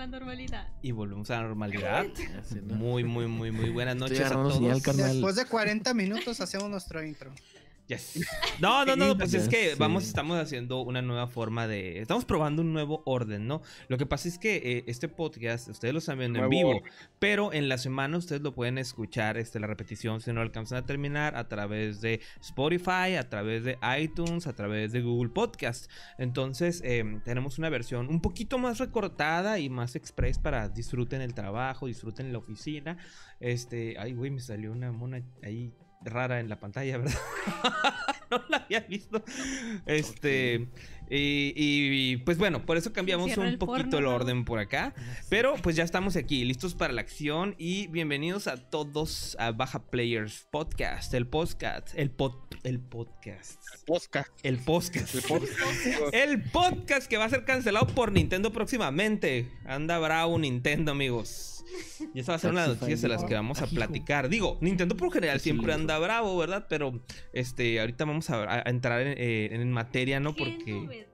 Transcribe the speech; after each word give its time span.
la 0.00 0.06
normalidad. 0.06 0.66
Y 0.82 0.92
volvemos 0.92 1.30
a 1.30 1.36
la 1.36 1.48
normalidad. 1.48 2.06
Muy, 2.64 3.04
muy, 3.04 3.26
muy, 3.26 3.50
muy 3.52 3.68
buenas 3.68 3.96
noches 3.96 4.20
a 4.20 4.30
todos. 4.30 4.54
señal. 4.54 4.80
Después 4.82 5.36
de 5.36 5.44
40 5.44 5.92
minutos 5.94 6.40
hacemos 6.40 6.70
nuestro 6.70 7.04
intro. 7.04 7.30
Yes. 7.90 8.20
No, 8.60 8.84
no, 8.84 8.94
no, 8.94 9.16
pues 9.16 9.32
es 9.32 9.48
que 9.48 9.74
vamos, 9.76 10.06
estamos 10.06 10.38
haciendo 10.38 10.82
una 10.82 11.00
nueva 11.00 11.26
forma 11.26 11.66
de. 11.66 12.00
Estamos 12.00 12.26
probando 12.26 12.60
un 12.60 12.74
nuevo 12.74 13.02
orden, 13.06 13.46
¿no? 13.46 13.62
Lo 13.88 13.96
que 13.96 14.04
pasa 14.04 14.28
es 14.28 14.38
que 14.38 14.56
eh, 14.56 14.84
este 14.86 15.08
podcast, 15.08 15.68
ustedes 15.68 15.94
lo 15.94 15.98
están 15.98 16.18
viendo 16.18 16.40
en 16.40 16.50
vivo, 16.50 16.70
orden. 16.70 16.82
pero 17.18 17.54
en 17.54 17.70
la 17.70 17.78
semana 17.78 18.18
ustedes 18.18 18.42
lo 18.42 18.54
pueden 18.54 18.76
escuchar, 18.76 19.38
este, 19.38 19.58
la 19.60 19.66
repetición, 19.66 20.20
si 20.20 20.30
no 20.32 20.42
alcanzan 20.42 20.78
a 20.78 20.86
terminar, 20.86 21.36
a 21.36 21.48
través 21.48 22.02
de 22.02 22.20
Spotify, 22.42 23.16
a 23.18 23.28
través 23.30 23.64
de 23.64 23.78
iTunes, 23.98 24.46
a 24.46 24.52
través 24.52 24.92
de 24.92 25.00
Google 25.00 25.30
Podcast. 25.30 25.90
Entonces, 26.18 26.82
eh, 26.84 27.02
tenemos 27.24 27.58
una 27.58 27.70
versión 27.70 28.08
un 28.08 28.20
poquito 28.20 28.58
más 28.58 28.78
recortada 28.78 29.58
y 29.58 29.70
más 29.70 29.96
express 29.96 30.38
para 30.38 30.68
disfruten 30.68 31.22
el 31.22 31.32
trabajo, 31.32 31.86
disfruten 31.86 32.30
la 32.30 32.38
oficina. 32.38 32.98
Este, 33.40 33.96
ay, 33.98 34.12
güey, 34.12 34.30
me 34.30 34.40
salió 34.40 34.70
una 34.70 34.92
mona 34.92 35.22
ahí 35.42 35.72
rara 36.02 36.40
en 36.40 36.48
la 36.48 36.58
pantalla, 36.58 36.98
¿verdad? 36.98 37.18
no 38.30 38.42
la 38.48 38.58
había 38.58 38.80
visto. 38.80 39.22
Este, 39.86 40.68
y, 41.10 41.52
y, 41.56 42.16
pues 42.18 42.38
bueno, 42.38 42.64
por 42.64 42.76
eso 42.76 42.92
cambiamos 42.92 43.36
un 43.36 43.46
el 43.46 43.58
poquito 43.58 43.90
porno, 43.90 43.98
el 43.98 44.04
¿no? 44.04 44.14
orden 44.14 44.44
por 44.44 44.58
acá. 44.58 44.94
Pero 45.28 45.54
pues 45.56 45.76
ya 45.76 45.84
estamos 45.84 46.16
aquí, 46.16 46.44
listos 46.44 46.74
para 46.74 46.92
la 46.92 47.00
acción 47.00 47.54
y 47.58 47.88
bienvenidos 47.88 48.46
a 48.46 48.56
todos 48.70 49.36
a 49.38 49.50
Baja 49.52 49.90
Players 49.90 50.46
Podcast, 50.50 51.12
el 51.14 51.26
podcast, 51.26 51.88
el 51.96 52.10
pod, 52.10 52.34
el 52.62 52.80
podcast, 52.80 53.60
Posca. 53.86 54.26
el 54.42 54.58
podcast. 54.58 55.14
El 55.14 55.22
podcast. 55.22 55.54
El 56.12 56.42
podcast 56.42 57.08
que 57.08 57.16
va 57.16 57.24
a 57.24 57.30
ser 57.30 57.44
cancelado 57.44 57.86
por 57.88 58.12
Nintendo 58.12 58.52
próximamente. 58.52 59.50
Anda 59.64 59.98
bravo 59.98 60.38
Nintendo, 60.38 60.92
amigos. 60.92 61.49
Y 62.14 62.20
esa 62.20 62.32
va 62.32 62.36
a 62.36 62.38
ser 62.38 62.50
una 62.50 62.62
de 62.62 62.68
las 62.68 62.76
noticias 62.76 63.00
de 63.02 63.08
las 63.08 63.24
que 63.24 63.34
vamos 63.34 63.60
a 63.62 63.66
platicar. 63.66 64.28
Digo, 64.28 64.58
Nintendo 64.60 64.96
por 64.96 65.12
general 65.12 65.40
siempre 65.40 65.72
anda 65.72 65.98
bravo, 65.98 66.36
¿verdad? 66.36 66.66
Pero 66.68 67.00
este, 67.32 67.80
ahorita 67.80 68.04
vamos 68.04 68.30
a, 68.30 68.66
a 68.66 68.70
entrar 68.70 69.00
en, 69.02 69.14
eh, 69.18 69.48
en 69.52 69.70
materia, 69.72 70.20
¿no? 70.20 70.34
¡Qué 70.34 70.44
Porque. 70.44 70.72
novedad! 70.72 71.06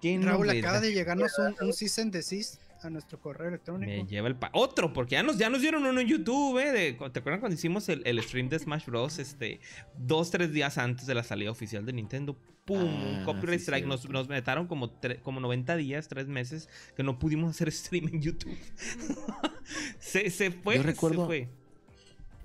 ¿Qué 0.00 0.18
Raúl, 0.22 0.46
novedad? 0.46 0.64
acaba 0.64 0.80
de 0.80 0.92
llegarnos 0.92 1.32
un, 1.38 1.54
un 1.66 1.72
cease 1.72 2.00
and 2.02 2.12
desist 2.12 2.60
a 2.84 2.90
nuestro 2.90 3.18
correo 3.20 3.48
electrónico. 3.48 3.90
Me 3.90 4.06
lleva 4.06 4.28
el 4.28 4.36
pa 4.36 4.50
otro, 4.54 4.92
porque 4.92 5.12
ya 5.12 5.22
nos, 5.22 5.38
ya 5.38 5.50
nos 5.50 5.60
dieron 5.62 5.84
uno 5.86 6.00
en 6.00 6.06
YouTube, 6.06 6.58
¿eh? 6.58 6.72
De- 6.72 6.92
¿Te 7.10 7.18
acuerdas 7.20 7.40
cuando 7.40 7.54
hicimos 7.54 7.88
el, 7.88 8.02
el 8.06 8.22
stream 8.22 8.48
de 8.48 8.58
Smash 8.58 8.86
Bros? 8.86 9.18
Este, 9.18 9.60
dos, 9.98 10.30
tres 10.30 10.52
días 10.52 10.78
antes 10.78 11.06
de 11.06 11.14
la 11.14 11.22
salida 11.22 11.50
oficial 11.50 11.84
de 11.86 11.92
Nintendo. 11.92 12.36
¡Pum! 12.64 12.78
Ah, 12.88 13.22
Copyright 13.24 13.58
sí, 13.60 13.64
Strike. 13.64 13.86
Nos, 13.86 14.08
nos 14.08 14.28
metaron 14.28 14.66
como, 14.66 14.92
como 15.22 15.40
90 15.40 15.76
días, 15.76 16.08
tres 16.08 16.26
meses, 16.28 16.68
que 16.96 17.02
no 17.02 17.18
pudimos 17.18 17.50
hacer 17.50 17.70
stream 17.72 18.08
en 18.12 18.20
YouTube. 18.22 18.56
se, 19.98 20.30
se 20.30 20.50
fue, 20.50 20.76
Yo 20.76 20.82
se 20.82 20.88
recuerdo- 20.88 21.26
fue. 21.26 21.48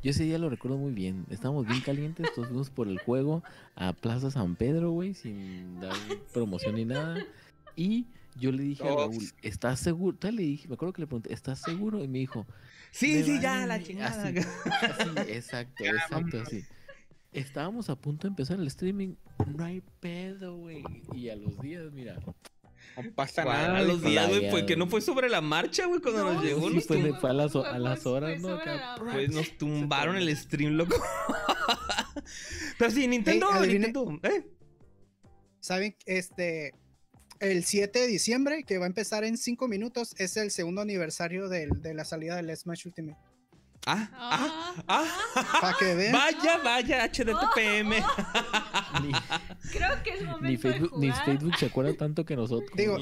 Yo 0.04 0.12
ese 0.12 0.24
día 0.24 0.38
lo 0.38 0.50
recuerdo 0.52 0.78
muy 0.78 0.94
bien. 0.94 1.26
Estábamos 1.32 1.66
bien 1.66 1.82
calientes, 1.82 2.32
todos 2.36 2.48
fuimos 2.50 2.70
por 2.70 2.88
el 2.88 3.00
juego 3.00 3.44
a 3.76 3.92
Plaza 3.94 4.30
San 4.30 4.56
Pedro, 4.56 4.92
güey, 4.92 5.16
sin 5.16 5.80
dar 5.80 5.96
promoción 6.32 6.76
ni 6.76 6.86
nada. 6.86 7.26
Y 7.76 8.06
yo 8.36 8.52
le 8.52 8.64
dije 8.64 8.84
a. 8.88 8.96
Raúl, 8.96 9.24
¿estás 9.42 9.80
seguro? 9.80 10.18
Todavía 10.18 10.42
le 10.42 10.48
dije, 10.48 10.68
me 10.68 10.76
acuerdo 10.76 10.94
que 10.94 11.02
le 11.02 11.08
pregunté, 11.08 11.34
¿estás 11.34 11.60
seguro? 11.62 12.04
Y 12.04 12.08
me 12.08 12.20
dijo, 12.20 12.46
Sí, 12.92 13.14
"Me 13.16 13.24
sí, 13.24 13.30
vale 13.32 13.42
ya, 13.42 13.66
la 13.66 13.78
mi-". 13.78 13.84
chingada. 13.84 14.24
Así, 14.28 14.38
así, 14.40 15.32
exacto, 15.32 15.84
Ya, 15.84 15.92
exacto, 15.92 16.42
así. 16.42 16.64
Estábamos 17.34 17.90
a 17.90 17.96
punto 17.98 18.28
de 18.28 18.30
empezar 18.30 18.58
el 18.60 18.68
streaming, 18.68 19.16
no 19.58 19.66
hay 19.66 19.82
pedo, 20.00 20.56
güey. 20.56 20.84
Y 21.14 21.28
a 21.30 21.36
los 21.36 21.60
días, 21.60 21.92
mira, 21.92 22.18
No 22.24 22.34
pasa 23.14 23.44
nada. 23.44 23.78
A 23.78 23.82
los 23.84 24.02
días, 24.02 24.30
güey, 24.30 24.50
fue 24.50 24.66
que 24.66 24.78
no 24.78 24.88
fue 24.88 25.02
sobre 25.02 25.28
la 25.28 25.42
marcha, 25.42 25.86
güey, 25.86 26.00
cuando 26.00 26.24
nos 26.24 26.36
No, 26.36 26.44
llegó. 26.44 26.70
sí, 26.70 26.76
nos 26.76 26.86
fue, 27.20 27.30
a 27.30 27.34
las, 27.34 27.54
a 27.56 27.78
las 27.80 28.06
horas, 28.06 28.40
¿no? 28.40 28.56
la 28.56 28.96
Pues 29.12 29.32
nos 29.34 29.58
tumbaron 29.58 30.16
el 30.16 30.34
stream, 30.38 30.74
loco. 30.76 30.96
Pero 32.78 32.92
sí, 32.92 33.08
Nintendo, 33.08 33.48
Ey, 33.48 33.54
adivine- 33.70 33.94
Nintendo, 33.94 34.20
¿eh? 34.24 34.48
¿Saben? 35.60 35.96
Este, 36.06 36.74
el 37.40 37.64
7 37.64 38.00
de 38.00 38.08
diciembre, 38.08 38.64
que 38.64 38.78
va 38.78 38.86
a 38.86 38.88
empezar 38.88 39.24
en 39.24 39.38
5 39.38 39.68
minutos, 39.68 40.16
es 40.18 40.38
el 40.38 40.52
segundo 40.52 40.82
aniversario 40.82 41.50
de 41.50 41.94
la 41.94 42.06
salida 42.06 42.36
del 42.36 42.56
Smash 42.56 42.88
Ultimate. 42.88 43.18
Ah, 43.88 44.10
ah, 44.14 44.76
Ah, 44.88 45.06
ah. 45.36 45.58
Para 45.62 45.78
que 45.78 45.94
vean. 45.94 46.12
Vaya, 46.12 46.58
vaya, 46.58 47.06
HDTPM. 47.08 47.90
Ni, 49.04 49.12
Creo 49.72 50.04
que 50.04 50.10
es 50.12 50.24
momento 50.24 50.48
ni 50.48 50.58
Facebook, 50.58 51.00
de 51.00 51.08
ni. 51.08 51.14
Facebook 51.14 51.58
se 51.58 51.66
acuerda 51.68 51.94
tanto 51.94 52.26
que 52.26 52.36
nosotros. 52.36 52.72
Digo. 52.76 52.98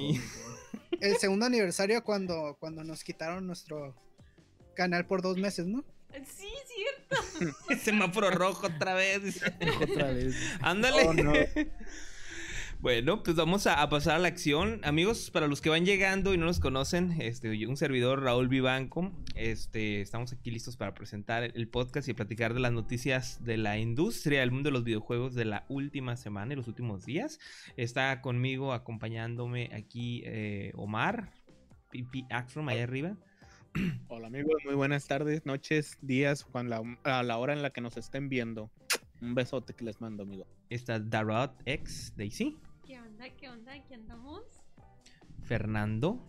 El 0.99 1.17
segundo 1.17 1.45
aniversario 1.45 2.03
cuando, 2.03 2.57
cuando 2.59 2.83
nos 2.83 3.03
quitaron 3.03 3.47
nuestro 3.47 3.95
canal 4.75 5.05
por 5.05 5.21
dos 5.21 5.37
meses, 5.37 5.65
¿no? 5.65 5.83
Sí, 6.25 6.49
cierto. 6.67 7.55
Semáforo 7.83 8.29
rojo 8.31 8.67
otra 8.67 8.93
vez. 8.93 9.41
otra 9.81 10.11
vez. 10.11 10.35
Ándale. 10.61 11.07
Oh, 11.07 11.13
no. 11.13 11.33
Bueno, 12.83 13.23
pues 13.23 13.37
vamos 13.37 13.65
a, 13.65 13.81
a 13.81 13.87
pasar 13.87 14.17
a 14.17 14.19
la 14.19 14.27
acción. 14.27 14.81
Amigos, 14.83 15.31
para 15.31 15.47
los 15.47 15.61
que 15.61 15.69
van 15.69 15.85
llegando 15.85 16.33
y 16.33 16.37
no 16.37 16.45
nos 16.45 16.59
conocen, 16.59 17.13
este, 17.21 17.65
un 17.65 17.77
servidor 17.77 18.21
Raúl 18.21 18.49
Vivanco. 18.49 19.09
Este, 19.35 20.01
estamos 20.01 20.33
aquí 20.33 20.51
listos 20.51 20.75
para 20.75 20.93
presentar 20.93 21.43
el 21.45 21.69
podcast 21.69 22.09
y 22.09 22.13
platicar 22.13 22.53
de 22.53 22.59
las 22.59 22.73
noticias 22.73 23.41
de 23.45 23.55
la 23.55 23.77
industria, 23.77 24.41
del 24.41 24.51
mundo 24.51 24.67
de 24.67 24.73
los 24.73 24.83
videojuegos 24.83 25.33
de 25.33 25.45
la 25.45 25.63
última 25.69 26.17
semana 26.17 26.51
y 26.51 26.57
los 26.57 26.67
últimos 26.67 27.05
días. 27.05 27.39
Está 27.77 28.19
conmigo, 28.19 28.73
acompañándome 28.73 29.69
aquí 29.73 30.21
eh, 30.25 30.73
Omar, 30.75 31.31
Pipi 31.89 32.25
Axrom, 32.31 32.67
allá 32.67 32.83
arriba. 32.83 33.15
Hola 34.09 34.27
amigos, 34.27 34.61
muy 34.65 34.75
buenas 34.75 35.07
tardes, 35.07 35.45
noches, 35.45 35.97
días, 36.01 36.43
cuando 36.43 36.83
la- 37.03 37.19
a 37.19 37.23
la 37.23 37.37
hora 37.37 37.53
en 37.53 37.61
la 37.61 37.69
que 37.69 37.79
nos 37.79 37.95
estén 37.95 38.27
viendo. 38.27 38.69
Un 39.21 39.35
besote 39.35 39.73
que 39.73 39.85
les 39.85 40.01
mando, 40.01 40.23
amigo. 40.23 40.45
Está 40.69 40.99
Darot 40.99 41.53
X 41.65 42.11
Daisy, 42.17 42.57
¿Qué 42.85 42.99
onda? 42.99 43.29
¿Qué 43.39 43.49
onda? 43.49 43.71
¿Qué 43.87 43.95
andamos? 43.95 44.41
Fernando, 45.43 46.19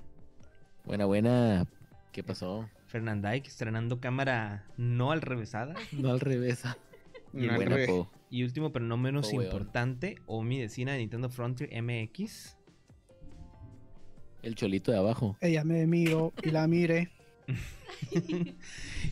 Buena, 0.84 1.06
buena. 1.06 1.66
¿Qué 2.12 2.22
pasó? 2.22 2.68
Fernandike 2.86 3.48
estrenando 3.48 4.00
cámara 4.00 4.66
no 4.76 5.10
al 5.12 5.22
revésada. 5.22 5.74
No 5.92 6.10
al 6.10 6.20
revés. 6.20 6.62
Y 7.32 7.48
Al 7.48 7.56
buena, 7.56 7.76
revés. 7.76 7.88
po. 7.90 8.10
Y 8.30 8.44
último, 8.44 8.70
pero 8.72 8.84
no 8.84 8.96
menos 8.96 9.30
Oh, 9.32 9.42
importante, 9.42 10.16
Omi 10.26 10.58
Decina 10.60 10.92
de 10.92 10.98
Nintendo 10.98 11.30
Frontier 11.30 11.70
MX. 11.82 12.56
El 14.42 14.54
cholito 14.56 14.92
de 14.92 14.98
abajo. 14.98 15.36
Ella 15.40 15.64
me 15.64 15.86
miró 15.86 16.32
y 16.42 16.50
la 16.50 16.66
miré. 16.66 17.10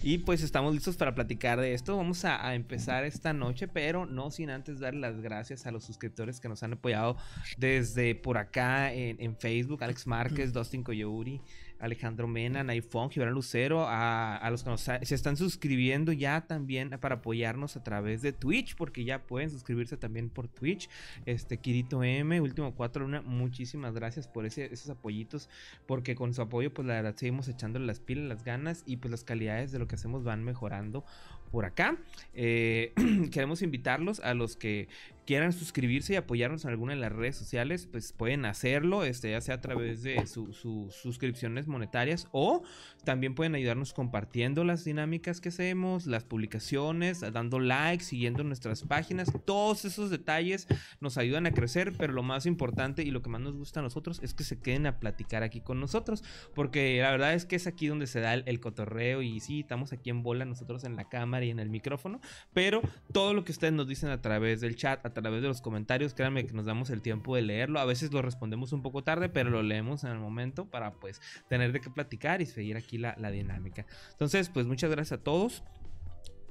y 0.02 0.18
pues 0.18 0.42
estamos 0.42 0.74
listos 0.74 0.96
para 0.96 1.14
platicar 1.14 1.60
de 1.60 1.74
esto. 1.74 1.96
Vamos 1.96 2.24
a, 2.24 2.46
a 2.46 2.54
empezar 2.54 3.04
esta 3.04 3.32
noche, 3.32 3.68
pero 3.68 4.06
no 4.06 4.30
sin 4.30 4.50
antes 4.50 4.80
dar 4.80 4.94
las 4.94 5.20
gracias 5.20 5.66
a 5.66 5.70
los 5.70 5.84
suscriptores 5.84 6.40
que 6.40 6.48
nos 6.48 6.62
han 6.62 6.74
apoyado 6.74 7.16
desde 7.56 8.14
por 8.14 8.38
acá 8.38 8.92
en, 8.92 9.20
en 9.20 9.36
Facebook. 9.36 9.82
Alex 9.82 10.06
Márquez, 10.06 10.52
Dustin 10.52 10.82
Coyouri, 10.82 11.40
Alejandro 11.82 12.28
Mena, 12.28 12.62
Naifón, 12.62 13.10
Gibran 13.10 13.34
Lucero, 13.34 13.86
a, 13.88 14.48
los 14.50 14.62
que 14.62 14.70
nos 14.70 14.80
se 14.80 15.14
están 15.14 15.36
suscribiendo 15.36 16.12
ya 16.12 16.46
también 16.46 16.90
para 17.00 17.16
apoyarnos 17.16 17.76
a 17.76 17.82
través 17.82 18.22
de 18.22 18.32
Twitch, 18.32 18.76
porque 18.76 19.04
ya 19.04 19.26
pueden 19.26 19.50
suscribirse 19.50 19.96
también 19.96 20.30
por 20.30 20.46
Twitch. 20.46 20.88
Este, 21.26 21.58
Kirito 21.58 22.04
M, 22.04 22.40
Último 22.40 22.72
4 22.74 23.02
Luna, 23.02 23.20
muchísimas 23.22 23.94
gracias 23.94 24.28
por 24.28 24.46
ese, 24.46 24.72
esos 24.72 24.90
apoyitos, 24.90 25.48
porque 25.86 26.14
con 26.14 26.32
su 26.34 26.42
apoyo, 26.42 26.72
pues 26.72 26.86
la 26.86 26.94
verdad, 26.94 27.16
seguimos 27.16 27.48
echándole 27.48 27.84
las 27.84 27.98
pilas, 27.98 28.28
las 28.28 28.44
ganas 28.44 28.84
y 28.86 28.98
pues 28.98 29.10
las 29.10 29.24
calidades 29.24 29.72
de 29.72 29.80
lo 29.80 29.88
que 29.88 29.96
hacemos 29.96 30.22
van 30.22 30.44
mejorando 30.44 31.04
por 31.50 31.66
acá. 31.66 31.96
Eh, 32.32 32.92
queremos 33.30 33.60
invitarlos 33.62 34.20
a 34.20 34.34
los 34.34 34.56
que 34.56 34.88
quieran 35.26 35.52
suscribirse 35.52 36.14
y 36.14 36.16
apoyarnos 36.16 36.64
en 36.64 36.70
alguna 36.70 36.94
de 36.94 37.00
las 37.00 37.12
redes 37.12 37.36
sociales, 37.36 37.86
pues 37.90 38.12
pueden 38.12 38.44
hacerlo, 38.44 39.04
este, 39.04 39.30
ya 39.30 39.40
sea 39.40 39.56
a 39.56 39.60
través 39.60 40.02
de 40.02 40.26
sus 40.26 40.56
suscripciones 40.94 41.66
monetarias 41.66 42.28
o 42.32 42.62
también 43.04 43.34
pueden 43.34 43.54
ayudarnos 43.54 43.92
compartiendo 43.92 44.64
las 44.64 44.84
dinámicas 44.84 45.40
que 45.40 45.48
hacemos, 45.48 46.06
las 46.06 46.24
publicaciones, 46.24 47.20
dando 47.32 47.58
likes, 47.58 48.04
siguiendo 48.04 48.44
nuestras 48.44 48.82
páginas. 48.82 49.32
Todos 49.44 49.84
esos 49.84 50.10
detalles 50.10 50.66
nos 51.00 51.18
ayudan 51.18 51.46
a 51.46 51.52
crecer, 51.52 51.92
pero 51.98 52.12
lo 52.12 52.22
más 52.22 52.46
importante 52.46 53.02
y 53.02 53.10
lo 53.10 53.22
que 53.22 53.30
más 53.30 53.40
nos 53.40 53.56
gusta 53.56 53.80
a 53.80 53.82
nosotros 53.82 54.20
es 54.22 54.34
que 54.34 54.44
se 54.44 54.60
queden 54.60 54.86
a 54.86 54.98
platicar 54.98 55.42
aquí 55.42 55.60
con 55.60 55.80
nosotros, 55.80 56.22
porque 56.54 57.00
la 57.00 57.10
verdad 57.10 57.34
es 57.34 57.44
que 57.44 57.56
es 57.56 57.66
aquí 57.66 57.86
donde 57.86 58.06
se 58.06 58.20
da 58.20 58.34
el, 58.34 58.60
cotorreo 58.60 59.22
y 59.22 59.40
sí, 59.40 59.60
estamos 59.60 59.92
aquí 59.92 60.10
en 60.10 60.22
bola 60.22 60.44
nosotros 60.44 60.84
en 60.84 60.94
la 60.94 61.08
cámara 61.08 61.44
y 61.44 61.50
en 61.50 61.58
el 61.58 61.68
micrófono, 61.68 62.20
pero 62.52 62.80
todo 63.12 63.34
lo 63.34 63.44
que 63.44 63.52
ustedes 63.52 63.72
nos 63.72 63.88
dicen 63.88 64.10
a 64.10 64.20
través 64.20 64.60
del 64.60 64.76
chat, 64.76 65.04
través 65.20 65.42
de 65.42 65.48
los 65.48 65.60
comentarios, 65.60 66.14
créanme 66.14 66.46
que 66.46 66.52
nos 66.52 66.66
damos 66.66 66.90
el 66.90 67.02
tiempo 67.02 67.36
de 67.36 67.42
leerlo. 67.42 67.80
A 67.80 67.84
veces 67.84 68.12
lo 68.12 68.22
respondemos 68.22 68.72
un 68.72 68.82
poco 68.82 69.02
tarde, 69.02 69.28
pero 69.28 69.50
lo 69.50 69.62
leemos 69.62 70.04
en 70.04 70.10
el 70.10 70.18
momento 70.18 70.66
para 70.66 70.92
pues 70.94 71.20
tener 71.48 71.72
de 71.72 71.80
qué 71.80 71.90
platicar 71.90 72.40
y 72.42 72.46
seguir 72.46 72.76
aquí 72.76 72.98
la, 72.98 73.14
la 73.18 73.30
dinámica. 73.30 73.86
Entonces, 74.10 74.48
pues 74.48 74.66
muchas 74.66 74.90
gracias 74.90 75.20
a 75.20 75.22
todos. 75.22 75.62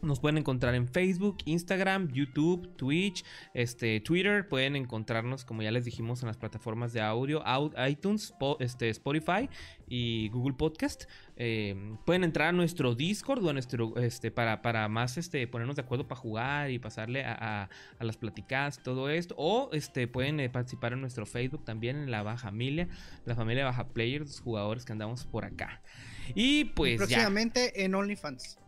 Nos 0.01 0.19
pueden 0.19 0.37
encontrar 0.39 0.73
en 0.73 0.87
Facebook, 0.87 1.37
Instagram, 1.45 2.11
YouTube, 2.11 2.75
Twitch, 2.75 3.23
este, 3.53 3.99
Twitter. 3.99 4.47
Pueden 4.47 4.75
encontrarnos, 4.75 5.45
como 5.45 5.61
ya 5.61 5.71
les 5.71 5.85
dijimos, 5.85 6.21
en 6.23 6.27
las 6.27 6.37
plataformas 6.37 6.91
de 6.91 7.01
audio, 7.01 7.43
iTunes, 7.87 8.33
este, 8.59 8.89
Spotify 8.89 9.47
y 9.87 10.29
Google 10.29 10.55
Podcast. 10.55 11.03
Eh, 11.35 11.75
pueden 12.05 12.23
entrar 12.23 12.49
a 12.49 12.51
nuestro 12.51 12.95
Discord 12.95 13.45
o 13.45 13.53
nuestro, 13.53 13.95
este, 13.97 14.31
para, 14.31 14.61
para 14.61 14.87
más 14.87 15.17
este, 15.17 15.45
ponernos 15.47 15.75
de 15.75 15.83
acuerdo 15.83 16.07
para 16.07 16.19
jugar 16.19 16.71
y 16.71 16.79
pasarle 16.79 17.23
a, 17.23 17.69
las 17.99 18.17
platicadas, 18.17 18.81
todo 18.81 19.09
esto. 19.09 19.35
O 19.37 19.69
este, 19.71 20.07
pueden 20.07 20.39
eh, 20.39 20.49
participar 20.49 20.93
en 20.93 21.01
nuestro 21.01 21.27
Facebook 21.27 21.63
también, 21.63 21.97
en 21.97 22.11
la 22.11 22.23
Baja 22.23 22.47
Familia, 22.47 22.87
la 23.25 23.35
familia 23.35 23.65
Baja 23.65 23.89
Players, 23.89 24.27
los 24.27 24.39
jugadores 24.39 24.83
que 24.83 24.93
andamos 24.93 25.25
por 25.25 25.45
acá. 25.45 25.81
Y 26.33 26.65
pues. 26.65 26.97
próximamente 26.97 27.83
en 27.83 27.93
OnlyFans. 27.93 28.60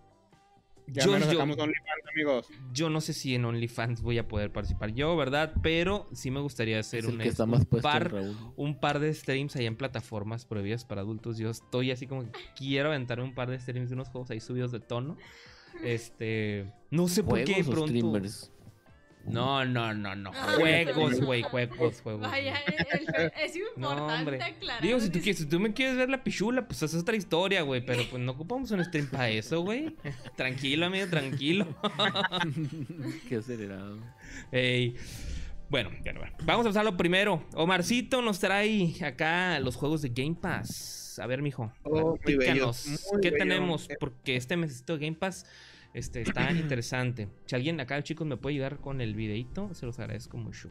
Ya 0.87 1.05
yo, 1.05 1.19
sacamos 1.19 1.57
OnlyFans, 1.57 2.07
amigos. 2.11 2.47
Yo 2.73 2.89
no 2.89 3.01
sé 3.01 3.13
si 3.13 3.35
en 3.35 3.45
OnlyFans 3.45 4.01
voy 4.01 4.17
a 4.17 4.27
poder 4.27 4.51
participar 4.51 4.93
yo, 4.93 5.15
¿verdad? 5.15 5.53
Pero 5.61 6.07
sí 6.13 6.31
me 6.31 6.39
gustaría 6.39 6.79
hacer 6.79 7.05
un, 7.05 7.17
par, 7.81 8.13
un 8.55 8.79
par 8.79 8.99
de 8.99 9.13
streams 9.13 9.55
ahí 9.55 9.65
en 9.65 9.75
plataformas 9.75 10.45
prohibidas 10.45 10.85
para 10.85 11.01
adultos. 11.01 11.37
Yo 11.37 11.49
estoy 11.49 11.91
así 11.91 12.07
como 12.07 12.23
que 12.23 12.31
quiero 12.55 12.89
aventar 12.89 13.19
un 13.19 13.33
par 13.33 13.49
de 13.49 13.59
streams 13.59 13.89
de 13.89 13.95
unos 13.95 14.09
juegos 14.09 14.29
ahí 14.31 14.39
subidos 14.39 14.71
de 14.71 14.79
tono. 14.79 15.17
Este, 15.83 16.71
no 16.91 17.07
sé 17.07 17.23
por 17.23 17.43
qué 17.43 17.63
pronto. 17.63 17.87
Streamers? 17.87 18.51
No, 19.25 19.63
no, 19.63 19.93
no, 19.93 20.15
no. 20.15 20.33
Juegos, 20.33 21.21
güey, 21.21 21.43
juegos, 21.43 22.01
juegos. 22.01 22.29
Vaya, 22.29 22.55
es 23.41 23.55
importante 23.55 24.37
no, 24.37 24.81
Digo, 24.81 24.99
si 24.99 25.09
tú, 25.09 25.19
quieres, 25.19 25.37
si 25.37 25.45
tú 25.45 25.59
me 25.59 25.73
quieres 25.73 25.95
ver 25.95 26.09
la 26.09 26.23
pichula, 26.23 26.67
pues 26.67 26.83
es 26.83 26.93
otra 26.93 27.15
historia, 27.15 27.61
güey. 27.61 27.85
Pero 27.85 28.03
pues 28.09 28.21
no 28.21 28.33
ocupamos 28.33 28.71
un 28.71 28.83
stream 28.83 29.07
para 29.07 29.29
eso, 29.29 29.61
güey. 29.61 29.95
Tranquilo, 30.35 30.87
amigo, 30.87 31.07
tranquilo. 31.07 31.67
Qué 33.29 33.37
acelerado. 33.37 33.97
Ey. 34.51 34.95
Bueno, 35.69 35.89
ya 36.03 36.13
no 36.13 36.19
va. 36.19 36.31
Vamos 36.43 36.65
a 36.65 36.69
pasar 36.69 36.97
primero. 36.97 37.43
Omarcito 37.55 38.21
nos 38.21 38.39
trae 38.39 38.93
acá 39.03 39.59
los 39.59 39.75
juegos 39.75 40.01
de 40.01 40.09
Game 40.09 40.35
Pass. 40.35 41.19
A 41.19 41.27
ver, 41.27 41.41
mijo. 41.41 41.71
Oh, 41.83 42.17
¿Qué 42.23 43.31
tenemos? 43.31 43.87
Porque 43.99 44.35
este 44.35 44.57
mesito 44.57 44.97
de 44.97 45.05
Game 45.05 45.17
Pass 45.17 45.45
este, 45.93 46.21
está 46.21 46.51
interesante. 46.51 47.29
Si 47.45 47.55
alguien 47.55 47.79
acá, 47.79 48.01
chicos, 48.03 48.27
me 48.27 48.37
puede 48.37 48.55
ayudar 48.55 48.79
con 48.79 49.01
el 49.01 49.15
videito, 49.15 49.73
se 49.73 49.85
los 49.85 49.99
agradezco 49.99 50.37
mucho. 50.37 50.69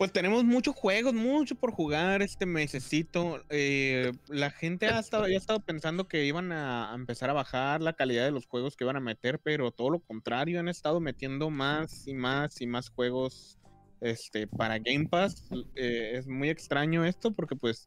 Pues 0.00 0.12
tenemos 0.12 0.44
muchos 0.44 0.74
juegos, 0.74 1.12
mucho 1.12 1.56
por 1.56 1.72
jugar 1.72 2.22
este 2.22 2.46
mesecito. 2.46 3.44
Eh, 3.50 4.12
la 4.28 4.50
gente 4.50 4.86
ha 4.86 4.98
estado, 4.98 5.28
ya 5.28 5.38
pensando 5.58 6.08
que 6.08 6.24
iban 6.24 6.52
a, 6.52 6.92
empezar 6.94 7.28
a 7.28 7.34
bajar 7.34 7.82
la 7.82 7.92
calidad 7.92 8.24
de 8.24 8.30
los 8.30 8.46
juegos 8.46 8.76
que 8.76 8.84
iban 8.84 8.96
a 8.96 9.00
meter, 9.00 9.40
pero 9.40 9.72
todo 9.72 9.90
lo 9.90 9.98
contrario, 9.98 10.58
han 10.58 10.68
estado 10.68 11.00
metiendo 11.00 11.50
más 11.50 12.08
y 12.08 12.14
más 12.14 12.62
y 12.62 12.66
más 12.66 12.88
juegos 12.88 13.58
este, 14.00 14.46
para 14.46 14.78
Game 14.78 15.06
Pass. 15.06 15.50
Eh, 15.74 16.12
es 16.14 16.26
muy 16.26 16.48
extraño 16.48 17.04
esto 17.04 17.32
porque 17.32 17.54
pues 17.54 17.86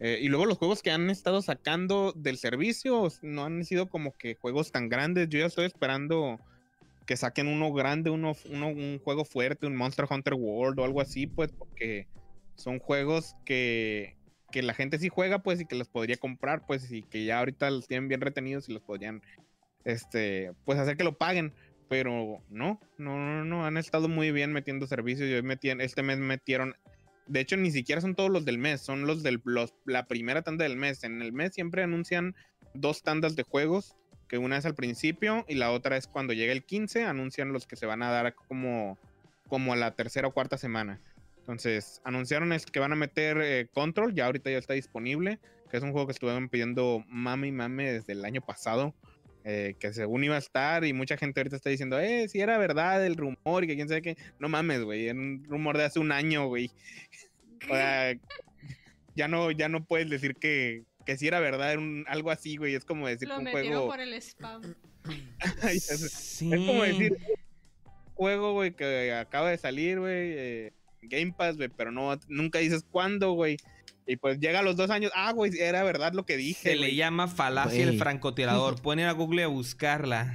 eh, 0.00 0.18
y 0.20 0.28
luego 0.28 0.46
los 0.46 0.58
juegos 0.58 0.82
que 0.82 0.90
han 0.90 1.08
estado 1.08 1.40
sacando 1.40 2.12
del 2.14 2.36
servicio 2.36 3.08
no 3.22 3.44
han 3.44 3.64
sido 3.64 3.88
como 3.88 4.16
que 4.16 4.34
juegos 4.34 4.70
tan 4.70 4.88
grandes. 4.88 5.28
Yo 5.28 5.38
ya 5.38 5.46
estoy 5.46 5.64
esperando 5.64 6.38
que 7.06 7.16
saquen 7.16 7.46
uno 7.46 7.72
grande, 7.72 8.10
uno, 8.10 8.32
un 8.50 9.00
juego 9.02 9.24
fuerte, 9.24 9.66
un 9.66 9.76
Monster 9.76 10.06
Hunter 10.10 10.34
World 10.34 10.80
o 10.80 10.84
algo 10.84 11.00
así, 11.00 11.26
pues, 11.26 11.52
porque 11.52 12.08
son 12.56 12.78
juegos 12.78 13.36
que, 13.44 14.16
que 14.50 14.62
la 14.62 14.74
gente 14.74 14.98
sí 14.98 15.08
juega, 15.08 15.38
pues, 15.38 15.60
y 15.60 15.66
que 15.66 15.76
los 15.76 15.88
podría 15.88 16.16
comprar, 16.16 16.66
pues, 16.66 16.90
y 16.92 17.02
que 17.02 17.24
ya 17.24 17.38
ahorita 17.38 17.70
los 17.70 17.86
tienen 17.86 18.08
bien 18.08 18.20
retenidos 18.20 18.68
y 18.68 18.72
los 18.72 18.82
podrían, 18.82 19.22
este, 19.84 20.52
pues, 20.64 20.78
hacer 20.78 20.96
que 20.96 21.04
lo 21.04 21.16
paguen. 21.16 21.54
Pero 21.88 22.42
no, 22.50 22.80
no, 22.98 23.16
no, 23.16 23.44
no, 23.44 23.64
han 23.64 23.76
estado 23.76 24.08
muy 24.08 24.32
bien 24.32 24.52
metiendo 24.52 24.88
servicios. 24.88 25.28
Y 25.30 25.34
hoy 25.34 25.58
este 25.78 26.02
mes 26.02 26.18
metieron 26.18 26.74
de 27.26 27.40
hecho, 27.40 27.56
ni 27.56 27.70
siquiera 27.70 28.00
son 28.00 28.14
todos 28.14 28.30
los 28.30 28.44
del 28.44 28.58
mes, 28.58 28.80
son 28.80 29.06
los 29.06 29.22
del 29.22 29.42
la 29.84 30.06
primera 30.06 30.42
tanda 30.42 30.64
del 30.64 30.76
mes. 30.76 31.04
En 31.04 31.22
el 31.22 31.32
mes 31.32 31.54
siempre 31.54 31.82
anuncian 31.82 32.34
dos 32.74 33.02
tandas 33.02 33.36
de 33.36 33.42
juegos, 33.42 33.96
que 34.28 34.38
una 34.38 34.56
es 34.56 34.66
al 34.66 34.74
principio 34.74 35.44
y 35.48 35.54
la 35.54 35.70
otra 35.72 35.96
es 35.96 36.06
cuando 36.06 36.32
llega 36.32 36.52
el 36.52 36.64
15, 36.64 37.04
anuncian 37.04 37.52
los 37.52 37.66
que 37.66 37.76
se 37.76 37.86
van 37.86 38.02
a 38.02 38.10
dar 38.10 38.34
como, 38.34 38.98
como 39.48 39.72
a 39.72 39.76
la 39.76 39.94
tercera 39.94 40.28
o 40.28 40.32
cuarta 40.32 40.58
semana. 40.58 41.00
Entonces, 41.38 42.00
anunciaron 42.04 42.52
es 42.52 42.66
que 42.66 42.80
van 42.80 42.92
a 42.92 42.96
meter 42.96 43.38
eh, 43.40 43.68
Control, 43.72 44.14
ya 44.14 44.26
ahorita 44.26 44.50
ya 44.50 44.58
está 44.58 44.74
disponible, 44.74 45.38
que 45.70 45.76
es 45.76 45.82
un 45.82 45.92
juego 45.92 46.06
que 46.06 46.12
estuvieron 46.12 46.48
pidiendo 46.48 47.04
mami 47.08 47.52
mame 47.52 47.92
desde 47.92 48.14
el 48.14 48.24
año 48.24 48.40
pasado. 48.40 48.94
Eh, 49.48 49.76
que 49.78 49.92
según 49.92 50.24
iba 50.24 50.34
a 50.34 50.40
estar 50.40 50.84
y 50.84 50.92
mucha 50.92 51.16
gente 51.16 51.38
ahorita 51.38 51.54
está 51.54 51.70
diciendo, 51.70 52.00
eh, 52.00 52.26
si 52.28 52.40
era 52.40 52.58
verdad 52.58 53.06
el 53.06 53.16
rumor 53.16 53.62
y 53.62 53.68
que 53.68 53.76
quién 53.76 53.88
sabe 53.88 54.02
qué. 54.02 54.16
No 54.40 54.48
mames, 54.48 54.82
güey, 54.82 55.06
era 55.06 55.16
un 55.16 55.44
rumor 55.44 55.78
de 55.78 55.84
hace 55.84 56.00
un 56.00 56.10
año, 56.10 56.48
güey. 56.48 56.72
o 57.70 57.72
sea, 57.72 58.12
ya 59.14 59.28
no, 59.28 59.52
ya 59.52 59.68
no 59.68 59.84
puedes 59.84 60.10
decir 60.10 60.34
que, 60.34 60.82
que 61.04 61.16
si 61.16 61.28
era 61.28 61.38
verdad, 61.38 61.70
era 61.70 61.80
un, 61.80 62.04
algo 62.08 62.32
así, 62.32 62.56
güey. 62.56 62.74
Es 62.74 62.84
como 62.84 63.06
decir 63.06 63.28
Lo 63.28 63.38
que 63.38 63.44
un 63.44 63.50
juego... 63.52 63.86
por 63.86 64.00
el 64.00 64.14
spam. 64.14 64.74
es, 65.62 66.38
como 66.40 66.82
decir, 66.82 67.16
juego, 68.14 68.52
güey, 68.52 68.72
que 68.72 69.12
acaba 69.12 69.50
de 69.50 69.58
salir, 69.58 70.00
güey, 70.00 70.32
eh, 70.36 70.72
Game 71.02 71.32
Pass, 71.38 71.56
güey, 71.56 71.68
pero 71.68 71.92
no, 71.92 72.18
nunca 72.26 72.58
dices 72.58 72.84
cuándo, 72.90 73.30
güey. 73.34 73.58
Y 74.06 74.16
pues 74.16 74.38
llega 74.38 74.60
a 74.60 74.62
los 74.62 74.76
dos 74.76 74.90
años, 74.90 75.10
ah, 75.14 75.32
güey, 75.32 75.58
era 75.58 75.82
verdad 75.82 76.12
lo 76.12 76.24
que 76.24 76.36
dije. 76.36 76.70
Se 76.70 76.76
le 76.76 76.94
llama 76.94 77.26
falacia 77.26 77.82
el 77.82 77.98
francotirador. 77.98 78.80
Pueden 78.82 79.00
ir 79.00 79.06
a 79.06 79.12
Google 79.12 79.42
a 79.42 79.48
buscarla. 79.48 80.34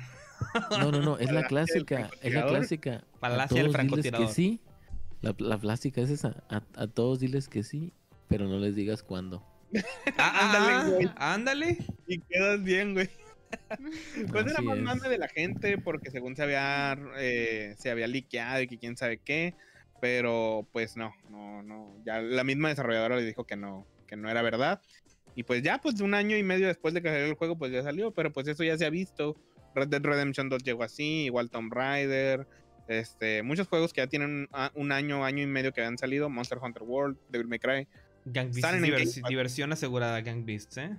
No, 0.72 0.92
no, 0.92 1.02
no, 1.02 1.18
es 1.18 1.32
la 1.32 1.44
clásica, 1.44 2.10
es 2.22 2.34
la 2.34 2.46
clásica. 2.46 3.04
Falacia 3.20 3.64
del 3.64 3.72
francotirador. 3.72 4.28
Que 4.28 4.34
sí. 4.34 4.62
La, 5.22 5.36
la 5.38 5.58
plástica 5.58 6.02
es 6.02 6.10
esa. 6.10 6.44
A, 6.50 6.88
todos 6.88 7.20
diles 7.20 7.48
que 7.48 7.64
sí, 7.64 7.94
pero 8.28 8.48
no 8.48 8.58
les 8.58 8.76
digas 8.76 9.04
cuándo. 9.04 9.46
Ah, 10.18 10.50
ándale, 10.50 10.92
güey. 10.92 11.12
Ándale. 11.16 11.78
Y 12.08 12.20
quedas 12.20 12.64
bien, 12.64 12.94
güey. 12.94 13.10
pues 14.32 14.48
era 14.48 14.62
más 14.62 14.78
mame 14.78 15.10
de 15.10 15.18
la 15.18 15.28
gente 15.28 15.78
porque 15.78 16.10
según 16.10 16.36
se 16.36 16.44
había 16.44 16.98
eh, 17.18 17.76
se 17.78 17.92
había 17.92 18.08
liqueado 18.08 18.62
y 18.62 18.68
que 18.68 18.78
quién 18.78 18.98
sabe 18.98 19.18
qué. 19.18 19.56
Pero 20.02 20.68
pues 20.74 20.98
no, 20.98 21.14
no, 21.30 21.64
no. 21.64 21.96
Ya 22.04 22.20
la 22.20 22.44
misma 22.44 22.70
desarrolladora 22.70 23.16
le 23.16 23.24
dijo 23.24 23.46
que 23.46 23.56
no, 23.56 23.86
que 24.08 24.18
no 24.18 24.30
era 24.30 24.42
verdad. 24.42 24.82
Y 25.36 25.44
pues 25.44 25.62
ya, 25.62 25.78
pues 25.78 26.02
un 26.02 26.14
año 26.14 26.36
y 26.36 26.44
medio 26.44 26.68
después 26.68 26.94
de 26.94 27.02
que 27.02 27.10
salió 27.10 27.26
el 27.26 27.36
juego, 27.36 27.58
pues 27.58 27.72
ya 27.72 27.84
salió. 27.84 28.12
Pero 28.12 28.34
pues 28.34 28.48
eso 28.48 28.64
ya 28.64 28.78
se 28.78 28.86
ha 28.86 28.90
visto. 28.90 29.36
Red 29.76 29.88
Dead 29.88 30.02
Redemption 30.02 30.50
2 30.50 30.64
llegó 30.64 30.84
así, 30.84 31.26
igual 31.26 31.50
Tomb 31.50 31.72
Raider. 31.72 32.48
Este, 32.88 33.44
muchos 33.44 33.68
juegos 33.68 33.94
que 33.94 34.02
ya 34.02 34.08
tienen 34.08 34.50
un 34.74 34.92
año, 34.92 35.24
año 35.24 35.44
y 35.44 35.48
medio 35.48 35.72
que 35.72 35.84
han 35.84 35.98
salido. 35.98 36.30
Monster 36.30 36.58
Hunter 36.62 36.84
World, 36.84 37.18
Devil 37.30 37.48
May 37.48 37.60
Cry. 37.60 37.88
Gang 38.26 38.52
Beasts, 38.52 39.22
diversión 39.28 39.72
asegurada, 39.72 40.22
Gang 40.22 40.46
Beasts, 40.46 40.78
¿eh? 40.78 40.96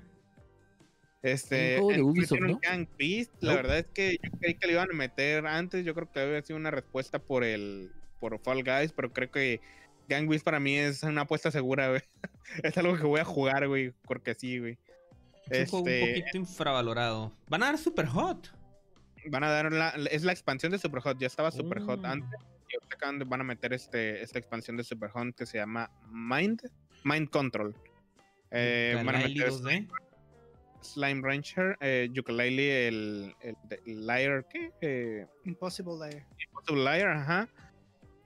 Este, 1.22 1.80
de 1.80 2.02
Ubisoft, 2.02 2.40
Gang 2.60 2.88
Beast, 2.98 3.30
la 3.40 3.54
verdad 3.54 3.78
es 3.78 3.86
que 3.94 4.18
yo 4.20 4.30
creí 4.40 4.54
que 4.54 4.66
lo 4.66 4.72
iban 4.72 4.90
a 4.90 4.94
meter 4.94 5.46
antes. 5.46 5.84
Yo 5.84 5.94
creo 5.94 6.10
que 6.10 6.18
había 6.18 6.42
sido 6.42 6.56
una 6.56 6.72
respuesta 6.72 7.20
por 7.20 7.44
el 7.44 7.92
por 8.22 8.38
Fall 8.38 8.62
Guys, 8.62 8.92
pero 8.92 9.12
creo 9.12 9.30
que 9.32 9.60
Gang 10.08 10.28
Beasts 10.28 10.44
para 10.44 10.60
mí 10.60 10.76
es 10.76 11.02
una 11.02 11.22
apuesta 11.22 11.50
segura, 11.50 11.88
güey. 11.88 12.02
es 12.62 12.78
algo 12.78 12.96
que 12.96 13.02
voy 13.02 13.18
a 13.18 13.24
jugar, 13.24 13.66
güey, 13.66 13.92
porque 14.06 14.34
sí, 14.34 14.60
güey. 14.60 14.78
Es 15.50 15.72
un 15.72 15.82
juego 15.82 15.84
un 15.84 15.88
este, 15.88 16.20
poquito 16.20 16.38
infravalorado. 16.38 17.32
Van 17.48 17.64
a 17.64 17.66
dar 17.66 17.78
Super 17.78 18.06
Hot. 18.06 18.48
Van 19.28 19.42
a 19.42 19.50
dar 19.50 19.72
la, 19.72 19.88
es 20.10 20.22
la 20.22 20.30
expansión 20.30 20.70
de 20.70 20.78
Super 20.78 21.02
Hot. 21.02 21.18
Ya 21.18 21.26
estaba 21.26 21.50
Super 21.50 21.82
Hot 21.82 22.00
oh. 22.04 22.06
antes. 22.06 22.40
Y 22.70 22.76
ahorita 22.76 23.24
van 23.26 23.40
a 23.40 23.44
meter 23.44 23.72
este, 23.72 24.22
esta 24.22 24.38
expansión 24.38 24.76
de 24.76 24.84
Super 24.84 25.10
Hot 25.10 25.34
que 25.34 25.44
se 25.44 25.58
llama 25.58 25.90
Mind, 26.08 26.62
Mind 27.02 27.28
Control. 27.28 27.74
Eh, 28.52 29.02
van 29.04 29.16
a 29.16 29.18
meter 29.18 29.50
Slime 30.82 31.22
Rancher, 31.22 31.76
eh, 31.80 32.08
Ukulele, 32.18 32.88
el, 32.88 33.34
el, 33.40 33.56
el 33.86 34.06
Liar, 34.06 34.46
¿qué? 34.48 34.72
Eh, 34.80 35.26
Impossible 35.44 35.96
Lair. 35.98 36.24
Impossible 36.38 36.82
Liar, 36.82 37.08
ajá. 37.08 37.48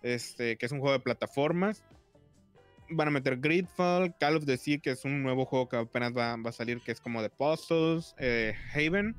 Este, 0.07 0.57
que 0.57 0.67
es 0.67 0.73
un 0.73 0.79
juego 0.81 0.93
de 0.93 1.01
plataformas. 1.01 1.83
Van 2.91 3.09
a 3.09 3.11
meter 3.11 3.39
Gridfall, 3.41 4.15
Call 4.21 4.37
of 4.37 4.47
the 4.47 4.57
Sea, 4.57 4.79
que 4.79 4.91
es 4.91 5.05
un 5.05 5.23
nuevo 5.23 5.45
juego 5.45 5.69
que 5.69 5.77
apenas 5.77 6.13
va, 6.17 6.37
va 6.37 6.51
a 6.51 6.53
salir, 6.53 6.81
que 6.81 6.93
es 6.93 7.01
como 7.01 7.21
de 7.21 7.31
puzzles, 7.31 8.15
eh, 8.19 8.55
Haven. 8.73 9.17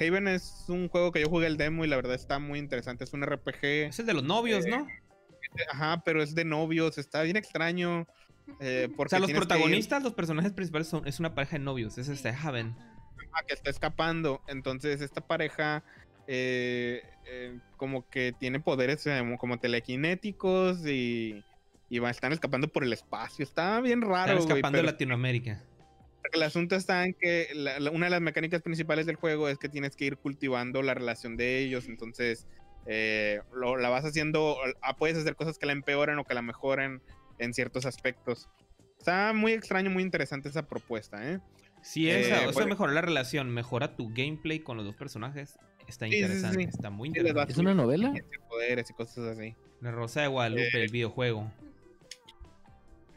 Haven 0.00 0.26
es 0.26 0.64
un 0.66 0.88
juego 0.88 1.12
que 1.12 1.20
yo 1.20 1.28
jugué 1.28 1.46
el 1.46 1.56
demo 1.56 1.84
y 1.84 1.88
la 1.88 1.94
verdad 1.94 2.14
está 2.14 2.40
muy 2.40 2.58
interesante. 2.58 3.04
Es 3.04 3.12
un 3.12 3.22
RPG. 3.22 3.64
Es 3.86 4.00
el 4.00 4.06
de 4.06 4.14
los 4.14 4.24
novios, 4.24 4.66
Eh, 4.66 4.70
¿no? 4.70 4.86
Ajá, 5.72 6.02
pero 6.04 6.20
es 6.20 6.34
de 6.34 6.44
novios, 6.44 6.98
está 6.98 7.22
bien 7.22 7.36
extraño. 7.36 8.08
eh, 8.58 8.88
O 8.92 8.96
porque 8.96 9.10
sea, 9.10 9.20
los 9.20 9.30
protagonistas, 9.30 10.02
los 10.02 10.14
personajes 10.14 10.52
principales 10.52 10.88
son 10.88 11.06
es 11.06 11.20
una 11.20 11.34
pareja 11.36 11.58
de 11.58 11.64
novios, 11.64 11.96
es 11.98 12.08
este 12.08 12.30
Haven. 12.30 12.74
ah, 13.32 13.42
que 13.46 13.54
está 13.54 13.70
escapando. 13.70 14.42
Entonces, 14.48 15.00
esta 15.00 15.20
pareja 15.20 15.84
eh, 16.26 17.02
eh, 17.26 17.58
como 17.76 18.08
que 18.08 18.32
tiene 18.38 18.60
poderes 18.60 19.06
eh, 19.06 19.22
como 19.38 19.58
telequinéticos 19.58 20.86
y, 20.86 21.42
y 21.88 21.98
va, 21.98 22.10
están 22.10 22.32
escapando 22.32 22.68
por 22.68 22.84
el 22.84 22.92
espacio. 22.92 23.42
Está 23.42 23.80
bien 23.80 24.00
raro. 24.02 24.32
Están 24.38 24.38
escapando 24.56 24.78
de 24.78 24.84
Latinoamérica. 24.84 25.62
el 26.32 26.42
asunto 26.42 26.74
está 26.74 27.04
en 27.04 27.14
que 27.14 27.48
la- 27.54 27.78
la- 27.78 27.90
una 27.90 28.06
de 28.06 28.10
las 28.10 28.20
mecánicas 28.20 28.60
principales 28.62 29.06
del 29.06 29.16
juego 29.16 29.48
es 29.48 29.58
que 29.58 29.68
tienes 29.68 29.94
que 29.94 30.06
ir 30.06 30.16
cultivando 30.16 30.82
la 30.82 30.94
relación 30.94 31.36
de 31.36 31.58
ellos. 31.60 31.86
Entonces, 31.86 32.46
eh, 32.86 33.40
lo- 33.52 33.76
la 33.76 33.88
vas 33.90 34.04
haciendo, 34.04 34.56
ah, 34.82 34.96
puedes 34.96 35.16
hacer 35.16 35.36
cosas 35.36 35.58
que 35.58 35.66
la 35.66 35.72
empeoren 35.72 36.18
o 36.18 36.24
que 36.24 36.34
la 36.34 36.42
mejoren 36.42 37.00
en 37.38 37.54
ciertos 37.54 37.86
aspectos. 37.86 38.48
Está 38.98 39.32
muy 39.34 39.52
extraño, 39.52 39.90
muy 39.90 40.02
interesante 40.02 40.48
esa 40.48 40.66
propuesta, 40.66 41.30
¿eh? 41.30 41.40
Sí, 41.82 42.08
Eh, 42.10 42.20
esa, 42.22 42.36
o 42.36 42.38
sea, 42.44 42.50
bueno. 42.52 42.68
mejora 42.70 42.92
la 42.92 43.02
relación, 43.02 43.50
mejora 43.50 43.94
tu 43.94 44.08
gameplay 44.14 44.60
con 44.60 44.76
los 44.78 44.86
dos 44.86 44.96
personajes. 44.96 45.58
Está 45.86 46.06
Sí, 46.06 46.12
sí, 46.12 46.18
sí, 46.18 46.22
interesante, 46.24 46.62
sí. 46.62 46.68
está 46.72 46.90
muy 46.90 47.08
interesante. 47.08 47.52
¿Es 47.52 47.58
una 47.58 47.74
novela? 47.74 48.12
poderes 48.48 48.88
y 48.90 48.92
cosas 48.94 49.36
así. 49.36 49.54
La 49.80 49.90
Rosa 49.90 50.22
de 50.22 50.28
Guadalupe, 50.28 50.62
Eh, 50.62 50.82
el 50.84 50.90
videojuego. 50.90 51.50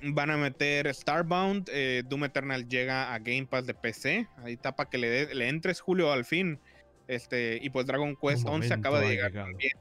Van 0.01 0.29
a 0.29 0.37
meter 0.37 0.93
Starbound, 0.93 1.69
eh, 1.73 2.03
Doom 2.07 2.25
Eternal 2.25 2.67
llega 2.67 3.13
a 3.13 3.19
Game 3.19 3.47
Pass 3.47 3.65
de 3.65 3.73
PC. 3.73 4.27
Ahí 4.43 4.53
está 4.53 4.75
para 4.75 4.89
que 4.89 4.97
le, 4.99 5.09
de- 5.09 5.33
le 5.35 5.49
entres 5.49 5.81
Julio 5.81 6.11
al 6.11 6.23
fin. 6.23 6.59
Este, 7.07 7.57
y 7.61 7.69
pues 7.71 7.85
Dragon 7.87 8.15
Quest 8.15 8.43
Un 8.45 8.49
11 8.55 8.67
momento 8.69 8.73
acaba 8.75 8.99
de 8.99 9.09
llegar 9.09 9.31
también 9.31 9.71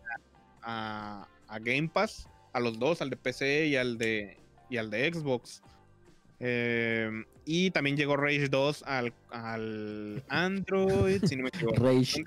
a, 0.63 1.29
a 1.49 1.59
Game 1.59 1.89
Pass, 1.93 2.29
a 2.53 2.61
los 2.61 2.79
dos, 2.79 3.03
al 3.03 3.11
de 3.11 3.17
PC 3.17 3.67
y 3.67 3.77
al 3.77 3.99
de, 3.99 4.39
y 4.71 4.79
al 4.79 4.91
de 4.91 5.13
Xbox. 5.13 5.63
Eh, 6.41 7.11
y 7.45 7.71
también 7.71 7.97
llegó 7.97 8.17
Rage 8.17 8.49
2 8.49 8.83
al, 8.87 9.15
al 9.31 10.23
Android, 10.29 11.25
si 11.25 11.37
no 11.37 11.45
me 11.45 11.49
equivoco. 11.49 11.77
Rage 11.83 12.23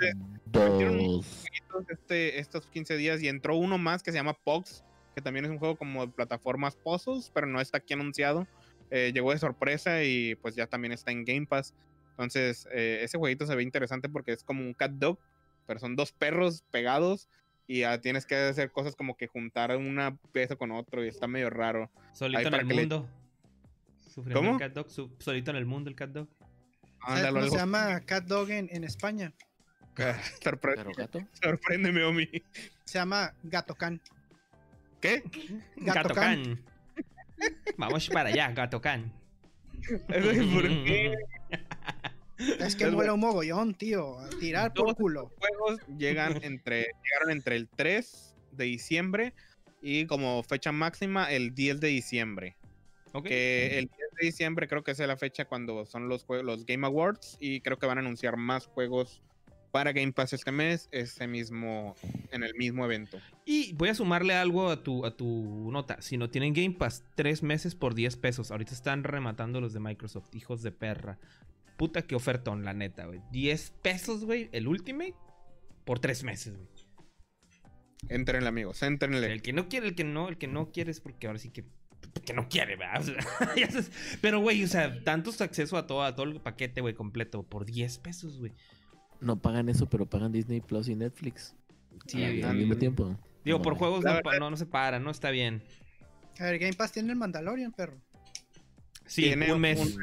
¿Dónde? 0.46 0.86
2. 0.86 1.46
Este, 1.90 2.40
estos 2.40 2.66
15 2.68 2.98
días 2.98 3.22
y 3.22 3.28
entró 3.28 3.56
uno 3.56 3.78
más 3.78 4.02
que 4.02 4.12
se 4.12 4.18
llama 4.18 4.34
Pox, 4.34 4.84
que 5.16 5.22
también 5.22 5.46
es 5.46 5.52
un 5.52 5.60
juego 5.60 5.76
como 5.76 6.06
de 6.06 6.12
plataformas 6.12 6.76
puzzles, 6.76 7.32
pero 7.34 7.48
no 7.48 7.62
está 7.62 7.78
aquí 7.78 7.94
anunciado. 7.94 8.48
Eh, 8.92 9.12
llegó 9.14 9.32
de 9.32 9.38
sorpresa 9.38 10.04
y 10.04 10.36
pues 10.36 10.56
ya 10.56 10.66
también 10.66 10.92
está 10.92 11.12
en 11.12 11.24
Game 11.26 11.46
Pass. 11.46 11.74
Entonces, 12.12 12.68
eh, 12.72 13.02
ese 13.04 13.18
jueguito 13.18 13.46
se 13.46 13.56
ve 13.56 13.64
interesante 13.64 14.10
porque 14.10 14.32
es 14.32 14.44
como 14.44 14.62
un 14.64 14.74
cat 14.74 14.92
dog, 14.92 15.20
pero 15.68 15.80
son 15.80 15.96
dos 15.96 16.12
perros 16.12 16.64
pegados 16.72 17.28
y 17.68 17.82
ya 17.82 18.02
tienes 18.02 18.26
que 18.26 18.36
hacer 18.36 18.72
cosas 18.72 18.96
como 18.96 19.16
que 19.16 19.28
juntar 19.28 19.76
una 19.78 20.18
pieza 20.32 20.56
con 20.56 20.72
otro 20.72 21.06
y 21.06 21.08
está 21.08 21.28
medio 21.28 21.50
raro. 21.52 21.92
Solito 22.14 22.40
ahí 22.40 22.46
en 22.46 22.52
para 22.52 22.64
el 22.64 22.68
que 22.68 22.74
le- 22.74 22.82
¿Cómo? 24.34 24.54
el 24.54 24.58
cat 24.60 24.74
dog, 24.74 24.90
su- 24.90 25.16
solito 25.20 25.52
en 25.52 25.58
el 25.58 25.66
mundo 25.66 25.90
el 25.90 25.96
cat 25.96 26.10
dog. 26.12 26.28
¿Sabes 27.06 27.26
Ándale, 27.26 27.28
cómo 27.30 27.40
algo- 27.44 27.52
se 27.52 27.58
llama 27.58 28.00
Cat 28.02 28.26
Dog 28.26 28.50
en, 28.52 28.68
en 28.72 28.84
España? 28.84 29.34
Sorpre- 30.42 30.74
¿Pero 30.76 30.92
gato? 30.96 31.20
sorpréndeme, 31.42 32.04
Omi. 32.04 32.28
Se 32.86 32.98
llama 33.00 33.34
Gatocan. 33.44 34.02
¿Qué? 35.02 35.24
Gato 35.78 36.10
Gatocan. 36.10 36.44
Can. 36.44 36.66
Vamos 37.78 38.10
para 38.10 38.30
allá, 38.30 38.52
Gato 38.52 38.82
Can. 38.82 39.14
¿Por 40.08 40.68
qué? 40.84 41.16
Es 42.60 42.76
que 42.76 42.88
mola 42.92 43.14
un 43.14 43.20
mogollón, 43.22 43.74
tío. 43.76 44.20
a 44.20 44.30
Tirar 44.30 44.74
por 44.74 44.96
culo. 44.96 45.32
juegos 45.38 45.80
llegan 45.98 46.44
entre, 46.44 46.88
llegaron 47.04 47.32
entre 47.32 47.56
el 47.56 47.70
3 47.70 48.36
de 48.52 48.64
diciembre 48.66 49.34
y 49.82 50.06
como 50.06 50.44
fecha 50.44 50.72
máxima 50.74 51.32
el 51.32 51.54
10 51.56 51.80
de 51.80 51.88
diciembre. 51.90 52.56
Que 53.24 53.80
el 53.80 53.86
10 53.88 53.92
de 54.20 54.26
diciembre 54.26 54.68
creo 54.68 54.84
que 54.84 54.92
es 54.92 55.00
la 55.00 55.18
fecha 55.18 55.46
cuando 55.46 55.86
son 55.86 56.10
los, 56.10 56.26
los 56.28 56.66
Game 56.66 56.86
Awards 56.86 57.38
y 57.40 57.62
creo 57.62 57.78
que 57.78 57.86
van 57.86 57.98
a 57.98 58.02
anunciar 58.02 58.38
más 58.38 58.68
juegos 58.68 59.22
para 59.72 59.92
Game 59.92 60.12
Pass 60.12 60.34
este 60.34 60.52
mes, 60.52 60.90
ese 60.92 61.28
mismo, 61.28 61.96
en 62.32 62.44
el 62.44 62.56
mismo 62.56 62.86
evento. 62.86 63.20
Y 63.46 63.74
voy 63.74 63.90
a 63.90 63.96
sumarle 63.96 64.34
algo 64.34 64.70
a 64.70 64.84
tu, 64.84 65.06
a 65.06 65.16
tu 65.16 65.70
nota. 65.72 66.02
Si 66.02 66.18
no 66.18 66.30
tienen 66.30 66.54
Game 66.54 66.72
Pass, 66.72 67.04
tres 67.16 67.44
meses 67.44 67.76
por 67.76 67.94
10 67.94 68.18
pesos. 68.18 68.52
Ahorita 68.52 68.74
están 68.74 69.04
rematando 69.04 69.62
los 69.62 69.74
de 69.74 69.80
Microsoft, 69.80 70.34
hijos 70.34 70.64
de 70.64 70.72
perra. 70.72 71.20
Puta 71.78 72.02
que 72.02 72.16
ofertón, 72.16 72.66
la 72.66 72.74
neta, 72.74 73.06
güey. 73.06 73.22
10 73.32 73.74
pesos, 73.82 74.26
güey, 74.26 74.50
el 74.52 74.68
Ultimate 74.68 75.16
por 75.86 76.00
tres 76.00 76.24
meses, 76.24 76.56
güey. 76.56 76.68
Entrenle, 78.08 78.48
amigos, 78.48 78.82
entrenle. 78.84 79.32
El 79.32 79.42
que 79.42 79.54
no 79.54 79.68
quiere, 79.68 79.88
el 79.88 79.96
que 79.96 80.04
no, 80.04 80.30
el 80.30 80.38
que 80.38 80.48
no 80.48 80.72
quiere 80.72 80.92
es 80.92 81.02
porque 81.02 81.28
ahora 81.28 81.40
sí 81.40 81.50
que. 81.50 81.66
Que 82.26 82.34
no 82.34 82.48
quiere, 82.50 82.76
¿verdad? 82.76 83.02
O 83.02 83.04
sea, 83.04 83.16
pero, 84.22 84.40
güey, 84.40 84.64
o 84.64 84.68
sea, 84.68 85.04
tantos 85.04 85.42
acceso 85.42 85.78
a 85.78 85.88
todo, 85.88 86.04
a 86.04 86.16
todo 86.16 86.26
el 86.26 86.40
paquete, 86.40 86.82
güey, 86.82 86.94
completo, 86.94 87.44
por 87.44 87.66
10 87.66 87.98
pesos, 88.00 88.38
güey. 88.38 88.52
No 89.22 89.38
pagan 89.40 89.70
eso, 89.70 89.88
pero 89.90 90.06
pagan 90.06 90.32
Disney 90.32 90.62
Plus 90.62 90.88
y 90.88 90.96
Netflix. 90.96 91.56
Sí, 92.08 92.24
al, 92.24 92.34
bien. 92.34 92.46
al 92.46 92.56
mismo 92.56 92.76
tiempo. 92.78 93.18
Digo, 93.44 93.58
No 93.58 93.64
por 93.64 93.76
juegos 93.76 94.04
no, 94.04 94.58
se 94.58 94.66
para, 94.66 95.00
no 95.00 95.12
está 95.12 95.30
bien. 95.32 95.62
A 96.40 96.44
ver, 96.46 96.60
Game 96.60 96.74
Pass 96.74 96.94
tiene 96.94 97.12
el 97.12 97.18
Mandalorian, 97.18 97.72
perro. 97.74 97.98
Sí, 99.06 99.24
Tiene 99.24 99.52
un 99.52 99.60
mes. 99.60 99.98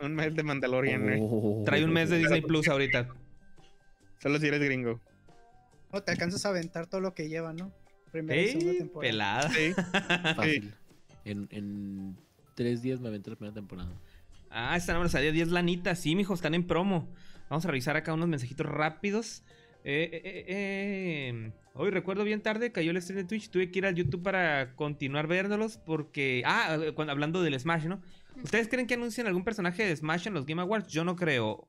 Un 0.00 0.14
mes 0.14 0.34
de 0.34 0.42
Mandalorian, 0.42 1.02
güey. 1.02 1.18
oh. 1.22 1.62
Trae 1.64 1.84
un 1.84 1.92
mes 1.92 2.10
de 2.10 2.18
Disney 2.18 2.40
Plus 2.40 2.66
ahorita. 2.66 3.08
Solo 4.20 4.38
si 4.40 4.48
eres 4.48 4.60
gringo. 4.60 5.00
No 5.92 6.02
te 6.02 6.10
alcanzas 6.12 6.44
a 6.46 6.48
aventar 6.48 6.86
todo 6.86 7.00
lo 7.00 7.14
que 7.14 7.28
lleva, 7.28 7.52
¿no? 7.52 7.72
Primera 8.10 8.40
y 8.40 8.48
segunda 8.48 8.78
temporada. 8.78 9.10
Pelada. 9.10 9.50
Sí. 9.50 9.72
Fácil. 10.36 10.74
En, 11.24 11.48
en 11.50 12.16
tres 12.54 12.82
días 12.82 13.00
me 13.00 13.08
aventé 13.08 13.30
la 13.30 13.36
primera 13.36 13.54
temporada. 13.54 13.90
Ah, 14.50 14.76
esta 14.76 14.92
no 14.92 15.00
me 15.00 15.08
salía 15.08 15.32
10 15.32 15.48
lanitas. 15.48 15.98
Sí, 15.98 16.14
mijo, 16.14 16.34
están 16.34 16.54
en 16.54 16.66
promo. 16.66 17.08
Vamos 17.48 17.64
a 17.64 17.68
revisar 17.68 17.96
acá 17.96 18.12
unos 18.12 18.28
mensajitos 18.28 18.66
rápidos. 18.66 19.42
Eh, 19.84 20.10
eh, 20.12 20.20
eh, 20.24 20.44
eh. 20.48 21.52
Hoy 21.74 21.90
recuerdo 21.90 22.22
bien 22.24 22.42
tarde, 22.42 22.70
cayó 22.70 22.90
el 22.90 23.00
stream 23.00 23.18
de 23.20 23.24
Twitch. 23.24 23.48
Tuve 23.48 23.70
que 23.70 23.78
ir 23.78 23.86
a 23.86 23.90
YouTube 23.90 24.22
para 24.22 24.74
continuar 24.76 25.26
viéndolos 25.26 25.78
porque... 25.78 26.42
Ah, 26.44 26.76
cuando, 26.94 27.12
hablando 27.12 27.42
del 27.42 27.58
Smash, 27.58 27.84
¿no? 27.86 28.00
¿Ustedes 28.42 28.68
creen 28.68 28.86
que 28.86 28.94
anuncien 28.94 29.26
algún 29.26 29.44
personaje 29.44 29.84
de 29.86 29.96
Smash 29.96 30.26
en 30.28 30.34
los 30.34 30.44
Game 30.46 30.60
Awards? 30.60 30.88
Yo 30.88 31.04
no 31.04 31.16
creo. 31.16 31.66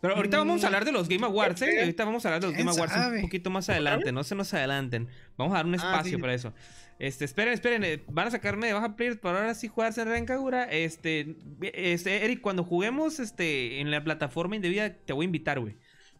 Pero 0.00 0.16
ahorita 0.16 0.38
vamos 0.38 0.64
a 0.64 0.68
hablar 0.68 0.86
de 0.86 0.92
los 0.92 1.08
Game 1.10 1.26
Awards, 1.26 1.60
¿eh? 1.60 1.80
Ahorita 1.80 2.06
vamos 2.06 2.24
a 2.24 2.28
hablar 2.28 2.40
de 2.40 2.46
los 2.46 2.54
¿Quién 2.56 2.66
Game 2.66 2.76
Awards 2.78 2.94
sabe? 2.94 3.16
un 3.16 3.22
poquito 3.22 3.50
más 3.50 3.68
adelante. 3.68 4.12
No 4.12 4.24
se 4.24 4.34
nos 4.34 4.52
adelanten. 4.54 5.08
Vamos 5.36 5.52
a 5.52 5.56
dar 5.58 5.66
un 5.66 5.74
Ah, 5.74 5.76
espacio 5.76 6.16
sí. 6.16 6.20
para 6.20 6.32
eso. 6.32 6.54
Este, 7.00 7.24
esperen, 7.24 7.54
esperen. 7.54 7.82
eh, 7.82 8.02
Van 8.08 8.28
a 8.28 8.30
sacarme 8.30 8.66
de 8.68 8.74
baja 8.74 8.94
players 8.94 9.16
para 9.18 9.40
ahora 9.40 9.54
sí 9.54 9.66
jugarse 9.68 10.02
en 10.02 10.08
Rancagura. 10.08 10.64
Este, 10.64 11.34
este, 11.72 12.24
Eric, 12.24 12.40
cuando 12.42 12.62
juguemos 12.62 13.18
este, 13.18 13.80
en 13.80 13.90
la 13.90 14.04
plataforma 14.04 14.54
indebida, 14.54 14.94
te 14.94 15.12
voy 15.14 15.24
a 15.24 15.26
invitar, 15.26 15.58
güey. 15.60 15.76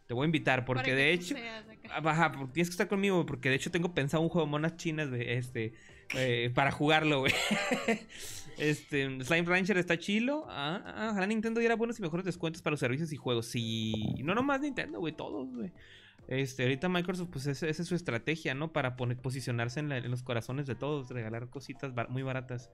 Te 0.07 0.15
voy 0.15 0.23
a 0.23 0.25
invitar, 0.25 0.65
porque 0.65 0.93
de 0.93 1.13
hecho. 1.13 1.35
Ah, 1.89 2.01
Ajá, 2.03 2.31
porque 2.31 2.51
tienes 2.53 2.69
que 2.69 2.73
estar 2.73 2.87
conmigo, 2.87 3.25
porque 3.25 3.49
de 3.49 3.55
hecho 3.55 3.71
tengo 3.71 3.93
pensado 3.93 4.23
un 4.23 4.29
juego 4.29 4.47
de 4.47 4.51
monas 4.51 4.75
chinas, 4.75 5.09
güey, 5.09 5.29
este, 5.31 5.73
eh, 6.15 6.51
para 6.53 6.71
jugarlo, 6.71 7.21
güey. 7.21 7.33
Este, 8.57 9.05
Slime 9.23 9.43
Rancher 9.47 9.77
está 9.77 9.97
chilo. 9.97 10.45
Ah, 10.49 10.83
ah, 10.85 11.09
ojalá 11.11 11.25
Nintendo 11.25 11.59
diera 11.59 11.75
buenos 11.75 11.97
y 11.97 12.01
mejores 12.01 12.25
descuentos 12.25 12.61
para 12.61 12.71
los 12.71 12.79
servicios 12.79 13.11
y 13.11 13.15
juegos. 13.15 13.47
Sí, 13.47 14.15
no 14.23 14.35
nomás 14.35 14.61
Nintendo, 14.61 14.99
güey, 14.99 15.13
todos, 15.13 15.51
güey. 15.55 15.71
Este, 16.33 16.63
ahorita 16.63 16.87
Microsoft, 16.87 17.27
pues 17.29 17.45
esa, 17.45 17.67
es 17.67 17.75
su 17.75 17.93
estrategia, 17.93 18.53
¿no? 18.53 18.71
Para 18.71 18.95
poner, 18.95 19.17
posicionarse 19.17 19.81
en, 19.81 19.89
la- 19.89 19.97
en 19.97 20.09
los 20.09 20.23
corazones 20.23 20.65
de 20.65 20.75
todos, 20.75 21.09
regalar 21.09 21.49
cositas 21.49 21.93
bar- 21.93 22.09
muy 22.09 22.23
baratas. 22.23 22.71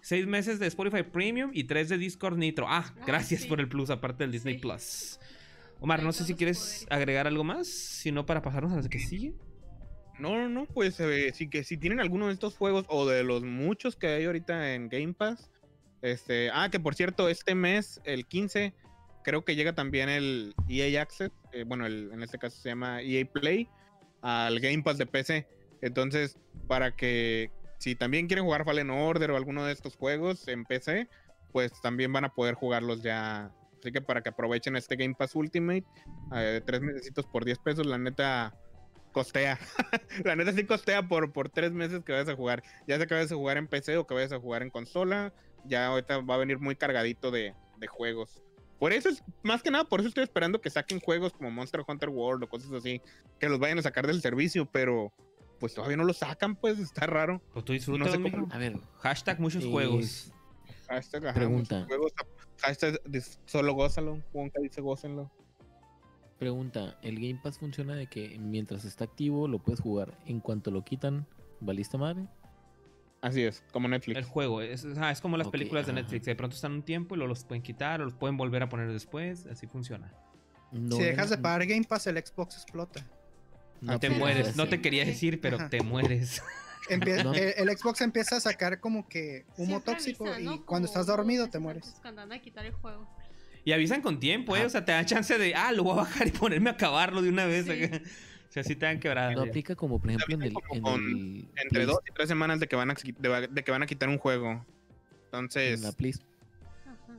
Seis 0.00 0.26
meses 0.26 0.58
de 0.58 0.66
Spotify 0.66 1.04
Premium 1.04 1.52
y 1.54 1.62
tres 1.62 1.88
de 1.88 1.96
Discord 1.96 2.36
Nitro. 2.36 2.66
Ah, 2.68 2.84
Ah, 2.98 3.04
gracias 3.06 3.42
sí. 3.42 3.48
por 3.48 3.60
el 3.60 3.68
plus, 3.68 3.88
aparte 3.90 4.24
del 4.24 4.32
Disney 4.32 4.54
Sí. 4.54 4.60
Plus. 4.60 5.20
Omar, 5.78 6.02
no 6.02 6.12
sé 6.12 6.24
si 6.24 6.34
quieres 6.34 6.84
agregar 6.90 7.28
algo 7.28 7.44
más, 7.44 7.68
si 7.68 8.10
no 8.10 8.26
para 8.26 8.42
pasarnos 8.42 8.72
a 8.72 8.76
las 8.76 8.88
que 8.88 8.98
sigue. 8.98 9.32
No, 10.18 10.36
no, 10.36 10.48
no, 10.48 10.66
pues 10.66 10.98
eh, 10.98 11.30
sí 11.34 11.48
que 11.48 11.62
si 11.62 11.76
tienen 11.76 12.00
alguno 12.00 12.26
de 12.26 12.32
estos 12.32 12.56
juegos 12.56 12.84
o 12.88 13.06
de 13.06 13.22
los 13.22 13.44
muchos 13.44 13.94
que 13.94 14.08
hay 14.08 14.24
ahorita 14.24 14.74
en 14.74 14.88
Game 14.88 15.14
Pass, 15.14 15.50
este, 16.02 16.50
ah, 16.52 16.68
que 16.68 16.80
por 16.80 16.96
cierto, 16.96 17.28
este 17.28 17.54
mes, 17.54 18.00
el 18.04 18.26
15, 18.26 18.74
creo 19.22 19.44
que 19.44 19.56
llega 19.56 19.74
también 19.74 20.08
el 20.08 20.54
EA 20.68 21.02
Access, 21.02 21.30
eh, 21.52 21.64
bueno, 21.66 21.86
el- 21.86 22.10
en 22.12 22.22
este 22.22 22.38
caso 22.38 22.60
se 22.60 22.68
llama 22.70 23.02
EA 23.02 23.24
Play, 23.24 23.68
al 24.20 24.60
Game 24.60 24.82
Pass 24.82 24.98
de 24.98 25.06
PC. 25.06 25.48
Entonces, 25.80 26.38
para 26.68 26.94
que 26.94 27.50
si 27.78 27.94
también 27.96 28.26
quieren 28.28 28.44
jugar 28.44 28.64
Fallen 28.64 28.90
Order 28.90 29.32
o 29.32 29.36
alguno 29.36 29.64
de 29.64 29.72
estos 29.72 29.96
juegos 29.96 30.46
en 30.48 30.64
PC, 30.64 31.08
pues 31.52 31.72
también 31.82 32.12
van 32.12 32.24
a 32.24 32.34
poder 32.34 32.54
jugarlos 32.54 33.02
ya 33.02 33.52
Así 33.82 33.90
que 33.90 34.00
para 34.00 34.22
que 34.22 34.28
aprovechen 34.28 34.76
este 34.76 34.94
Game 34.94 35.16
Pass 35.16 35.34
Ultimate, 35.34 35.84
eh, 36.36 36.60
tres 36.64 36.80
meses 36.80 37.12
por 37.32 37.44
10 37.44 37.58
pesos, 37.58 37.84
la 37.84 37.98
neta 37.98 38.54
costea. 39.10 39.58
la 40.24 40.36
neta 40.36 40.52
sí 40.52 40.64
costea 40.64 41.08
por, 41.08 41.32
por 41.32 41.48
tres 41.48 41.72
meses 41.72 42.04
que 42.04 42.12
vayas 42.12 42.28
a 42.28 42.36
jugar. 42.36 42.62
Ya 42.86 42.96
sea 42.96 43.06
que 43.06 43.14
vayas 43.14 43.32
a 43.32 43.34
jugar 43.34 43.56
en 43.56 43.66
PC 43.66 43.96
o 43.96 44.06
que 44.06 44.14
vayas 44.14 44.30
a 44.30 44.38
jugar 44.38 44.62
en 44.62 44.70
consola, 44.70 45.34
ya 45.64 45.86
ahorita 45.86 46.18
va 46.18 46.36
a 46.36 46.38
venir 46.38 46.60
muy 46.60 46.76
cargadito 46.76 47.32
de, 47.32 47.56
de 47.76 47.86
juegos. 47.88 48.40
Por 48.82 48.92
eso 48.92 49.08
es, 49.10 49.22
más 49.44 49.62
que 49.62 49.70
nada, 49.70 49.84
por 49.84 50.00
eso 50.00 50.08
estoy 50.08 50.24
esperando 50.24 50.60
que 50.60 50.68
saquen 50.68 50.98
juegos 50.98 51.32
como 51.32 51.52
Monster 51.52 51.84
Hunter 51.86 52.08
World 52.08 52.42
o 52.42 52.48
cosas 52.48 52.72
así, 52.72 53.00
que 53.38 53.48
los 53.48 53.60
vayan 53.60 53.78
a 53.78 53.82
sacar 53.82 54.08
del 54.08 54.20
servicio, 54.20 54.66
pero 54.66 55.12
pues 55.60 55.72
todavía 55.72 55.96
no 55.96 56.02
lo 56.02 56.12
sacan, 56.12 56.56
pues 56.56 56.80
está 56.80 57.06
raro. 57.06 57.40
Pues 57.52 57.64
tú 57.64 57.74
disfrutas, 57.74 58.08
No 58.08 58.12
sé 58.12 58.18
mijo. 58.18 58.48
A 58.50 58.58
ver, 58.58 58.76
Hashtag 58.98 59.38
muchos 59.38 59.62
eh, 59.62 59.70
juegos. 59.70 60.32
Hashtag, 60.88 61.28
ajá, 61.28 61.34
Pregunta. 61.38 61.76
muchos 61.76 61.90
juegos. 61.90 62.12
Hashtag 62.60 63.00
solo 63.46 63.72
gózalo. 63.74 64.20
Wonka 64.32 64.60
dice 64.60 64.80
gócenlo. 64.80 65.30
pregunta, 66.40 66.98
¿el 67.02 67.20
Game 67.20 67.38
Pass 67.40 67.60
funciona 67.60 67.94
de 67.94 68.08
que 68.08 68.36
mientras 68.40 68.84
está 68.84 69.04
activo 69.04 69.46
lo 69.46 69.60
puedes 69.60 69.78
jugar? 69.78 70.18
En 70.26 70.40
cuanto 70.40 70.72
lo 70.72 70.82
quitan, 70.82 71.28
¿valiste 71.60 71.98
madre? 71.98 72.26
Así 73.22 73.42
es, 73.44 73.62
como 73.72 73.86
Netflix. 73.88 74.18
El 74.18 74.24
juego, 74.24 74.60
es, 74.60 74.84
es 74.84 75.20
como 75.20 75.36
las 75.36 75.48
películas 75.48 75.86
de 75.86 75.92
ajá. 75.92 76.00
Netflix. 76.02 76.26
De 76.26 76.34
pronto 76.34 76.56
están 76.56 76.72
un 76.72 76.82
tiempo 76.82 77.14
y 77.14 77.18
luego 77.18 77.28
los 77.28 77.44
pueden 77.44 77.62
quitar 77.62 78.00
o 78.00 78.04
los 78.04 78.14
pueden 78.14 78.36
volver 78.36 78.62
a 78.64 78.68
poner 78.68 78.92
después. 78.92 79.46
Así 79.46 79.66
funciona. 79.68 80.12
No 80.72 80.96
si 80.96 81.02
dejas 81.04 81.30
de 81.30 81.38
pagar 81.38 81.64
Game 81.66 81.84
Pass, 81.84 82.06
el 82.08 82.16
Xbox 82.18 82.56
explota. 82.56 83.06
no 83.80 83.98
te 84.00 84.08
pero 84.08 84.18
mueres. 84.18 84.56
No 84.56 84.68
te 84.68 84.80
quería 84.80 85.04
decir, 85.04 85.40
pero 85.40 85.56
Ajá. 85.56 85.70
te 85.70 85.82
mueres. 85.82 86.42
Empie- 86.90 87.22
No. 87.24 87.32
el, 87.32 87.54
el 87.56 87.78
Xbox 87.78 88.00
empieza 88.00 88.36
a 88.36 88.40
sacar 88.40 88.80
como 88.80 89.08
que 89.08 89.44
humo 89.56 89.66
Siempre 89.68 89.94
tóxico 89.94 90.26
avisa, 90.26 90.54
y 90.54 90.58
cuando 90.60 90.88
estás 90.88 91.06
dormido 91.06 91.48
te 91.48 91.60
mueres. 91.60 91.94
Cuando 92.02 92.22
a 92.22 92.38
quitar 92.40 92.66
el 92.66 92.72
juego. 92.72 93.08
Y 93.64 93.70
avisan 93.70 94.02
con 94.02 94.18
tiempo, 94.18 94.56
¿eh? 94.56 94.66
O 94.66 94.68
sea, 94.68 94.84
te 94.84 94.90
da 94.90 95.04
chance 95.06 95.38
de, 95.38 95.54
ah, 95.54 95.70
lo 95.70 95.84
voy 95.84 95.92
a 95.92 95.96
bajar 95.98 96.26
y 96.26 96.32
ponerme 96.32 96.70
a 96.70 96.72
acabarlo 96.72 97.22
de 97.22 97.28
una 97.28 97.46
vez. 97.46 97.66
Sí. 97.66 97.88
sea, 98.52 98.62
sí 98.62 98.76
te 98.76 98.86
dan 98.86 99.00
quebrada. 99.00 99.32
No 99.32 99.42
aplica 99.42 99.74
como, 99.74 99.98
por 99.98 100.10
ejemplo, 100.10 100.34
en 100.34 100.42
el, 100.42 100.52
como 100.52 100.74
en 100.74 100.82
con- 100.82 101.04
el 101.10 101.48
Entre 101.56 101.86
dos 101.86 101.98
y 102.08 102.12
tres 102.12 102.28
semanas 102.28 102.60
de 102.60 102.66
que 102.68 102.76
van 102.76 102.90
a, 102.90 102.94
de, 102.94 103.48
de 103.50 103.64
que 103.64 103.70
van 103.70 103.82
a 103.82 103.86
quitar 103.86 104.08
un 104.08 104.18
juego. 104.18 104.64
Entonces, 105.26 105.78
en 105.78 105.82
la 105.82 105.92
Play 105.92 106.12
Ajá. 106.84 107.18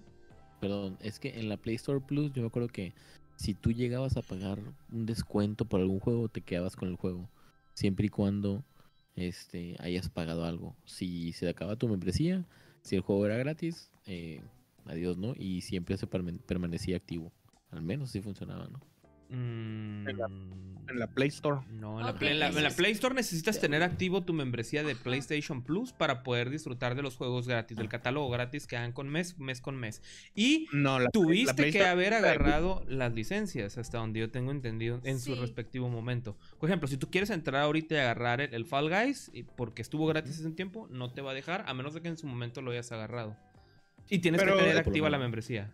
Perdón, 0.61 0.97
es 1.01 1.19
que 1.19 1.39
en 1.39 1.49
la 1.49 1.57
Play 1.57 1.75
Store 1.75 1.99
Plus 1.99 2.31
yo 2.33 2.41
me 2.41 2.47
acuerdo 2.47 2.67
que 2.69 2.93
si 3.35 3.53
tú 3.55 3.71
llegabas 3.71 4.15
a 4.15 4.21
pagar 4.21 4.59
un 4.91 5.05
descuento 5.05 5.65
por 5.65 5.81
algún 5.81 5.99
juego, 5.99 6.29
te 6.29 6.41
quedabas 6.41 6.75
con 6.75 6.87
el 6.89 6.95
juego. 6.95 7.29
Siempre 7.73 8.05
y 8.05 8.09
cuando 8.09 8.63
este, 9.15 9.75
hayas 9.79 10.09
pagado 10.09 10.45
algo. 10.45 10.75
Si 10.85 11.33
se 11.33 11.49
acaba 11.49 11.75
tu 11.75 11.87
membresía, 11.87 12.45
si 12.81 12.95
el 12.95 13.01
juego 13.01 13.25
era 13.25 13.37
gratis, 13.37 13.89
eh, 14.05 14.41
adiós, 14.85 15.17
¿no? 15.17 15.33
Y 15.35 15.61
siempre 15.61 15.97
se 15.97 16.07
perman- 16.07 16.39
permanecía 16.45 16.97
activo. 16.97 17.31
Al 17.71 17.81
menos 17.81 18.11
sí 18.11 18.21
funcionaba, 18.21 18.67
¿no? 18.67 18.79
Mm, 19.33 20.07
En 20.09 20.63
en 20.89 20.99
la 20.99 21.07
Play 21.07 21.29
Store. 21.29 21.61
No, 21.71 21.97
en 22.01 22.05
la, 22.05 22.29
en 22.29 22.39
la- 22.61 22.67
en 22.67 22.75
Play 22.75 22.91
Store 22.91 23.15
necesitas 23.15 23.57
tener 23.59 23.83
activo 23.83 24.21
tu 24.23 24.33
membresía 24.33 24.83
de. 24.83 24.95
PlayStation 24.97 25.63
Plus 25.63 25.93
para 25.93 26.23
poder 26.23 26.49
disfrutar 26.49 26.93
de 26.95 27.01
los 27.01 27.15
juegos 27.15 27.47
gratis, 27.47 27.77
del 27.77 27.87
catálogo 27.87 28.29
gratis 28.29 28.67
que 28.67 28.75
dan 28.75 28.91
con 28.91 29.07
mes, 29.09 29.39
mes 29.39 29.61
con 29.61 29.77
mes. 29.77 30.01
Y 30.35 30.67
No, 30.73 30.99
tuviste 31.11 31.71
que 31.71 31.85
haber 31.85 32.13
agarrado 32.13 32.83
las 32.89 33.13
licencias 33.13 33.77
hasta 33.77 33.97
donde 33.99 34.19
yo 34.19 34.29
tengo 34.29 34.51
entendido 34.51 34.99
en 35.05 35.19
su 35.21 35.35
respectivo 35.35 35.87
momento. 35.89 36.37
Por 36.59 36.69
ejemplo, 36.69 36.87
si 36.89 36.97
tú 36.97 37.09
quieres 37.09 37.29
entrar 37.29 37.61
ahorita 37.63 37.95
y 37.95 37.97
agarrar 37.99 38.41
el, 38.41 38.53
el 38.53 38.65
Fall 38.65 38.89
Guys 38.89 39.31
y 39.33 39.43
porque 39.43 39.81
estuvo 39.81 40.05
gratis 40.05 40.33
hace 40.37 40.45
un 40.47 40.55
tiempo, 40.55 40.87
no 40.91 41.11
te 41.13 41.21
va 41.21 41.31
a 41.31 41.33
dejar 41.33 41.63
a 41.67 41.73
menos 41.73 41.93
de 41.93 42.01
que 42.01 42.09
en 42.09 42.17
su 42.17 42.27
momento 42.27 42.61
lo 42.61 42.71
hayas 42.71 42.91
agarrado. 42.91 43.37
Y 44.09 44.19
tienes 44.19 44.41
Pero- 44.41 44.55
que 44.57 44.63
tener 44.63 44.77
activa 44.77 45.09
la 45.09 45.17
membresía. 45.17 45.71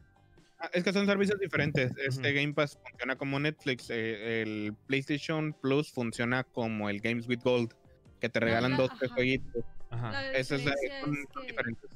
Ah, 0.59 0.69
Es 0.73 0.83
que 0.83 0.91
son 0.93 1.05
servicios 1.05 1.39
diferentes. 1.39 1.91
Este. 1.97 2.33
Game 2.33 2.53
Pass 2.53 2.77
funciona 2.83 3.15
como 3.15 3.39
Netflix. 3.39 3.89
eh, 3.89 4.41
el 4.41 4.73
PlayStation 4.87 5.53
Plus 5.53 5.91
funciona 5.91 6.43
como 6.43 6.89
el 6.89 6.99
Games 6.99 7.27
with 7.27 7.39
Gold, 7.43 7.73
que 8.19 8.27
te 8.29 8.39
regalan 8.39 8.71
la- 8.71 8.77
dos, 8.77 8.89
tres 8.99 9.09
ajá. 9.11 9.15
jueguitos. 9.15 9.63
Ajá. 9.89 10.11
La 10.11 10.31
Eso 10.33 10.55
es, 10.55 10.61
diferencia 10.65 11.01
son, 11.01 11.13
es 11.13 11.19
son 11.33 11.41
que 11.43 11.47
diferentes. 11.47 11.89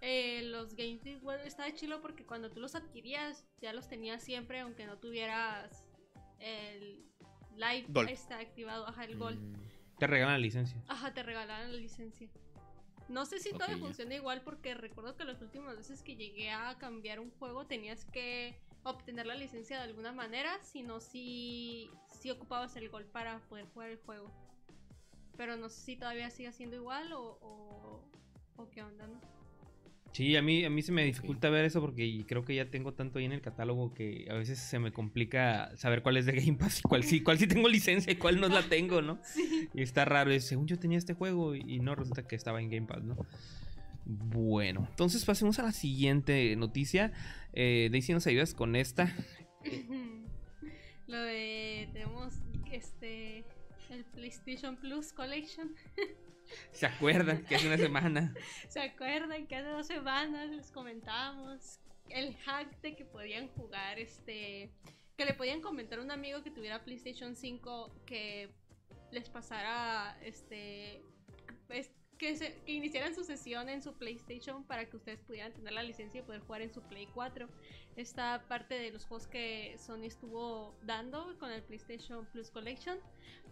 eh, 0.00 0.42
los 0.44 0.74
games 0.74 1.04
igual 1.06 1.40
estaba 1.44 1.72
chilo 1.74 2.00
porque 2.00 2.24
cuando 2.24 2.50
tú 2.50 2.60
los 2.60 2.74
adquirías 2.76 3.44
ya 3.60 3.72
los 3.72 3.88
tenías 3.88 4.22
siempre 4.22 4.60
aunque 4.60 4.86
no 4.86 4.96
tuvieras 4.98 5.84
el 6.38 7.04
live 7.56 7.86
Gold. 7.88 8.10
está 8.10 8.38
activado, 8.38 8.86
ajá, 8.86 9.04
el 9.04 9.16
gold. 9.18 9.40
Mm, 9.40 9.54
Te 9.98 10.06
regalan 10.06 10.34
la 10.34 10.38
licencia. 10.38 10.80
Ajá, 10.86 11.12
te 11.12 11.24
regalaron 11.24 11.72
la 11.72 11.78
licencia. 11.78 12.28
No 13.08 13.24
sé 13.24 13.40
si 13.40 13.52
todavía 13.52 13.76
Ok, 13.76 13.80
ya. 13.80 13.86
funciona 13.86 14.14
igual 14.14 14.42
porque 14.42 14.74
recuerdo 14.74 15.16
que 15.16 15.24
las 15.24 15.40
últimas 15.40 15.76
veces 15.76 16.02
que 16.02 16.16
llegué 16.16 16.50
a 16.50 16.76
cambiar 16.78 17.20
un 17.20 17.30
juego 17.38 17.66
tenías 17.66 18.04
que 18.04 18.60
obtener 18.82 19.26
la 19.26 19.34
licencia 19.34 19.78
de 19.78 19.84
alguna 19.84 20.12
manera, 20.12 20.58
sino 20.62 21.00
si, 21.00 21.90
si 22.20 22.30
ocupabas 22.30 22.76
el 22.76 22.88
gol 22.90 23.06
para 23.06 23.38
poder 23.48 23.66
jugar 23.72 23.90
el 23.90 23.98
juego. 23.98 24.30
Pero 25.36 25.56
no 25.56 25.68
sé 25.68 25.80
si 25.80 25.96
todavía 25.96 26.30
sigue 26.30 26.52
siendo 26.52 26.76
igual 26.76 27.12
o, 27.12 27.38
o, 27.40 28.04
o 28.56 28.70
qué 28.70 28.82
onda, 28.82 29.06
¿no? 29.06 29.37
Sí, 30.12 30.36
a 30.36 30.42
mí, 30.42 30.64
a 30.64 30.70
mí 30.70 30.82
se 30.82 30.90
me 30.90 31.04
dificulta 31.04 31.50
ver 31.50 31.64
eso 31.64 31.80
porque 31.80 32.24
creo 32.26 32.44
que 32.44 32.54
ya 32.54 32.70
tengo 32.70 32.92
tanto 32.92 33.18
ahí 33.18 33.26
en 33.26 33.32
el 33.32 33.40
catálogo 33.40 33.94
que 33.94 34.26
a 34.30 34.34
veces 34.34 34.58
se 34.58 34.78
me 34.78 34.90
complica 34.90 35.70
saber 35.76 36.02
cuál 36.02 36.16
es 36.16 36.26
de 36.26 36.32
Game 36.32 36.54
Pass 36.58 36.80
y 36.80 36.82
cuál 36.82 37.04
sí, 37.04 37.22
cuál 37.22 37.38
sí 37.38 37.46
tengo 37.46 37.68
licencia 37.68 38.12
y 38.12 38.16
cuál 38.16 38.40
no 38.40 38.48
la 38.48 38.62
tengo, 38.62 39.02
¿no? 39.02 39.20
Sí. 39.34 39.68
Y 39.74 39.82
está 39.82 40.04
raro, 40.04 40.32
y 40.32 40.40
según 40.40 40.66
yo 40.66 40.78
tenía 40.78 40.98
este 40.98 41.14
juego 41.14 41.54
y, 41.54 41.60
y 41.66 41.78
no, 41.80 41.94
resulta 41.94 42.26
que 42.26 42.34
estaba 42.34 42.60
en 42.60 42.70
Game 42.70 42.86
Pass, 42.86 43.04
¿no? 43.04 43.16
Bueno, 44.10 44.86
entonces 44.88 45.22
pasemos 45.24 45.58
a 45.58 45.62
la 45.62 45.72
siguiente 45.72 46.56
noticia. 46.56 47.12
Eh, 47.52 47.90
Daisy, 47.92 48.14
¿nos 48.14 48.26
ayudas 48.26 48.54
con 48.54 48.74
esta? 48.74 49.14
Lo 51.06 51.18
de 51.18 51.90
tenemos 51.92 52.34
este 52.72 53.44
el 53.90 54.04
PlayStation 54.06 54.76
Plus 54.76 55.12
Collection. 55.12 55.74
¿Se 56.72 56.86
acuerdan 56.86 57.44
que 57.44 57.56
hace 57.56 57.66
una 57.66 57.76
semana? 57.78 58.34
¿Se 58.68 58.80
acuerdan 58.80 59.46
que 59.46 59.56
hace 59.56 59.68
dos 59.68 59.86
semanas 59.86 60.50
les 60.50 60.70
comentábamos 60.70 61.80
el 62.08 62.34
hack 62.38 62.80
de 62.80 62.96
que 62.96 63.04
podían 63.04 63.48
jugar 63.48 63.98
este 63.98 64.70
que 65.16 65.24
le 65.24 65.34
podían 65.34 65.60
comentar 65.60 65.98
a 65.98 66.02
un 66.02 66.10
amigo 66.12 66.42
que 66.42 66.50
tuviera 66.50 66.84
PlayStation 66.84 67.34
5 67.34 67.92
que 68.06 68.50
les 69.10 69.28
pasara 69.28 70.16
este 70.22 71.02
pues, 71.66 71.90
que, 72.18 72.36
se- 72.36 72.54
que 72.64 72.72
iniciaran 72.72 73.14
su 73.14 73.24
sesión 73.24 73.68
en 73.68 73.82
su 73.82 73.94
PlayStation 73.98 74.64
para 74.64 74.88
que 74.88 74.96
ustedes 74.96 75.20
pudieran 75.20 75.52
tener 75.52 75.72
la 75.72 75.82
licencia 75.82 76.20
y 76.20 76.22
poder 76.24 76.40
jugar 76.40 76.62
en 76.62 76.72
su 76.72 76.82
Play 76.82 77.06
4. 77.14 77.48
Esta 77.96 78.44
parte 78.48 78.74
de 78.78 78.90
los 78.90 79.04
juegos 79.06 79.26
que 79.26 79.76
Sony 79.78 80.04
estuvo 80.04 80.76
dando 80.82 81.36
con 81.38 81.50
el 81.52 81.62
PlayStation 81.62 82.24
Plus 82.26 82.50
Collection, 82.50 82.98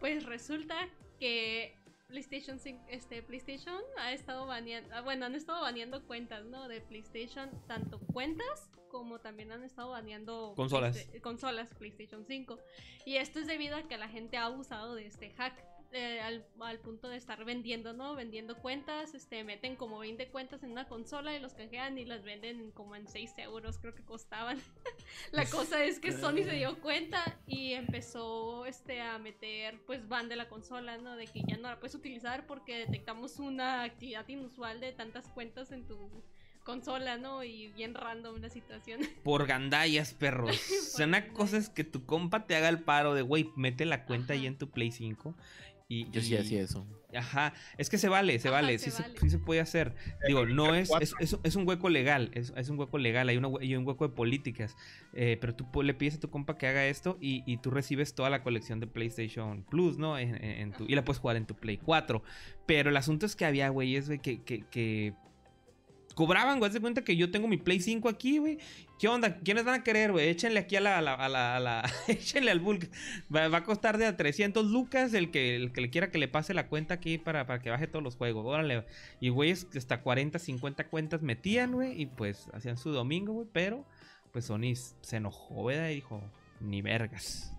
pues 0.01 0.25
resulta 0.25 0.89
que 1.21 1.77
PlayStation 2.17 2.59
5, 2.61 2.85
este 2.89 3.23
PlayStation 3.23 3.81
ha 3.99 4.13
estado 4.13 4.47
baneando, 4.47 4.95
ah, 4.95 5.01
bueno, 5.01 5.27
han 5.27 5.35
estado 5.35 5.61
baneando 5.63 6.07
cuentas, 6.07 6.45
¿no? 6.45 6.69
De 6.69 6.81
PlayStation, 6.81 7.51
tanto 7.67 7.99
cuentas 8.13 8.71
como 8.91 9.19
también 9.21 9.51
han 9.51 9.65
estado 9.65 9.91
baneando 9.91 10.53
Consolas. 10.55 10.97
Playsta- 10.97 11.21
consolas 11.21 11.75
PlayStation 11.75 12.25
5. 12.25 12.59
Y 13.05 13.17
esto 13.17 13.41
es 13.41 13.47
debido 13.49 13.77
a 13.77 13.83
que 13.89 13.99
la 13.99 14.09
gente 14.09 14.37
ha 14.37 14.45
abusado 14.47 14.95
de 14.95 15.07
este 15.07 15.31
hack. 15.33 15.55
Eh, 15.93 16.21
al, 16.21 16.45
al 16.61 16.79
punto 16.81 17.09
de 17.09 17.17
estar 17.17 17.45
vendiendo, 17.45 17.93
¿no? 17.93 18.15
Vendiendo 18.15 18.57
cuentas, 18.57 19.15
este, 19.15 19.45
meten 19.45 19.77
como 19.77 19.99
20 19.99 20.29
cuentas 20.29 20.63
en 20.63 20.73
una 20.73 20.89
consola 20.89 21.35
y 21.35 21.41
los 21.41 21.55
canjean 21.55 21.99
y 21.99 22.05
las 22.05 22.23
venden 22.23 22.71
como 22.73 22.97
en 22.97 23.07
6 23.07 23.35
euros, 23.39 23.79
creo 23.79 23.95
que 23.95 24.05
costaban. 24.05 24.59
la 25.33 25.49
cosa 25.49 25.85
es 25.85 25.99
que 25.99 26.13
Sony 26.13 26.45
se 26.45 26.53
dio 26.53 26.81
cuenta 26.81 27.39
y 27.47 27.73
empezó 27.73 28.67
este, 28.67 29.01
a 29.01 29.19
meter 29.19 29.81
pues 29.87 30.09
ban 30.09 30.29
de 30.29 30.37
la 30.37 30.49
consola, 30.49 30.99
¿no? 30.99 31.17
De 31.17 31.27
que 31.27 31.43
ya 31.47 31.57
no 31.57 31.69
la 31.69 31.79
puedes 31.79 31.95
utilizar 31.95 32.47
porque 32.47 32.79
detectamos 32.79 33.39
una 33.39 33.83
actividad 33.83 34.29
inusual 34.29 34.81
de 34.81 34.93
tantas 34.93 35.29
cuentas 35.29 35.73
en 35.73 35.87
tu 35.87 36.11
consola, 36.67 37.17
¿no? 37.17 37.45
Y 37.45 37.69
bien 37.69 37.95
random 37.95 38.43
la 38.43 38.51
situación. 38.51 39.01
Por 39.23 39.47
gandallas, 39.47 40.13
perros. 40.13 40.51
O 40.57 40.97
sea, 40.97 41.07
una 41.07 41.29
cosa 41.29 41.57
es 41.57 41.71
que 41.71 41.85
tu 41.85 42.05
compa 42.05 42.47
te 42.47 42.57
haga 42.57 42.69
el 42.69 42.81
paro 42.81 43.15
de, 43.15 43.23
güey, 43.23 43.51
mete 43.57 43.87
la 43.87 44.05
cuenta 44.05 44.35
ahí 44.35 44.41
Ajá. 44.41 44.49
en 44.49 44.59
tu 44.59 44.69
Play 44.69 44.91
5. 44.91 45.35
Y, 45.89 46.11
Yo 46.11 46.21
sí 46.21 46.35
y- 46.35 46.37
hacía 46.37 46.63
eso. 46.63 46.87
Ajá, 47.15 47.55
es 47.79 47.89
que 47.89 47.97
se 47.97 48.09
vale, 48.09 48.39
se 48.41 48.49
Ajá, 48.49 48.57
vale, 48.61 48.79
se 48.79 48.91
sí, 48.91 49.01
vale. 49.03 49.15
Se, 49.15 49.21
sí 49.21 49.31
se 49.31 49.39
puede 49.39 49.61
hacer. 49.61 49.95
Digo, 50.27 50.45
no 50.45 50.75
es, 50.75 50.91
es, 51.01 51.15
es- 51.21 51.39
es 51.45 51.57
un 51.57 51.67
hueco 51.67 51.89
legal, 51.89 52.31
es, 52.35 52.53
es 52.57 52.69
un 52.69 52.79
hueco 52.79 52.99
legal, 52.99 53.29
hay, 53.29 53.37
una 53.37 53.49
hay 53.61 53.75
un 53.77 53.87
hueco 53.87 54.07
de 54.09 54.15
políticas, 54.15 54.77
eh, 55.15 55.39
pero 55.41 55.55
tú 55.55 55.83
le 55.83 55.95
pides 55.95 56.17
a 56.17 56.21
tu 56.21 56.29
compa 56.29 56.59
que 56.59 56.67
haga 56.67 56.85
esto 56.87 57.17
y, 57.21 57.43
y 57.47 57.59
tú 57.59 57.71
recibes 57.71 58.15
toda 58.15 58.29
la 58.29 58.43
colección 58.43 58.81
de 58.81 58.89
PlayStation 58.89 59.63
Plus, 59.63 59.97
¿no? 59.97 60.19
En, 60.19 60.43
en- 60.45 60.73
tu- 60.73 60.85
y 60.89 60.95
la 60.97 61.05
puedes 61.05 61.21
jugar 61.21 61.37
en 61.37 61.47
tu 61.47 61.55
Play 61.55 61.79
4. 61.79 62.23
Pero 62.67 62.91
el 62.91 62.97
asunto 62.97 63.25
es 63.25 63.37
que 63.37 63.45
había 63.45 63.69
güeyes, 63.69 64.09
güey, 64.09 64.19
que, 64.19 64.43
que, 64.43 64.65
que 64.67 65.15
cobraban, 66.17 66.59
güey, 66.59 66.69
haz 66.71 66.75
de 66.75 66.81
cuenta 66.81 67.05
que 67.05 67.15
yo 67.15 67.31
tengo 67.31 67.47
mi 67.47 67.59
Play 67.59 67.79
5 67.79 68.09
aquí, 68.09 68.39
güey. 68.39 68.59
¿Qué 68.99 69.07
onda? 69.07 69.37
¿Quiénes 69.41 69.65
van 69.65 69.81
a 69.81 69.85
querer, 69.85 70.11
güey? 70.13 70.29
Échenle 70.31 70.59
aquí 70.59 70.75
a 70.75 70.81
la, 70.81 70.97
a 70.99 71.03
la, 71.03 71.13
a 71.15 71.29
la, 71.29 71.57
a 71.57 71.61
la- 71.61 71.93
échenle 72.09 72.51
al 72.51 72.61
bulk. 72.61 72.91
Va, 73.33 73.47
va 73.49 73.59
a 73.59 73.63
costar 73.65 73.99
de 73.99 74.07
a 74.07 74.17
300 74.17 74.65
lucas 74.65 75.13
el 75.13 75.31
que, 75.31 75.55
el 75.57 75.73
que 75.73 75.83
le 75.83 75.91
quiera 75.91 76.11
que 76.11 76.17
le 76.17 76.27
pase 76.27 76.55
la 76.55 76.69
cuenta 76.69 76.95
aquí 76.95 77.19
para, 77.19 77.47
para 77.47 77.61
que 77.61 77.69
baje 77.69 77.87
todos 77.87 78.03
los 78.03 78.17
juegos. 78.17 78.47
Órale. 78.47 78.87
Y 79.21 79.29
güeyes 79.29 79.67
hasta 79.77 80.01
40, 80.01 80.39
50 80.39 80.89
cuentas 80.89 81.21
metían, 81.21 81.73
güey. 81.73 82.01
Y 82.01 82.07
pues 82.07 82.49
hacían 82.55 82.79
su 82.79 82.91
domingo, 82.93 83.35
güey. 83.35 83.47
Pero 83.53 83.85
pues 84.33 84.47
Sony 84.47 84.75
se 85.03 85.17
enojó, 85.19 85.65
¿verdad? 85.65 85.91
Y 85.91 85.97
dijo, 85.97 86.23
ni 86.61 86.81
vergas. 86.81 87.53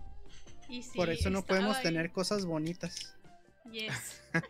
Y 0.68 0.82
sí, 0.82 0.96
Por 0.96 1.08
eso 1.10 1.30
no 1.30 1.44
podemos 1.44 1.76
ahí. 1.76 1.84
tener 1.84 2.10
cosas 2.10 2.44
bonitas. 2.44 3.16
Yes. 3.70 4.20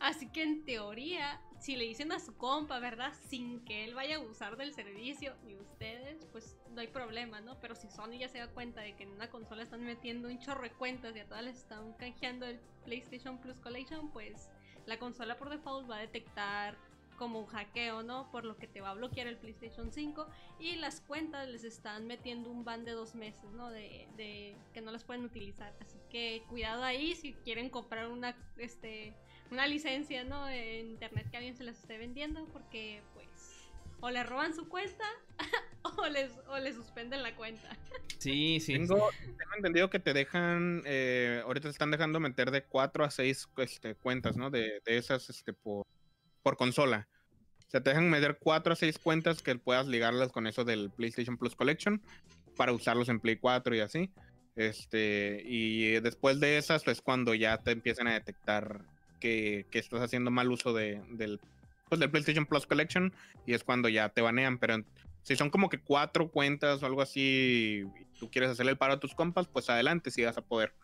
Así 0.00 0.26
que 0.28 0.42
en 0.42 0.64
teoría, 0.64 1.40
si 1.62 1.76
le 1.76 1.84
dicen 1.84 2.10
a 2.10 2.18
su 2.18 2.36
compa, 2.36 2.80
¿verdad? 2.80 3.12
Sin 3.28 3.64
que 3.64 3.84
él 3.84 3.94
vaya 3.94 4.16
a 4.16 4.18
usar 4.18 4.56
del 4.56 4.74
servicio 4.74 5.36
y 5.46 5.54
ustedes, 5.54 6.26
pues 6.32 6.56
no 6.74 6.80
hay 6.80 6.88
problema, 6.88 7.40
¿no? 7.40 7.60
Pero 7.60 7.76
si 7.76 7.88
Sony 7.88 8.18
ya 8.18 8.28
se 8.28 8.38
da 8.38 8.48
cuenta 8.48 8.80
de 8.80 8.96
que 8.96 9.04
en 9.04 9.12
una 9.12 9.30
consola 9.30 9.62
están 9.62 9.84
metiendo 9.84 10.26
un 10.26 10.40
chorro 10.40 10.62
de 10.62 10.72
cuentas 10.72 11.14
y 11.14 11.20
a 11.20 11.28
todas 11.28 11.44
les 11.44 11.58
están 11.58 11.92
canjeando 11.92 12.46
el 12.46 12.58
PlayStation 12.84 13.38
Plus 13.38 13.60
Collection, 13.60 14.10
pues 14.10 14.48
la 14.86 14.98
consola 14.98 15.38
por 15.38 15.50
default 15.50 15.88
va 15.88 15.98
a 15.98 16.00
detectar 16.00 16.76
como 17.16 17.38
un 17.38 17.46
hackeo, 17.46 18.02
¿no? 18.02 18.28
Por 18.32 18.44
lo 18.44 18.56
que 18.56 18.66
te 18.66 18.80
va 18.80 18.90
a 18.90 18.94
bloquear 18.94 19.28
el 19.28 19.36
PlayStation 19.36 19.92
5 19.92 20.26
y 20.58 20.74
las 20.74 21.00
cuentas 21.00 21.48
les 21.48 21.62
están 21.62 22.08
metiendo 22.08 22.50
un 22.50 22.64
ban 22.64 22.84
de 22.84 22.90
dos 22.90 23.14
meses, 23.14 23.52
¿no? 23.52 23.70
De, 23.70 24.08
de 24.16 24.56
que 24.74 24.80
no 24.80 24.90
las 24.90 25.04
pueden 25.04 25.24
utilizar. 25.24 25.72
Así 25.80 26.00
que 26.10 26.42
cuidado 26.48 26.82
ahí 26.82 27.14
si 27.14 27.34
quieren 27.34 27.70
comprar 27.70 28.08
una, 28.08 28.36
este, 28.56 29.14
una 29.52 29.66
licencia, 29.66 30.24
¿no? 30.24 30.48
En 30.48 30.88
internet 30.88 31.30
que 31.30 31.36
alguien 31.36 31.56
se 31.56 31.62
las 31.62 31.78
esté 31.78 31.98
vendiendo 31.98 32.46
porque, 32.52 33.02
pues, 33.14 33.28
o 34.00 34.10
le 34.10 34.24
roban 34.24 34.54
su 34.54 34.66
cuenta 34.66 35.04
o 35.82 36.08
les, 36.08 36.32
o 36.48 36.58
les 36.58 36.74
suspenden 36.74 37.22
la 37.22 37.36
cuenta. 37.36 37.68
Sí, 38.18 38.60
sí. 38.60 38.72
Tengo, 38.72 39.10
tengo 39.20 39.54
entendido 39.56 39.90
que 39.90 39.98
te 39.98 40.14
dejan, 40.14 40.82
eh, 40.86 41.42
ahorita 41.44 41.68
te 41.68 41.72
están 41.72 41.90
dejando 41.90 42.18
meter 42.18 42.50
de 42.50 42.64
4 42.64 43.04
a 43.04 43.10
6 43.10 43.48
este, 43.58 43.94
cuentas, 43.94 44.36
¿no? 44.36 44.50
De, 44.50 44.80
de 44.84 44.96
esas 44.96 45.28
este, 45.28 45.52
por, 45.52 45.86
por 46.42 46.56
consola. 46.56 47.06
O 47.66 47.70
sea, 47.70 47.82
te 47.82 47.90
dejan 47.90 48.08
meter 48.10 48.38
4 48.40 48.72
a 48.72 48.76
6 48.76 48.98
cuentas 48.98 49.42
que 49.42 49.54
puedas 49.56 49.86
ligarlas 49.86 50.32
con 50.32 50.46
eso 50.46 50.64
del 50.64 50.90
PlayStation 50.90 51.36
Plus 51.36 51.54
Collection 51.54 52.00
para 52.56 52.72
usarlos 52.72 53.08
en 53.10 53.20
Play 53.20 53.36
4 53.36 53.74
y 53.74 53.80
así. 53.80 54.10
Este, 54.56 55.42
y 55.44 56.00
después 56.00 56.40
de 56.40 56.56
esas 56.58 56.86
es 56.88 57.02
cuando 57.02 57.34
ya 57.34 57.58
te 57.58 57.70
empiezan 57.70 58.06
a 58.06 58.14
detectar 58.14 58.84
que, 59.22 59.66
que 59.70 59.78
estás 59.78 60.00
haciendo 60.00 60.32
mal 60.32 60.50
uso 60.50 60.72
de, 60.72 61.00
del, 61.10 61.40
pues, 61.88 62.00
del 62.00 62.10
PlayStation 62.10 62.44
Plus 62.44 62.66
Collection 62.66 63.12
y 63.46 63.54
es 63.54 63.62
cuando 63.62 63.88
ya 63.88 64.08
te 64.08 64.20
banean. 64.20 64.58
Pero 64.58 64.82
si 65.22 65.36
son 65.36 65.48
como 65.48 65.68
que 65.68 65.78
cuatro 65.78 66.32
cuentas 66.32 66.82
o 66.82 66.86
algo 66.86 67.02
así 67.02 67.84
y 67.84 68.18
tú 68.18 68.32
quieres 68.32 68.50
hacerle 68.50 68.72
el 68.72 68.78
paro 68.78 68.94
a 68.94 69.00
tus 69.00 69.14
compas, 69.14 69.46
pues 69.46 69.70
adelante, 69.70 70.10
si 70.10 70.24
vas 70.24 70.36
a 70.36 70.42
poder. 70.42 70.74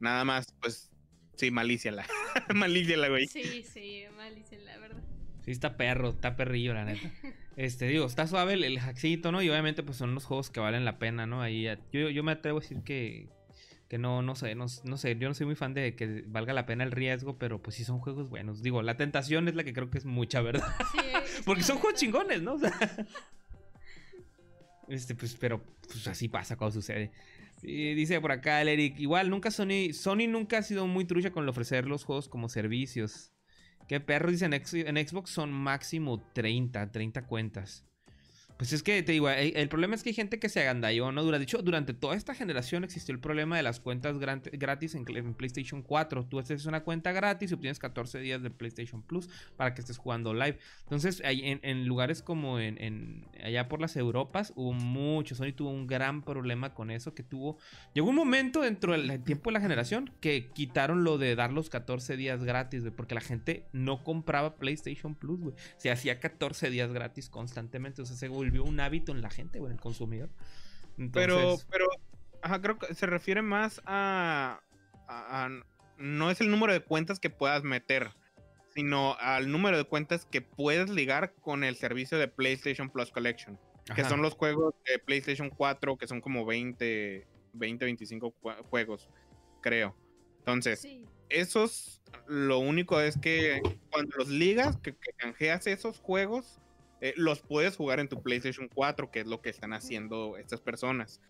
Nada 0.00 0.24
más, 0.24 0.52
pues, 0.60 0.90
sí, 1.36 1.52
malíciala. 1.52 2.04
malíciala, 2.52 3.08
güey. 3.08 3.28
Sí, 3.28 3.62
sí, 3.62 4.02
malicia, 4.16 4.58
la 4.58 4.78
verdad. 4.78 5.02
Sí, 5.44 5.52
está 5.52 5.76
perro, 5.76 6.10
está 6.10 6.34
perrillo, 6.34 6.74
la 6.74 6.84
neta. 6.84 7.10
Este, 7.54 7.86
digo, 7.86 8.06
está 8.06 8.26
suave 8.26 8.54
el, 8.54 8.64
el 8.64 8.80
hackcito, 8.80 9.30
¿no? 9.30 9.42
Y 9.42 9.50
obviamente, 9.50 9.82
pues 9.82 9.98
son 9.98 10.08
unos 10.08 10.24
juegos 10.24 10.48
que 10.48 10.58
valen 10.58 10.86
la 10.86 10.98
pena, 10.98 11.26
¿no? 11.26 11.42
Ahí, 11.42 11.68
yo, 11.92 12.08
yo 12.08 12.22
me 12.22 12.32
atrevo 12.32 12.56
a 12.56 12.60
decir 12.62 12.78
que, 12.82 13.28
que 13.92 13.98
no, 13.98 14.22
no 14.22 14.34
sé, 14.34 14.54
no, 14.54 14.64
no 14.84 14.96
sé, 14.96 15.18
yo 15.18 15.28
no 15.28 15.34
soy 15.34 15.44
muy 15.44 15.54
fan 15.54 15.74
de 15.74 15.94
que 15.94 16.24
valga 16.26 16.54
la 16.54 16.64
pena 16.64 16.82
el 16.82 16.92
riesgo, 16.92 17.36
pero 17.36 17.60
pues 17.60 17.76
sí 17.76 17.84
son 17.84 17.98
juegos 17.98 18.30
buenos. 18.30 18.62
Digo, 18.62 18.80
la 18.80 18.96
tentación 18.96 19.48
es 19.48 19.54
la 19.54 19.64
que 19.64 19.74
creo 19.74 19.90
que 19.90 19.98
es 19.98 20.06
mucha, 20.06 20.40
¿verdad? 20.40 20.66
Sí, 20.92 20.98
Porque 21.44 21.62
son 21.62 21.76
juegos 21.76 22.00
chingones, 22.00 22.40
¿no? 22.40 22.54
O 22.54 22.58
sea, 22.58 22.72
este, 24.88 25.14
pues, 25.14 25.36
pero 25.38 25.62
pues 25.86 26.08
así 26.08 26.26
pasa 26.28 26.56
cuando 26.56 26.72
sucede. 26.72 27.12
Y 27.62 27.92
dice 27.92 28.18
por 28.18 28.32
acá 28.32 28.62
el 28.62 28.68
Eric, 28.68 28.98
igual 28.98 29.28
nunca 29.28 29.50
Sony, 29.50 29.92
Sony 29.92 30.26
nunca 30.26 30.56
ha 30.56 30.62
sido 30.62 30.86
muy 30.86 31.04
trucha 31.04 31.30
con 31.30 31.42
el 31.42 31.50
ofrecer 31.50 31.86
los 31.86 32.04
juegos 32.04 32.30
como 32.30 32.48
servicios. 32.48 33.30
¿Qué 33.88 34.00
perro? 34.00 34.30
Dice 34.30 34.46
en, 34.46 34.54
X- 34.54 34.72
en 34.86 34.96
Xbox 35.06 35.28
son 35.28 35.52
máximo 35.52 36.18
30, 36.32 36.90
30 36.92 37.26
cuentas. 37.26 37.84
Pues 38.62 38.72
es 38.72 38.84
que 38.84 39.02
te 39.02 39.10
digo, 39.10 39.28
el, 39.28 39.68
problema 39.68 39.96
es 39.96 40.04
que 40.04 40.10
hay 40.10 40.14
gente 40.14 40.38
que 40.38 40.48
se 40.48 40.60
agandalló, 40.60 41.10
¿no? 41.10 41.24
Dura- 41.24 41.38
De 41.38 41.42
hecho, 41.42 41.60
durante 41.62 41.94
toda 41.94 42.14
esta 42.14 42.32
generación 42.32 42.84
existió 42.84 43.12
el 43.12 43.18
problema 43.18 43.56
de 43.56 43.64
las 43.64 43.80
cuentas 43.80 44.18
gratis 44.20 44.94
en, 44.94 45.04
PlayStation 45.34 45.82
4. 45.82 46.26
Tú 46.26 46.38
haces 46.38 46.64
una 46.66 46.84
cuenta 46.84 47.10
gratis 47.10 47.50
y 47.50 47.54
obtienes 47.54 47.80
14 47.80 48.20
días 48.20 48.40
de 48.40 48.50
PlayStation 48.50 49.02
Plus 49.02 49.28
para 49.56 49.74
que 49.74 49.80
estés 49.80 49.98
jugando 49.98 50.32
live. 50.32 50.60
Entonces, 50.84 51.20
en, 51.24 51.58
en 51.64 51.86
lugares 51.86 52.22
como 52.22 52.60
en, 52.60 53.26
allá 53.42 53.66
por 53.66 53.80
las 53.80 53.96
Europas, 53.96 54.52
hubo 54.54 54.72
mucho. 54.72 55.34
Sony 55.34 55.52
tuvo 55.56 55.70
un 55.70 55.88
gran 55.88 56.22
problema 56.22 56.72
con 56.72 56.92
eso. 56.92 57.14
Que 57.14 57.24
tuvo. 57.24 57.58
Llegó 57.94 58.10
un 58.10 58.14
momento 58.14 58.60
dentro 58.60 58.92
del 58.92 59.24
tiempo 59.24 59.50
de 59.50 59.54
la 59.54 59.60
generación 59.60 60.12
que 60.20 60.50
quitaron 60.54 61.02
lo 61.02 61.18
de 61.18 61.34
dar 61.34 61.52
los 61.52 61.68
14 61.68 62.16
días 62.16 62.44
gratis, 62.44 62.82
güey, 62.82 62.94
porque 62.94 63.16
la 63.16 63.22
gente 63.22 63.66
no 63.72 64.04
compraba 64.04 64.54
PlayStation 64.54 65.16
Plus, 65.16 65.40
güey. 65.40 65.56
Se 65.78 65.90
hacía 65.90 66.20
14 66.20 66.70
días 66.70 66.92
gratis 66.92 67.28
constantemente. 67.28 68.06
Sea, 68.06 68.14
se 68.14 68.28
volvió 68.28 68.51
un 68.60 68.78
hábito 68.80 69.12
en 69.12 69.22
la 69.22 69.30
gente, 69.30 69.58
güey, 69.58 69.70
en 69.70 69.76
el 69.78 69.80
consumidor. 69.82 70.30
Pero, 71.12 71.38
Entonces, 71.38 71.66
pero, 71.70 71.86
ajá, 72.42 72.60
creo 72.60 72.78
que 72.78 72.94
se 72.94 73.06
refiere 73.06 73.42
más 73.42 73.80
a, 73.86 74.60
a- 75.08 75.44
a- 75.46 75.50
No 75.98 76.30
es 76.30 76.40
el 76.40 76.50
número 76.50 76.72
de 76.72 76.80
cuentas 76.80 77.18
que 77.20 77.30
puedas 77.30 77.62
meter, 77.64 78.10
sino 78.74 79.14
al 79.20 79.50
número 79.52 79.76
de 79.76 79.84
cuentas 79.84 80.24
que 80.26 80.40
puedes 80.42 80.90
ligar 80.90 81.34
con 81.34 81.62
el 81.64 81.76
servicio 81.76 82.18
de 82.18 82.28
PlayStation 82.28 82.90
Plus 82.90 83.10
Collection. 83.10 83.58
Que 83.94 84.00
ajá. 84.02 84.08
son 84.10 84.22
los 84.22 84.34
juegos 84.34 84.74
de 84.86 84.98
PlayStation 84.98 85.50
4, 85.50 85.96
que 85.98 86.06
son 86.06 86.20
como 86.20 86.46
20, 86.46 87.26
20 87.52 87.84
25 87.84 88.34
jue- 88.42 88.62
juegos, 88.64 89.08
creo. 89.60 89.96
Entonces, 90.38 90.80
Sí. 90.80 91.04
esos, 91.28 92.00
lo 92.26 92.58
único 92.60 93.00
es 93.00 93.18
que 93.18 93.60
cuando 93.90 94.16
los 94.16 94.28
ligas, 94.28 94.76
que, 94.78 94.92
que 94.94 95.12
canjeas 95.16 95.66
esos 95.66 95.98
juegos, 95.98 96.60
eh, 97.02 97.12
los 97.16 97.40
puedes 97.40 97.76
jugar 97.76 98.00
en 98.00 98.08
tu 98.08 98.22
PlayStation 98.22 98.68
4, 98.72 99.10
que 99.10 99.20
es 99.20 99.26
lo 99.26 99.42
que 99.42 99.50
están 99.50 99.72
haciendo 99.74 100.36
estas 100.38 100.60
personas. 100.60 101.20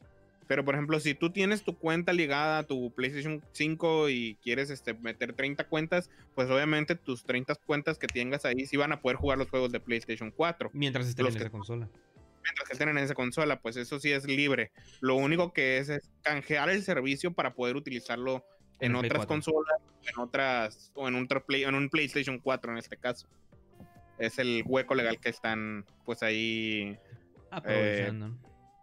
Pero, 0.46 0.64
por 0.64 0.74
ejemplo, 0.74 1.00
si 1.00 1.14
tú 1.14 1.30
tienes 1.30 1.62
tu 1.62 1.78
cuenta 1.78 2.12
ligada 2.12 2.58
a 2.58 2.62
tu 2.64 2.92
PlayStation 2.92 3.42
5 3.52 4.08
y 4.10 4.36
quieres 4.42 4.68
este, 4.70 4.92
meter 4.92 5.32
30 5.32 5.64
cuentas, 5.68 6.10
pues 6.34 6.50
obviamente 6.50 6.94
tus 6.94 7.24
30 7.24 7.54
cuentas 7.64 7.96
que 7.98 8.06
tengas 8.06 8.44
ahí 8.44 8.66
sí 8.66 8.76
van 8.76 8.92
a 8.92 9.00
poder 9.00 9.16
jugar 9.16 9.38
los 9.38 9.48
juegos 9.48 9.72
de 9.72 9.80
PlayStation 9.80 10.30
4 10.30 10.70
Mientras 10.74 11.06
estén 11.08 11.24
los 11.24 11.34
en 11.34 11.38
que- 11.38 11.44
esa 11.44 11.50
consola. 11.52 11.88
mientras 12.42 12.68
que 12.68 12.72
estén 12.74 12.88
en 12.90 12.98
esa 12.98 13.14
consola, 13.14 13.60
pues 13.62 13.76
eso 13.76 13.98
sí 13.98 14.12
es 14.12 14.26
libre. 14.26 14.72
Lo 15.00 15.14
único 15.14 15.52
que 15.54 15.78
es 15.78 15.88
es 15.88 16.10
canjear 16.22 16.68
el 16.68 16.82
servicio 16.82 17.32
para 17.32 17.54
poder 17.54 17.76
utilizarlo 17.76 18.44
En 18.80 18.94
otras 18.96 19.24
4. 19.24 19.28
consolas, 19.28 19.78
en 20.12 20.18
otras, 20.20 20.90
o 20.94 21.06
en 21.08 21.14
un, 21.14 21.28
en 21.48 21.74
un 21.76 21.88
PlayStation 21.88 22.38
4 22.40 22.72
en 22.72 22.78
este 22.78 22.96
caso. 22.98 23.26
Es 24.18 24.38
el 24.38 24.62
hueco 24.66 24.94
legal 24.94 25.18
que 25.20 25.28
están 25.28 25.84
pues 26.04 26.22
ahí 26.22 26.96
Aprovechando. 27.50 28.38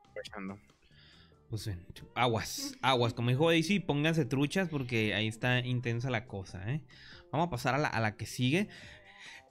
aprovechando. 0.09 0.59
Pues 1.49 1.67
eh, 1.67 1.77
aguas, 2.15 2.75
aguas. 2.81 3.13
Como 3.13 3.29
dijo 3.29 3.47
Daisy, 3.49 3.79
pónganse 3.79 4.25
truchas 4.25 4.69
porque 4.69 5.13
ahí 5.15 5.27
está 5.27 5.59
intensa 5.59 6.09
la 6.11 6.25
cosa, 6.27 6.71
¿eh? 6.71 6.81
Vamos 7.31 7.47
a 7.47 7.49
pasar 7.49 7.75
a 7.75 7.77
la, 7.77 7.87
a 7.87 7.99
la 7.99 8.15
que 8.17 8.25
sigue. 8.25 8.67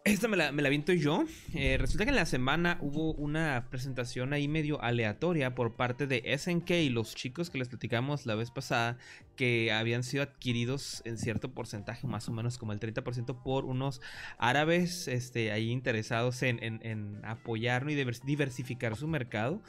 Esta 0.04 0.28
me 0.28 0.36
la, 0.36 0.52
me 0.52 0.62
la 0.62 0.68
viento 0.68 0.92
yo. 0.92 1.24
Eh, 1.54 1.76
resulta 1.76 2.04
que 2.04 2.10
en 2.10 2.16
la 2.16 2.24
semana 2.26 2.78
hubo 2.80 3.12
una 3.14 3.66
presentación 3.68 4.32
ahí 4.32 4.46
medio 4.48 4.80
aleatoria 4.80 5.54
por 5.54 5.74
parte 5.74 6.06
de 6.06 6.22
SNK 6.38 6.70
y 6.70 6.88
los 6.88 7.14
chicos 7.14 7.50
que 7.50 7.58
les 7.58 7.68
platicamos 7.68 8.24
la 8.26 8.34
vez 8.36 8.50
pasada 8.50 8.96
que 9.38 9.70
habían 9.72 10.02
sido 10.02 10.24
adquiridos 10.24 11.00
en 11.06 11.16
cierto 11.16 11.54
porcentaje, 11.54 12.06
más 12.08 12.28
o 12.28 12.32
menos 12.32 12.58
como 12.58 12.72
el 12.72 12.80
30% 12.80 13.42
por 13.42 13.64
unos 13.64 14.00
árabes 14.36 15.06
este, 15.08 15.52
ahí 15.52 15.70
interesados 15.70 16.42
en, 16.42 16.62
en- 16.62 16.80
en 16.84 17.24
apoyar 17.24 17.84
¿no? 17.84 17.90
y 17.90 17.94
divers- 17.94 18.24
diversificar 18.24 18.96
su 18.96 19.06
mercado. 19.08 19.62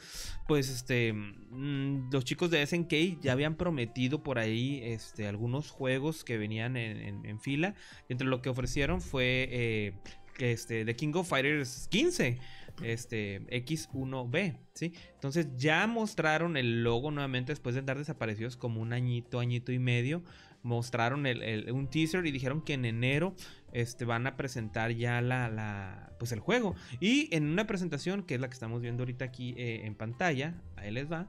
Pues 0.48 0.68
este, 0.68 1.12
mm, 1.12 2.10
los 2.12 2.24
chicos 2.24 2.50
de 2.50 2.66
SNK 2.66 3.20
ya 3.22 3.32
habían 3.32 3.54
prometido 3.56 4.22
por 4.24 4.38
ahí 4.40 4.80
este, 4.82 5.28
algunos 5.28 5.70
juegos 5.70 6.24
que 6.24 6.36
venían 6.36 6.76
en, 6.76 7.24
en- 7.24 7.40
fila. 7.40 7.74
Entre 8.08 8.26
lo 8.26 8.42
que 8.42 8.48
ofrecieron 8.48 9.00
fue 9.00 9.48
eh, 9.52 9.92
este, 10.38 10.84
The 10.84 10.96
King 10.96 11.12
of 11.14 11.28
Fighters 11.28 11.86
15, 11.92 12.38
este, 12.82 13.40
X1B, 13.64 14.58
¿sí? 14.74 14.92
Entonces 15.14 15.48
ya 15.56 15.86
mostraron 15.86 16.56
el 16.56 16.82
logo 16.82 17.10
nuevamente 17.10 17.52
después 17.52 17.74
de 17.74 17.80
andar 17.80 17.98
desaparecidos 17.98 18.56
como 18.56 18.80
un 18.80 18.92
añito, 18.92 19.40
añito 19.40 19.72
y 19.72 19.78
medio. 19.78 20.22
Mostraron 20.62 21.26
el- 21.26 21.42
el- 21.42 21.72
un 21.72 21.88
teaser 21.88 22.26
y 22.26 22.30
dijeron 22.32 22.60
que 22.62 22.74
en 22.74 22.84
enero 22.84 23.34
este, 23.72 24.04
van 24.04 24.26
a 24.26 24.36
presentar 24.36 24.90
ya 24.92 25.20
la, 25.22 25.48
la- 25.48 26.12
pues 26.18 26.32
el 26.32 26.40
juego. 26.40 26.74
Y 27.00 27.34
en 27.34 27.46
una 27.46 27.66
presentación, 27.66 28.22
que 28.24 28.34
es 28.34 28.40
la 28.40 28.48
que 28.48 28.54
estamos 28.54 28.82
viendo 28.82 29.02
ahorita 29.02 29.24
aquí 29.24 29.54
eh, 29.56 29.82
en 29.86 29.94
pantalla, 29.94 30.60
ahí 30.76 30.90
les 30.90 31.10
va. 31.10 31.28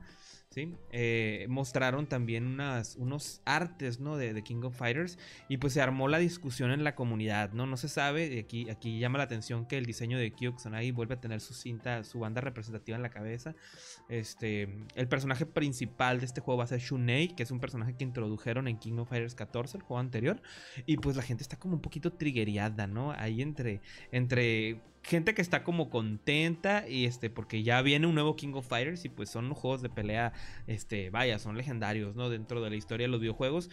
¿Sí? 0.52 0.76
Eh, 0.92 1.46
mostraron 1.50 2.08
también 2.08 2.46
unas, 2.46 2.98
unos 2.98 3.42
artes, 3.46 4.00
¿no? 4.00 4.18
De, 4.18 4.34
de 4.34 4.44
King 4.44 4.62
of 4.64 4.76
Fighters. 4.76 5.18
Y 5.48 5.58
pues 5.58 5.74
se 5.74 5.82
armó 5.82 6.10
la 6.10 6.20
discusión 6.20 6.72
en 6.72 6.84
la 6.84 6.94
comunidad, 6.94 7.54
¿no? 7.54 7.66
No 7.66 7.78
se 7.78 7.88
sabe. 7.88 8.38
Aquí, 8.40 8.70
aquí 8.70 9.00
llama 9.00 9.18
la 9.18 9.24
atención 9.24 9.66
que 9.66 9.78
el 9.78 9.86
diseño 9.86 10.18
de 10.18 10.32
Kyo 10.32 10.54
Kusanagi 10.54 10.92
vuelve 10.92 11.16
a 11.16 11.22
tener 11.22 11.40
su 11.40 11.54
cinta, 11.54 12.04
su 12.04 12.20
banda 12.20 12.42
representativa 12.42 12.98
en 12.98 13.02
la 13.02 13.10
cabeza. 13.10 13.56
Este, 14.10 14.68
el 14.96 15.08
personaje 15.08 15.46
principal 15.46 16.20
de 16.20 16.26
este 16.26 16.42
juego 16.42 16.58
va 16.60 16.66
a 16.66 16.68
ser 16.68 16.80
Shunei, 16.80 17.30
que 17.30 17.44
es 17.44 17.52
un 17.52 17.62
personaje 17.62 17.96
que 17.96 18.04
introdujeron 18.04 18.68
en 18.68 18.78
King 18.78 18.98
of 18.98 19.10
Fighters 19.10 19.36
14, 19.36 19.78
el 19.78 19.84
juego 19.84 20.00
anterior. 20.00 20.42
Y 20.86 20.98
pues 20.98 21.16
la 21.16 21.24
gente 21.24 21.44
está 21.44 21.58
como 21.58 21.76
un 21.76 21.82
poquito 21.82 22.12
triggereada, 22.12 22.88
¿no? 22.88 23.12
Ahí 23.12 23.42
entre, 23.42 23.80
entre 24.12 24.82
gente 25.04 25.34
que 25.34 25.42
está 25.42 25.64
como 25.64 25.90
contenta 25.90 26.88
y 26.88 27.06
este 27.06 27.30
porque 27.30 27.64
ya 27.64 27.82
viene 27.82 28.08
un 28.08 28.14
nuevo 28.14 28.36
King 28.36 28.54
of 28.54 28.68
Fighters 28.68 29.04
y 29.06 29.10
pues 29.10 29.30
son 29.30 29.54
juegos 29.54 29.82
de 29.82 29.90
pelea 29.90 30.34
este 30.68 31.10
vaya 31.10 31.40
son 31.40 31.58
legendarios 31.58 32.16
no 32.16 32.30
dentro 32.30 32.62
de 32.62 32.70
la 32.70 32.76
historia 32.76 33.06
de 33.06 33.12
los 33.12 33.20
videojuegos 33.20 33.70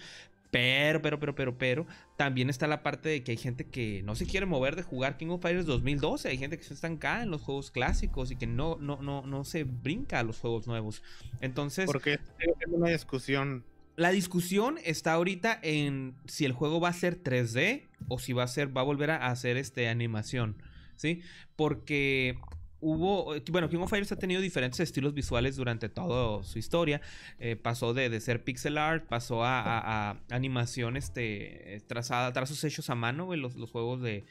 pero, 0.51 1.03
pero, 1.03 1.21
pero, 1.21 1.35
pero, 1.35 1.59
pero, 1.59 1.87
también 2.17 2.49
está 2.49 2.67
la 2.67 2.83
parte 2.83 3.09
de 3.09 3.23
que 3.23 3.33
hay 3.33 3.37
gente 3.37 3.67
que 3.67 4.03
no 4.03 4.15
se 4.15 4.27
quiere 4.27 4.47
mover 4.47 4.77
de 4.77 4.83
jugar 4.83 5.17
King 5.19 5.29
of 5.29 5.43
Fighters 5.43 5.67
2012. 5.67 6.29
Hay 6.29 6.39
gente 6.39 6.57
que 6.57 6.65
se 6.65 6.75
estanca 6.75 7.23
en 7.23 7.31
los 7.31 7.43
juegos 7.43 7.71
clásicos 7.71 8.31
y 8.31 8.37
que 8.37 8.47
no, 8.47 8.77
no, 8.81 9.03
no, 9.03 9.27
no 9.27 9.45
se 9.45 9.65
brinca 9.65 10.21
a 10.21 10.23
los 10.23 10.39
juegos 10.39 10.67
nuevos. 10.67 11.03
Entonces. 11.41 11.87
Porque 11.87 12.15
es 12.15 12.69
una 12.69 12.89
discusión. 12.89 13.65
La 13.97 14.11
discusión 14.11 14.79
está 14.85 15.13
ahorita 15.13 15.59
en 15.61 16.15
si 16.27 16.45
el 16.45 16.53
juego 16.53 16.81
va 16.81 16.89
a 16.89 16.93
ser 16.93 17.23
3D 17.23 17.89
o 18.07 18.19
si 18.19 18.33
va 18.33 18.45
a 18.45 18.49
ser, 18.49 18.75
va 18.75 18.83
a 18.83 18.85
volver 18.85 19.11
a 19.11 19.27
hacer 19.27 19.57
este 19.57 19.89
animación. 19.89 20.57
¿Sí? 20.99 21.23
Porque 21.57 22.37
hubo, 22.81 23.35
eh, 23.35 23.43
bueno, 23.51 23.69
King 23.69 23.79
of 23.79 23.91
Fighters 23.91 24.13
ha 24.13 24.17
tenido 24.17 24.41
diferentes 24.41 24.81
estilos 24.81 25.15
visuales 25.15 25.57
durante 25.57 25.89
toda 25.89 26.43
su 26.45 26.59
historia. 26.59 27.01
Eh, 27.39 27.57
pasó 27.57 27.95
de, 27.95 28.21
ser 28.21 28.45
pixel 28.45 28.79
art, 28.79 29.07
pasó 29.07 29.45
a, 29.45 30.21
animación 30.31 30.97
este, 30.97 31.83
trazada, 31.87 32.33
trazos 32.33 32.63
hechos 32.65 32.91
a 32.91 32.95
mano, 32.95 33.35
los, 33.37 33.55
juegos 33.71 34.03
de, 34.03 34.25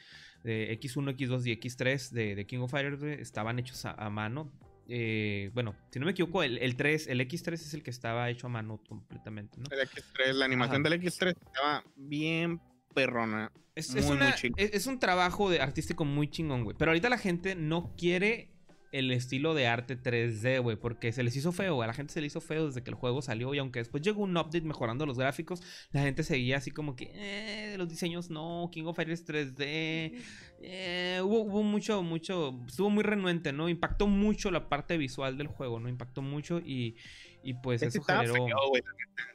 X1, 0.44 1.16
X2 1.16 1.46
y 1.46 1.56
X3 1.58 2.10
de, 2.10 2.46
King 2.46 2.58
of 2.58 2.70
Fighters 2.70 3.02
estaban 3.02 3.58
hechos 3.58 3.84
a, 3.84 4.10
mano. 4.10 4.52
Eh, 4.90 5.50
bueno, 5.52 5.74
si 5.90 5.98
no 5.98 6.06
me 6.06 6.12
equivoco, 6.12 6.42
el, 6.42 6.76
3, 6.76 7.08
el 7.08 7.20
X3 7.20 7.52
es 7.54 7.74
el 7.74 7.82
que 7.82 7.90
estaba 7.90 8.30
hecho 8.30 8.46
a 8.46 8.50
mano 8.50 8.80
completamente, 8.88 9.58
El 9.70 9.80
X3, 9.80 10.32
la 10.32 10.46
animación 10.46 10.82
del 10.82 10.94
X3 10.94 11.36
estaba 11.36 11.84
bien 11.96 12.58
perrona. 13.06 13.52
Es, 13.74 13.94
es, 13.94 14.86
un 14.86 14.98
trabajo 14.98 15.50
de 15.50 15.60
artístico 15.60 16.04
muy 16.04 16.28
chingón, 16.28 16.64
güey. 16.64 16.76
Pero 16.76 16.90
ahorita 16.90 17.08
la 17.08 17.18
gente 17.18 17.54
no 17.54 17.94
quiere 17.96 18.50
el 18.92 19.10
estilo 19.10 19.54
de 19.54 19.66
arte 19.66 20.00
3D, 20.00 20.62
güey, 20.62 20.76
porque 20.76 21.12
se 21.12 21.22
les 21.22 21.36
hizo 21.36 21.52
feo, 21.52 21.82
a 21.82 21.86
la 21.86 21.92
gente 21.92 22.12
se 22.12 22.20
le 22.20 22.26
hizo 22.26 22.40
feo 22.40 22.66
desde 22.66 22.82
que 22.82 22.90
el 22.90 22.96
juego 22.96 23.20
salió 23.20 23.54
y 23.54 23.58
aunque 23.58 23.80
después 23.80 24.02
llegó 24.02 24.22
un 24.22 24.36
update 24.36 24.62
mejorando 24.62 25.04
los 25.04 25.18
gráficos, 25.18 25.62
la 25.92 26.02
gente 26.02 26.22
seguía 26.22 26.56
así 26.56 26.70
como 26.70 26.96
que, 26.96 27.10
eh, 27.14 27.76
los 27.76 27.88
diseños 27.88 28.30
no, 28.30 28.70
King 28.72 28.84
of 28.84 28.96
Fighters 28.96 29.26
3D, 29.26 30.18
eh, 30.62 31.20
hubo, 31.22 31.62
mucho, 31.62 32.02
mucho, 32.02 32.58
estuvo 32.66 32.88
muy 32.88 33.04
renuente, 33.04 33.52
¿no? 33.52 33.68
Impactó 33.68 34.06
mucho 34.06 34.50
la 34.50 34.68
parte 34.68 34.96
visual 34.96 35.36
del 35.36 35.48
juego, 35.48 35.80
¿no? 35.80 35.88
Impactó 35.88 36.22
mucho 36.22 36.58
y, 36.58 36.96
y 37.42 37.54
pues 37.54 37.82
eso 37.82 38.02
generó... 38.02 38.46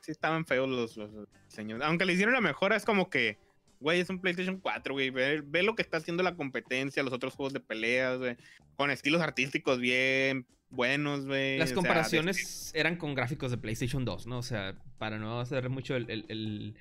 sí 0.02 0.12
estaban 0.12 0.46
feos 0.46 0.68
los, 0.68 0.98
los 0.98 1.12
diseños, 1.46 1.80
aunque 1.84 2.06
le 2.06 2.14
hicieron 2.14 2.34
la 2.34 2.42
mejora, 2.42 2.76
es 2.76 2.86
como 2.86 3.10
que 3.10 3.38
güey, 3.84 4.00
es 4.00 4.10
un 4.10 4.20
PlayStation 4.20 4.58
4, 4.58 4.94
güey. 4.94 5.12
Ve, 5.12 5.64
lo 5.64 5.76
que 5.76 5.84
está 5.84 5.98
haciendo 5.98 6.24
la 6.24 6.36
competencia, 6.36 7.04
los 7.04 7.14
otros 7.14 7.36
juegos 7.36 7.54
de 7.54 7.60
peleas, 7.60 8.18
güey. 8.18 8.38
Con 8.76 8.90
estilos 8.90 9.22
artísticos 9.22 9.80
bien 9.80 10.48
buenos, 10.72 11.26
güey. 11.26 11.60
Las 11.60 11.74
comparaciones 11.74 12.72
eran 12.74 12.96
con 12.96 13.14
gráficos 13.14 13.52
de 13.52 13.58
PlayStation 13.58 14.06
2, 14.06 14.26
¿no? 14.26 14.40
O 14.40 14.44
sea, 14.44 14.76
para 14.98 15.20
no 15.20 15.40
hacer 15.40 15.70
mucho 15.70 15.96
el, 15.96 16.74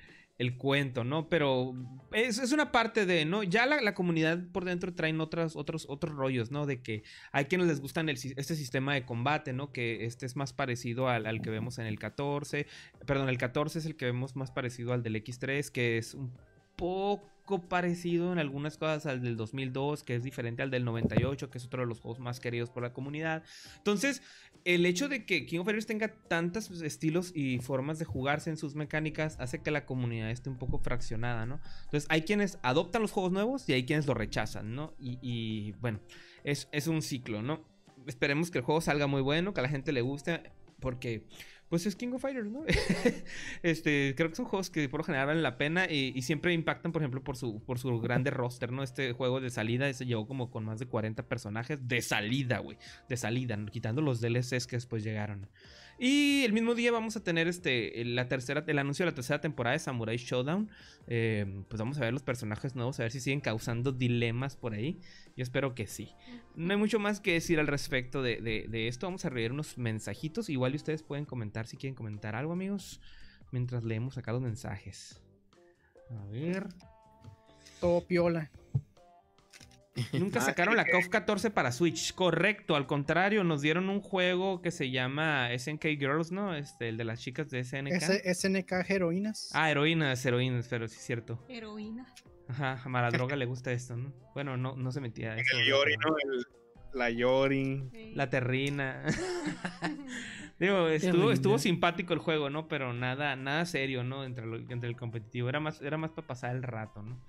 cuento, 0.57 1.03
¿no? 1.03 1.29
Pero 1.29 1.73
es, 2.11 2.39
es, 2.39 2.51
una 2.51 2.71
parte 2.71 3.05
de, 3.05 3.25
¿no? 3.25 3.43
Ya 3.43 3.65
la, 3.65 3.93
comunidad 3.93 4.39
por 4.51 4.65
dentro 4.65 4.93
traen 4.93 5.21
otras, 5.21 5.55
otros, 5.55 5.85
otros 5.89 6.15
rollos, 6.15 6.51
¿no? 6.51 6.65
De 6.65 6.81
que 6.81 7.03
hay 7.31 7.45
quienes 7.45 7.67
les 7.67 7.81
gustan 7.81 8.09
este 8.09 8.55
sistema 8.55 8.93
de 8.93 9.05
combate, 9.05 9.53
¿no? 9.53 9.71
Que 9.71 10.05
este 10.05 10.25
es 10.25 10.35
más 10.35 10.53
parecido 10.53 11.07
al, 11.09 11.25
al, 11.25 11.41
que 11.41 11.49
vemos 11.49 11.79
en 11.79 11.85
el 11.85 11.99
14. 11.99 12.65
Perdón, 13.05 13.29
el 13.29 13.37
14 13.37 13.79
es 13.79 13.85
el 13.85 13.95
que 13.95 14.05
vemos 14.05 14.35
más 14.35 14.51
parecido 14.51 14.93
al 14.93 15.03
del 15.03 15.15
X3, 15.15 15.69
que 15.69 15.97
es 15.97 16.13
un 16.13 16.31
poco 16.75 17.61
parecido 17.67 18.31
en 18.31 18.39
algunas 18.39 18.77
cosas 18.77 19.05
al 19.05 19.21
del 19.21 19.35
2002, 19.35 20.03
que 20.03 20.15
es 20.15 20.23
diferente 20.23 20.63
al 20.63 20.71
del 20.71 20.85
98, 20.85 21.49
que 21.49 21.57
es 21.57 21.65
otro 21.65 21.81
de 21.81 21.87
los 21.87 21.99
juegos 21.99 22.19
más 22.19 22.39
queridos 22.39 22.69
por 22.69 22.83
la 22.83 22.93
comunidad. 22.93 23.43
Entonces, 23.77 24.21
el 24.65 24.85
hecho 24.85 25.09
de 25.09 25.25
que 25.25 25.45
King 25.45 25.59
of 25.59 25.65
Fighters 25.65 25.85
tenga 25.85 26.07
tantos 26.27 26.69
estilos 26.81 27.31
y 27.35 27.59
formas 27.59 27.99
de 27.99 28.05
jugarse 28.05 28.49
en 28.49 28.57
sus 28.57 28.75
mecánicas 28.75 29.37
hace 29.39 29.61
que 29.61 29.71
la 29.71 29.85
comunidad 29.85 30.31
esté 30.31 30.49
un 30.49 30.57
poco 30.57 30.79
fraccionada, 30.79 31.45
¿no? 31.45 31.59
Entonces, 31.85 32.07
hay 32.09 32.21
quienes 32.21 32.59
adoptan 32.63 33.01
los 33.01 33.11
juegos 33.11 33.31
nuevos 33.31 33.67
y 33.67 33.73
hay 33.73 33.85
quienes 33.85 34.07
lo 34.07 34.13
rechazan, 34.13 34.73
¿no? 34.73 34.93
Y, 34.99 35.73
bueno, 35.81 35.99
es, 36.43 36.69
es 36.71 36.87
un 36.87 37.01
ciclo, 37.01 37.41
¿no? 37.41 37.65
Esperemos 38.07 38.51
que 38.51 38.59
el 38.59 38.63
juego 38.63 38.81
salga 38.81 39.07
muy 39.07 39.21
bueno, 39.21 39.53
que 39.53 39.59
a 39.59 39.63
la 39.63 39.69
gente 39.69 39.91
le 39.91 40.01
guste, 40.01 40.51
porque 40.79 41.25
pues 41.73 41.87
es 41.87 41.95
King 41.95 42.11
of 42.13 42.21
Fighters, 42.21 42.51
¿no? 42.51 42.65
este, 43.63 44.13
creo 44.15 44.29
que 44.29 44.35
son 44.35 44.45
juegos 44.45 44.69
que 44.69 44.87
por 44.89 44.99
lo 44.99 45.03
general 45.05 45.25
valen 45.25 45.41
la 45.41 45.57
pena 45.57 45.89
y, 45.89 46.21
siempre 46.21 46.53
impactan, 46.53 46.91
por 46.91 47.01
ejemplo, 47.01 47.23
por 47.23 47.35
su, 47.35 47.63
por 47.63 47.79
su 47.79 47.99
grande 47.99 48.29
roster, 48.29 48.71
¿no? 48.71 48.83
Este 48.83 49.11
juego 49.13 49.41
de 49.41 49.49
salida, 49.49 49.89
ese 49.89 50.05
llegó 50.05 50.27
como 50.27 50.51
con 50.51 50.65
más 50.65 50.77
de 50.77 50.85
40 50.85 51.27
personajes 51.27 51.79
de 51.87 52.03
salida, 52.03 52.59
güey. 52.59 52.77
De 53.09 53.17
salida, 53.17 53.57
quitando 53.71 54.03
los 54.03 54.21
DLCs 54.21 54.67
que 54.67 54.75
después 54.75 55.03
llegaron. 55.03 55.49
Y 55.99 56.43
el 56.43 56.53
mismo 56.53 56.75
día 56.75 56.91
vamos 56.91 57.15
a 57.15 57.23
tener 57.23 57.47
este, 57.47 58.03
la 58.05 58.27
tercera, 58.27 58.63
el 58.65 58.79
anuncio 58.79 59.05
de 59.05 59.11
la 59.11 59.15
tercera 59.15 59.39
temporada 59.39 59.73
de 59.73 59.79
Samurai 59.79 60.17
Showdown. 60.17 60.69
Eh, 61.07 61.63
pues 61.67 61.79
vamos 61.79 61.97
a 61.97 62.01
ver 62.01 62.13
los 62.13 62.23
personajes 62.23 62.75
nuevos, 62.75 62.99
a 62.99 63.03
ver 63.03 63.11
si 63.11 63.19
siguen 63.19 63.41
causando 63.41 63.91
dilemas 63.91 64.55
por 64.55 64.73
ahí. 64.73 64.99
Yo 65.37 65.43
espero 65.43 65.75
que 65.75 65.87
sí. 65.87 66.09
No 66.55 66.73
hay 66.73 66.79
mucho 66.79 66.99
más 66.99 67.19
que 67.19 67.33
decir 67.33 67.59
al 67.59 67.67
respecto 67.67 68.21
de, 68.21 68.87
esto. 68.87 69.07
Vamos 69.07 69.25
a 69.25 69.29
leer 69.29 69.51
unos 69.51 69.77
mensajitos. 69.77 70.49
Igual 70.49 70.75
ustedes 70.75 71.03
pueden 71.03 71.25
comentar 71.25 71.67
si 71.67 71.77
quieren 71.77 71.95
comentar 71.95 72.35
algo, 72.35 72.53
amigos. 72.53 72.99
Mientras 73.51 73.83
leemos 73.83 74.17
acá 74.17 74.31
los 74.31 74.41
mensajes. 74.41 75.21
A 76.09 76.25
ver. 76.31 76.67
Todo 77.79 78.05
piola. 78.05 78.49
Nunca 80.13 80.39
ah, 80.39 80.43
sacaron 80.43 80.75
la 80.75 80.85
KOF 80.85 81.07
14 81.07 81.51
para 81.51 81.71
Switch. 81.71 82.13
Correcto, 82.13 82.75
al 82.75 82.87
contrario, 82.87 83.43
nos 83.43 83.61
dieron 83.61 83.89
un 83.89 84.01
juego 84.01 84.61
que 84.61 84.71
se 84.71 84.89
llama 84.89 85.49
SNK 85.57 85.83
Girls, 85.99 86.31
¿no? 86.31 86.55
Este, 86.55 86.89
el 86.89 86.97
de 86.97 87.03
las 87.03 87.19
chicas 87.19 87.49
de 87.49 87.63
SNK. 87.63 88.01
SNK 88.33 88.89
Heroínas. 88.89 89.51
Ah, 89.53 89.69
heroínas, 89.69 90.25
heroínas, 90.25 90.67
pero 90.67 90.87
sí 90.87 90.97
es 90.97 91.05
cierto. 91.05 91.45
Heroína. 91.47 92.11
Ajá, 92.47 92.81
a 92.83 93.01
la 93.01 93.09
droga 93.09 93.35
le 93.35 93.45
gusta 93.45 93.71
esto, 93.71 93.95
¿no? 93.95 94.13
Bueno, 94.33 94.57
no, 94.57 94.75
no 94.75 94.91
se 94.91 94.99
metía 94.99 95.35
eso. 95.35 95.57
El 95.57 95.67
Yori, 95.67 95.95
¿no? 95.97 96.15
la 96.93 97.09
Yori. 97.09 98.11
La 98.13 98.29
terrina. 98.29 99.03
Digo, 100.59 100.87
estuvo, 100.87 101.31
estuvo 101.31 101.57
simpático 101.57 102.13
el 102.13 102.19
juego, 102.19 102.49
¿no? 102.49 102.67
Pero 102.67 102.93
nada, 102.93 103.35
nada 103.35 103.65
serio, 103.65 104.03
¿no? 104.03 104.23
Entre, 104.23 104.45
entre 104.45 104.89
el 104.89 104.95
competitivo. 104.95 105.49
Era 105.49 105.59
más, 105.59 105.81
era 105.81 105.97
más 105.97 106.11
para 106.11 106.27
pasar 106.27 106.55
el 106.55 106.63
rato, 106.63 107.01
¿no? 107.01 107.19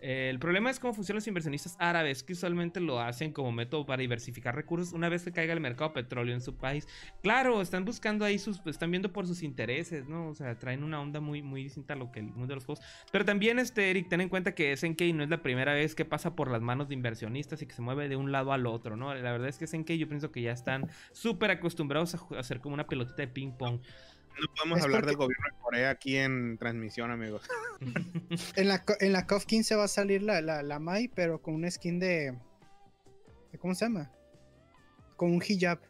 Eh, 0.00 0.28
el 0.30 0.38
problema 0.38 0.70
es 0.70 0.78
cómo 0.78 0.92
funcionan 0.92 1.16
los 1.16 1.26
inversionistas 1.26 1.76
árabes, 1.78 2.22
que 2.22 2.34
usualmente 2.34 2.80
lo 2.80 3.00
hacen 3.00 3.32
como 3.32 3.52
método 3.52 3.86
para 3.86 4.00
diversificar 4.00 4.54
recursos 4.54 4.92
una 4.92 5.08
vez 5.08 5.24
que 5.24 5.32
caiga 5.32 5.52
el 5.52 5.60
mercado 5.60 5.92
petróleo 5.92 6.34
en 6.34 6.40
su 6.40 6.56
país. 6.56 6.86
Claro, 7.22 7.60
están 7.62 7.84
buscando 7.84 8.24
ahí 8.24 8.38
sus, 8.38 8.60
están 8.66 8.90
viendo 8.90 9.12
por 9.12 9.26
sus 9.26 9.42
intereses, 9.42 10.06
¿no? 10.08 10.28
O 10.28 10.34
sea, 10.34 10.58
traen 10.58 10.82
una 10.82 11.00
onda 11.00 11.20
muy, 11.20 11.42
muy 11.42 11.64
distinta 11.64 11.94
a 11.94 11.96
lo 11.96 12.12
que 12.12 12.20
el 12.20 12.26
mundo 12.26 12.48
de 12.48 12.54
los 12.56 12.64
juegos. 12.64 12.84
Pero 13.10 13.24
también, 13.24 13.58
este, 13.58 13.90
Eric, 13.90 14.08
ten 14.08 14.20
en 14.20 14.28
cuenta 14.28 14.54
que 14.54 14.76
SNK 14.76 15.00
no 15.14 15.22
es 15.22 15.30
la 15.30 15.42
primera 15.42 15.72
vez 15.72 15.94
que 15.94 16.04
pasa 16.04 16.36
por 16.36 16.50
las 16.50 16.60
manos 16.60 16.88
de 16.88 16.94
inversionistas 16.94 17.62
y 17.62 17.66
que 17.66 17.74
se 17.74 17.82
mueve 17.82 18.08
de 18.08 18.16
un 18.16 18.32
lado 18.32 18.52
al 18.52 18.66
otro, 18.66 18.96
¿no? 18.96 19.14
La 19.14 19.32
verdad 19.32 19.48
es 19.48 19.58
que 19.58 19.66
SNK 19.66 19.92
yo 19.92 20.08
pienso 20.08 20.30
que 20.30 20.42
ya 20.42 20.52
están 20.52 20.88
súper 21.12 21.50
acostumbrados 21.50 22.14
a 22.14 22.38
hacer 22.38 22.60
como 22.60 22.74
una 22.74 22.86
pelotita 22.86 23.22
de 23.22 23.28
ping 23.28 23.52
pong. 23.52 23.80
No 24.40 24.54
podemos 24.54 24.82
hablar 24.82 25.06
del 25.06 25.16
gobierno 25.16 25.44
de 25.50 25.62
Corea 25.62 25.90
aquí 25.90 26.16
en 26.16 26.58
transmisión, 26.58 27.10
amigos. 27.10 27.48
en 28.56 28.68
la, 28.68 28.84
en 29.00 29.12
la 29.12 29.26
COF 29.26 29.46
15 29.46 29.76
va 29.76 29.84
a 29.84 29.88
salir 29.88 30.22
la, 30.22 30.40
la, 30.40 30.78
Mai, 30.78 31.08
pero 31.08 31.40
con 31.40 31.54
un 31.54 31.70
skin 31.70 31.98
de, 31.98 32.36
¿Cómo 33.58 33.74
se 33.74 33.86
llama? 33.86 34.10
Con 35.16 35.32
un 35.32 35.42
hijab. 35.46 35.80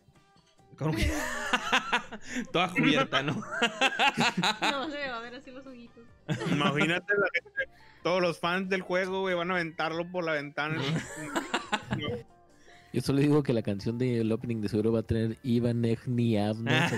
Con 0.78 0.88
un... 0.88 0.96
Toda 2.52 2.70
cubierta, 2.70 3.22
¿no? 3.22 3.34
no, 4.60 4.90
se 4.90 5.08
va 5.08 5.16
a 5.16 5.20
ver 5.20 5.34
así 5.34 5.50
los 5.50 5.66
ojitos. 5.66 6.04
Imagínate 6.50 7.14
todos 8.02 8.20
los 8.22 8.38
fans 8.38 8.68
del 8.68 8.82
juego, 8.82 9.22
güey, 9.22 9.34
van 9.34 9.50
a 9.50 9.54
aventarlo 9.54 10.10
por 10.10 10.24
la 10.24 10.32
ventana. 10.32 10.80
Yo 12.96 13.02
solo 13.02 13.20
digo 13.20 13.42
que 13.42 13.52
la 13.52 13.60
canción 13.60 13.98
del 13.98 14.32
opening 14.32 14.62
de 14.62 14.70
seguro 14.70 14.90
va 14.90 15.00
a 15.00 15.02
tener 15.02 15.36
Ivan 15.42 15.82
Niab, 15.82 16.56
¿no? 16.56 16.70
¿Se 16.88 16.96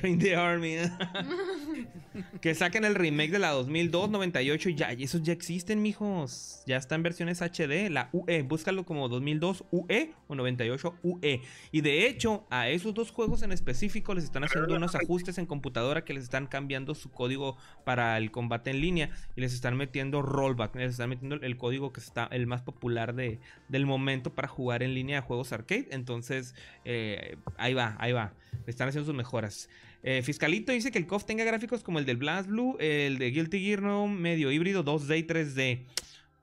Join 0.00 0.18
the 0.18 0.34
Army. 0.34 0.76
que 2.40 2.54
saquen 2.54 2.86
el 2.86 2.94
remake 2.94 3.32
de 3.32 3.38
la 3.38 3.50
2002, 3.50 4.08
98. 4.08 4.70
Ya, 4.70 4.94
y 4.94 5.02
esos 5.02 5.22
ya 5.22 5.34
existen, 5.34 5.82
mijos. 5.82 6.62
Ya 6.66 6.78
está 6.78 6.94
en 6.94 7.02
versiones 7.02 7.42
HD. 7.42 7.90
La 7.90 8.08
UE, 8.14 8.40
búscalo 8.40 8.86
como 8.86 9.10
2002 9.10 9.64
UE 9.72 10.14
o 10.26 10.34
98 10.34 10.94
UE. 11.02 11.42
Y 11.70 11.82
de 11.82 12.06
hecho, 12.06 12.46
a 12.48 12.70
esos 12.70 12.94
dos 12.94 13.10
juegos 13.10 13.42
en 13.42 13.52
específico 13.52 14.14
les 14.14 14.24
están 14.24 14.44
haciendo 14.44 14.74
unos 14.74 14.94
ajustes 14.94 15.36
en 15.36 15.44
computadora 15.44 16.02
que 16.02 16.14
les 16.14 16.22
están 16.22 16.46
cambiando 16.46 16.94
su 16.94 17.10
código 17.10 17.58
para 17.84 18.16
el 18.16 18.30
combate 18.30 18.70
en 18.70 18.80
línea. 18.80 19.10
Y 19.36 19.42
les 19.42 19.52
están 19.52 19.76
metiendo 19.76 20.22
rollback. 20.22 20.76
Les 20.76 20.92
están 20.92 21.10
metiendo 21.10 21.36
el 21.36 21.58
código 21.58 21.92
que 21.92 22.00
está 22.00 22.24
el 22.30 22.46
más 22.46 22.62
popular 22.62 23.14
de, 23.14 23.38
del 23.68 23.84
momento 23.84 24.29
para 24.34 24.48
jugar 24.48 24.82
en 24.82 24.94
línea 24.94 25.20
de 25.20 25.26
juegos 25.26 25.52
arcade. 25.52 25.88
Entonces, 25.90 26.54
eh, 26.84 27.36
ahí 27.56 27.74
va, 27.74 27.96
ahí 27.98 28.12
va. 28.12 28.34
Están 28.66 28.88
haciendo 28.88 29.06
sus 29.06 29.14
mejoras. 29.14 29.68
Eh, 30.02 30.22
Fiscalito 30.22 30.72
dice 30.72 30.90
que 30.90 30.98
el 30.98 31.06
KOF 31.06 31.24
tenga 31.24 31.44
gráficos 31.44 31.82
como 31.82 31.98
el 31.98 32.06
del 32.06 32.16
Blast 32.16 32.48
Blue, 32.48 32.76
el 32.80 33.18
de 33.18 33.30
Guilty 33.30 33.60
Gear 33.60 33.82
no 33.82 34.08
medio 34.08 34.50
híbrido 34.50 34.84
2D 34.84 35.18
y 35.18 35.22
3D. 35.24 35.86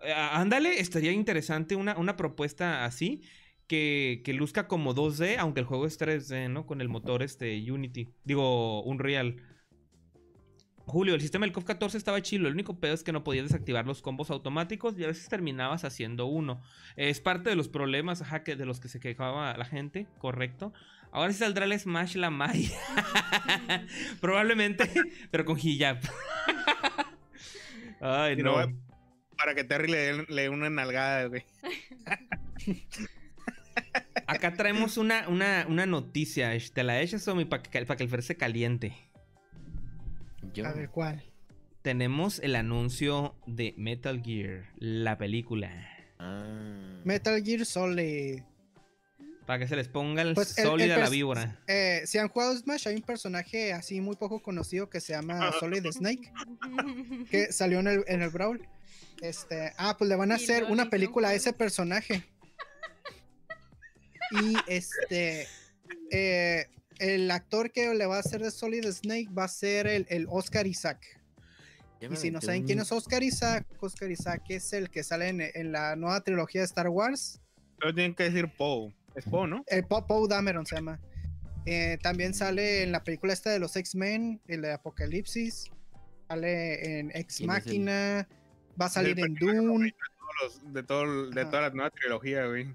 Eh, 0.04 0.14
ándale, 0.14 0.80
estaría 0.80 1.12
interesante 1.12 1.76
una, 1.76 1.98
una 1.98 2.18
propuesta 2.18 2.86
así. 2.86 3.24
Que, 3.68 4.22
que 4.24 4.32
luzca 4.32 4.70
como 4.70 4.96
2D, 4.96 5.36
aunque 5.40 5.60
el 5.60 5.66
juego 5.66 5.86
es 5.86 6.00
3D, 6.00 6.50
¿no? 6.50 6.66
Con 6.66 6.80
el 6.80 6.88
motor 6.88 7.22
este 7.22 7.70
Unity. 7.70 8.08
Digo, 8.24 8.82
Unreal. 8.84 9.42
Julio, 10.90 11.16
el 11.16 11.22
sistema 11.22 11.46
del 11.46 11.52
COF 11.52 11.66
14 11.66 11.98
estaba 11.98 12.22
chilo. 12.22 12.48
El 12.48 12.54
único 12.54 12.80
pedo 12.80 12.94
es 12.94 13.04
que 13.04 13.12
no 13.12 13.22
podías 13.24 13.44
desactivar 13.46 13.86
los 13.86 14.02
combos 14.02 14.32
automáticos 14.32 14.98
y 14.98 15.04
a 15.04 15.08
veces 15.08 15.28
terminabas 15.28 15.84
haciendo 15.84 16.28
uno. 16.28 16.62
Es 16.96 17.20
parte 17.20 17.50
de 17.50 17.58
los 17.58 17.68
problemas 17.68 18.22
ajá, 18.22 18.44
que- 18.44 18.56
de 18.56 18.66
los 18.66 18.80
que 18.80 18.88
se 18.88 19.02
quejaba 19.02 19.56
la 19.58 19.66
gente, 19.66 20.08
correcto. 20.18 20.74
Ahora 21.12 21.34
sí 21.34 21.40
saldrá 21.40 21.66
el 21.66 21.78
Smash 21.78 22.16
la 22.16 22.30
Mai. 22.30 22.72
Probablemente, 24.22 24.90
pero 25.30 25.44
con 25.44 25.58
hijab. 25.62 26.00
Ay, 28.00 28.38
no. 28.38 28.66
no, 28.68 28.78
Para 29.38 29.56
que 29.56 29.64
Terry 29.66 29.90
le 29.92 29.98
dé 29.98 30.26
le 30.30 30.42
dé 30.44 30.50
una 30.50 30.70
nalgada, 30.70 31.26
güey. 31.26 31.44
Acá 34.26 34.54
traemos 34.54 34.98
una, 34.98 35.28
una, 35.28 35.66
una 35.68 35.86
noticia. 35.86 36.52
¿Te 36.74 36.84
la 36.84 37.02
echas, 37.02 37.28
Omi, 37.28 37.46
para 37.46 37.64
que, 37.64 37.86
pa' 37.86 37.96
que 37.96 38.04
el 38.04 38.10
Fer 38.10 38.24
se 38.24 38.36
caliente? 38.38 38.94
Yo, 40.54 40.66
A 40.66 40.74
ver 40.74 40.90
cuál. 40.90 41.24
Tenemos 41.82 42.40
el 42.40 42.56
anuncio 42.56 43.36
de 43.46 43.74
Metal 43.78 44.22
Gear, 44.24 44.66
la 44.78 45.18
película. 45.18 45.72
ah, 46.20 47.00
Metal 47.06 47.42
Gear 47.44 47.66
Solid. 47.66 48.42
Para 49.46 49.60
que 49.60 49.68
se 49.70 49.78
les 49.78 49.88
ponga 49.88 50.22
el 50.24 50.34
Pues, 50.34 50.58
el- 50.58 50.64
el 50.66 50.70
sólida 50.70 50.98
la 50.98 51.10
víbora. 51.10 51.58
Eh, 51.68 52.02
si 52.06 52.18
han 52.18 52.28
jugado 52.28 52.58
Smash, 52.58 52.88
hay 52.90 52.96
un 52.96 53.02
personaje 53.02 53.72
así 53.72 54.02
muy 54.02 54.18
poco 54.18 54.42
conocido 54.42 54.90
que 54.90 55.00
se 55.00 55.14
llama 55.14 55.52
Solid 55.62 55.86
Snake, 55.92 56.32
que 57.32 57.54
salió 57.54 57.80
en 57.80 57.88
el, 57.88 58.04
en 58.08 58.22
el 58.24 58.30
Brawl. 58.30 58.68
Este, 59.22 59.72
ah, 59.78 59.96
pues 59.98 60.10
le 60.10 60.16
van 60.18 60.32
a 60.32 60.36
hacer 60.36 60.66
una 60.66 60.90
película 60.90 61.30
a 61.30 61.34
ese 61.34 61.54
personaje. 61.54 62.24
Y 64.32 64.56
este, 64.68 65.48
eh, 66.12 66.68
el 67.00 67.30
actor 67.32 67.72
que 67.72 67.94
le 67.94 68.06
va 68.06 68.18
a 68.18 68.20
hacer 68.20 68.42
de 68.42 68.52
Solid 68.52 68.86
Snake 68.92 69.28
va 69.38 69.46
a 69.46 69.48
ser 69.48 69.88
el, 69.88 70.06
el 70.10 70.26
Oscar 70.30 70.68
Isaac. 70.68 71.00
ya 72.02 72.10
Y 72.10 72.16
si 72.16 72.32
no 72.32 72.42
saben 72.42 72.64
quién 72.66 72.80
es 72.80 72.92
Oscar 72.92 73.24
Isaac, 73.24 73.66
Oscar 73.80 74.12
Isaac 74.12 74.44
es 74.50 74.74
el 74.74 74.90
que 74.90 75.04
sale 75.04 75.30
en, 75.30 75.42
en 75.42 75.72
la 75.72 75.96
nueva 75.96 76.22
trilogía 76.22 76.62
de 76.62 76.66
Star 76.66 76.90
Wars. 76.90 77.40
Pero 77.80 77.94
tienen 77.94 78.16
que 78.16 78.24
decir 78.24 78.50
Poe. 78.58 78.94
Es 79.16 79.26
Poe, 79.26 79.48
¿no? 79.48 79.64
El 79.68 79.84
Poe 79.86 80.04
Poe 80.08 80.28
Dameron 80.28 80.66
se 80.66 80.76
llama. 80.76 81.00
Eh, 81.66 81.98
también 82.02 82.34
sale 82.34 82.84
en 82.84 82.92
la 82.92 83.04
película 83.04 83.34
esta 83.34 83.50
de 83.50 83.60
los 83.60 83.76
X-Men, 83.76 84.42
el 84.48 84.62
de 84.62 84.72
Apocalipsis. 84.74 85.66
Sale 86.28 87.00
en 87.00 87.12
Ex 87.16 87.16
¿Quién 87.16 87.26
es 87.28 87.40
el- 87.40 87.48
Máquina. 87.48 88.28
Va 88.80 88.86
a 88.86 88.90
salir 88.90 89.20
en 89.20 89.34
Dune. 89.36 89.92
Todos 89.92 90.64
los- 90.64 90.74
de, 90.74 90.84
todo, 90.84 91.30
de 91.30 91.46
toda 91.46 91.62
la 91.64 91.70
nueva 91.72 91.90
trilogía, 91.90 92.46
güey. 92.46 92.74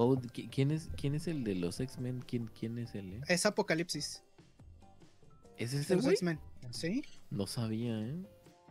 Poe, 0.00 0.16
¿qui- 0.32 0.48
¿quién, 0.50 0.70
es, 0.70 0.88
¿Quién 0.96 1.14
es 1.14 1.26
el 1.28 1.44
de 1.44 1.54
los 1.56 1.78
X-Men? 1.78 2.24
¿Quién, 2.26 2.46
¿Quién 2.58 2.78
es 2.78 2.94
él? 2.94 3.12
eh? 3.12 3.20
Es 3.28 3.44
Apocalipsis. 3.44 4.22
¿Es 5.58 5.72
De 5.72 5.80
ese 5.80 5.96
los? 5.96 6.06
X-Men. 6.06 6.40
Sí. 6.70 7.02
No 7.28 7.46
sabía, 7.46 8.00
¿eh? 8.00 8.24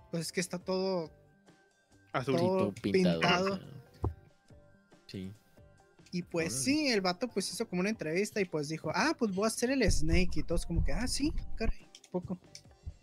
Pues 0.10 0.26
es 0.26 0.32
que 0.32 0.40
está 0.40 0.58
todo. 0.58 1.12
Azul. 2.14 2.36
Todo 2.38 2.58
Todo 2.58 2.72
pintado. 2.82 3.60
Sí. 5.06 5.32
Y 6.12 6.24
pues 6.24 6.48
Órale. 6.48 6.64
sí, 6.64 6.88
el 6.88 7.02
vato 7.02 7.28
pues 7.28 7.48
hizo 7.54 7.68
como 7.70 7.82
una 7.82 7.90
entrevista 7.92 8.42
y 8.42 8.46
pues 8.46 8.68
dijo, 8.70 8.92
ah, 8.96 9.16
pues 9.16 9.32
voy 9.36 9.44
a 9.44 9.48
hacer 9.50 9.70
el 9.70 9.84
Snake 9.92 10.32
y 10.40 10.42
todos 10.44 10.66
como 10.66 10.84
que, 10.84 10.92
ah, 10.94 11.08
sí, 11.08 11.32
caray, 11.56 11.88
poco. 12.10 12.40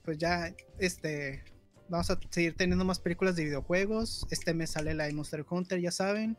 Pues 0.03 0.19
ya, 0.19 0.53
este, 0.81 1.45
vamos 1.89 2.11
a 2.11 2.19
seguir 2.31 2.57
teniendo 2.57 2.85
más 2.85 2.99
películas 2.99 3.37
de 3.37 3.45
videojuegos. 3.45 4.27
Este 4.33 4.53
mes 4.53 4.71
sale 4.71 4.95
la 4.95 5.05
de 5.05 5.13
Monster 5.13 5.47
Hunter, 5.49 5.81
ya 5.81 5.93
saben. 5.93 6.37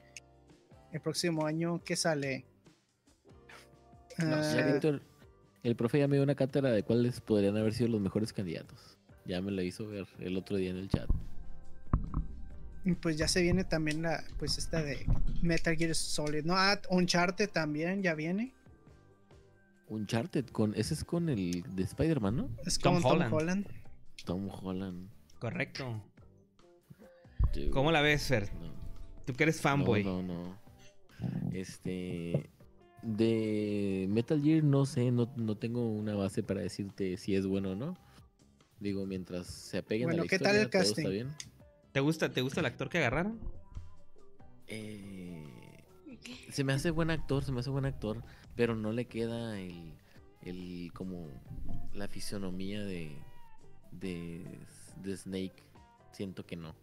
El 0.91 1.01
próximo 1.01 1.45
año, 1.45 1.81
¿qué 1.83 1.95
sale? 1.95 2.45
No 4.17 4.37
Víctor, 4.73 5.01
el 5.63 5.75
profe 5.75 5.99
ya 5.99 6.07
me 6.07 6.15
dio 6.15 6.23
una 6.23 6.35
cátedra 6.35 6.71
de 6.71 6.83
cuáles 6.83 7.21
podrían 7.21 7.55
haber 7.57 7.73
sido 7.73 7.89
los 7.89 8.01
mejores 8.01 8.33
candidatos. 8.33 8.97
Ya 9.25 9.41
me 9.41 9.51
lo 9.51 9.61
hizo 9.61 9.87
ver 9.87 10.07
el 10.19 10.37
otro 10.37 10.57
día 10.57 10.71
en 10.71 10.77
el 10.77 10.89
chat. 10.89 11.09
y 12.85 12.93
pues 12.93 13.17
ya 13.17 13.27
se 13.27 13.41
viene 13.41 13.63
también 13.63 14.01
la, 14.01 14.23
pues 14.39 14.57
esta 14.57 14.81
de 14.81 15.05
Metal 15.41 15.75
Gear 15.75 15.93
Solid, 15.93 16.45
¿no? 16.45 16.55
Ah, 16.55 16.79
Uncharted 16.89 17.49
también 17.49 18.01
ya 18.01 18.15
viene. 18.15 18.53
Uncharted, 19.89 20.45
con, 20.47 20.73
ese 20.75 20.93
es 20.93 21.03
con 21.03 21.29
el 21.29 21.63
de 21.75 21.83
Spider-Man, 21.83 22.35
¿no? 22.35 22.49
Es 22.65 22.79
Tom 22.79 22.95
con 22.95 23.03
Tom 23.03 23.11
Holland. 23.11 23.33
Holland. 23.33 23.67
Tom 24.25 24.49
Holland. 24.49 25.09
Correcto. 25.39 26.01
Dude, 27.53 27.69
¿Cómo 27.69 27.91
la 27.91 28.01
ves, 28.01 28.23
Fer? 28.23 28.51
no. 28.53 28.71
Tú 29.25 29.33
que 29.33 29.43
eres 29.43 29.59
fanboy. 29.61 30.03
No, 30.03 30.23
no, 30.23 30.33
no. 30.33 30.66
Este. 31.53 32.49
De 33.03 34.07
Metal 34.09 34.41
Gear, 34.41 34.63
no 34.63 34.85
sé, 34.85 35.11
no, 35.11 35.31
no 35.37 35.55
tengo 35.55 35.87
una 35.87 36.15
base 36.15 36.41
para 36.43 36.61
decirte 36.61 37.15
si 37.17 37.35
es 37.35 37.45
bueno 37.45 37.71
o 37.71 37.75
no. 37.75 37.95
Digo, 38.79 39.05
mientras 39.05 39.47
se 39.47 39.77
apeguen 39.79 40.07
Bueno, 40.07 40.23
a 40.23 40.25
la 40.25 40.29
¿qué 40.29 40.39
tal 40.39 40.55
historia, 40.55 40.61
el 40.63 40.69
todo 40.69 40.81
casting? 40.81 41.01
está 41.01 41.09
bien. 41.09 41.29
¿Te 41.91 41.99
gusta, 41.99 42.31
¿Te 42.33 42.41
gusta 42.41 42.59
el 42.59 42.65
actor 42.65 42.89
que 42.89 42.97
agarraron? 42.97 43.39
Eh, 44.67 45.43
se 46.51 46.63
me 46.63 46.73
hace 46.73 46.91
buen 46.91 47.09
actor, 47.09 47.43
se 47.43 47.51
me 47.51 47.59
hace 47.61 47.69
buen 47.69 47.85
actor, 47.85 48.23
pero 48.55 48.75
no 48.75 48.91
le 48.91 49.05
queda 49.05 49.59
el, 49.59 49.93
el 50.41 50.91
como 50.93 51.27
la 51.93 52.07
fisonomía 52.07 52.83
de, 52.83 53.15
de, 53.91 54.45
de 55.01 55.17
Snake. 55.17 55.63
Siento 56.11 56.45
que 56.45 56.55
no. 56.55 56.75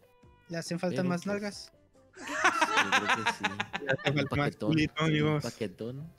Le 0.49 0.59
hacen 0.59 0.79
falta 0.79 0.97
Pero, 0.97 1.09
más 1.09 1.23
pues, 1.25 1.27
nalgas. 1.27 1.73
Yo 2.17 2.91
creo 2.91 3.25
que 3.25 3.33
sí. 3.33 3.45
Ya 3.87 3.93
hace 3.93 4.11
Un 4.11 4.17
falta 4.17 4.37
más 4.37 4.47
paquetón, 4.47 4.71
culito, 4.71 4.95
un 5.05 5.07
amigos. 5.11 5.43
paquetón. 5.43 6.13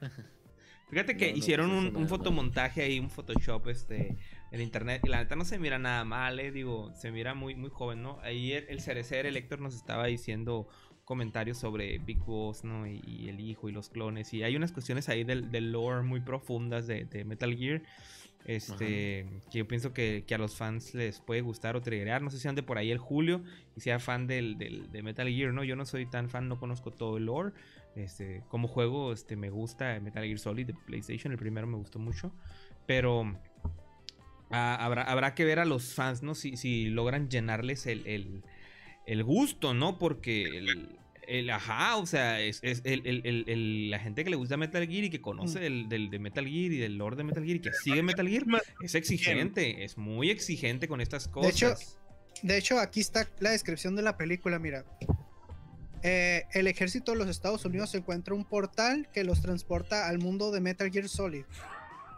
Fíjate 0.89 1.17
que 1.17 1.27
No, 1.27 1.31
no, 1.31 1.37
hicieron 1.37 1.71
un, 1.71 2.07
fotomontaje 2.07 2.83
ahí, 2.83 2.99
un 2.99 3.09
Photoshop 3.09 3.67
este, 3.69 4.15
en 4.51 4.61
internet. 4.61 5.01
Y 5.03 5.09
la 5.09 5.17
neta 5.19 5.35
no 5.35 5.43
se 5.45 5.57
mira 5.57 5.79
nada 5.79 6.05
mal, 6.05 6.39
eh. 6.39 6.51
Digo, 6.51 6.93
se 6.93 7.11
mira 7.11 7.33
muy, 7.33 7.55
muy 7.55 7.69
joven, 7.71 8.03
¿no? 8.03 8.19
Ahí 8.21 8.53
el, 8.53 8.65
el 8.69 8.81
Cerecer, 8.81 9.25
el 9.25 9.35
Héctor, 9.35 9.61
nos 9.61 9.75
estaba 9.75 10.05
diciendo 10.05 10.67
comentarios 11.03 11.57
sobre 11.57 11.97
Big 11.99 12.19
Boss, 12.19 12.63
¿no? 12.63 12.87
Y, 12.87 13.01
y 13.05 13.29
el 13.29 13.39
hijo 13.39 13.67
y 13.67 13.71
los 13.71 13.89
clones. 13.89 14.33
Y 14.33 14.43
hay 14.43 14.55
unas 14.55 14.71
cuestiones 14.71 15.09
ahí 15.09 15.23
del, 15.23 15.51
del 15.51 15.71
lore 15.71 16.03
muy 16.03 16.21
profundas 16.21 16.87
de, 16.87 17.05
de 17.05 17.25
Metal 17.25 17.55
Gear. 17.55 17.81
Este, 18.45 19.25
que 19.51 19.57
yo 19.59 19.67
pienso 19.67 19.91
que, 19.93 20.23
que 20.27 20.35
a 20.35 20.37
los 20.37 20.55
fans 20.55 20.93
les 20.93 21.19
puede 21.19 21.41
gustar 21.41 21.75
o 21.75 21.81
triggerar. 21.81 22.21
No 22.21 22.29
sé 22.29 22.39
si 22.39 22.47
ande 22.47 22.61
por 22.63 22.77
ahí 22.77 22.91
el 22.91 22.99
Julio 22.99 23.43
y 23.75 23.81
sea 23.81 23.99
fan 23.99 24.27
del, 24.27 24.57
del- 24.57 24.91
de 24.91 25.01
Metal 25.01 25.27
Gear, 25.27 25.51
¿no? 25.53 25.63
Yo 25.63 25.75
no 25.75 25.85
soy 25.85 26.05
tan 26.05 26.29
fan, 26.29 26.47
no 26.47 26.59
conozco 26.59 26.91
todo 26.91 27.17
el 27.17 27.25
lore. 27.25 27.53
Este, 27.95 28.43
como 28.49 28.67
juego, 28.67 29.13
este, 29.13 29.35
me 29.35 29.49
gusta 29.49 29.99
Metal 29.99 30.23
Gear 30.23 30.37
Solid 30.37 30.67
de 30.67 30.73
PlayStation, 30.85 31.31
el 31.31 31.39
primero 31.39 31.65
me 31.65 31.77
gustó 31.77 31.97
mucho. 31.97 32.31
Pero 32.85 33.35
ah, 34.51 34.75
habrá, 34.79 35.03
habrá 35.03 35.33
que 35.35 35.45
ver 35.45 35.59
a 35.59 35.65
los 35.65 35.93
fans, 35.93 36.21
¿no? 36.23 36.35
Si, 36.35 36.57
si 36.57 36.85
logran 36.89 37.29
llenarles 37.29 37.85
el, 37.87 38.05
el- 38.05 38.43
el 39.07 39.23
gusto, 39.23 39.73
¿no? 39.73 39.97
Porque 39.99 40.43
el, 40.43 40.97
el- 41.27 41.49
ajá, 41.49 41.97
o 41.97 42.05
sea, 42.05 42.39
es, 42.41 42.59
es 42.63 42.81
el- 42.85 43.05
el- 43.05 43.21
el- 43.25 43.43
el- 43.47 43.91
la 43.91 43.99
gente 43.99 44.23
que 44.23 44.29
le 44.29 44.35
gusta 44.35 44.57
Metal 44.57 44.85
Gear 44.87 45.03
y 45.05 45.09
que 45.09 45.21
conoce 45.21 45.59
Mm. 45.59 45.61
del, 45.61 45.89
del- 45.89 46.09
de 46.09 46.19
Metal 46.19 46.45
Gear 46.45 46.71
y 46.71 46.77
del 46.77 46.97
lore 46.97 47.15
de 47.15 47.23
Metal 47.23 47.43
Gear 47.43 47.57
y 47.57 47.59
que 47.61 47.71
sigue 47.73 48.01
Metal 48.03 48.27
Gear, 48.27 48.43
es 48.81 48.95
exigente, 48.95 49.83
es 49.83 49.97
muy 49.97 50.29
exigente 50.29 50.87
con 50.87 51.01
estas 51.01 51.27
cosas. 51.27 51.51
hecho, 51.53 51.75
De 52.41 52.57
hecho, 52.57 52.79
aquí 52.79 52.99
está 52.99 53.29
la 53.39 53.51
descripción 53.51 53.95
de 53.95 54.01
la 54.01 54.17
película, 54.17 54.59
mira. 54.59 54.83
Eh, 56.03 56.43
el 56.53 56.67
ejército 56.67 57.13
de 57.13 57.17
los 57.17 57.29
Estados 57.29 57.65
Unidos 57.65 57.95
encuentra 57.95 58.35
un 58.35 58.45
portal 58.45 59.07
que 59.13 59.23
los 59.23 59.41
transporta 59.41 60.07
al 60.07 60.19
mundo 60.19 60.51
de 60.51 60.59
Metal 60.61 60.91
Gear 60.91 61.07
Solid. 61.09 61.45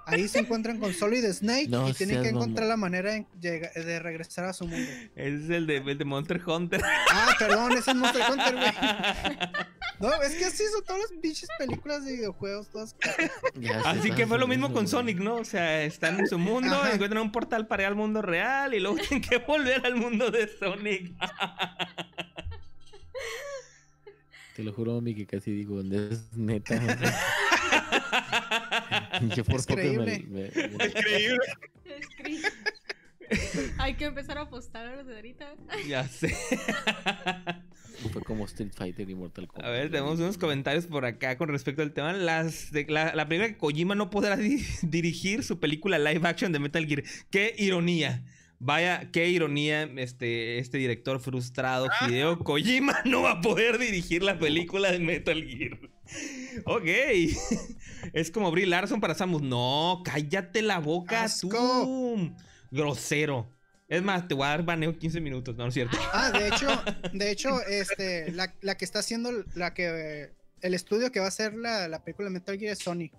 Ahí 0.08 0.28
se 0.30 0.40
encuentran 0.40 0.80
con 0.80 0.94
Solid 0.94 1.26
Snake 1.26 1.68
No 1.68 1.90
y 1.90 1.94
tienen 1.94 2.24
que 2.24 2.30
encontrar 2.30 2.68
la 2.68 2.78
manera 2.78 3.12
de, 3.34 4.00
regresar 4.00 4.46
a 4.46 4.54
su 4.54 4.66
mundo. 4.66 4.90
es 5.16 5.50
el 5.50 5.68
de, 5.68 5.78
el 5.78 5.98
de 5.98 6.06
Monster 6.06 6.42
Hunter. 6.46 6.82
Ah, 7.12 7.36
perdón, 7.38 7.74
ese 7.74 7.92
es 7.92 7.98
Monster 7.98 8.22
Hunter, 8.32 8.56
güey. 8.56 8.72
No, 10.00 10.14
es 10.22 10.36
que 10.36 10.46
así 10.46 10.64
son 10.72 10.84
todas 10.84 11.02
las 11.02 11.20
pinches 11.20 11.50
películas 11.58 12.06
de 12.06 12.14
videojuegos, 12.14 12.70
todas. 12.70 12.96
Así 13.84 14.12
que 14.12 14.28
fue 14.28 14.38
lo 14.38 14.48
mismo 14.48 14.72
con 14.72 14.88
Sonic, 14.88 15.18
¿no? 15.18 15.38
O 15.38 15.44
sea, 15.44 15.84
están 15.84 16.20
en 16.20 16.28
su 16.28 16.38
mundo, 16.38 16.76
Ajá. 16.76 16.94
encuentran 16.94 17.24
un 17.24 17.32
portal 17.32 17.66
para 17.66 17.84
ir 17.84 17.88
al 17.88 17.96
mundo 17.96 18.22
real 18.22 18.76
y 18.76 18.80
luego 18.80 18.98
tienen 19.10 19.28
que 19.28 19.40
volver 19.40 19.84
al 19.86 19.96
mundo 19.96 20.30
de 20.30 20.48
Sonic. 20.48 21.16
Te 24.56 24.64
lo 24.64 24.72
juro, 24.72 25.02
mi, 25.02 25.16
que 25.16 25.26
casi 25.26 25.52
digo, 25.52 25.82
es 25.82 26.32
neta. 26.34 26.80
Yo 29.36 29.44
por 29.44 29.56
Es 29.60 29.66
poco 29.66 29.78
me- 29.82 29.82
creíble. 29.84 30.26
me- 30.30 30.50
Hay 33.80 33.96
que 33.96 34.06
empezar 34.06 34.38
a 34.38 34.42
apostar 34.42 34.98
desde 34.98 35.16
ahorita. 35.16 35.54
ya 35.88 36.08
sé. 36.08 36.34
fue 38.14 38.22
como 38.24 38.46
Street 38.46 38.72
Fighter 38.74 39.10
y 39.10 39.16
Mortal 39.16 39.48
Kombat. 39.48 39.66
A 39.66 39.70
ver, 39.72 39.90
tenemos 39.92 40.20
unos 40.20 40.38
comentarios 40.38 40.86
por 40.86 41.04
acá 41.06 41.38
con 41.38 41.50
respecto 41.50 41.82
al 41.82 41.92
tema. 41.92 42.14
Las 42.14 42.72
de- 42.72 42.86
la, 42.88 43.14
la 43.16 43.28
película 43.28 43.50
que 43.52 43.58
Kojima 43.58 43.96
no 43.96 44.10
podrá 44.10 44.38
di- 44.38 44.66
dirigir 44.84 45.44
su 45.44 45.60
película 45.60 46.00
live 46.00 46.26
action 46.28 46.52
de 46.54 46.60
Metal 46.60 46.86
Gear. 46.86 47.04
¡Qué 47.30 47.54
ironía! 47.58 48.24
Vaya, 48.60 49.12
qué 49.12 49.30
ironía, 49.30 49.84
este, 49.98 50.58
este 50.58 50.78
director 50.80 51.20
frustrado, 51.20 51.88
Ah. 52.02 52.38
Kojima, 52.44 53.02
no 53.06 53.22
va 53.22 53.34
a 53.34 53.42
poder 53.42 53.78
dirigir 53.78 54.24
la 54.24 54.40
película 54.40 54.92
de 54.92 54.98
Metal 55.00 55.44
Gear. 55.44 55.78
Ok. 56.66 56.86
Es 58.14 58.32
como 58.32 58.52
Brie 58.52 58.66
Larson 58.66 59.02
para 59.02 59.16
Samus. 59.16 59.42
No, 59.42 60.02
cállate 60.06 60.62
la 60.62 60.80
boca, 60.80 61.24
Asco. 61.24 61.50
tú. 61.50 62.36
Grosero. 62.72 63.50
Es 63.90 64.04
más, 64.04 64.28
te 64.28 64.34
voy 64.34 64.46
a 64.46 64.50
dar 64.50 64.64
baneo 64.64 64.98
15 64.98 65.22
minutos, 65.22 65.56
no, 65.56 65.64
no 65.64 65.70
es 65.70 65.74
cierto. 65.74 65.98
Ah, 66.14 66.32
de 66.32 66.48
hecho, 66.48 66.68
de 67.14 67.32
hecho, 67.32 67.62
este, 67.64 68.32
la, 68.32 68.54
la 68.62 68.76
que 68.76 68.86
está 68.86 69.00
haciendo, 69.00 69.32
la 69.56 69.74
que, 69.74 70.32
el 70.62 70.74
estudio 70.74 71.12
que 71.12 71.20
va 71.20 71.26
a 71.26 71.30
hacer 71.30 71.54
la, 71.54 71.88
la 71.88 72.04
película 72.04 72.28
de 72.28 72.34
Metal 72.34 72.58
Gear 72.58 72.74
es 72.74 72.80
Sony, 72.80 73.10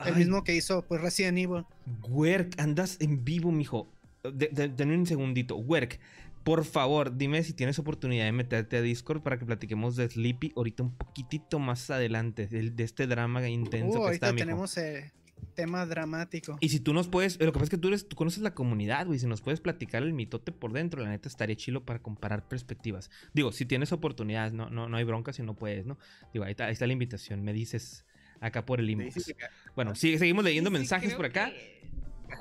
el 0.00 0.12
Ay, 0.12 0.14
mismo 0.14 0.44
que 0.44 0.54
hizo, 0.54 0.82
pues, 0.82 1.00
Resident 1.00 1.38
Evil. 1.38 1.64
Werk, 2.08 2.58
andas 2.58 2.98
en 3.00 3.24
vivo, 3.24 3.52
mijo. 3.52 3.88
Denme 4.32 4.96
un 4.96 5.06
segundito. 5.06 5.56
Werk, 5.56 5.98
por 6.44 6.64
favor, 6.64 7.16
dime 7.16 7.42
si 7.42 7.52
tienes 7.54 7.78
oportunidad 7.78 8.24
de 8.26 8.32
meterte 8.32 8.76
a 8.76 8.82
Discord 8.82 9.22
para 9.22 9.38
que 9.38 9.46
platiquemos 9.46 9.96
de 9.96 10.08
Sleepy 10.08 10.52
ahorita 10.56 10.82
un 10.82 10.94
poquitito 10.96 11.58
más 11.58 11.90
adelante, 11.90 12.46
de, 12.46 12.70
de 12.70 12.84
este 12.84 13.06
drama 13.06 13.46
intenso 13.48 13.88
Uh, 13.98 14.00
que 14.02 14.06
ahorita 14.06 14.26
está, 14.26 14.32
mijo. 14.34 14.44
tenemos 14.44 14.76
eh, 14.76 15.12
tema 15.54 15.86
dramático. 15.86 16.56
Y 16.60 16.68
si 16.68 16.80
tú 16.80 16.92
nos 16.94 17.08
puedes, 17.08 17.38
lo 17.40 17.46
que 17.46 17.52
pasa 17.52 17.64
es 17.64 17.70
que 17.70 17.78
tú, 17.78 17.88
eres, 17.88 18.08
tú 18.08 18.16
conoces 18.16 18.42
la 18.42 18.54
comunidad, 18.54 19.06
güey, 19.06 19.18
si 19.18 19.26
nos 19.26 19.40
puedes 19.40 19.60
platicar 19.60 20.02
el 20.02 20.12
mitote 20.12 20.52
por 20.52 20.72
dentro, 20.72 21.02
la 21.02 21.08
neta 21.10 21.28
estaría 21.28 21.56
chilo 21.56 21.84
para 21.84 22.00
comparar 22.02 22.46
perspectivas. 22.48 23.10
Digo, 23.32 23.50
si 23.52 23.64
tienes 23.64 23.92
oportunidades, 23.92 24.52
no, 24.52 24.68
no, 24.70 24.88
no 24.88 24.96
hay 24.96 25.04
bronca 25.04 25.32
si 25.32 25.42
no 25.42 25.54
puedes, 25.54 25.86
¿no? 25.86 25.98
Digo, 26.32 26.44
ahí 26.44 26.50
está, 26.52 26.66
ahí 26.66 26.72
está 26.72 26.86
la 26.86 26.92
invitación, 26.92 27.42
me 27.42 27.52
dices 27.52 28.04
acá 28.40 28.66
por 28.66 28.80
el 28.80 28.90
inbox. 28.90 29.34
Bueno, 29.76 29.94
sí, 29.94 30.18
seguimos 30.18 30.44
leyendo 30.44 30.68
Sí, 30.70 30.74
mensajes 30.74 31.14
por 31.14 31.24
acá. 31.26 31.50
que- 31.50 31.88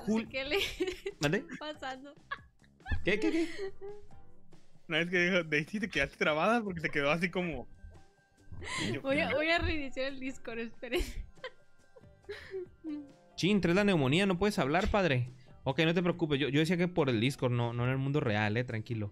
Jul- 0.08 0.28
¿Qué 0.30 0.44
le 0.44 0.58
pasando? 1.60 2.14
¿Qué, 3.04 3.20
qué, 3.20 3.32
qué? 3.32 3.48
Una 4.88 5.00
vez 5.00 5.10
que 5.10 5.26
dijo, 5.26 5.44
Daisy 5.44 5.80
te 5.80 5.90
quedaste 5.90 6.18
trabada 6.18 6.62
porque 6.64 6.82
se 6.82 6.90
quedó 6.90 7.12
así 7.12 7.30
como. 7.30 7.68
Yo, 8.94 9.02
Voy 9.02 9.20
a, 9.20 9.34
voy 9.34 9.50
a 9.50 9.60
reiniciar 9.60 10.08
el 10.08 10.20
Discord, 10.20 10.60
esperen. 10.60 11.02
Chin, 13.36 13.62
traes 13.62 13.76
la 13.76 13.84
neumonía, 13.84 14.26
no 14.26 14.38
puedes 14.38 14.60
hablar, 14.60 14.90
padre. 14.90 15.30
Ok, 15.64 15.80
no 15.80 15.94
te 15.94 16.04
preocupes. 16.04 16.40
Yo, 16.40 16.50
yo 16.50 16.60
decía 16.60 16.78
que 16.78 16.88
por 16.88 17.10
el 17.10 17.20
Discord, 17.20 17.52
no, 17.52 17.74
no 17.74 17.86
en 17.86 17.92
el 17.92 17.98
mundo 17.98 18.20
real, 18.20 18.56
eh, 18.58 18.64
tranquilo. 18.64 19.12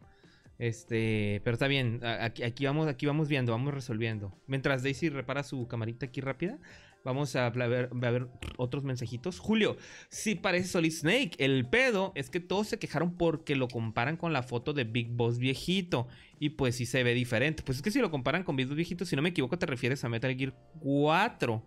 Este, 0.59 1.41
pero 1.43 1.55
está 1.55 1.67
bien. 1.67 2.01
Aquí, 2.03 2.43
aquí 2.43 2.65
vamos, 2.65 2.87
aquí 2.87 3.05
vamos 3.05 3.27
viendo, 3.27 3.51
vamos 3.51 3.73
resolviendo. 3.73 4.31
Mientras 4.47 4.83
Daisy 4.83 5.09
repara 5.09 5.43
su 5.43 5.67
camarita 5.67 6.05
aquí 6.05 6.21
rápida, 6.21 6.59
vamos 7.03 7.35
a, 7.35 7.49
ver, 7.49 7.89
a 7.91 8.11
ver 8.11 8.27
otros 8.57 8.83
mensajitos. 8.83 9.39
Julio, 9.39 9.77
sí 10.09 10.35
parece 10.35 10.67
Solid 10.67 10.91
Snake. 10.91 11.31
El 11.37 11.65
pedo 11.67 12.11
es 12.15 12.29
que 12.29 12.39
todos 12.39 12.67
se 12.67 12.79
quejaron 12.79 13.17
porque 13.17 13.55
lo 13.55 13.67
comparan 13.67 14.17
con 14.17 14.33
la 14.33 14.43
foto 14.43 14.73
de 14.73 14.83
Big 14.83 15.09
Boss 15.09 15.37
viejito. 15.39 16.07
Y 16.39 16.49
pues 16.51 16.75
sí 16.75 16.85
se 16.85 17.03
ve 17.03 17.13
diferente. 17.13 17.63
Pues 17.63 17.77
es 17.77 17.81
que 17.83 17.91
si 17.91 17.99
lo 17.99 18.11
comparan 18.11 18.43
con 18.43 18.55
Big 18.55 18.67
Boss 18.67 18.75
viejito, 18.75 19.05
si 19.05 19.15
no 19.15 19.21
me 19.21 19.29
equivoco, 19.29 19.57
te 19.57 19.65
refieres 19.65 20.03
a 20.03 20.09
Metal 20.09 20.35
Gear 20.35 20.53
4. 20.79 21.63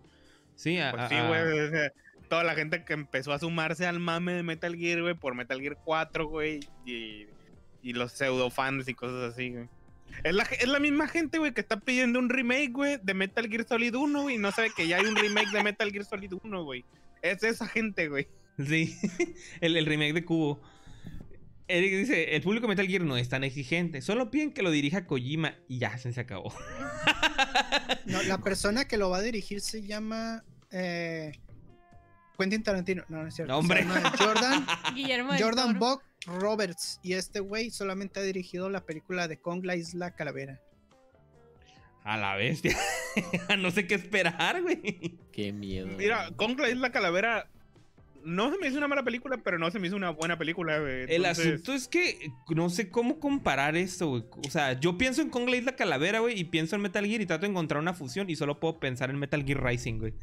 Sí, 0.55 0.77
a- 0.79 0.91
Pues 0.91 1.09
sí, 1.09 1.15
güey. 1.27 1.69
toda 2.29 2.43
la 2.43 2.55
gente 2.55 2.83
que 2.85 2.93
empezó 2.93 3.33
a 3.33 3.39
sumarse 3.39 3.85
al 3.85 3.99
mame 3.99 4.33
de 4.33 4.43
Metal 4.43 4.75
Gear, 4.75 5.01
güey, 5.01 5.13
por 5.13 5.35
Metal 5.35 5.59
Gear 5.59 5.77
4, 5.83 6.27
güey. 6.27 6.59
Y, 6.85 7.27
y 7.81 7.93
los 7.93 8.13
pseudo 8.13 8.49
fans 8.49 8.87
y 8.87 8.93
cosas 8.93 9.33
así, 9.33 9.51
güey. 9.51 9.67
Es 10.23 10.33
la, 10.33 10.43
es 10.43 10.67
la 10.67 10.79
misma 10.79 11.07
gente, 11.07 11.37
güey, 11.37 11.53
que 11.53 11.61
está 11.61 11.79
pidiendo 11.79 12.19
un 12.19 12.29
remake, 12.29 12.71
güey, 12.71 12.97
de 13.01 13.13
Metal 13.13 13.47
Gear 13.47 13.67
Solid 13.67 13.95
1, 13.95 14.21
güey, 14.21 14.35
y 14.35 14.39
no 14.39 14.51
sabe 14.51 14.71
que 14.75 14.87
ya 14.87 14.97
hay 14.97 15.05
un 15.05 15.15
remake 15.15 15.51
de 15.51 15.63
Metal 15.63 15.91
Gear 15.91 16.05
Solid 16.05 16.33
1, 16.43 16.63
güey. 16.63 16.83
Es 17.21 17.43
esa 17.43 17.67
gente, 17.67 18.07
güey. 18.07 18.27
Sí, 18.57 18.95
el, 19.61 19.77
el 19.77 19.85
remake 19.85 20.13
de 20.13 20.25
Cubo. 20.25 20.61
Eric 21.67 21.93
dice, 21.95 22.35
el 22.35 22.41
público 22.41 22.67
de 22.67 22.69
Metal 22.69 22.87
Gear 22.87 23.03
no 23.03 23.17
es 23.17 23.27
tan 23.27 23.43
exigente, 23.43 24.01
solo 24.01 24.29
piden 24.29 24.53
que 24.53 24.61
lo 24.61 24.69
dirija 24.69 25.07
Kojima 25.07 25.55
y 25.67 25.79
ya 25.79 25.97
se, 25.97 26.13
se 26.13 26.21
acabó. 26.21 26.53
No, 28.05 28.21
la 28.21 28.37
persona 28.37 28.87
que 28.87 28.97
lo 28.97 29.09
va 29.09 29.17
a 29.17 29.21
dirigir 29.21 29.61
se 29.61 29.81
llama 29.81 30.43
eh, 30.71 31.31
Quentin 32.35 32.63
Tarantino. 32.63 33.03
No, 33.09 33.21
no 33.21 33.27
es 33.27 33.35
cierto. 33.35 33.51
No, 33.53 33.59
hombre. 33.59 33.85
Jordan, 34.17 34.65
Guillermo 34.95 35.33
Jordan. 35.37 35.79
Buck 35.79 36.03
Roberts. 36.25 36.99
Y 37.03 37.13
este 37.13 37.39
güey 37.39 37.69
solamente 37.69 38.19
ha 38.19 38.23
dirigido 38.23 38.69
la 38.69 38.81
película 38.85 39.27
de 39.27 39.37
Kong 39.37 39.63
la 39.65 39.75
Isla 39.75 40.11
Calavera. 40.11 40.59
A 42.03 42.17
la 42.17 42.35
bestia. 42.35 42.77
no 43.57 43.71
sé 43.71 43.87
qué 43.87 43.95
esperar, 43.95 44.61
güey. 44.61 45.17
Qué 45.31 45.51
miedo. 45.51 45.87
Mira, 45.97 46.29
Kong 46.35 46.59
la 46.59 46.69
Isla 46.69 46.91
Calavera 46.91 47.47
no 48.25 48.51
se 48.51 48.57
me 48.57 48.67
hizo 48.67 48.77
una 48.77 48.87
mala 48.87 49.03
película, 49.03 49.37
pero 49.43 49.59
no 49.59 49.69
se 49.69 49.79
me 49.79 49.87
hizo 49.87 49.95
una 49.95 50.09
buena 50.09 50.37
película, 50.37 50.79
güey. 50.79 51.05
El 51.07 51.25
asunto 51.25 51.73
es 51.73 51.87
que 51.87 52.31
no 52.49 52.69
sé 52.69 52.89
cómo 52.89 53.19
comparar 53.19 53.77
esto, 53.77 54.07
güey. 54.07 54.23
O 54.45 54.49
sea, 54.49 54.73
yo 54.79 54.97
pienso 54.97 55.21
en 55.21 55.29
Kong 55.29 55.47
la 55.47 55.57
Isla 55.57 55.75
Calavera, 55.75 56.19
güey, 56.19 56.39
y 56.39 56.43
pienso 56.43 56.75
en 56.75 56.81
Metal 56.81 57.05
Gear 57.05 57.21
y 57.21 57.25
trato 57.27 57.45
de 57.45 57.51
encontrar 57.51 57.81
una 57.81 57.93
fusión 57.93 58.29
y 58.29 58.35
solo 58.35 58.59
puedo 58.59 58.79
pensar 58.79 59.11
en 59.11 59.19
Metal 59.19 59.43
Gear 59.45 59.63
Rising, 59.63 59.99
güey. 59.99 60.13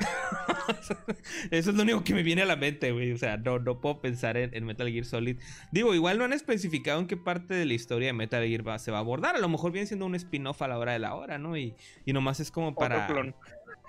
Eso 1.50 1.70
es 1.70 1.76
lo 1.76 1.82
único 1.82 2.02
que 2.04 2.14
me 2.14 2.22
viene 2.22 2.42
a 2.42 2.46
la 2.46 2.56
mente, 2.56 2.92
güey. 2.92 3.12
O 3.12 3.18
sea, 3.18 3.36
no, 3.36 3.58
no 3.58 3.80
puedo 3.80 4.00
pensar 4.00 4.36
en, 4.36 4.54
en 4.54 4.64
Metal 4.64 4.88
Gear 4.90 5.04
Solid. 5.04 5.36
Digo, 5.72 5.94
igual 5.94 6.18
no 6.18 6.24
han 6.24 6.32
especificado 6.32 7.00
en 7.00 7.06
qué 7.06 7.16
parte 7.16 7.54
de 7.54 7.64
la 7.66 7.74
historia 7.74 8.08
de 8.08 8.12
Metal 8.12 8.44
Gear 8.46 8.66
va- 8.66 8.78
se 8.78 8.90
va 8.90 8.98
a 8.98 9.00
abordar. 9.00 9.36
A 9.36 9.38
lo 9.38 9.48
mejor 9.48 9.72
viene 9.72 9.86
siendo 9.86 10.06
un 10.06 10.14
spin-off 10.14 10.62
a 10.62 10.68
la 10.68 10.78
hora 10.78 10.92
de 10.92 10.98
la 10.98 11.14
hora, 11.14 11.38
¿no? 11.38 11.56
Y, 11.56 11.74
y 12.04 12.12
nomás 12.12 12.40
es 12.40 12.50
como 12.50 12.74
para... 12.74 13.04
Otro 13.04 13.14
clon. 13.14 13.34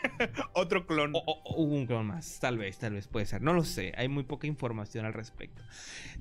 Otro 0.54 0.88
clon. 0.88 1.12
O, 1.16 1.20
o- 1.20 1.42
o 1.56 1.62
un 1.62 1.86
clon 1.86 2.08
más, 2.08 2.40
tal 2.40 2.58
vez, 2.58 2.78
tal 2.80 2.94
vez 2.94 3.08
puede 3.08 3.26
ser. 3.26 3.42
No 3.42 3.54
lo 3.54 3.64
sé, 3.64 3.94
hay 3.98 4.08
muy 4.08 4.24
poca 4.24 4.48
información 4.48 5.06
al 5.06 5.14
respecto. 5.14 5.62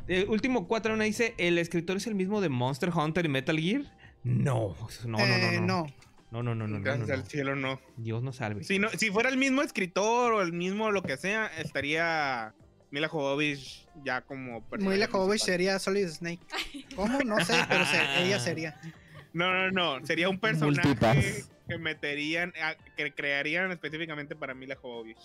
El 0.06 0.28
último 0.28 0.68
4 0.68 0.94
una 0.94 1.04
dice: 1.04 1.34
¿El 1.38 1.56
escritor 1.58 1.96
es 1.96 2.06
el 2.06 2.14
mismo 2.14 2.40
de 2.40 2.48
Monster 2.50 2.90
Hunter 2.94 3.24
y 3.24 3.28
Metal 3.28 3.58
Gear? 3.58 3.82
No, 4.22 4.76
no, 5.06 5.18
no, 5.18 5.24
Eh, 5.24 5.50
no, 5.54 5.60
no. 5.60 5.66
no. 5.66 5.86
No, 5.86 5.86
no, 6.30 6.42
no, 6.42 6.54
no, 6.54 6.66
no, 6.68 6.80
Gracias 6.80 7.08
no, 7.08 7.14
al 7.14 7.20
no. 7.20 7.26
cielo, 7.26 7.56
no. 7.56 7.80
Dios 7.96 8.22
nos 8.22 8.36
salve. 8.36 8.62
Si, 8.64 8.78
no. 8.78 8.88
si 8.90 9.10
fuera 9.10 9.28
el 9.28 9.36
mismo 9.36 9.62
escritor 9.62 10.32
o 10.32 10.42
el 10.42 10.52
mismo 10.52 10.90
lo 10.90 11.02
que 11.02 11.16
sea, 11.16 11.46
estaría 11.58 12.54
Mila 12.90 13.08
Jovovich 13.08 13.86
ya 14.04 14.20
como 14.22 14.62
personaje 14.68 14.96
Mila 14.96 15.08
Jovovich 15.08 15.42
sería 15.42 15.78
Solid 15.78 16.08
Snake. 16.08 16.40
¿Cómo? 16.96 17.20
No 17.20 17.44
sé, 17.44 17.54
pero 17.68 17.84
se- 17.86 18.22
ella 18.24 18.38
sería. 18.38 18.80
No, 19.32 19.52
no, 19.52 19.70
no. 19.98 20.06
Sería 20.06 20.28
un 20.28 20.38
personaje 20.40 20.88
Multipass. 20.88 21.50
que 21.68 21.78
meterían, 21.78 22.52
que 22.96 23.12
crearían 23.12 23.70
específicamente 23.72 24.34
para 24.36 24.54
Mila 24.54 24.76
Jovovich. 24.76 25.20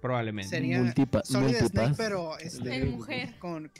Probablemente. 0.00 0.48
Sería 0.48 0.78
Multipa- 0.80 1.22
Solid 1.24 1.56
Snake, 1.56 1.94
pero 1.96 2.38
este, 2.38 2.74
En 2.76 2.90
mujer. 2.92 3.34
con 3.38 3.70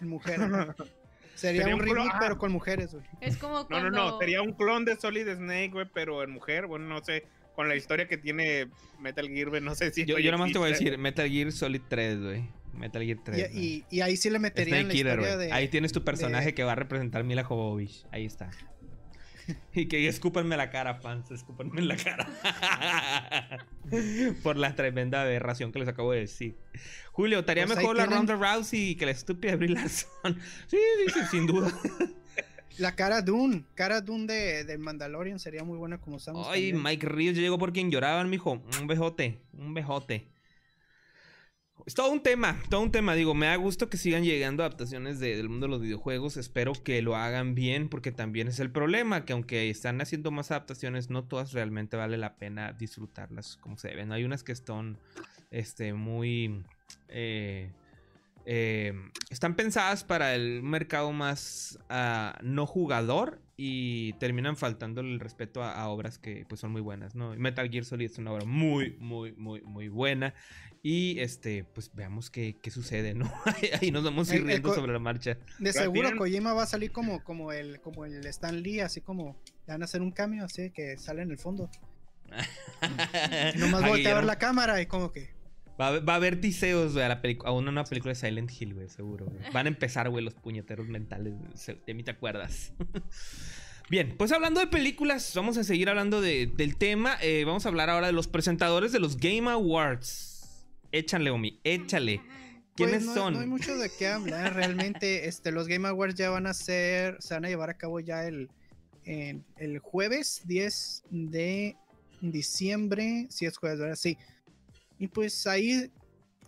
en 0.00 0.08
mujer. 0.08 0.40
Sería, 1.38 1.62
Sería 1.62 1.76
un 1.76 1.82
un 1.82 1.88
clon- 1.88 2.10
ah. 2.12 2.16
pero 2.20 2.36
con 2.36 2.50
mujeres, 2.52 2.92
güey. 2.92 3.04
Es 3.20 3.36
como 3.36 3.60
No, 3.60 3.66
cuando... 3.68 3.90
no, 3.90 4.10
no. 4.12 4.18
Sería 4.18 4.42
un 4.42 4.52
clon 4.52 4.84
de 4.84 4.96
Solid 4.96 5.28
Snake, 5.36 5.70
güey, 5.72 5.86
pero 5.94 6.22
en 6.22 6.30
mujer. 6.30 6.66
Bueno, 6.66 6.86
no 6.86 7.02
sé. 7.04 7.24
Con 7.54 7.68
la 7.68 7.74
historia 7.76 8.06
que 8.06 8.16
tiene 8.18 8.68
Metal 9.00 9.26
Gear, 9.28 9.48
güey, 9.48 9.60
no 9.60 9.74
sé 9.74 9.90
si. 9.92 10.04
Yo, 10.04 10.18
yo 10.18 10.30
nomás 10.30 10.52
te 10.52 10.58
voy 10.58 10.68
a 10.68 10.72
decir: 10.72 10.96
Metal 10.98 11.28
Gear 11.28 11.50
Solid 11.52 11.80
3, 11.88 12.20
güey. 12.22 12.48
Metal 12.72 13.02
Gear 13.02 13.18
3. 13.24 13.50
Y, 13.54 13.58
y, 13.58 13.84
y 13.90 14.00
ahí 14.00 14.16
sí 14.16 14.30
le 14.30 14.38
meterían 14.38 14.82
Snake 14.90 15.04
la 15.04 15.10
historia 15.14 15.36
de. 15.36 15.52
Ahí 15.52 15.68
tienes 15.68 15.92
tu 15.92 16.04
personaje 16.04 16.46
de- 16.46 16.54
que 16.54 16.62
va 16.64 16.72
a 16.72 16.76
representar 16.76 17.24
Mila 17.24 17.42
Jovovich. 17.44 18.04
Ahí 18.12 18.24
está. 18.26 18.50
Y 19.74 19.86
que 19.86 20.06
escúpanme 20.08 20.56
la 20.56 20.70
cara, 20.70 20.94
fans. 20.96 21.30
Escúpanme 21.30 21.80
en 21.80 21.88
la 21.88 21.96
cara. 21.96 22.28
Por 24.42 24.56
la 24.56 24.74
tremenda 24.74 25.22
aberración 25.22 25.72
que 25.72 25.78
les 25.78 25.88
acabo 25.88 26.12
de 26.12 26.20
decir. 26.20 26.56
Julio, 27.12 27.40
¿estaría 27.40 27.64
Pues 27.66 27.78
mejor 27.78 27.96
la 27.96 28.06
tienen- 28.06 28.28
Ronda 28.28 28.54
Rousey 28.54 28.94
que 28.96 29.06
la 29.06 29.12
estúpida 29.12 29.56
Brie 29.56 29.70
Larson? 29.70 30.08
Sí, 30.68 30.76
sí, 31.12 31.20
sin 31.30 31.46
duda. 31.46 31.72
La 32.78 32.94
cara 32.94 33.22
Dune, 33.22 33.64
cara 33.74 34.00
Dune 34.00 34.26
de, 34.32 34.64
de 34.64 34.78
Mandalorian 34.78 35.38
sería 35.40 35.64
muy 35.64 35.78
buena 35.78 35.98
como 35.98 36.18
Samus. 36.20 36.46
Ay, 36.48 36.70
también. 36.70 36.82
Mike 36.84 37.06
Ríos 37.08 37.34
ya 37.34 37.42
llegó 37.42 37.58
por 37.58 37.72
quien 37.72 37.90
lloraban, 37.90 38.30
mijo. 38.30 38.62
Un 38.80 38.86
bejote, 38.86 39.40
un 39.52 39.74
bejote. 39.74 40.28
Es 41.86 41.94
todo 41.94 42.10
un 42.12 42.22
tema, 42.22 42.60
todo 42.68 42.82
un 42.82 42.90
tema. 42.92 43.14
Digo, 43.14 43.34
me 43.34 43.46
da 43.46 43.56
gusto 43.56 43.88
que 43.88 43.96
sigan 43.96 44.22
llegando 44.22 44.62
adaptaciones 44.62 45.20
de- 45.20 45.36
del 45.36 45.48
mundo 45.48 45.66
de 45.66 45.70
los 45.70 45.80
videojuegos. 45.80 46.36
Espero 46.36 46.72
que 46.74 47.00
lo 47.00 47.16
hagan 47.16 47.54
bien, 47.54 47.88
porque 47.88 48.12
también 48.12 48.48
es 48.48 48.60
el 48.60 48.70
problema, 48.70 49.24
que 49.24 49.32
aunque 49.32 49.70
están 49.70 50.00
haciendo 50.02 50.30
más 50.30 50.50
adaptaciones, 50.50 51.08
no 51.08 51.24
todas 51.24 51.52
realmente 51.52 51.96
vale 51.96 52.18
la 52.18 52.36
pena 52.36 52.72
disfrutarlas 52.72 53.56
como 53.56 53.78
se 53.78 53.88
deben. 53.88 54.12
Hay 54.12 54.24
unas 54.24 54.42
que 54.44 54.52
están 54.52 54.98
este, 55.50 55.94
muy... 55.94 56.62
eh, 57.08 57.72
eh, 58.44 58.92
están 59.30 59.54
pensadas 59.56 60.04
para 60.04 60.34
el 60.34 60.62
mercado 60.62 61.12
más 61.12 61.78
ah, 61.88 62.38
no 62.42 62.66
jugador 62.66 63.40
y 63.60 64.12
terminan 64.14 64.56
faltando 64.56 65.00
el 65.00 65.18
respeto 65.18 65.64
a, 65.64 65.72
a 65.72 65.88
obras 65.88 66.16
que 66.18 66.46
pues 66.48 66.60
son 66.60 66.70
muy 66.70 66.80
buenas, 66.80 67.16
¿no? 67.16 67.34
Metal 67.34 67.68
Gear 67.68 67.84
Solid 67.84 68.06
es 68.06 68.16
una 68.16 68.30
obra 68.32 68.44
muy, 68.44 68.96
muy, 69.00 69.32
muy, 69.32 69.60
muy 69.62 69.88
buena 69.88 70.32
y 70.80 71.18
este, 71.18 71.64
pues 71.64 71.90
veamos 71.92 72.30
qué, 72.30 72.56
qué 72.62 72.70
sucede, 72.70 73.14
¿no? 73.14 73.28
Ahí 73.82 73.90
nos 73.90 74.04
vamos 74.04 74.30
a 74.30 74.36
ir 74.36 74.42
El- 74.42 74.44
el 74.44 74.48
riendo 74.58 74.74
sobre 74.74 74.92
la 74.92 75.00
marcha. 75.00 75.36
De 75.58 75.72
seguro 75.72 76.02
tienen- 76.02 76.18
Kojima 76.18 76.52
va 76.52 76.62
a 76.62 76.66
salir 76.66 76.92
como, 76.92 77.24
como 77.24 77.50
el, 77.52 77.80
como 77.80 78.04
el 78.04 78.24
Stan 78.26 78.62
Lee, 78.62 78.78
así 78.78 79.00
como 79.00 79.36
le 79.66 79.72
van 79.74 79.82
a 79.82 79.86
hacer 79.86 80.02
un 80.02 80.12
cambio, 80.12 80.44
así 80.44 80.70
que 80.70 80.96
sale 80.96 81.22
en 81.22 81.32
el 81.32 81.38
fondo. 81.38 81.68
Y 82.26 83.58
nomás 83.58 83.88
voltea 83.88 84.12
a 84.12 84.14
ver 84.16 84.24
la 84.24 84.38
cámara 84.38 84.80
y 84.80 84.86
como 84.86 85.10
que. 85.10 85.36
Va 85.80 85.86
a, 85.86 85.88
haber- 85.90 86.08
va 86.08 86.12
a 86.14 86.16
haber 86.16 86.40
tiseos, 86.40 86.92
güey, 86.94 87.04
a, 87.04 87.08
la 87.08 87.22
a 87.44 87.52
una, 87.52 87.70
una 87.70 87.84
película 87.84 88.12
de 88.12 88.16
Silent 88.18 88.50
Hill, 88.58 88.74
güey, 88.74 88.88
seguro. 88.88 89.26
güey. 89.26 89.38
Van 89.52 89.66
a 89.66 89.68
empezar, 89.68 90.08
güey, 90.10 90.24
los 90.24 90.34
puñeteros 90.34 90.88
mentales. 90.88 91.34
De 91.86 91.94
mí 91.94 92.02
te 92.02 92.10
acuerdas. 92.10 92.72
Bien, 93.90 94.14
pues 94.18 94.32
hablando 94.32 94.60
de 94.60 94.66
películas, 94.66 95.32
vamos 95.34 95.56
a 95.56 95.64
seguir 95.64 95.88
hablando 95.88 96.20
de- 96.20 96.46
del 96.46 96.76
tema. 96.76 97.16
Eh, 97.22 97.44
vamos 97.46 97.64
a 97.64 97.68
hablar 97.70 97.88
ahora 97.90 98.08
de 98.08 98.12
los 98.12 98.28
presentadores 98.28 98.92
de 98.92 98.98
los 99.00 99.16
Game 99.16 99.48
Awards. 99.50 100.66
Échale, 100.92 101.30
Omi, 101.30 101.60
échale. 101.64 102.18
Pues 102.76 102.90
¿Quiénes 102.90 103.06
no, 103.06 103.14
son? 103.14 103.34
No 103.34 103.40
hay 103.40 103.46
mucho 103.46 103.76
de 103.76 103.90
qué 103.98 104.08
hablar. 104.08 104.54
Realmente, 104.54 105.26
este, 105.28 105.52
los 105.52 105.68
Game 105.68 105.88
Awards 105.88 106.16
ya 106.16 106.28
van 106.30 106.46
a 106.46 106.54
ser, 106.54 107.16
se 107.20 107.34
van 107.34 107.44
a 107.44 107.48
llevar 107.48 107.70
a 107.70 107.74
cabo 107.78 107.98
ya 108.00 108.24
el, 108.26 108.50
el 109.04 109.78
jueves 109.78 110.42
10 110.44 111.04
de 111.10 111.76
diciembre. 112.20 113.26
Si 113.30 113.46
es 113.46 113.56
jueves, 113.56 113.78
¿verdad? 113.78 113.96
Sí. 113.96 114.18
Y 114.98 115.08
pues 115.08 115.46
ahí 115.46 115.90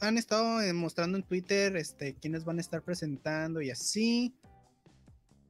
han 0.01 0.18
estado 0.18 0.61
mostrando 0.74 1.18
en 1.18 1.24
Twitter 1.24 1.76
este, 1.76 2.14
quiénes 2.14 2.44
van 2.44 2.59
a 2.59 2.61
estar 2.61 2.82
presentando 2.82 3.61
y 3.61 3.70
así. 3.70 4.34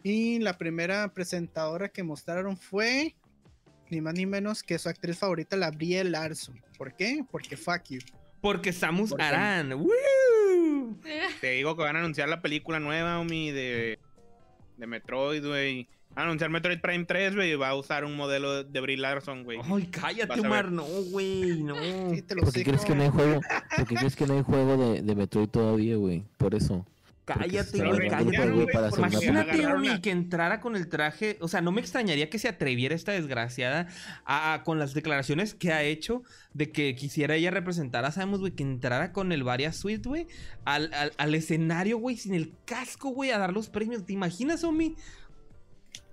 Y 0.03 0.39
la 0.39 0.57
primera 0.57 1.13
presentadora 1.13 1.89
que 1.89 2.03
mostraron 2.03 2.57
fue 2.57 3.15
ni 3.91 4.01
más 4.01 4.15
ni 4.15 4.27
menos 4.27 4.63
que 4.63 4.79
su 4.79 4.89
actriz 4.89 5.19
favorita, 5.19 5.57
la 5.57 5.71
Brie 5.71 6.03
Larson. 6.05 6.61
¿Por 6.79 6.95
qué? 6.95 7.25
Porque 7.31 7.57
fuck 7.57 7.83
you. 7.89 8.01
Porque 8.41 8.73
Samus 8.73 9.15
Aran. 9.19 9.73
¡Woo! 9.75 10.99
Te 11.41 11.51
digo 11.51 11.77
que 11.77 11.83
van 11.83 11.97
a 11.97 11.99
anunciar 11.99 12.29
la 12.29 12.41
película 12.41 12.81
nueva, 12.81 13.19
Omi, 13.19 13.51
de, 13.51 13.99
de 14.77 14.87
Metroid, 14.87 15.45
güey. 15.45 15.89
Anunciar 16.17 16.51
Metroid 16.51 16.81
Prime 16.81 17.05
3, 17.05 17.37
güey, 17.37 17.53
y 17.53 17.55
va 17.55 17.69
a 17.69 17.75
usar 17.77 18.05
un 18.05 18.17
modelo 18.17 18.65
de 18.65 18.81
Brie 18.81 18.97
Larson, 18.97 19.45
güey. 19.45 19.59
Ay, 19.63 19.87
cállate. 19.91 20.41
Omar. 20.41 20.71
No, 20.73 20.85
güey, 20.85 21.63
no. 21.63 21.75
¿Por 22.41 22.53
qué 22.53 22.65
crees 22.65 22.85
que 22.85 22.95
no 22.95 23.03
hay 23.05 23.09
juego? 23.11 23.41
¿Por 23.77 23.87
qué 23.87 23.95
crees 23.95 24.17
que 24.17 24.27
no 24.27 24.35
hay 24.35 24.43
juego 24.43 24.77
de, 24.77 25.03
de 25.03 25.15
Metroid 25.15 25.49
todavía, 25.49 25.97
güey? 25.97 26.25
Por 26.37 26.55
eso. 26.55 26.85
Cállate, 27.25 27.79
güey, 27.87 28.09
cállate. 28.09 28.51
güey, 28.51 28.67
para 28.73 28.89
Imagínate. 28.89 29.65
Omi, 29.67 30.01
que 30.01 30.11
entrara 30.11 30.61
con 30.61 30.75
el 30.75 30.89
traje. 30.89 31.39
O 31.41 31.47
sea, 31.47 31.61
no 31.61 31.71
me 31.71 31.81
extrañaría 31.81 32.29
que 32.29 32.41
se 32.41 32.49
atreviera 32.49 32.93
esta 32.97 33.13
desgraciada 33.13 33.87
a, 34.25 34.55
a- 34.55 34.65
con 34.65 34.81
las 34.81 34.95
declaraciones 34.95 35.55
que 35.55 35.71
ha 35.73 35.85
hecho 35.85 36.25
de 36.55 36.73
que 36.73 36.97
quisiera 36.97 37.37
ella 37.37 37.53
representar 37.53 38.05
a 38.05 38.11
Samus, 38.11 38.41
güey, 38.41 38.53
que 38.53 38.65
entrara 38.65 39.13
con 39.13 39.31
el 39.31 39.45
Varia 39.45 39.73
Suite, 39.73 40.09
güey, 40.09 40.27
al, 40.65 40.93
al, 40.93 41.13
al 41.19 41.35
escenario, 41.37 41.99
güey, 41.99 42.17
sin 42.17 42.35
el 42.35 42.53
casco, 42.65 43.11
güey, 43.11 43.31
a 43.31 43.39
dar 43.39 43.53
los 43.53 43.69
premios. 43.69 44.05
¿Te 44.05 44.13
imaginas, 44.13 44.65
Omi? 44.65 44.97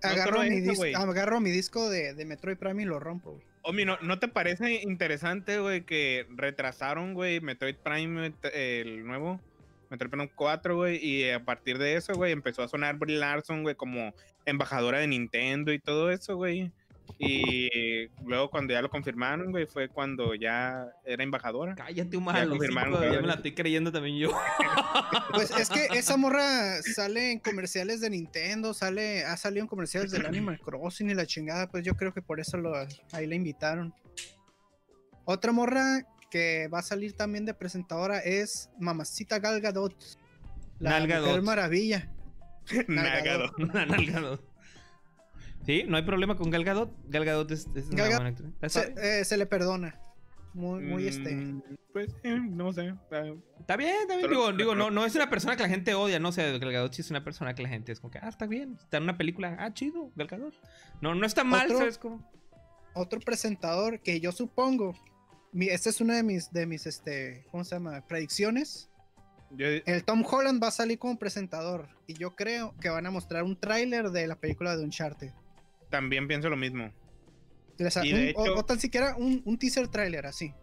Agarro, 0.04 0.42
mi 0.44 0.58
eso, 0.58 0.72
dis- 0.72 0.76
güey. 0.78 0.94
agarro 0.94 1.40
mi 1.40 1.52
disco 1.52 1.90
de, 1.90 2.14
de 2.14 2.26
Metroid 2.26 2.58
Prime 2.58 2.84
y 2.84 2.86
lo 2.86 3.00
rompo, 3.00 3.32
güey. 3.32 3.44
Omi, 3.64 3.84
¿no, 3.86 3.98
¿no 4.02 4.18
te 4.20 4.28
parece 4.30 4.82
interesante, 4.84 5.60
güey, 5.60 5.82
que 5.82 6.26
retrasaron, 6.36 7.14
güey, 7.14 7.42
Metroid 7.42 7.76
Prime, 7.76 8.32
el 8.54 9.06
nuevo, 9.06 9.42
Metroid 9.90 10.10
Prime 10.10 10.32
4, 10.34 10.76
güey, 10.76 11.06
y 11.06 11.30
a 11.30 11.44
partir 11.44 11.78
de 11.78 11.96
eso, 11.96 12.14
güey, 12.14 12.32
empezó 12.32 12.64
a 12.64 12.68
sonar 12.70 12.96
Brie 12.98 13.18
Larson, 13.18 13.64
güey, 13.64 13.76
como 13.76 14.14
embajadora 14.46 15.00
de 15.00 15.08
Nintendo 15.08 15.74
y 15.74 15.80
todo 15.80 16.12
eso, 16.12 16.38
güey. 16.38 16.72
Y 17.20 18.08
luego 18.26 18.50
cuando 18.50 18.74
ya 18.74 18.82
lo 18.82 18.90
confirmaron, 18.90 19.52
güey, 19.52 19.66
fue 19.66 19.90
cuando 19.90 20.36
ya 20.36 20.88
era 21.06 21.24
embajadora. 21.24 21.76
Cállate, 21.76 22.18
Omar. 22.18 22.36
Ya 22.36 22.48
confirmaron 22.48 23.02
ya 23.02 23.22
me 23.22 23.28
la 23.28 23.34
estoy 23.36 23.54
creyendo 23.54 23.92
también 23.92 24.18
yo. 24.18 24.32
Pues 25.34 25.52
es 25.52 25.70
que 25.70 25.88
esa 25.98 26.18
morra 26.18 26.82
sale 26.82 27.32
en 27.32 27.40
comerciales 27.40 28.02
de 28.02 28.10
Nintendo, 28.10 28.74
sale, 28.74 29.24
ha 29.24 29.38
salido 29.38 29.64
en 29.64 29.68
comerciales 29.68 30.12
del 30.12 30.26
Animal 30.26 30.60
Crossing 30.64 31.10
y 31.10 31.14
la 31.14 31.26
chingada, 31.26 31.70
pues 31.70 31.84
yo 31.84 31.96
creo 31.96 32.14
que 32.14 32.22
por 32.22 32.40
eso 32.40 32.58
lo, 32.58 32.74
ahí 33.12 33.28
la 33.28 33.36
invitaron. 33.36 33.94
Otra 35.26 35.52
morra 35.52 36.08
que 36.32 36.68
va 36.70 36.80
a 36.80 36.84
salir 36.84 37.14
también 37.14 37.46
de 37.46 37.54
presentadora 37.54 38.20
es 38.20 38.70
Mamacita 38.80 39.40
Gal 39.40 39.62
Gadot. 39.62 39.96
La 40.80 40.92
Gal 40.92 41.02
Mujer 41.08 41.22
Gadot. 41.22 41.44
Maravilla. 41.44 42.12
Nalgado. 42.88 43.52
Una 43.58 43.86
Gal 43.86 44.40
Sí, 45.68 45.84
no 45.88 45.98
hay 45.98 46.04
problema 46.04 46.36
con 46.36 46.50
Gal 46.50 46.64
Gadot. 46.64 46.92
Gal 47.10 47.26
Gadot 47.26 47.52
es, 47.52 47.68
es 47.76 47.90
una 47.90 48.08
Gal 48.08 48.14
buena 48.16 48.30
actriz. 48.30 48.72
Se, 48.72 48.96
eh, 49.20 49.24
se 49.26 49.38
le 49.38 49.46
perdona. 49.46 50.00
Muy, 50.54 50.82
muy 50.82 51.06
este. 51.08 51.36
Mm, 51.36 51.62
Pues, 51.94 52.16
eh, 52.24 52.40
no 52.40 52.74
sé. 52.74 52.96
Está 53.60 53.76
bien, 53.76 53.96
está 54.02 54.16
bien. 54.18 54.30
Digo, 54.30 54.52
digo 54.54 54.74
no, 54.76 54.90
no 54.90 55.06
es 55.06 55.14
una 55.16 55.30
persona 55.30 55.56
que 55.56 55.62
la 55.64 55.70
gente 55.70 55.94
odia, 55.94 56.20
no 56.20 56.30
o 56.30 56.32
sea, 56.32 56.58
Gal 56.58 56.72
Gadot 56.72 56.94
sí 56.94 57.02
es 57.02 57.12
una 57.12 57.24
persona 57.24 57.54
que 57.54 57.62
la 57.64 57.70
gente 57.70 57.92
es 57.92 58.00
como 58.00 58.10
que, 58.12 58.18
ah, 58.20 58.30
está 58.30 58.46
bien, 58.48 58.78
está 58.82 58.98
en 58.98 59.04
una 59.04 59.18
película, 59.18 59.56
ah, 59.60 59.72
chido, 59.74 60.12
Gal 60.16 60.28
Gadot. 60.28 60.54
No, 61.02 61.14
no 61.16 61.26
está 61.28 61.44
mal, 61.44 61.66
Otro- 61.68 61.78
¿sabes 61.80 61.98
cómo? 62.00 62.32
Otro 62.96 63.20
presentador 63.20 64.00
que 64.00 64.20
yo 64.20 64.32
supongo. 64.32 64.96
Mi, 65.52 65.68
esta 65.68 65.90
es 65.90 66.02
una 66.02 66.16
de 66.16 66.24
mis, 66.24 66.52
de 66.52 66.66
mis, 66.66 66.88
este, 66.88 67.46
¿cómo 67.52 67.64
se 67.64 67.76
llama? 67.76 68.06
Predicciones. 68.08 68.90
yo- 69.52 69.68
El 69.68 70.04
Tom 70.06 70.24
Holland 70.26 70.62
va 70.64 70.70
a 70.70 70.72
salir 70.72 70.98
como 70.98 71.20
presentador 71.20 71.88
y 72.08 72.14
yo 72.16 72.36
creo 72.36 72.74
que 72.82 72.90
van 72.90 73.06
a 73.06 73.12
mostrar 73.12 73.44
un 73.44 73.60
tráiler 73.60 74.10
de 74.12 74.28
la 74.28 74.36
película 74.36 74.76
de 74.76 74.84
Uncharted. 74.84 75.32
También 75.90 76.28
pienso 76.28 76.50
lo 76.50 76.58
mismo. 76.58 76.92
O, 77.80 77.90
sea, 77.90 78.04
Y 78.06 78.12
de 78.14 78.34
un- 78.36 78.42
o- 78.42 78.46
hecho- 78.46 78.56
o 78.56 78.66
tan 78.66 78.80
siquiera 78.80 79.16
un, 79.18 79.42
un 79.46 79.58
teaser 79.58 79.88
tráiler 79.88 80.26
así. 80.26 80.54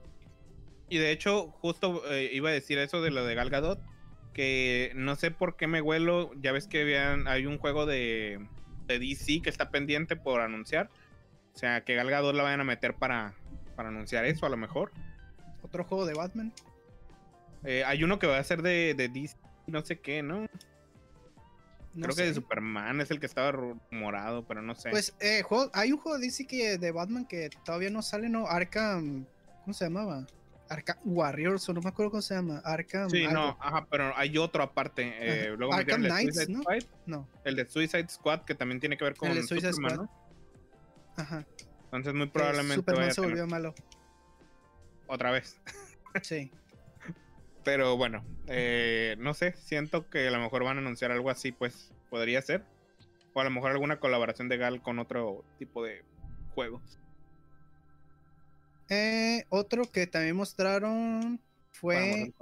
Y 0.88 0.98
de 0.98 1.10
hecho, 1.12 1.48
justo 1.60 2.02
eh, 2.12 2.30
iba 2.32 2.50
a 2.50 2.52
decir 2.52 2.78
eso 2.78 3.00
de 3.02 3.10
lo 3.10 3.24
de 3.24 3.34
Gal 3.34 3.50
Gadot, 3.50 3.80
que 4.32 4.92
no 4.94 5.14
sé 5.16 5.30
por 5.30 5.56
qué 5.56 5.66
me 5.66 5.80
huelo, 5.80 6.30
ya 6.40 6.52
ves 6.52 6.66
que 6.66 6.82
habían, 6.82 7.28
hay 7.28 7.46
un 7.46 7.58
juego 7.58 7.86
de, 7.86 8.44
de 8.86 8.98
DC 8.98 9.40
que 9.42 9.50
está 9.50 9.70
pendiente 9.70 10.16
por 10.16 10.40
anunciar. 10.40 10.90
O 11.54 11.56
sea, 11.58 11.84
que 11.84 11.94
Gal 11.94 12.10
Gadot 12.10 12.34
la 12.34 12.42
vayan 12.42 12.60
a 12.60 12.64
meter 12.64 12.94
para, 12.94 13.34
para 13.76 13.88
anunciar 13.90 14.24
eso 14.24 14.44
a 14.44 14.48
lo 14.48 14.56
mejor. 14.56 14.90
Otro 15.62 15.84
juego 15.84 16.04
de 16.04 16.14
Batman. 16.14 16.52
Eh, 17.64 17.82
hay 17.86 18.02
uno 18.04 18.18
que 18.18 18.26
va 18.26 18.38
a 18.38 18.44
ser 18.44 18.60
de, 18.60 18.94
de 18.94 19.08
DC, 19.08 19.36
no 19.68 19.84
sé 19.84 20.00
qué, 20.00 20.22
¿no? 20.22 20.46
No 21.94 22.04
Creo 22.04 22.16
que 22.16 22.22
de. 22.24 22.34
Superman 22.34 23.00
es 23.00 23.10
el 23.10 23.20
que 23.20 23.26
estaba 23.26 23.52
morado, 23.90 24.44
pero 24.46 24.62
no 24.62 24.74
sé. 24.74 24.90
Pues 24.90 25.14
eh, 25.20 25.42
juego- 25.42 25.70
hay 25.74 25.92
un 25.92 25.98
juego 25.98 26.18
DC 26.18 26.46
que 26.46 26.76
de 26.78 26.90
Batman 26.90 27.24
que 27.24 27.50
todavía 27.64 27.90
no 27.90 28.02
sale, 28.02 28.28
¿no? 28.28 28.46
Arkham. 28.48 29.26
¿Cómo 29.64 29.74
se 29.74 29.84
llamaba? 29.84 30.26
Arkham 30.68 30.96
Warriors, 31.04 31.68
o 31.68 31.72
no 31.74 31.80
me 31.82 31.90
acuerdo 31.90 32.10
cómo 32.10 32.22
se 32.22 32.34
llama. 32.34 32.60
Arkham. 32.64 33.08
sí, 33.10 33.26
no, 33.28 33.56
ajá, 33.60 33.86
pero 33.90 34.12
hay 34.16 34.36
otro 34.38 34.62
aparte. 34.62 35.12
eh, 35.20 35.54
luego 35.56 35.72
Arkham 35.74 36.02
Knights, 36.02 36.48
¿no? 36.48 36.62
Squad, 36.62 36.82
No. 37.06 37.28
el 37.44 37.54
de 37.56 37.68
Suicide 37.68 38.08
Squad, 38.08 38.40
que 38.42 38.54
también 38.54 38.80
tiene 38.80 38.96
que 38.96 39.04
ver 39.04 39.14
con 39.14 39.28
El 39.30 39.36
de 39.36 39.42
Suicide 39.44 39.72
Superman, 39.72 40.06
Squad. 40.06 40.06
¿no? 40.06 41.22
Ajá. 41.22 41.46
Entonces 41.84 42.14
muy 42.14 42.26
probablemente 42.28 42.74
Superman 42.76 43.00
vaya 43.02 43.10
a 43.12 43.14
se 43.14 43.20
tener 43.20 43.30
volvió 43.30 43.46
malo. 43.46 43.74
otra 45.06 45.30
vez. 45.30 45.60
Sí. 46.22 46.50
Pero 47.64 47.96
bueno, 47.96 48.24
eh, 48.46 49.16
no 49.18 49.32
sé, 49.34 49.54
siento 49.56 50.08
que 50.10 50.28
a 50.28 50.30
lo 50.30 50.38
mejor 50.38 50.64
van 50.64 50.76
a 50.76 50.80
anunciar 50.80 51.10
algo 51.10 51.30
así, 51.30 51.50
pues 51.52 51.92
podría 52.10 52.42
ser. 52.42 52.64
O 53.32 53.40
a 53.40 53.44
lo 53.44 53.50
mejor 53.50 53.70
alguna 53.70 53.98
colaboración 53.98 54.48
de 54.48 54.58
Gal 54.58 54.82
con 54.82 54.98
otro 54.98 55.44
tipo 55.58 55.82
de 55.82 56.02
juego. 56.54 56.80
Eh, 58.90 59.44
otro 59.48 59.90
que 59.90 60.06
también 60.06 60.36
mostraron 60.36 61.40
fue 61.72 62.32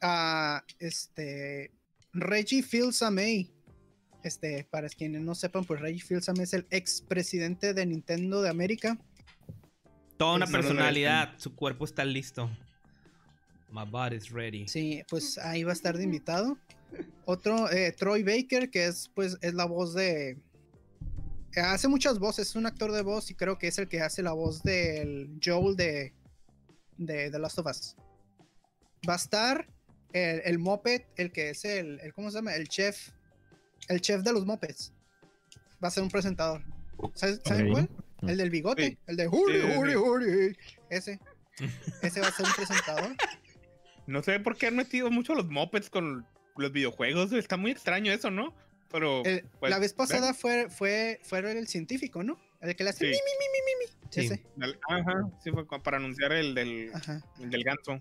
a 0.00 0.64
este 0.78 1.70
Reggie 2.12 2.62
Fils-Aimé. 2.62 3.48
Este, 4.24 4.66
para 4.70 4.88
quienes 4.88 5.22
no 5.22 5.36
sepan, 5.36 5.64
pues 5.64 5.80
Reggie 5.80 6.02
Fils-Aimé 6.02 6.42
es 6.42 6.52
el 6.52 6.66
ex 6.70 7.00
presidente 7.00 7.74
de 7.74 7.86
Nintendo 7.86 8.42
de 8.42 8.50
América. 8.50 8.98
Toda 10.16 10.34
una 10.34 10.46
Es- 10.46 10.50
personalidad, 10.50 11.34
su 11.38 11.54
cuerpo 11.54 11.84
está 11.84 12.04
listo. 12.04 12.50
My 13.76 13.84
body's 13.90 14.30
ready. 14.30 14.66
Sí, 14.68 15.02
pues 15.10 15.36
ahí 15.44 15.62
va 15.64 15.70
a 15.70 15.74
estar 15.74 15.96
de 15.96 16.04
invitado. 16.04 16.56
Otro, 17.26 17.70
eh, 17.70 17.92
Troy 17.92 18.22
Baker, 18.22 18.70
que 18.70 18.86
es 18.86 19.10
pues 19.14 19.36
es 19.42 19.52
la 19.54 19.66
voz 19.66 19.92
de. 19.94 20.38
Hace 21.56 21.88
muchas 21.88 22.18
voces, 22.18 22.48
es 22.50 22.56
un 22.56 22.66
actor 22.66 22.92
de 22.92 23.02
voz 23.02 23.30
y 23.30 23.34
creo 23.34 23.56
que 23.58 23.68
es 23.68 23.78
el 23.78 23.88
que 23.88 24.00
hace 24.02 24.22
la 24.22 24.32
voz 24.32 24.62
del 24.62 25.38
Joel 25.42 25.74
de, 25.76 26.12
de 26.98 27.30
The 27.30 27.38
Last 27.38 27.58
of 27.58 27.66
Us. 27.66 27.96
Va 29.08 29.14
a 29.14 29.16
estar 29.16 29.66
el, 30.12 30.42
el 30.44 30.58
Moped, 30.58 31.02
el 31.16 31.32
que 31.32 31.50
es 31.50 31.64
el, 31.64 31.98
el- 32.00 32.12
¿Cómo 32.12 32.30
se 32.30 32.36
llama? 32.38 32.54
El 32.54 32.68
chef. 32.68 33.10
El 33.88 34.00
chef 34.02 34.22
de 34.22 34.32
los 34.34 34.44
Mopeds. 34.44 34.92
Va 35.82 35.88
a 35.88 35.90
ser 35.90 36.02
un 36.02 36.10
presentador. 36.10 36.62
¿Sabes- 37.14 37.40
¿Saben 37.44 37.70
cuál? 37.72 37.88
El 38.22 38.36
del 38.38 38.50
bigote. 38.50 38.86
Sí. 38.88 38.98
El 39.06 39.16
de 39.16 39.28
Huri, 39.28 39.60
sí. 39.60 39.96
Huri. 39.96 40.56
Ese. 40.90 41.18
Ese 42.02 42.20
va 42.20 42.28
a 42.28 42.32
ser 42.32 42.46
un 42.46 42.52
presentador. 42.54 43.16
No 44.06 44.22
sé 44.22 44.38
por 44.40 44.56
qué 44.56 44.68
han 44.68 44.76
metido 44.76 45.10
mucho 45.10 45.34
los 45.34 45.48
mopeds 45.48 45.90
con 45.90 46.26
los 46.56 46.72
videojuegos. 46.72 47.32
Está 47.32 47.56
muy 47.56 47.70
extraño 47.72 48.12
eso, 48.12 48.30
¿no? 48.30 48.54
Pero 48.90 49.24
El- 49.24 49.44
pues, 49.58 49.70
la 49.70 49.78
vez 49.78 49.92
pasada 49.92 50.32
fue, 50.32 50.70
fue, 50.70 51.20
fue 51.24 51.38
el 51.40 51.66
científico, 51.66 52.22
¿no? 52.22 52.38
El 52.60 52.74
que 52.76 52.84
le 52.84 52.90
hace 52.90 53.00
Sí. 53.00 53.06
mi, 53.06 53.12
mi, 53.12 53.16
mi, 53.16 53.48
mi, 53.52 53.60
mi, 53.66 53.92
mi. 53.92 54.10
Sí. 54.10 54.20
Ese. 54.32 54.78
Ajá, 54.88 55.28
sí 55.42 55.50
fue 55.50 55.66
para 55.82 55.96
anunciar 55.98 56.32
el 56.32 56.54
del, 56.54 56.90
Ajá. 56.94 57.20
el 57.40 57.50
del 57.50 57.64
ganso. 57.64 58.00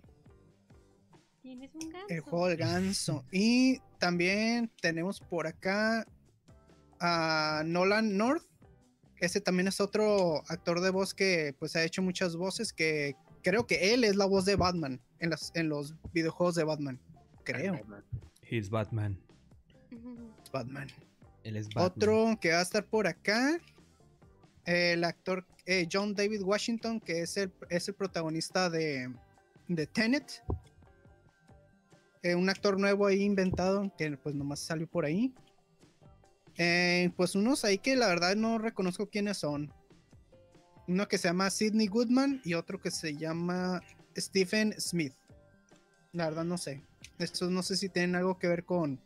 Tienes 1.41 1.71
un 1.73 1.89
ganso. 1.89 2.07
El 2.09 2.19
juego 2.21 2.47
del 2.47 2.57
ganso. 2.57 3.25
Y 3.31 3.79
también 3.99 4.71
tenemos 4.81 5.19
por 5.19 5.47
acá 5.47 6.05
a 6.99 7.63
Nolan 7.65 8.15
North. 8.17 8.43
Ese 9.17 9.41
también 9.41 9.67
es 9.67 9.79
otro 9.81 10.43
actor 10.47 10.81
de 10.81 10.89
voz 10.89 11.13
que 11.13 11.55
pues 11.59 11.75
ha 11.75 11.83
hecho 11.83 12.01
muchas 12.01 12.35
voces 12.35 12.73
que 12.73 13.15
creo 13.43 13.65
que 13.67 13.93
él 13.93 14.03
es 14.03 14.15
la 14.15 14.25
voz 14.25 14.45
de 14.45 14.55
Batman 14.55 15.01
en, 15.25 15.31
las, 15.31 15.51
en 15.55 15.69
los 15.69 15.93
videojuegos 16.13 16.55
de 16.55 16.63
Batman. 16.63 16.99
Creo. 17.43 17.79
He's 18.49 18.69
Batman. 18.69 19.19
Es 19.91 20.51
Batman. 20.51 20.87
Él 21.43 21.57
es 21.57 21.67
Batman. 21.67 21.85
Otro 21.85 22.39
que 22.39 22.51
va 22.51 22.59
a 22.59 22.61
estar 22.61 22.85
por 22.85 23.07
acá. 23.07 23.59
El 24.65 25.03
actor 25.03 25.45
eh, 25.65 25.87
John 25.91 26.15
David 26.15 26.41
Washington, 26.41 26.99
que 26.99 27.21
es 27.21 27.37
el, 27.37 27.51
es 27.69 27.87
el 27.87 27.95
protagonista 27.95 28.69
de, 28.69 29.13
de 29.67 29.87
Tenet. 29.87 30.43
Eh, 32.23 32.33
un 32.33 32.49
actor 32.49 32.79
nuevo 32.79 33.05
ahí 33.05 33.21
inventado, 33.21 33.91
que 33.97 34.17
pues 34.17 34.33
nomás 34.33 34.59
salió 34.59 34.87
por 34.87 35.05
ahí. 35.05 35.33
Eh, 36.57 37.11
pues 37.17 37.35
unos 37.35 37.65
ahí 37.65 37.77
que 37.77 37.95
la 37.95 38.07
verdad 38.07 38.35
no 38.35 38.57
reconozco 38.57 39.07
quiénes 39.09 39.37
son. 39.37 39.71
Uno 40.87 41.07
que 41.07 41.17
se 41.17 41.27
llama 41.27 41.49
Sidney 41.49 41.87
Goodman 41.87 42.41
y 42.43 42.53
otro 42.53 42.79
que 42.79 42.91
se 42.91 43.15
llama 43.15 43.81
Stephen 44.17 44.73
Smith. 44.79 45.13
La 46.13 46.25
verdad 46.29 46.43
no 46.45 46.57
sé. 46.57 46.81
Estos 47.19 47.51
no 47.51 47.63
sé 47.63 47.75
si 47.77 47.89
tienen 47.89 48.15
algo 48.15 48.37
que 48.39 48.47
ver 48.47 48.63
con, 48.63 48.99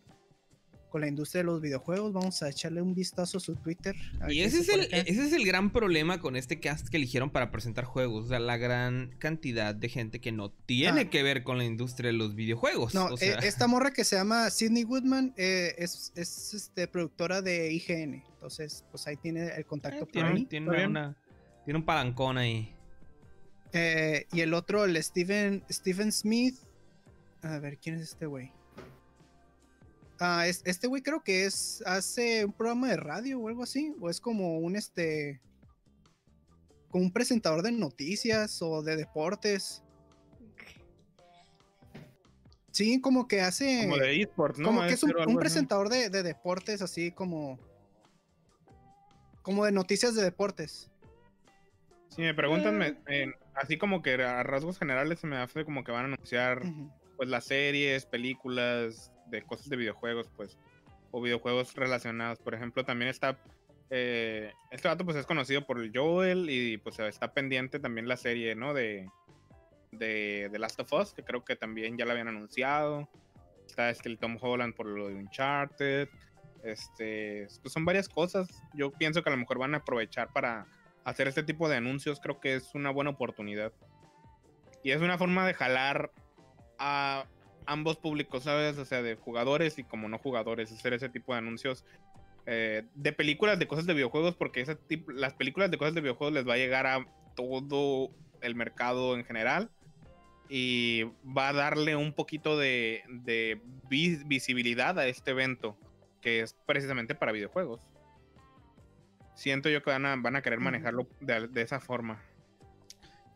con 0.90 1.02
la 1.02 1.08
industria 1.08 1.40
de 1.42 1.46
los 1.46 1.62
videojuegos. 1.62 2.14
Vamos 2.14 2.42
a 2.44 2.50
echarle 2.50 2.82
un 2.82 2.94
vistazo 2.96 3.38
a 3.38 3.42
su 3.42 3.56
Twitter. 3.56 3.96
a 4.22 4.32
Y 4.32 4.42
ese 4.42 4.60
es, 4.60 4.70
el, 4.70 4.82
ese 4.92 5.26
es 5.26 5.34
el 5.34 5.46
gran 5.46 5.72
problema 5.72 6.20
con 6.20 6.36
este 6.36 6.60
cast 6.60 6.88
que 6.88 6.98
eligieron 6.98 7.30
para 7.32 7.52
presentar 7.52 7.86
juegos. 7.86 8.26
O 8.26 8.28
sea, 8.30 8.40
la 8.40 8.58
gran 8.58 9.16
cantidad 9.20 9.74
de 9.76 9.90
gente 9.90 10.20
que 10.22 10.32
no 10.32 10.52
tiene 10.52 11.02
Ah. 11.02 11.10
que 11.10 11.24
ver 11.24 11.44
con 11.44 11.58
la 11.58 11.66
industria 11.66 12.12
de 12.12 12.18
los 12.18 12.36
videojuegos. 12.36 12.94
No, 12.94 13.06
o 13.08 13.18
sea, 13.18 13.36
eh, 13.40 13.48
esta 13.48 13.68
morra 13.68 13.92
que 13.92 14.04
se 14.04 14.16
llama 14.16 14.50
Sidney 14.52 14.84
Goodman 14.84 15.34
eh, 15.38 15.76
es, 15.78 16.12
es, 16.16 16.54
este, 16.54 16.88
productora 16.88 17.42
de 17.42 17.72
IGN. 17.74 18.24
Entonces, 18.36 18.86
pues 18.92 19.06
ahí 19.08 19.18
tiene 19.18 19.48
el 19.56 19.66
contacto 19.66 20.02
por 20.06 20.12
tiene, 20.12 20.30
ahí. 20.30 20.86
una- 20.86 21.16
tiene 21.66 21.80
un 21.80 21.86
palancón 21.86 22.38
ahí. 22.38 22.74
Eh, 23.74 24.26
y 24.32 24.42
el 24.42 24.54
otro, 24.54 24.86
el 24.86 25.02
Steven, 25.04 25.64
Stephen 25.72 26.12
Smith. 26.12 26.58
A 27.42 27.60
ver, 27.60 27.78
¿quién 27.78 27.96
es 27.96 28.02
este 28.02 28.26
güey? 28.26 28.52
Ah, 30.20 30.48
es- 30.48 30.62
este 30.66 30.88
güey 30.88 31.02
creo 31.02 31.24
que 31.24 31.46
es. 31.46 31.82
Hace 31.86 32.44
un 32.46 32.52
programa 32.54 32.90
de 32.90 32.98
radio 32.98 33.40
o 33.40 33.48
algo 33.48 33.64
así. 33.64 33.94
O 34.02 34.10
es 34.10 34.20
como 34.20 34.58
un 34.60 34.76
este. 34.76 35.40
Como 36.90 37.04
un 37.06 37.14
presentador 37.14 37.62
de 37.62 37.72
noticias 37.72 38.62
o 38.62 38.82
de 38.82 38.96
deportes. 38.98 39.84
Sí, 42.72 43.00
como 43.02 43.28
que 43.28 43.42
hace. 43.42 43.82
Como 43.84 43.98
de 43.98 44.22
eSport, 44.22 44.58
¿no? 44.58 44.66
como 44.68 44.82
que 44.82 44.94
es 44.94 45.04
un, 45.04 45.14
un 45.28 45.38
presentador 45.38 45.90
de, 45.90 46.10
de 46.10 46.24
deportes, 46.24 46.82
así 46.82 47.12
como. 47.12 47.60
Como 49.42 49.66
de 49.66 49.72
noticias 49.72 50.16
de 50.16 50.24
deportes. 50.24 50.90
Si 52.10 52.22
me 52.22 52.34
preguntan, 52.34 52.78
me- 52.78 52.98
Eh. 53.08 53.32
así 53.56 53.78
como 53.78 54.02
que 54.02 54.16
a 54.22 54.44
rasgos 54.44 54.78
generales 54.80 55.20
se 55.20 55.28
me 55.28 55.38
hace 55.38 55.64
como 55.66 55.84
que 55.84 55.92
van 55.92 56.02
a 56.02 56.14
anunciar 56.14 56.62
pues 57.18 57.30
las 57.30 57.46
series, 57.46 58.06
películas, 58.06 59.12
de 59.28 59.42
cosas 59.44 59.70
de 59.70 59.76
videojuegos, 59.78 60.30
pues, 60.36 60.58
o 61.12 61.22
videojuegos 61.22 61.76
relacionados. 61.76 62.40
Por 62.40 62.56
ejemplo, 62.56 62.84
también 62.86 63.10
está, 63.10 63.38
eh, 63.90 64.54
este 64.72 64.88
vato 64.88 65.04
pues 65.06 65.18
es 65.18 65.26
conocido 65.26 65.66
por 65.66 65.80
el 65.82 65.92
Joel 65.94 66.50
y 66.50 66.78
pues 66.78 66.98
está 67.00 67.34
pendiente 67.34 67.80
también 67.80 68.08
la 68.08 68.18
serie, 68.18 68.56
¿no? 68.56 68.74
De, 68.74 69.08
de, 69.92 70.50
de 70.52 70.60
Last 70.60 70.80
of 70.80 70.94
Us, 70.94 71.14
que 71.14 71.24
creo 71.24 71.44
que 71.44 71.56
también 71.56 71.98
ya 71.98 72.06
la 72.06 72.12
habían 72.14 72.28
anunciado. 72.30 73.10
Está 73.68 73.90
este, 73.90 74.10
el 74.10 74.18
Tom 74.18 74.38
Holland 74.40 74.74
por 74.74 74.86
lo 74.88 75.10
de 75.10 75.16
Uncharted. 75.16 76.08
Este, 76.64 77.48
pues 77.62 77.74
son 77.74 77.86
varias 77.86 78.10
cosas. 78.10 78.48
Yo 78.74 78.92
pienso 78.92 79.22
que 79.24 79.30
a 79.30 79.34
lo 79.34 79.38
mejor 79.38 79.60
van 79.60 79.74
a 79.76 79.78
aprovechar 79.80 80.32
para 80.34 80.66
hacer 81.04 81.28
este 81.28 81.44
tipo 81.44 81.70
de 81.70 81.78
anuncios. 81.78 82.20
Creo 82.20 82.40
que 82.40 82.56
es 82.56 82.74
una 82.76 82.92
buena 82.92 83.12
oportunidad. 83.12 83.72
Y 84.84 84.92
es 84.92 85.02
una 85.02 85.18
forma 85.18 85.46
de 85.46 85.54
jalar 85.54 86.12
a 86.78 87.26
ambos 87.66 87.98
públicos, 87.98 88.44
¿sabes? 88.44 88.78
O 88.78 88.86
sea, 88.86 89.02
de 89.02 89.16
jugadores 89.16 89.78
y 89.78 89.84
como 89.84 90.08
no 90.10 90.18
jugadores, 90.18 90.72
hacer 90.72 90.94
ese 90.94 91.10
tipo 91.10 91.34
de 91.34 91.40
anuncios 91.40 91.86
eh, 92.46 92.84
de 92.96 93.12
películas, 93.12 93.60
de 93.60 93.68
cosas 93.68 93.86
de 93.86 93.94
videojuegos, 93.94 94.36
porque 94.36 94.62
ese 94.62 94.76
tipo, 94.76 95.12
las 95.12 95.34
películas 95.34 95.70
de 95.70 95.78
cosas 95.78 95.94
de 95.94 96.02
videojuegos 96.02 96.34
les 96.34 96.48
va 96.48 96.54
a 96.54 96.58
llegar 96.58 96.88
a 96.88 97.06
todo 97.36 98.10
el 98.42 98.56
mercado 98.56 99.16
en 99.16 99.26
general 99.26 99.70
y 100.48 101.04
va 101.26 101.50
a 101.50 101.54
darle 101.54 101.96
un 101.96 102.14
poquito 102.14 102.58
de, 102.58 103.04
de 103.08 103.62
vi- 103.88 104.24
visibilidad 104.26 104.98
a 104.98 105.06
este 105.08 105.32
evento, 105.32 105.78
que 106.22 106.40
es 106.40 106.56
precisamente 106.66 107.14
para 107.14 107.34
videojuegos. 107.34 107.82
Siento 109.40 109.70
yo 109.70 109.82
que 109.82 109.90
van 109.90 110.06
a, 110.06 110.18
van 110.18 110.36
a 110.36 110.42
querer 110.42 110.60
manejarlo 110.60 111.08
de, 111.22 111.48
de 111.48 111.62
esa 111.62 111.80
forma. 111.80 112.22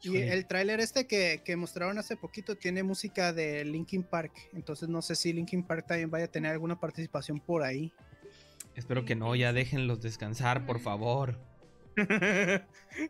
Y 0.01 0.17
el 0.17 0.45
tráiler 0.47 0.81
este 0.81 1.07
que, 1.07 1.41
que 1.45 1.55
mostraron 1.55 1.97
hace 1.97 2.17
poquito 2.17 2.57
tiene 2.57 2.83
música 2.83 3.31
de 3.31 3.63
Linkin 3.63 4.03
Park. 4.03 4.33
Entonces 4.51 4.89
no 4.89 5.01
sé 5.01 5.15
si 5.15 5.31
Linkin 5.31 5.63
Park 5.63 5.85
también 5.87 6.11
vaya 6.11 6.25
a 6.25 6.27
tener 6.27 6.51
alguna 6.51 6.77
participación 6.77 7.39
por 7.39 7.63
ahí. 7.63 7.93
Espero 8.75 9.05
que 9.05 9.15
no, 9.15 9.33
ya 9.33 9.53
déjenlos 9.53 10.01
descansar, 10.01 10.65
por 10.65 10.81
favor. 10.81 11.39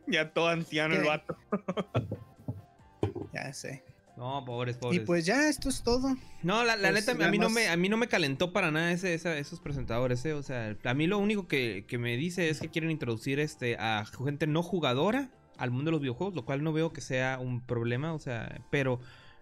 ya 0.07 0.31
todo 0.31 0.49
anciano 0.49 0.93
el 0.93 1.03
vato. 1.03 1.35
Ya 3.33 3.51
sé. 3.53 3.83
No, 4.15 4.43
pobres, 4.45 4.75
Y 4.75 4.79
pobres. 4.79 5.01
pues 5.05 5.25
ya, 5.25 5.49
esto 5.49 5.69
es 5.69 5.81
todo. 5.81 6.15
No, 6.43 6.63
la, 6.63 6.75
la 6.75 6.91
Pues, 6.91 7.07
neta, 7.07 7.25
a 7.25 7.31
mí, 7.31 7.37
no 7.39 7.49
me, 7.49 7.67
a 7.69 7.75
mí 7.77 7.89
no 7.89 7.97
me 7.97 8.07
calentó 8.07 8.53
para 8.53 8.69
nada 8.69 8.91
ese, 8.91 9.13
esa- 9.15 9.37
esos 9.37 9.59
presentadores, 9.59 10.23
eh. 10.25 10.33
O 10.33 10.43
sea, 10.43 10.77
a 10.83 10.93
mí 10.93 11.07
lo 11.07 11.17
único 11.17 11.47
que, 11.47 11.85
que 11.87 11.97
me 11.97 12.15
dice 12.15 12.49
es 12.49 12.59
que 12.59 12.69
quieren 12.69 12.91
introducir 12.91 13.39
este 13.39 13.75
a 13.79 14.05
gente 14.05 14.45
no 14.45 14.61
jugadora 14.61 15.29
al 15.57 15.71
mundo 15.71 15.85
de 15.89 15.91
los 15.93 16.01
videojuegos, 16.01 16.35
lo 16.35 16.45
cual 16.45 16.63
no 16.63 16.73
veo 16.73 16.93
que 16.93 17.01
sea 17.01 17.39
un 17.39 17.61
problema, 17.61 18.13
o 18.13 18.19
sea, 18.19 18.61
pero 18.69 18.99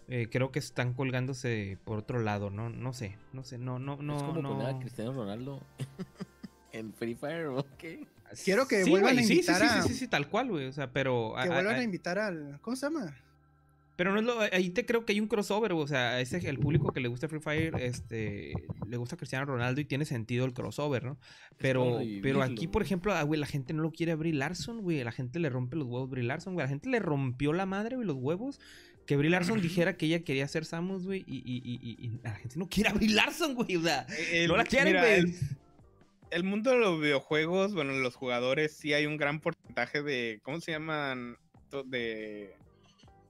eh, 0.08 0.28
creo 0.32 0.52
que 0.52 0.60
están 0.60 0.94
colgándose 0.94 1.78
por 1.84 2.00
otro 2.00 2.20
lado, 2.20 2.50
¿no? 2.50 2.70
No 2.70 2.94
sé, 2.94 3.18
no 3.34 3.44
sé, 3.44 3.58
no, 3.58 3.78
no, 3.80 3.98
no. 3.98 4.18
es 4.18 4.24
como 4.24 4.42
no. 4.42 4.50
poner 4.58 4.68
a 4.76 4.80
Cristiano 4.80 5.12
Ronaldo 5.14 5.62
en 6.72 6.94
Free 6.94 7.16
Fire, 7.16 7.48
¿o 7.48 7.66
qué? 7.78 8.08
Quiero 8.46 8.66
que 8.68 8.84
Sí, 8.86 8.90
vuelvan 8.90 9.18
a 9.18 9.22
sí, 9.22 9.28
sí, 9.28 9.34
invitar 9.34 9.58
sí, 9.62 9.68
a- 9.68 9.82
sí, 9.82 9.90
sí, 9.90 9.96
sí, 9.96 10.08
tal 10.08 10.30
cual, 10.30 10.50
güey, 10.50 10.68
o 10.68 10.72
sea, 10.72 10.92
pero... 10.92 11.34
Que 11.36 11.42
a- 11.50 11.54
vuelvan 11.54 11.76
a- 11.76 11.80
a 11.80 11.84
invitar 11.84 12.18
al. 12.20 12.60
¿Cómo 12.62 12.76
se 12.78 12.86
llama? 12.86 13.14
Pero 14.02 14.14
no 14.14 14.20
es 14.20 14.26
lo, 14.26 14.39
ahí 14.39 14.72
te 14.72 14.84
creo 14.84 15.06
que 15.06 15.14
hay 15.14 15.20
un 15.20 15.28
crossover, 15.28 15.74
o 15.74 15.86
sea, 15.86 16.20
ese 16.20 16.38
el 16.49 16.58
público 16.58 16.91
que 16.91 17.02
le 17.02 17.08
gusta 17.08 17.28
Free 17.28 17.39
Fire, 17.39 17.76
este, 17.80 18.52
le 18.88 18.97
gusta 18.97 19.16
Cristiano 19.16 19.45
Ronaldo 19.45 19.80
y 19.80 19.86
tiene 19.86 20.06
sentido 20.06 20.43
el 20.45 20.54
crossover, 20.54 21.04
¿no? 21.04 21.20
Pero, 21.60 21.99
pero 22.24 22.41
aquí, 22.41 22.66
por 22.68 22.82
ejemplo, 22.82 23.14
ah, 23.14 23.22
güey, 23.22 23.39
la 23.39 23.45
gente 23.45 23.74
no 23.74 23.84
lo 23.84 23.91
quiere 23.91 24.14
a 24.14 24.16
Brie 24.16 24.34
Larson, 24.34 24.82
güey, 24.82 25.04
la 25.04 25.12
gente 25.12 25.38
le 25.38 25.52
rompe 25.52 25.76
los 25.76 25.86
huevos 25.86 26.08
a 26.08 26.10
Brie 26.10 26.24
Larson, 26.24 26.56
güey, 26.56 26.66
la 26.66 26.70
gente 26.70 26.89
le 26.89 26.97
rompió 26.97 27.54
la 27.54 27.68
madre, 27.68 27.95
güey, 27.95 28.08
los 28.08 28.18
huevos, 28.18 28.60
que 29.06 29.18
Brie 29.18 29.30
Larson 29.30 29.62
dijera 29.62 29.95
que 29.95 30.08
ella 30.08 30.24
quería 30.24 30.47
ser 30.47 30.66
Samus, 30.66 31.06
güey, 31.06 31.24
y, 31.28 31.43
y, 31.45 31.62
y, 31.64 32.20
la 32.24 32.32
gente 32.32 32.58
no 32.58 32.68
quiere 32.68 32.89
a 32.89 32.93
Brie 32.93 33.10
Larson, 33.10 33.54
güey, 33.54 33.76
o 33.76 33.84
sea, 33.84 34.08
El- 34.32 34.47
no 34.47 34.58
la 34.58 34.64
quieren, 34.64 34.93
mira, 34.93 35.02
güey. 35.02 35.20
el, 35.20 35.36
el 36.32 36.43
mundo 36.43 36.72
de 36.72 36.80
los 36.80 36.99
videojuegos, 36.99 37.76
bueno, 37.76 37.93
los 37.93 38.16
jugadores, 38.16 38.72
sí 38.72 38.95
hay 38.95 39.06
un 39.06 39.18
gran 39.18 39.39
porcentaje 39.41 40.02
de, 40.02 40.39
¿cómo 40.41 40.60
se 40.60 40.72
llaman? 40.72 41.38
De, 41.86 42.56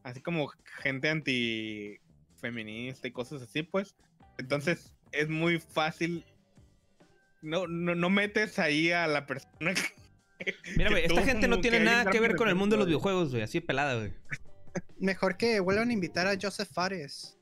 así 0.03 0.21
como 0.21 0.51
gente 0.81 1.09
antifeminista 1.09 3.07
y 3.07 3.11
cosas 3.11 3.41
así, 3.41 3.63
pues. 3.63 3.95
Entonces, 4.37 4.93
es 5.11 5.29
muy 5.29 5.59
fácil. 5.59 6.25
No, 7.41 7.67
no, 7.67 7.95
no 7.95 8.09
metes 8.09 8.59
ahí 8.59 8.91
a 8.91 9.07
la 9.07 9.25
persona 9.25 9.73
que- 9.73 10.53
Mira, 10.75 10.89
güey, 10.89 11.05
esta 11.05 11.23
gente 11.23 11.47
no 11.47 11.61
tiene 11.61 11.79
nada 11.81 12.09
que 12.11 12.19
ver 12.19 12.35
con 12.35 12.49
el 12.49 12.55
mundo 12.55 12.75
de 12.75 12.79
los 12.79 12.87
videojuegos, 12.87 13.29
güey, 13.31 13.43
así 13.43 13.59
de 13.59 13.65
pelada, 13.65 13.95
güey. 13.95 14.13
Mejor 14.99 15.37
que 15.37 15.59
vuelvan 15.59 15.89
a 15.89 15.93
invitar 15.93 16.27
a 16.27 16.35
Joseph 16.41 16.69
Fares. 16.71 17.37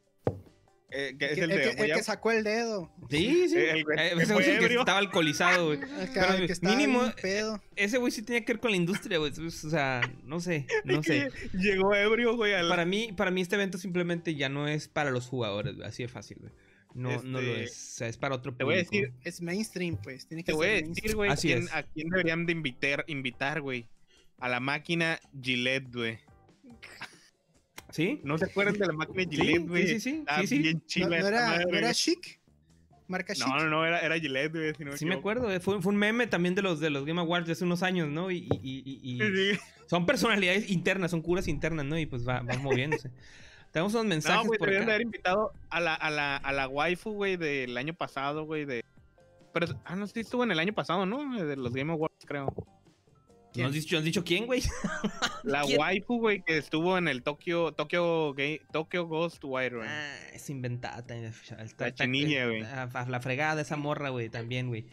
Eh, 0.92 1.16
que 1.18 1.26
El 1.26 1.32
es 1.32 1.38
que, 1.38 1.44
el 1.44 1.52
el 1.52 1.58
de 1.58 1.64
que- 1.64 1.70
el 1.72 1.78
voy 1.78 1.92
a- 1.92 1.96
que 1.96 2.04
sacó 2.04 2.32
el 2.32 2.44
dedo. 2.44 2.92
Sí, 3.10 3.50
sí. 3.50 3.56
El 3.58 3.84
güey 3.84 3.98
Eh, 4.00 4.12
que 4.16 4.24
ese 4.24 4.34
güey 4.34 4.46
es 4.50 4.58
el 4.62 4.68
que 4.68 4.76
estaba 4.76 4.98
alcoholizado, 5.00 5.66
güey. 5.68 5.80
El 5.80 5.88
que, 6.12 6.20
Pero 6.20 6.34
el 6.34 6.48
que 6.48 6.54
estaba 6.54 6.76
mínimo- 6.76 7.14
pedo. 7.22 7.62
Ese 7.76 7.98
güey 7.98 8.12
sí 8.12 8.22
tenía 8.22 8.44
que 8.46 8.54
ver 8.54 8.60
con 8.60 8.72
la 8.72 8.78
industria, 8.78 9.18
güey. 9.20 9.32
O 9.32 9.50
sea, 9.52 10.02
no 10.24 10.40
sé, 10.40 10.66
no 10.86 11.02
sé. 11.04 11.30
Llegó 11.54 11.94
ebrio, 11.96 12.36
güey, 12.36 12.54
Para 12.68 12.86
mí, 12.86 13.12
para 13.16 13.32
mí 13.32 13.42
este 13.42 13.56
evento 13.56 13.78
simplemente 13.78 14.36
ya 14.36 14.50
no 14.50 14.68
es 14.68 14.88
para 14.88 15.12
los 15.12 15.28
jugadores, 15.28 15.76
güey. 15.76 15.88
Así 15.88 16.04
de 16.04 16.10
fácil, 16.10 16.38
güey. 16.40 16.52
No, 16.96 17.22
no 17.22 17.40
lo 17.40 17.56
Este, 17.56 17.64
es. 17.66 17.72
O 17.72 17.98
sea, 17.98 18.08
es 18.08 18.18
para 18.18 18.34
otro 18.36 18.54
te 18.56 18.64
voy 18.64 18.80
a 18.80 18.84
público. 18.84 19.06
decir- 19.08 19.14
Es 19.24 19.42
mainstream, 19.42 19.98
pues. 20.02 20.26
Tiene 20.28 20.44
que 20.44 20.52
Te 20.52 20.56
voy 20.56 20.68
a 20.68 20.72
decir, 20.82 21.16
güey, 21.16 21.30
Así 21.30 21.50
quién- 21.50 21.64
es. 21.66 21.74
a 21.74 21.84
quién 21.84 22.10
deberían 22.10 22.46
de 22.48 22.52
invitar, 22.52 23.04
invitar, 23.08 23.62
güey. 23.62 23.88
A 24.40 24.50
la 24.50 24.60
máquina 24.60 25.20
Gillette, 25.40 25.94
güey. 25.94 26.20
¿Sí? 27.92 28.22
¿No 28.24 28.38
se 28.38 28.46
acuerdan 28.46 28.78
de 28.78 28.86
la 28.88 28.94
máquina 28.94 29.24
Gillette, 29.30 29.68
güey? 29.68 29.88
sí, 29.88 29.94
sí, 29.96 30.00
sí, 30.00 30.18
Está 30.20 30.42
sí, 30.42 30.48
sí. 30.48 30.60
bien 30.60 30.78
¿No, 30.78 30.86
chila 30.86 31.08
no 31.20 31.28
era, 31.28 31.42
madre, 31.48 31.66
¿no 31.72 31.78
era 31.78 31.94
chic? 31.94 32.40
Marca 33.08 33.34
chic. 33.34 33.48
No, 33.48 33.58
no, 33.58 33.70
no, 33.70 33.86
era, 33.86 34.00
era 34.02 34.20
Gillette, 34.20 34.52
güey. 34.54 34.76
Si 34.76 34.86
no 34.86 34.96
Sí 34.98 35.06
me 35.06 35.16
acuerdo, 35.16 35.52
eh, 35.52 35.60
fue, 35.60 35.82
fue 35.82 35.92
un 35.94 35.98
meme 35.98 36.28
también 36.28 36.54
de 36.56 36.62
los 36.62 36.80
de 36.80 36.90
los 36.92 37.06
Game 37.06 37.20
Awards 37.20 37.48
de 37.48 37.54
hace 37.54 37.64
unos 37.66 37.82
años, 37.82 38.08
¿no? 38.10 38.30
Y, 38.30 38.48
y- 38.62 38.84
y- 39.04 39.18
Sí, 39.20 39.54
sí. 39.56 39.60
son 39.88 40.06
personalidades 40.06 40.70
internas, 40.70 41.10
son 41.12 41.22
curas 41.24 41.48
internas, 41.48 41.86
¿no? 41.86 41.98
Y 41.98 42.06
pues 42.06 42.28
va, 42.28 42.42
van 42.42 42.62
moviéndose. 42.62 43.10
Tenemos 43.72 43.94
unos 43.94 44.06
mensajes 44.06 44.42
No, 44.44 44.48
güey, 44.48 44.60
deberían 44.60 44.86
de 44.86 44.92
haber 44.94 45.02
invitado 45.04 45.52
a 45.70 45.80
la, 45.80 45.94
a 45.96 46.10
la, 46.10 46.38
a 46.38 46.52
la 46.54 46.68
waifu, 46.68 47.12
güey, 47.12 47.38
del 47.38 47.78
año 47.78 47.94
pasado, 47.94 48.44
güey, 48.46 48.66
de... 48.66 48.84
Pero, 49.54 49.68
ah, 49.86 49.96
no, 49.96 50.06
sí 50.08 50.20
estuvo 50.22 50.44
en 50.44 50.52
el 50.52 50.60
año 50.60 50.74
pasado, 50.74 51.06
¿no? 51.06 51.36
De 51.44 51.56
los 51.56 51.74
Game 51.74 51.92
Awards, 51.92 52.16
creo. 52.26 52.52
¿No 53.56 53.66
has 53.68 53.74
dicho, 53.74 53.98
has 53.98 54.04
dicho 54.04 54.24
quién, 54.24 54.46
güey? 54.46 54.62
La 55.44 55.64
¿Quién? 55.64 55.80
waifu, 55.80 56.20
güey, 56.20 56.42
que 56.44 56.58
estuvo 56.58 56.98
en 56.98 57.08
el 57.08 57.24
Tokyo, 57.24 57.72
Tokyo, 57.74 58.36
Tokyo 58.72 59.08
Ghost 59.08 59.44
Wire, 59.44 59.78
güey. 59.78 59.88
Ah, 59.90 60.16
es 60.34 60.50
inventada. 60.50 61.00
está- 61.00 61.62
está- 61.64 61.86
La 61.86 61.94
chinilla, 61.94 62.46
güey. 62.48 62.62
La 62.62 63.20
fregada 63.22 63.62
esa 63.62 63.76
morra, 63.76 64.10
güey, 64.10 64.30
también, 64.30 64.68
güey. 64.68 64.86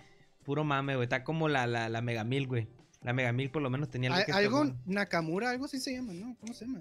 Puro 0.45 0.65
mame, 0.65 0.95
güey. 0.95 1.05
Está 1.05 1.23
como 1.25 1.49
la, 1.49 1.67
la, 1.67 1.89
la 1.89 2.01
Megamil, 2.03 2.47
güey. 2.47 2.67
La 3.03 3.13
Megamil 3.13 3.51
por 3.51 3.63
lo 3.63 3.71
menos 3.71 3.89
tenía 3.91 4.11
algo 4.11 4.21
Al- 4.21 4.27
que 4.27 4.33
algo 4.33 4.65
Nakamura, 4.87 5.51
algo 5.51 5.67
así 5.67 5.79
se 5.79 5.95
llama, 5.95 6.13
¿no? 6.15 6.37
¿Cómo 6.41 6.55
se 6.55 6.67
llama? 6.67 6.81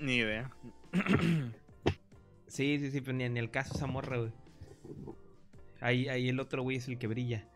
Ni 0.00 0.16
idea. 0.16 0.50
Sí, 2.48 2.78
sí, 2.80 2.90
sí, 2.90 3.00
pero 3.00 3.12
ni, 3.16 3.28
ni 3.28 3.38
el 3.38 3.50
caso 3.50 3.74
esa 3.74 3.86
morra, 3.86 4.18
güey. 4.18 4.32
Ahí, 5.80 6.08
ahí 6.08 6.28
el 6.28 6.38
otro 6.40 6.62
güey 6.62 6.76
es 6.76 6.88
el 6.88 6.98
que 6.98 7.06
brilla. 7.06 7.48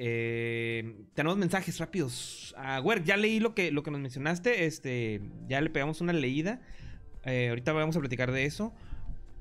Eh, 0.00 0.94
tenemos 1.14 1.36
mensajes 1.38 1.78
rápidos. 1.78 2.54
Ah, 2.56 2.78
güey, 2.78 3.02
ya 3.04 3.16
leí 3.16 3.40
lo 3.40 3.54
que, 3.54 3.72
lo 3.72 3.82
que 3.82 3.90
nos 3.90 4.00
mencionaste. 4.00 4.64
Este, 4.64 5.20
ya 5.48 5.60
le 5.60 5.70
pegamos 5.70 6.00
una 6.00 6.12
leída. 6.12 6.60
Eh, 7.24 7.48
ahorita 7.48 7.72
vamos 7.72 7.96
a 7.96 8.00
platicar 8.00 8.30
de 8.30 8.44
eso. 8.44 8.72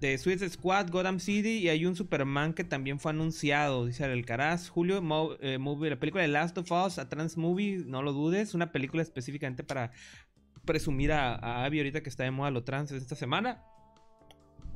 De 0.01 0.17
Suicide 0.17 0.49
Squad, 0.49 0.89
Gotham 0.91 1.19
City 1.19 1.57
y 1.59 1.69
hay 1.69 1.85
un 1.85 1.95
Superman 1.95 2.53
que 2.53 2.63
también 2.63 2.99
fue 2.99 3.11
anunciado, 3.11 3.85
dice 3.85 4.03
Alcaraz. 4.03 4.69
Julio, 4.69 4.97
eh, 5.41 5.57
movie- 5.59 5.89
la 5.89 5.99
película 5.99 6.21
de 6.23 6.27
Last 6.27 6.57
of 6.57 6.71
Us, 6.71 6.99
a 6.99 7.09
Trans 7.09 7.37
Movie, 7.37 7.83
no 7.85 8.01
lo 8.03 8.13
dudes, 8.13 8.53
una 8.53 8.71
película 8.71 9.01
específicamente 9.01 9.63
para 9.63 9.91
presumir 10.65 11.11
a, 11.13 11.33
a 11.35 11.65
Abby 11.65 11.79
ahorita 11.79 12.01
que 12.03 12.09
está 12.09 12.23
de 12.23 12.31
moda 12.31 12.51
lo 12.51 12.63
trans 12.63 12.91
esta 12.91 13.15
semana. 13.15 13.63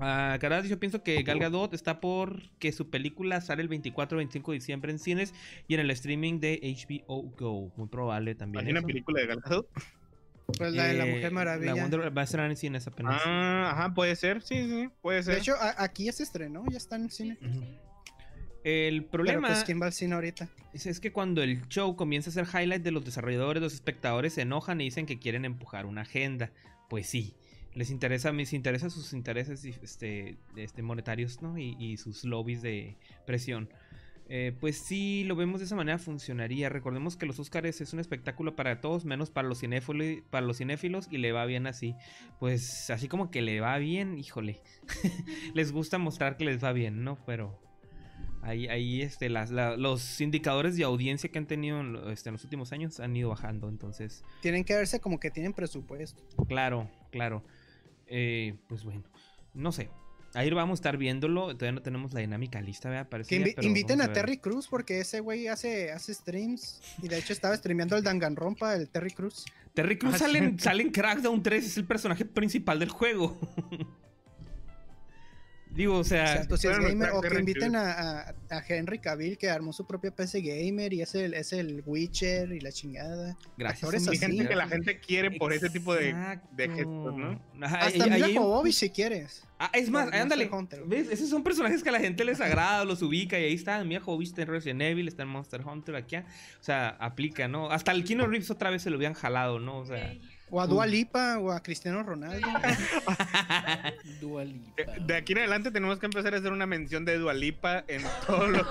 Ah, 0.03 0.35
Caraz, 0.41 0.67
yo 0.67 0.79
pienso 0.79 1.03
que 1.03 1.21
Gal 1.21 1.37
Gadot 1.39 1.73
está 1.75 1.99
por 2.01 2.41
que 2.57 2.71
su 2.71 2.89
película 2.89 3.39
sale 3.39 3.61
el 3.61 3.69
24-25 3.69 4.47
de 4.47 4.53
diciembre 4.55 4.91
en 4.91 4.97
cines 4.99 5.33
y 5.67 5.75
en 5.75 5.79
el 5.79 5.91
streaming 5.91 6.39
de 6.39 6.59
HBO 6.63 7.21
Go. 7.37 7.71
Muy 7.77 7.87
probable 7.87 8.33
también. 8.33 8.65
¿Hay 8.65 8.71
una 8.71 8.81
película 8.81 9.21
de 9.21 9.27
Gal 9.27 9.41
Gadot? 9.41 9.69
Pues 10.57 10.73
la 10.73 10.85
de 10.85 10.93
la 10.95 11.05
Eh, 11.07 11.13
Mujer 11.13 11.31
Maravilla. 11.31 11.75
La 11.75 11.81
Wonder 11.83 12.17
va 12.17 12.21
a 12.21 12.25
estar 12.25 12.49
en 12.49 12.57
cines 12.57 12.85
apenas. 12.87 13.21
Ah, 13.23 13.71
ajá, 13.73 13.93
puede 13.93 14.15
ser, 14.15 14.41
sí, 14.41 14.67
sí, 14.67 14.89
puede 15.01 15.21
ser. 15.23 15.35
de 15.35 15.39
hecho, 15.41 15.53
a- 15.53 15.75
aquí 15.83 16.05
ya 16.05 16.11
se 16.11 16.23
estrenó, 16.23 16.65
ya 16.69 16.77
está 16.77 16.95
en 16.95 17.03
el 17.03 17.11
cine. 17.11 17.37
El 18.63 19.01
Pero 19.05 19.11
problema 19.11 19.47
pues, 19.47 19.63
¿quién 19.63 19.81
va 19.81 19.85
al 19.87 19.93
cine 19.93 20.15
ahorita? 20.15 20.47
es, 20.73 20.85
es 20.85 20.99
que 20.99 21.11
cuando 21.11 21.41
el 21.41 21.67
show 21.67 21.95
comienza 21.95 22.29
a 22.29 22.33
ser 22.33 22.45
highlight 22.45 22.83
de 22.83 22.91
los 22.91 23.03
desarrolladores, 23.05 23.61
los 23.61 23.73
espectadores 23.73 24.33
se 24.33 24.41
enojan 24.41 24.81
y 24.81 24.85
dicen 24.85 25.05
que 25.05 25.19
quieren 25.19 25.45
empujar 25.45 25.85
una 25.85 26.01
agenda. 26.01 26.51
Pues 26.89 27.07
sí, 27.07 27.33
les 27.73 27.89
interesa, 27.91 28.31
mis 28.31 28.53
interesa 28.53 28.89
sus 28.89 29.13
intereses 29.13 29.63
este, 29.65 30.37
este, 30.55 30.81
monetarios, 30.81 31.41
¿no? 31.41 31.57
Y, 31.57 31.75
y 31.79 31.97
sus 31.97 32.23
lobbies 32.25 32.61
de 32.61 32.97
presión. 33.25 33.69
Eh, 34.33 34.55
pues 34.61 34.77
sí, 34.77 35.25
lo 35.25 35.35
vemos 35.35 35.59
de 35.59 35.65
esa 35.65 35.75
manera, 35.75 35.97
funcionaría. 35.97 36.69
Recordemos 36.69 37.17
que 37.17 37.25
los 37.25 37.37
Oscars 37.39 37.81
es 37.81 37.91
un 37.91 37.99
espectáculo 37.99 38.55
para 38.55 38.79
todos, 38.79 39.03
menos 39.03 39.29
para 39.29 39.45
los, 39.47 39.61
cinéfilo- 39.61 40.23
para 40.29 40.45
los 40.45 40.57
cinéfilos, 40.59 41.09
y 41.11 41.17
le 41.17 41.33
va 41.33 41.45
bien 41.45 41.67
así. 41.67 41.95
Pues 42.39 42.89
así 42.89 43.09
como 43.09 43.29
que 43.29 43.41
le 43.41 43.59
va 43.59 43.77
bien, 43.77 44.17
híjole. 44.17 44.61
les 45.53 45.71
gusta 45.73 45.97
mostrar 45.97 46.37
que 46.37 46.45
les 46.45 46.63
va 46.63 46.71
bien, 46.71 47.03
¿no? 47.03 47.17
Pero 47.25 47.59
ahí, 48.41 48.67
ahí 48.69 49.01
este, 49.01 49.27
las, 49.29 49.51
la- 49.51 49.75
los 49.75 50.21
indicadores 50.21 50.77
de 50.77 50.85
audiencia 50.85 51.29
que 51.29 51.37
han 51.37 51.47
tenido 51.47 52.09
este, 52.09 52.29
en 52.29 52.33
los 52.33 52.43
últimos 52.45 52.71
años 52.71 53.01
han 53.01 53.13
ido 53.15 53.29
bajando. 53.29 53.67
Entonces, 53.67 54.23
Tienen 54.41 54.63
que 54.63 54.75
verse 54.75 55.01
como 55.01 55.19
que 55.19 55.29
tienen 55.29 55.51
presupuesto. 55.51 56.23
claro, 56.47 56.89
claro. 57.11 57.43
Eh, 58.11 58.55
pues 58.67 58.83
bueno, 58.83 59.03
no 59.53 59.71
sé. 59.71 59.89
Ahí 60.33 60.49
vamos 60.51 60.77
a 60.77 60.79
estar 60.79 60.97
viéndolo. 60.97 61.47
Todavía 61.57 61.71
no 61.73 61.81
tenemos 61.81 62.13
la 62.13 62.19
dinámica 62.21 62.61
lista, 62.61 62.89
¿verdad? 62.89 63.09
Que 63.27 63.41
invi- 63.41 63.63
inviten 63.65 64.01
a. 64.01 64.13
Terry 64.13 64.37
Cruz 64.37 64.67
porque 64.69 64.99
ese 65.01 65.19
güey 65.19 65.47
hace, 65.47 65.91
hace 65.91 66.13
streams. 66.13 66.81
Y 67.01 67.07
de 67.09 67.17
hecho 67.17 67.33
estaba 67.33 67.55
streameando 67.57 67.97
el 67.97 68.03
Danganronpa, 68.03 68.75
el 68.75 68.89
Terry 68.89 69.11
Cruz. 69.11 69.45
Terry 69.73 69.97
Crews 69.97 70.15
Ah, 70.15 70.19
sale, 70.19 70.39
sí. 70.51 70.55
sale 70.59 70.83
en 70.83 70.91
Crackdown 70.91 71.41
3, 71.41 71.65
es 71.65 71.77
el 71.77 71.85
personaje 71.85 72.23
principal 72.25 72.79
del 72.79 72.89
juego. 72.89 73.37
Digo, 75.73 75.97
o 75.97 76.03
sea, 76.03 76.33
Exacto, 76.33 76.57
si 76.57 76.67
es 76.67 76.77
bueno, 76.77 76.89
gamer, 76.89 77.09
o 77.13 77.21
que 77.21 77.39
inviten 77.39 77.75
a, 77.77 77.91
a- 77.91 78.35
a 78.49 78.63
Henry 78.67 78.99
Cavill 78.99 79.37
que 79.37 79.49
armó 79.49 79.71
su 79.71 79.87
propia 79.87 80.11
PC 80.13 80.41
gamer 80.41 80.91
y 80.91 81.01
es 81.01 81.15
el, 81.15 81.33
es 81.33 81.53
el 81.53 81.81
Witcher 81.85 82.51
y 82.51 82.59
la 82.59 82.71
chingada. 82.73 83.37
gracias. 83.57 83.83
actores 83.83 84.19
gente 84.19 84.47
que 84.49 84.55
la 84.55 84.67
gente 84.67 84.99
quiere 84.99 85.31
por 85.31 85.53
ese 85.53 85.69
tipo 85.69 85.95
de, 85.95 86.13
de 86.51 86.67
gestos, 86.69 87.15
¿no? 87.15 87.41
Ajá, 87.61 87.77
Hasta 87.85 88.05
un- 88.05 88.35
Jovovich 88.35 88.75
si 88.75 88.89
quieres. 88.89 89.47
Ah, 89.59 89.69
es 89.73 89.89
más, 89.89 90.11
ándale. 90.11 90.49
Hunter. 90.51 90.83
¿Ves? 90.87 91.07
Esos 91.09 91.29
son 91.29 91.43
personajes 91.43 91.83
que 91.83 91.89
a 91.89 91.91
la 91.91 91.99
gente 91.99 92.25
les 92.25 92.41
agrada, 92.41 92.83
los 92.83 93.01
ubica 93.03 93.39
y 93.39 93.43
ahí 93.43 93.53
está. 93.53 93.83
Mira, 93.83 94.01
Jovovich 94.01 94.29
está 94.29 94.41
en 94.41 94.47
Resident 94.49 94.81
Evil, 94.81 95.07
está 95.07 95.23
en 95.23 95.29
Monster 95.29 95.61
Hunter 95.65 95.95
aquí. 95.95 96.17
O 96.17 96.23
sea, 96.61 96.89
aplica, 96.99 97.47
¿no? 97.47 97.69
Hasta 97.71 97.91
el 97.91 98.03
Kino 98.03 98.25
Reeves 98.27 98.49
otra 98.51 98.71
vez 98.71 98.81
se 98.81 98.89
lo 98.89 98.97
habían 98.97 99.13
jalado, 99.13 99.59
¿no? 99.59 99.77
O 99.77 99.85
sea. 99.85 100.15
O 100.51 100.59
a 100.59 100.67
Dua 100.67 100.85
Lipa 100.85 101.39
o 101.39 101.49
a 101.51 101.63
Cristiano 101.63 102.03
Ronaldo. 102.03 102.45
Dua 104.21 104.43
Lipa. 104.43 104.73
De, 104.75 104.99
de 105.05 105.15
aquí 105.15 105.31
en 105.31 105.39
adelante 105.39 105.71
tenemos 105.71 105.97
que 105.97 106.05
empezar 106.07 106.33
a 106.33 106.37
hacer 106.37 106.51
una 106.51 106.65
mención 106.65 107.05
de 107.05 107.17
Dualipa 107.17 107.85
en 107.87 108.03
todos 108.27 108.49
los. 108.49 108.67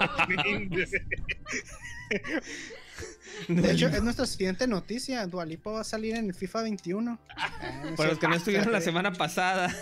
De 3.49 3.73
hecho, 3.73 3.89
es 3.89 4.03
nuestra 4.03 4.27
siguiente 4.27 4.67
noticia. 4.67 5.27
Dua 5.27 5.45
Lipa 5.47 5.71
va 5.71 5.81
a 5.81 5.85
salir 5.85 6.17
en 6.17 6.27
el 6.27 6.35
FIFA 6.35 6.63
21. 6.63 7.19
Ah, 7.37 7.81
no 7.83 7.89
es 7.91 7.97
Para 7.97 8.11
los 8.11 8.19
que 8.19 8.29
no 8.29 8.35
estuvieron 8.35 8.73
la 8.73 8.81
semana 8.81 9.13
pasada. 9.13 9.75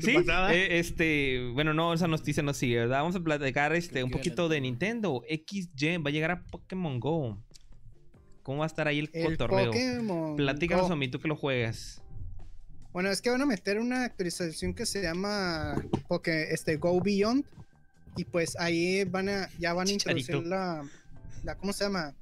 Sí, 0.00 0.14
pasada. 0.14 0.54
eh, 0.54 0.78
este, 0.78 1.50
bueno, 1.52 1.74
no, 1.74 1.92
esa 1.92 2.08
noticia 2.08 2.42
no 2.42 2.54
sigue, 2.54 2.76
¿verdad? 2.78 3.00
Vamos 3.00 3.16
a 3.16 3.20
platicar 3.20 3.74
este, 3.74 4.02
un 4.02 4.10
poquito 4.10 4.48
de 4.48 4.60
Nintendo. 4.60 5.22
XY 5.28 5.98
va 5.98 6.08
a 6.08 6.12
llegar 6.12 6.30
a 6.30 6.42
Pokémon 6.44 6.98
Go. 7.00 7.38
¿Cómo 8.50 8.58
va 8.58 8.64
a 8.64 8.66
estar 8.66 8.88
ahí 8.88 8.98
el, 8.98 9.10
El 9.12 9.38
cotorreo? 9.38 9.70
Pokémon. 9.70 10.34
Platícanos 10.34 10.88
Go. 10.88 10.94
a 10.94 10.96
mí, 10.96 11.06
tú 11.06 11.20
que 11.20 11.28
lo 11.28 11.36
juegas. 11.36 12.02
Bueno, 12.92 13.08
es 13.08 13.22
que 13.22 13.30
van 13.30 13.40
a 13.40 13.46
meter 13.46 13.78
una 13.78 14.02
actualización 14.02 14.74
que 14.74 14.86
se 14.86 15.00
llama 15.00 15.76
Poké, 16.08 16.52
este, 16.52 16.74
Go 16.74 17.00
Beyond. 17.00 17.44
Y 18.16 18.24
pues 18.24 18.56
ahí 18.58 19.04
van 19.04 19.28
a, 19.28 19.48
ya 19.60 19.72
van 19.72 19.86
a 19.86 19.92
introducir 19.92 20.44
la, 20.44 20.82
la, 21.44 21.54
¿cómo 21.58 21.72
se 21.72 21.84
llama? 21.84 22.16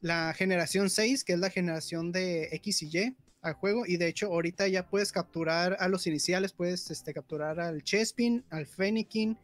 La 0.00 0.32
generación 0.32 0.88
6, 0.88 1.24
que 1.24 1.34
es 1.34 1.38
la 1.38 1.50
generación 1.50 2.10
de 2.10 2.48
X 2.52 2.84
y 2.84 2.98
Y 2.98 3.16
al 3.42 3.52
juego. 3.52 3.84
Y 3.84 3.98
de 3.98 4.08
hecho, 4.08 4.28
ahorita 4.28 4.66
ya 4.68 4.88
puedes 4.88 5.12
capturar 5.12 5.76
a 5.78 5.88
los 5.88 6.06
iniciales, 6.06 6.54
puedes 6.54 6.90
este, 6.90 7.12
capturar 7.12 7.60
al 7.60 7.82
Chespin, 7.82 8.46
al 8.48 8.64
Fennekin 8.64 9.36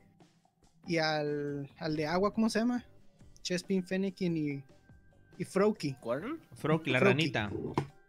y 0.87 0.97
al, 0.97 1.69
al 1.77 1.95
de 1.95 2.07
agua, 2.07 2.33
¿cómo 2.33 2.49
se 2.49 2.61
llama? 2.61 2.87
Chespin, 3.43 3.85
Fennekin 3.85 4.35
y, 4.39 4.65
y 5.39 5.45
Froakie 5.45 5.97
¿Cuál? 6.01 6.39
Frog, 6.55 6.87
la 6.87 6.99
Froakie. 6.99 6.99
ranita. 7.01 7.51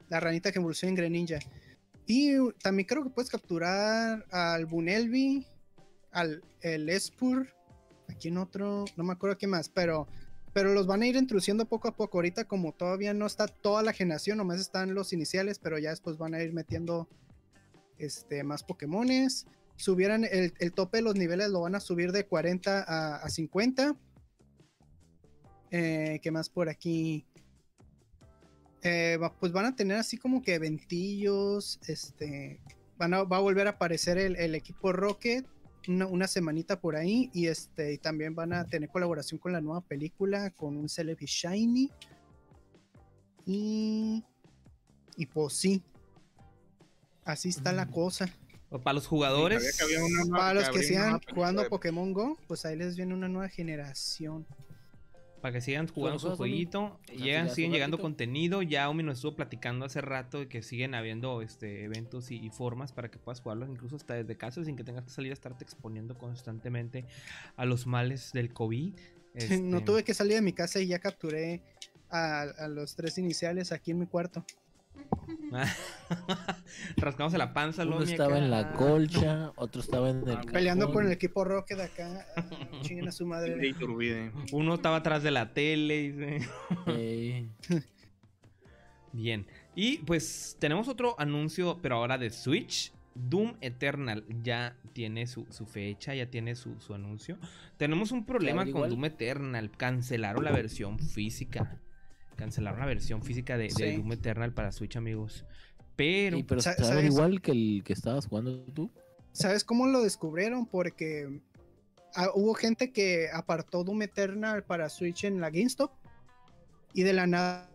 la 0.10 0.20
ranita 0.20 0.52
que 0.52 0.60
evoluciona 0.60 0.90
en 0.90 0.96
Greninja. 0.96 1.40
Y 2.08 2.36
también 2.62 2.88
creo 2.88 3.04
que 3.04 3.10
puedes 3.10 3.32
capturar 3.32 4.26
al 4.32 4.66
Bunelby, 4.68 5.46
al 6.12 6.44
el 6.62 6.90
Espur, 6.90 7.48
aquí 8.10 8.28
en 8.28 8.38
otro, 8.38 8.86
no 8.96 9.04
me 9.04 9.14
acuerdo 9.14 9.38
qué 9.38 9.48
más, 9.48 9.70
pero, 9.70 10.08
pero 10.54 10.74
los 10.74 10.86
van 10.88 11.02
a 11.02 11.08
ir 11.08 11.16
introduciendo 11.16 11.66
poco 11.66 11.88
a 11.88 11.96
poco. 11.96 12.20
Ahorita 12.20 12.46
como 12.46 12.74
todavía 12.74 13.14
no 13.14 13.26
está 13.26 13.48
toda 13.48 13.82
la 13.82 13.94
generación, 13.94 14.38
nomás 14.38 14.62
están 14.62 14.94
los 14.94 15.14
iniciales, 15.14 15.60
pero 15.60 15.80
ya 15.80 15.90
después 15.90 16.18
van 16.18 16.36
a 16.36 16.44
ir 16.44 16.54
metiendo 16.54 17.08
este, 17.98 18.44
más 18.44 18.64
Pokémones. 18.64 19.48
Subieran 19.76 20.24
el, 20.26 20.54
el 20.60 20.72
tope 20.74 21.00
de 21.00 21.04
los 21.04 21.16
niveles, 21.16 21.50
lo 21.50 21.62
van 21.62 21.76
a 21.76 21.80
subir 21.80 22.12
de 22.12 22.26
40 22.26 22.84
a, 22.88 23.16
a 23.18 23.30
50. 23.30 23.96
Eh, 25.78 26.22
¿Qué 26.24 26.32
más 26.32 26.48
por 26.48 26.70
aquí? 26.70 27.26
Eh, 28.82 29.18
va- 29.22 29.34
pues 29.38 29.52
van 29.52 29.66
a 29.66 29.76
tener 29.76 29.98
así 29.98 30.16
como 30.18 30.42
que 30.42 30.54
eventillos, 30.54 31.80
este, 31.88 32.62
van 32.98 33.14
a, 33.14 33.24
va 33.24 33.38
a 33.38 33.40
volver 33.42 33.68
a 33.68 33.72
aparecer 33.72 34.18
el, 34.18 34.38
el 34.38 34.56
equipo 34.56 34.94
Rocket 34.94 35.46
una, 35.90 36.06
una 36.08 36.28
semanita 36.30 36.80
por 36.80 36.96
ahí 36.96 37.30
y 37.34 37.48
este, 37.48 37.92
y 37.94 37.98
también 37.98 38.34
van 38.36 38.54
a 38.54 38.66
tener 38.66 38.88
colaboración 38.90 39.38
con 39.38 39.52
la 39.52 39.60
nueva 39.60 39.82
película, 39.82 40.50
con 40.52 40.78
un 40.78 40.88
Celebi 40.88 41.26
Shiny 41.26 41.92
y, 43.46 44.24
y 45.18 45.26
pues 45.26 45.54
sí, 45.56 45.84
así 47.26 47.50
está 47.50 47.74
la 47.74 47.86
Mm. 47.86 47.92
cosa. 47.92 48.30
O 48.70 48.80
Para 48.80 48.94
los 48.94 49.08
jugadores. 49.08 49.78
que 49.78 49.98
una 49.98 50.38
Para 50.38 50.54
los 50.54 50.70
que 50.70 50.90
nueva 50.94 51.12
película 51.20 51.34
jugando 51.36 51.64
de- 51.64 51.70
Pokémon 51.70 52.14
Go, 52.14 52.38
pues 52.48 52.66
ahí 52.66 52.78
les 52.78 52.96
viene 52.96 53.14
una 53.14 53.28
nueva 53.28 53.50
generación. 53.50 54.46
Para 55.46 55.54
que 55.54 55.62
sigan 55.62 55.88
jugando 55.88 56.18
su 56.18 56.36
jueguito. 56.36 57.00
Llegan, 57.16 57.52
siguen 57.52 57.72
llegando 57.72 57.98
ratito. 57.98 58.02
contenido. 58.02 58.64
Ya 58.64 58.90
Omi 58.90 59.04
nos 59.04 59.20
estuvo 59.20 59.36
platicando 59.36 59.86
hace 59.86 60.02
rato 60.02 60.40
de 60.40 60.48
que 60.48 60.64
siguen 60.64 60.96
habiendo 60.96 61.44
este, 61.44 61.84
eventos 61.84 62.32
y, 62.32 62.38
y 62.38 62.50
formas 62.50 62.92
para 62.92 63.12
que 63.12 63.20
puedas 63.20 63.42
jugarlo, 63.42 63.68
incluso 63.68 63.96
hasta 63.96 64.16
desde 64.16 64.36
casa, 64.38 64.66
sin 64.66 64.76
que 64.76 64.84
tengas 64.84 65.04
que 65.04 65.12
salir 65.12 65.30
a 65.30 65.36
estarte 65.36 65.64
exponiendo 65.64 66.18
constantemente 66.18 67.06
a 67.58 67.66
los 67.66 67.86
males 67.86 68.34
del 68.34 68.54
COVID. 68.54 68.96
No 69.36 69.36
Este, 69.36 69.82
tuve 69.82 70.04
que 70.04 70.16
salir 70.16 70.34
de 70.34 70.42
mi 70.42 70.54
casa 70.54 70.80
y 70.80 70.88
ya 70.88 70.98
capturé 70.98 71.62
a, 72.10 72.42
a 72.42 72.68
los 72.68 72.96
tres 72.96 73.20
iniciales 73.20 73.72
aquí 73.72 73.92
en 73.92 74.00
mi 74.00 74.08
cuarto. 74.08 74.44
Rascándose 76.98 77.38
la 77.38 77.54
panza, 77.54 77.84
Uno 77.84 78.00
Lomi, 78.00 78.12
estaba 78.12 78.36
acá. 78.36 78.44
en 78.44 78.52
la 78.52 78.74
colcha, 78.74 79.52
otro 79.56 79.82
estaba 79.82 80.10
en 80.10 80.28
el. 80.28 80.38
Peleando 80.52 80.86
cajón. 80.86 80.94
con 80.94 81.06
el 81.08 81.12
equipo 81.12 81.44
Rocket 81.44 81.80
acá. 81.80 82.26
Chinguen 82.82 83.08
a 83.08 83.12
su 83.12 83.24
De 83.24 83.30
madre. 83.30 84.32
Uno 84.52 84.76
estaba 84.76 84.98
atrás 84.98 85.24
de 85.24 85.32
la 85.32 85.54
tele. 85.54 86.40
dice. 86.88 87.46
Bien. 89.14 89.48
Y 89.76 90.00
pues 90.00 90.58
tenemos 90.60 90.88
otro 90.88 91.16
anuncio, 91.20 91.80
pero 91.82 91.96
ahora 91.96 92.18
de 92.18 92.30
Switch. 92.30 92.92
Doom 93.18 93.56
Eternal 93.62 94.26
ya 94.44 94.76
tiene 94.92 95.26
su, 95.26 95.46
su 95.50 95.66
fecha, 95.66 96.14
ya 96.14 96.30
tiene 96.30 96.54
su, 96.54 96.82
su 96.82 96.94
anuncio. 96.94 97.38
Tenemos 97.78 98.12
un 98.12 98.26
problema 98.26 98.64
con 98.64 98.68
igual. 98.70 98.90
Doom 98.90 99.06
Eternal. 99.06 99.72
Cancelaron 99.72 100.44
la 100.44 100.52
versión 100.52 101.00
física. 101.00 101.80
Cancelaron 102.36 102.80
la 102.80 102.86
versión 102.86 103.22
física 103.24 103.58
de, 103.58 103.66
de 103.66 103.70
Sí. 103.70 103.96
Doom 103.98 104.12
Eternal 104.14 104.54
para 104.54 104.72
Switch, 104.72 104.96
amigos. 104.98 105.46
Pero 105.96 106.38
ey, 106.38 106.44
pero 106.44 106.60
estaba 106.60 106.76
¿sabes? 106.88 107.06
igual 107.06 107.42
que 107.42 107.52
el 107.52 107.82
que 107.86 107.94
estabas 107.94 108.28
jugando 108.28 108.64
tú. 108.74 108.92
¿Sabes 109.32 109.64
cómo 109.64 109.88
lo 109.88 110.02
descubrieron? 110.02 110.66
Porque 110.66 111.42
ah, 112.16 112.30
hubo 112.36 112.54
gente 112.54 112.92
que 112.92 113.30
apartó 113.34 113.84
Doom 113.84 114.02
Eternal 114.04 114.64
para 114.64 114.90
Switch 114.90 115.24
en 115.24 115.40
la 115.40 115.50
GameStop 115.50 115.92
y 116.94 117.04
de 117.04 117.14
la 117.14 117.28
nada 117.28 117.70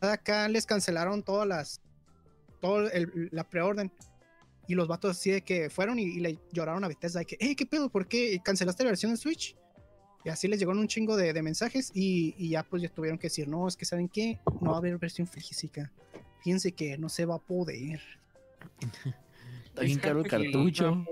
acá 0.00 0.48
les 0.48 0.66
cancelaron 0.66 1.22
todas 1.22 1.46
las 1.48 1.80
todo 2.60 2.90
el- 2.90 3.28
la 3.32 3.44
preorden 3.48 3.90
y 4.66 4.74
los 4.74 4.88
vatos 4.88 5.12
así 5.12 5.30
de 5.30 5.42
que 5.42 5.70
fueron 5.70 5.98
y, 5.98 6.02
y 6.04 6.20
le 6.20 6.38
lloraron 6.52 6.84
a 6.84 6.88
Bethesda 6.88 7.20
de 7.20 7.26
que 7.26 7.36
hey 7.40 7.54
qué 7.54 7.64
pedo 7.66 7.88
¿por 7.90 8.06
qué 8.06 8.38
cancelaste 8.44 8.84
la 8.84 8.90
versión 8.90 9.12
de 9.12 9.16
Switch? 9.18 9.56
Y 10.24 10.30
así 10.30 10.48
les 10.48 10.58
llegaron 10.58 10.80
un 10.80 10.88
chingo 10.88 11.16
de, 11.16 11.32
de 11.32 11.42
mensajes 11.42 11.90
y, 11.94 12.34
y 12.38 12.50
ya 12.50 12.62
pues 12.62 12.82
ya 12.82 12.88
tuvieron 12.88 13.18
que 13.18 13.26
decir 13.26 13.48
no 13.48 13.68
es 13.68 13.76
que 13.76 13.84
saben 13.84 14.08
qué 14.08 14.40
no 14.60 14.70
va 14.70 14.76
a 14.76 14.78
haber 14.78 14.96
versión 14.98 15.26
física 15.26 15.92
fíjense 16.42 16.72
que 16.72 16.98
no 16.98 17.08
se 17.08 17.24
va 17.24 17.36
a 17.36 17.38
poder 17.38 18.00
Está 19.74 19.82
bien 19.82 19.98
caro 19.98 20.20
el 20.20 20.28
cartucho. 20.28 21.04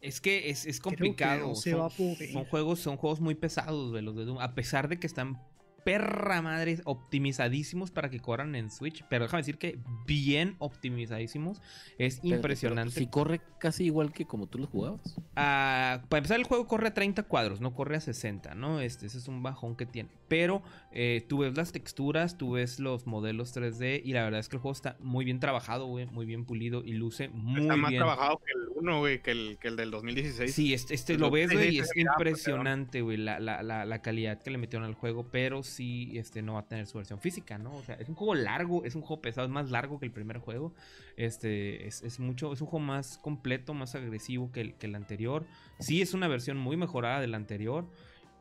es 0.00 0.20
que 0.20 0.50
es, 0.50 0.66
es 0.66 0.80
complicado. 0.80 1.46
no 1.48 1.54
se 1.54 1.70
son, 1.70 1.80
va 1.80 1.86
a 1.86 1.90
poder. 1.90 2.32
son 2.32 2.44
juegos, 2.44 2.80
son 2.80 2.96
juegos 2.96 3.20
muy 3.20 3.36
pesados, 3.36 3.92
güey, 3.92 4.02
los 4.02 4.16
de 4.16 4.24
Doom. 4.24 4.40
A 4.40 4.52
pesar 4.54 4.88
de 4.88 4.98
que 4.98 5.06
están 5.06 5.40
perra 5.84 6.42
madre 6.42 6.80
optimizadísimos 6.84 7.90
para 7.90 8.10
que 8.10 8.20
corran 8.20 8.54
en 8.54 8.70
Switch. 8.70 9.04
Pero 9.08 9.24
déjame 9.24 9.42
decir 9.42 9.58
que 9.58 9.78
bien 10.06 10.56
optimizadísimos. 10.58 11.60
Es 11.98 12.20
pero 12.20 12.36
impresionante. 12.36 12.94
Si 12.94 13.06
corre 13.06 13.40
casi 13.60 13.84
igual 13.84 14.12
que 14.12 14.24
como 14.26 14.46
tú 14.46 14.58
los 14.58 14.68
jugabas. 14.68 15.16
Ah, 15.36 16.02
para 16.08 16.18
empezar, 16.18 16.38
el 16.38 16.44
juego 16.44 16.66
corre 16.66 16.88
a 16.88 16.94
30 16.94 17.24
cuadros, 17.24 17.60
no 17.60 17.74
corre 17.74 17.96
a 17.96 18.00
60, 18.00 18.54
¿no? 18.54 18.80
Este, 18.80 19.06
ese 19.06 19.18
es 19.18 19.28
un 19.28 19.42
bajón 19.42 19.76
que 19.76 19.86
tiene. 19.86 20.10
Pero 20.28 20.62
eh, 20.92 21.24
tú 21.28 21.38
ves 21.38 21.56
las 21.56 21.72
texturas, 21.72 22.38
tú 22.38 22.52
ves 22.52 22.80
los 22.80 23.06
modelos 23.06 23.54
3D 23.54 24.00
y 24.04 24.12
la 24.12 24.24
verdad 24.24 24.40
es 24.40 24.48
que 24.48 24.56
el 24.56 24.62
juego 24.62 24.72
está 24.72 24.96
muy 25.00 25.24
bien 25.24 25.38
trabajado, 25.38 25.86
güey, 25.86 26.06
muy 26.06 26.24
bien 26.24 26.44
pulido 26.44 26.82
y 26.84 26.92
luce 26.92 27.28
muy 27.28 27.60
Está 27.62 27.76
más 27.76 27.90
bien. 27.90 28.00
trabajado 28.00 28.40
que 28.44 28.52
el 28.52 28.68
1, 28.76 28.98
güey, 28.98 29.22
que 29.22 29.30
el, 29.30 29.58
que 29.60 29.68
el 29.68 29.76
del 29.76 29.90
2016. 29.90 30.54
Sí, 30.54 30.72
este, 30.72 30.94
este 30.94 31.14
Pues 31.14 31.20
lo 31.20 31.26
lo 31.26 31.32
ves, 31.32 31.52
güey, 31.52 31.76
y 31.76 31.78
es 31.80 31.90
pues, 31.92 32.06
impresionante, 32.06 33.02
güey, 33.02 33.18
la, 33.18 33.38
la, 33.38 33.62
la, 33.62 33.84
la 33.84 34.02
calidad 34.02 34.42
que 34.42 34.50
le 34.50 34.58
metieron 34.58 34.86
al 34.86 34.94
juego, 34.94 35.28
pero 35.30 35.62
sí, 35.62 35.73
este, 35.80 36.42
no 36.42 36.54
va 36.54 36.60
a 36.60 36.68
tener 36.68 36.86
su 36.86 36.98
versión 36.98 37.20
física, 37.20 37.58
¿no? 37.58 37.74
O 37.74 37.82
sea, 37.82 37.94
es 37.96 38.08
un 38.08 38.14
juego 38.14 38.34
largo, 38.34 38.84
es 38.84 38.94
un 38.94 39.02
juego 39.02 39.22
pesado, 39.22 39.46
es 39.46 39.52
más 39.52 39.70
largo 39.70 39.98
que 39.98 40.06
el 40.06 40.12
primer 40.12 40.38
juego, 40.38 40.74
este, 41.16 41.86
es, 41.86 42.02
es 42.02 42.20
mucho, 42.20 42.52
es 42.52 42.60
un 42.60 42.66
juego 42.66 42.84
más 42.84 43.18
completo, 43.18 43.74
más 43.74 43.94
agresivo 43.94 44.50
que 44.52 44.60
el, 44.60 44.74
que 44.74 44.86
el 44.86 44.94
anterior, 44.94 45.46
sí 45.78 46.02
es 46.02 46.14
una 46.14 46.28
versión 46.28 46.56
muy 46.56 46.76
mejorada 46.76 47.20
del 47.20 47.34
anterior, 47.34 47.86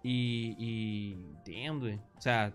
y, 0.04 0.56
y, 0.58 1.18
damn, 1.46 1.80
güey, 1.80 1.96
o 1.96 2.22
sea, 2.22 2.54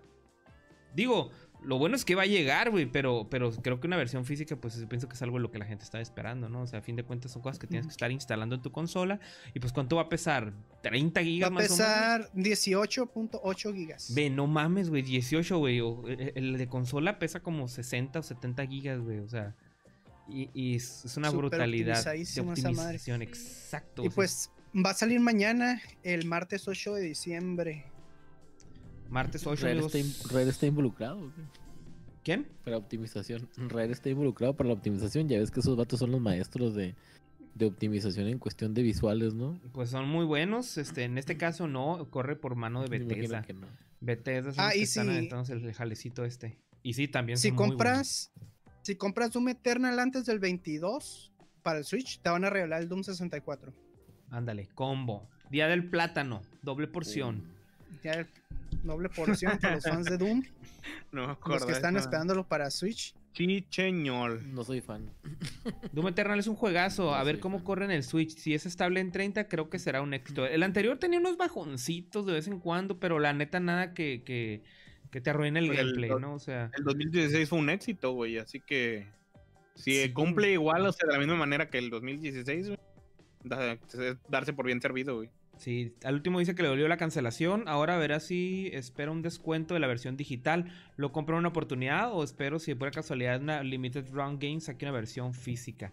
digo... 0.95 1.31
Lo 1.62 1.76
bueno 1.76 1.96
es 1.96 2.04
que 2.04 2.14
va 2.14 2.22
a 2.22 2.26
llegar, 2.26 2.70
güey, 2.70 2.86
pero, 2.86 3.26
pero 3.28 3.50
creo 3.50 3.80
que 3.80 3.88
una 3.88 3.96
versión 3.96 4.24
física, 4.24 4.54
pues 4.56 4.76
pienso 4.88 5.09
que 5.09 5.14
es 5.14 5.22
algo 5.22 5.38
lo 5.40 5.50
que 5.50 5.59
la 5.59 5.64
gente 5.66 5.82
está 5.84 6.00
esperando, 6.00 6.48
¿no? 6.48 6.62
O 6.62 6.66
sea, 6.68 6.78
a 6.78 6.82
fin 6.82 6.94
de 6.94 7.02
cuentas 7.02 7.32
son 7.32 7.42
cosas 7.42 7.59
que 7.59 7.66
tienes 7.66 7.86
que 7.86 7.90
estar 7.90 8.11
instalando 8.12 8.54
en 8.54 8.62
tu 8.62 8.70
consola. 8.70 9.18
Y 9.54 9.61
pues, 9.61 9.72
¿cuánto 9.72 9.96
va 9.96 10.02
a 10.02 10.09
pesar? 10.09 10.52
¿30 10.84 11.16
Va 11.16 11.22
gigas 11.22 11.48
a 11.48 11.50
más 11.50 11.70
o 11.70 11.76
menos? 11.76 11.76
pesar 11.76 12.30
18.8 12.34 13.74
gigas. 13.74 14.14
Ve, 14.14 14.30
no 14.30 14.46
mames, 14.46 14.88
güey, 14.90 15.02
18, 15.02 15.59
güey. 15.59 15.80
o- 15.80 16.06
El, 16.06 16.32
el 16.36 16.59
de 16.59 16.68
consola 16.68 17.18
pesa 17.18 17.40
como 17.40 17.66
60 17.68 18.20
o 18.20 18.22
70 18.22 18.66
gigas, 18.66 19.00
güey. 19.00 19.18
O 19.18 19.28
sea, 19.28 19.54
y, 20.28 20.50
y 20.54 20.76
es, 20.76 21.04
una 21.16 21.30
Súper 21.30 21.38
brutalidad 21.50 22.04
de 22.04 22.24
optimización. 22.40 23.22
Exacto. 23.22 24.04
Y 24.04 24.06
o 24.06 24.11
sea, 24.11 24.14
pues 24.16 24.50
va 24.74 24.90
a 24.90 24.94
salir 24.94 25.18
mañana, 25.20 25.80
el 26.02 26.24
martes 26.26 26.68
8 26.68 26.94
de 26.94 27.02
diciembre. 27.02 27.84
Martes 29.09 29.46
8, 29.46 29.61
Rare 29.62 29.72
amigos. 29.72 29.94
está, 29.94 29.98
in- 30.26 30.30
Rare 30.30 30.50
está 30.50 30.66
involucrado. 30.66 31.32
¿Quién? 32.24 32.46
Para 32.64 32.76
optimización. 32.76 33.48
Rare 33.68 33.92
está 33.92 34.11
involucrado 34.11 34.54
para 34.56 34.68
la 34.68 34.74
optimización. 34.74 35.28
Ya 35.28 35.38
ves 35.38 35.50
que 35.50 35.61
esos 35.61 35.76
vatos 35.76 35.98
son 36.00 36.11
los 36.11 36.20
maestros 36.20 36.74
de, 36.74 36.94
de 37.54 37.66
optimización 37.66 38.26
en 38.28 38.38
cuestión 38.38 38.74
de 38.74 38.82
visuales, 38.82 39.34
¿no? 39.34 39.59
Pues 39.72 39.90
son 39.90 40.09
muy 40.09 40.24
buenos. 40.26 40.76
Este, 40.76 41.04
en 41.04 41.16
este 41.16 41.36
caso 41.36 41.66
no, 41.68 42.09
corre 42.11 42.36
por 42.36 42.54
mano 42.54 42.82
de 42.82 42.88
Me 42.90 42.96
imagino 42.96 43.16
Bethesda. 43.16 43.42
que 43.42 43.54
no. 43.54 43.66
Bethesda 44.00 44.52
son 44.52 44.64
Ah, 44.64 44.74
y 44.74 44.86
si- 44.86 45.00
aventando 45.00 45.52
el 45.52 45.72
jalecito 45.72 46.24
este. 46.24 46.59
Y 46.82 46.92
sí, 46.94 47.09
también 47.09 47.38
Si 47.38 47.48
son 47.48 47.56
muy 47.56 47.66
buenos. 47.68 47.76
compras, 47.76 48.32
si 48.82 48.94
compras 48.96 49.32
Doom 49.32 49.48
Eternal 49.48 49.98
antes 49.98 50.26
del 50.26 50.38
22 50.38 51.32
para 51.62 51.78
el 51.78 51.84
Switch, 51.84 52.20
te 52.20 52.30
van 52.30 52.44
a 52.44 52.50
regalar 52.50 52.82
el 52.82 52.88
Doom 52.88 53.02
64. 53.04 53.72
Ándale, 54.30 54.68
combo. 54.74 55.28
Día 55.50 55.66
del 55.66 55.88
plátano, 55.88 56.42
doble 56.62 56.86
porción. 56.88 57.56
Ya 58.03 58.12
el 58.12 58.26
doble 58.84 59.09
porción 59.09 59.59
para 59.59 59.74
los 59.76 59.84
fans 59.84 60.07
de 60.07 60.16
Doom, 60.18 60.42
No 61.12 61.20
me 61.22 61.26
los 61.28 61.36
acuerdo. 61.36 61.66
que 61.66 61.72
están 61.72 61.96
esperándolo 61.96 62.44
para 62.44 62.70
Switch. 62.70 63.14
Chicheñol. 63.32 64.53
No 64.55 64.64
soy 64.64 64.80
fan. 64.80 65.11
Doom 65.92 66.09
Eternal 66.09 66.38
es 66.38 66.46
un 66.46 66.57
juegazo. 66.57 67.05
No 67.07 67.14
A 67.14 67.22
ver 67.24 67.40
cómo 67.40 67.59
fan. 67.59 67.64
corre 67.64 67.84
en 67.84 67.90
el 67.92 68.03
Switch. 68.03 68.36
Si 68.36 68.55
es 68.55 68.66
estable 68.66 69.01
en 69.01 69.12
30, 69.12 69.49
creo 69.49 69.68
que 69.70 69.78
será 69.78 70.03
un 70.03 70.12
éxito. 70.14 70.46
El 70.46 70.62
anterior 70.62 70.99
tenía 70.99 71.18
unos 71.20 71.36
bajoncitos 71.36 72.26
de 72.26 72.32
vez 72.32 72.49
en 72.49 72.59
cuando, 72.61 72.99
pero 72.99 73.18
la 73.18 73.32
neta 73.32 73.61
nada 73.61 73.94
que, 73.94 74.22
que, 74.24 74.62
que 75.11 75.20
te 75.20 75.30
arruine 75.30 75.59
el 75.61 75.66
el 75.70 75.76
gameplay, 75.76 76.11
¿no? 76.20 76.34
O 76.34 76.38
sea, 76.38 76.70
El 76.76 76.84
2016 76.84 77.49
fue 77.49 77.59
un 77.59 77.70
éxito, 77.70 78.12
güey, 78.12 78.38
así 78.38 78.61
que 78.61 79.07
si 79.74 80.03
Sí. 80.03 80.12
cumple 80.12 80.51
igual, 80.53 80.84
o 80.86 80.92
sea, 80.92 81.07
de 81.07 81.12
la 81.12 81.18
misma 81.20 81.36
manera 81.36 81.70
que 81.70 81.78
el 81.78 81.90
2016, 81.90 82.66
güey, 82.68 82.78
darse 84.28 84.53
por 84.53 84.66
bien 84.66 84.80
servido, 84.80 85.16
güey. 85.16 85.30
Sí. 85.59 85.94
Al 86.04 86.14
último 86.14 86.38
dice 86.38 86.54
que 86.54 86.62
le 86.62 86.68
dolió 86.68 86.88
la 86.88 86.96
cancelación. 86.96 87.64
Ahora 87.68 87.96
verá 87.98 88.20
si 88.20 88.70
espera 88.72 89.11
un 89.11 89.22
descuento 89.22 89.74
de 89.74 89.80
la 89.80 89.86
versión 89.86 90.16
digital. 90.16 90.72
¿Lo 90.96 91.12
compro 91.12 91.36
una 91.36 91.48
oportunidad 91.48 92.12
o 92.12 92.24
espero 92.24 92.59
si 92.59 92.74
por 92.74 92.90
casualidad 92.90 93.40
una 93.40 93.62
Limited 93.62 94.11
Round 94.12 94.42
Games 94.42 94.64
saque 94.64 94.84
una 94.84 94.92
versión 94.92 95.34
física? 95.34 95.92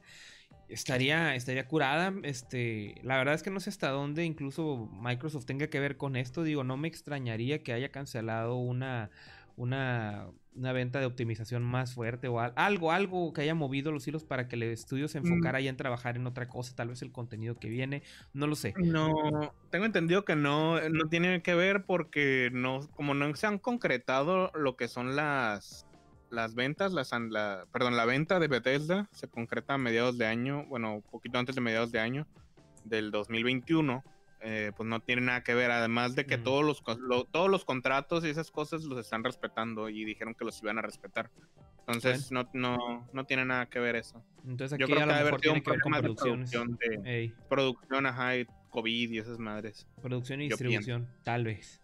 Estaría, 0.69 1.35
estaría 1.35 1.67
curada. 1.67 2.13
Este, 2.23 2.95
la 3.03 3.17
verdad 3.17 3.35
es 3.35 3.43
que 3.43 3.51
no 3.51 3.59
sé 3.59 3.69
hasta 3.69 3.89
dónde 3.89 4.25
incluso 4.25 4.89
Microsoft 5.01 5.45
tenga 5.45 5.67
que 5.67 5.79
ver 5.79 5.97
con 5.97 6.15
esto. 6.15 6.43
Digo, 6.43 6.63
no 6.63 6.77
me 6.77 6.87
extrañaría 6.87 7.61
que 7.63 7.73
haya 7.73 7.89
cancelado 7.89 8.55
una, 8.55 9.09
una, 9.57 10.27
una 10.55 10.71
venta 10.71 10.99
de 10.99 11.05
optimización 11.05 11.63
más 11.63 11.93
fuerte 11.93 12.27
o 12.29 12.39
al- 12.39 12.53
algo, 12.55 12.91
algo 12.91 13.33
que 13.33 13.41
haya 13.41 13.53
movido 13.55 13.91
los 13.91 14.07
hilos 14.07 14.23
para 14.23 14.47
que 14.47 14.55
el 14.55 14.63
estudio 14.63 15.07
se 15.07 15.17
enfocara 15.17 15.59
ya 15.59 15.69
en 15.69 15.77
trabajar 15.77 16.15
en 16.15 16.25
otra 16.27 16.47
cosa, 16.47 16.75
tal 16.75 16.87
vez 16.89 17.01
el 17.01 17.11
contenido 17.11 17.55
que 17.55 17.67
viene, 17.69 18.03
no 18.33 18.47
lo 18.47 18.55
sé. 18.55 18.73
No, 18.77 19.53
tengo 19.69 19.85
entendido 19.85 20.23
que 20.23 20.35
no, 20.35 20.79
no 20.89 21.09
tiene 21.09 21.41
que 21.41 21.55
ver 21.55 21.83
porque 21.85 22.49
no, 22.53 22.87
como 22.95 23.13
no 23.13 23.35
se 23.35 23.47
han 23.47 23.59
concretado 23.59 24.51
lo 24.55 24.77
que 24.77 24.87
son 24.87 25.15
las, 25.17 25.85
las 26.29 26.55
ventas, 26.55 26.93
las, 26.93 27.11
la, 27.29 27.65
perdón, 27.73 27.97
la 27.97 28.05
venta 28.05 28.39
de 28.39 28.47
Bethesda 28.47 29.09
se 29.11 29.27
concreta 29.27 29.73
a 29.73 29.77
mediados 29.77 30.17
de 30.17 30.25
año, 30.25 30.65
bueno, 30.67 30.95
un 30.95 31.01
poquito 31.01 31.37
antes 31.37 31.55
de 31.55 31.61
mediados 31.61 31.91
de 31.91 31.99
año 31.99 32.27
del 32.85 33.11
2021. 33.11 34.03
Eh, 34.47 34.71
pues 34.77 34.87
no 34.87 34.99
tiene 34.99 35.23
nada 35.23 35.43
que 35.43 35.55
ver, 35.55 35.71
además 35.71 36.13
de 36.15 36.25
que 36.27 36.37
Mm. 36.37 36.43
todos, 36.43 36.63
los, 36.63 36.83
lo- 36.99 37.25
todos 37.25 37.49
los 37.49 37.65
contratos 37.65 38.23
y 38.23 38.29
esas 38.29 38.51
cosas 38.51 38.83
los 38.83 38.99
están 38.99 39.23
respetando 39.23 39.89
y 39.89 40.05
dijeron 40.05 40.35
que 40.35 40.45
los 40.45 40.61
iban 40.61 40.77
a 40.77 40.83
respetar. 40.83 41.31
Entonces 41.79 42.31
no, 42.31 42.47
no, 42.53 43.07
no 43.11 43.25
tiene 43.25 43.43
nada 43.45 43.65
que 43.67 43.79
ver 43.79 43.95
eso. 43.95 44.23
Entonces 44.45 44.77
Yo 44.77 44.85
aquí 44.85 44.93
creo 44.93 45.03
a 45.05 45.07
que 45.07 45.13
haber 45.13 45.39
sido 45.39 45.53
un 45.53 45.61
problema 45.63 45.97
de 46.01 46.13
producción, 46.13 46.77
de, 46.77 47.01
Ey, 47.21 47.33
producción, 47.49 48.05
ajá, 48.05 48.37
y 48.37 48.45
COVID 48.69 49.11
y 49.11 49.17
esas 49.19 49.39
madres. 49.39 49.87
producción 50.01 50.41
y 50.41 50.45
Yo 50.49 50.55
distribución, 50.57 51.07
tal 51.23 51.43
vez. 51.45 51.81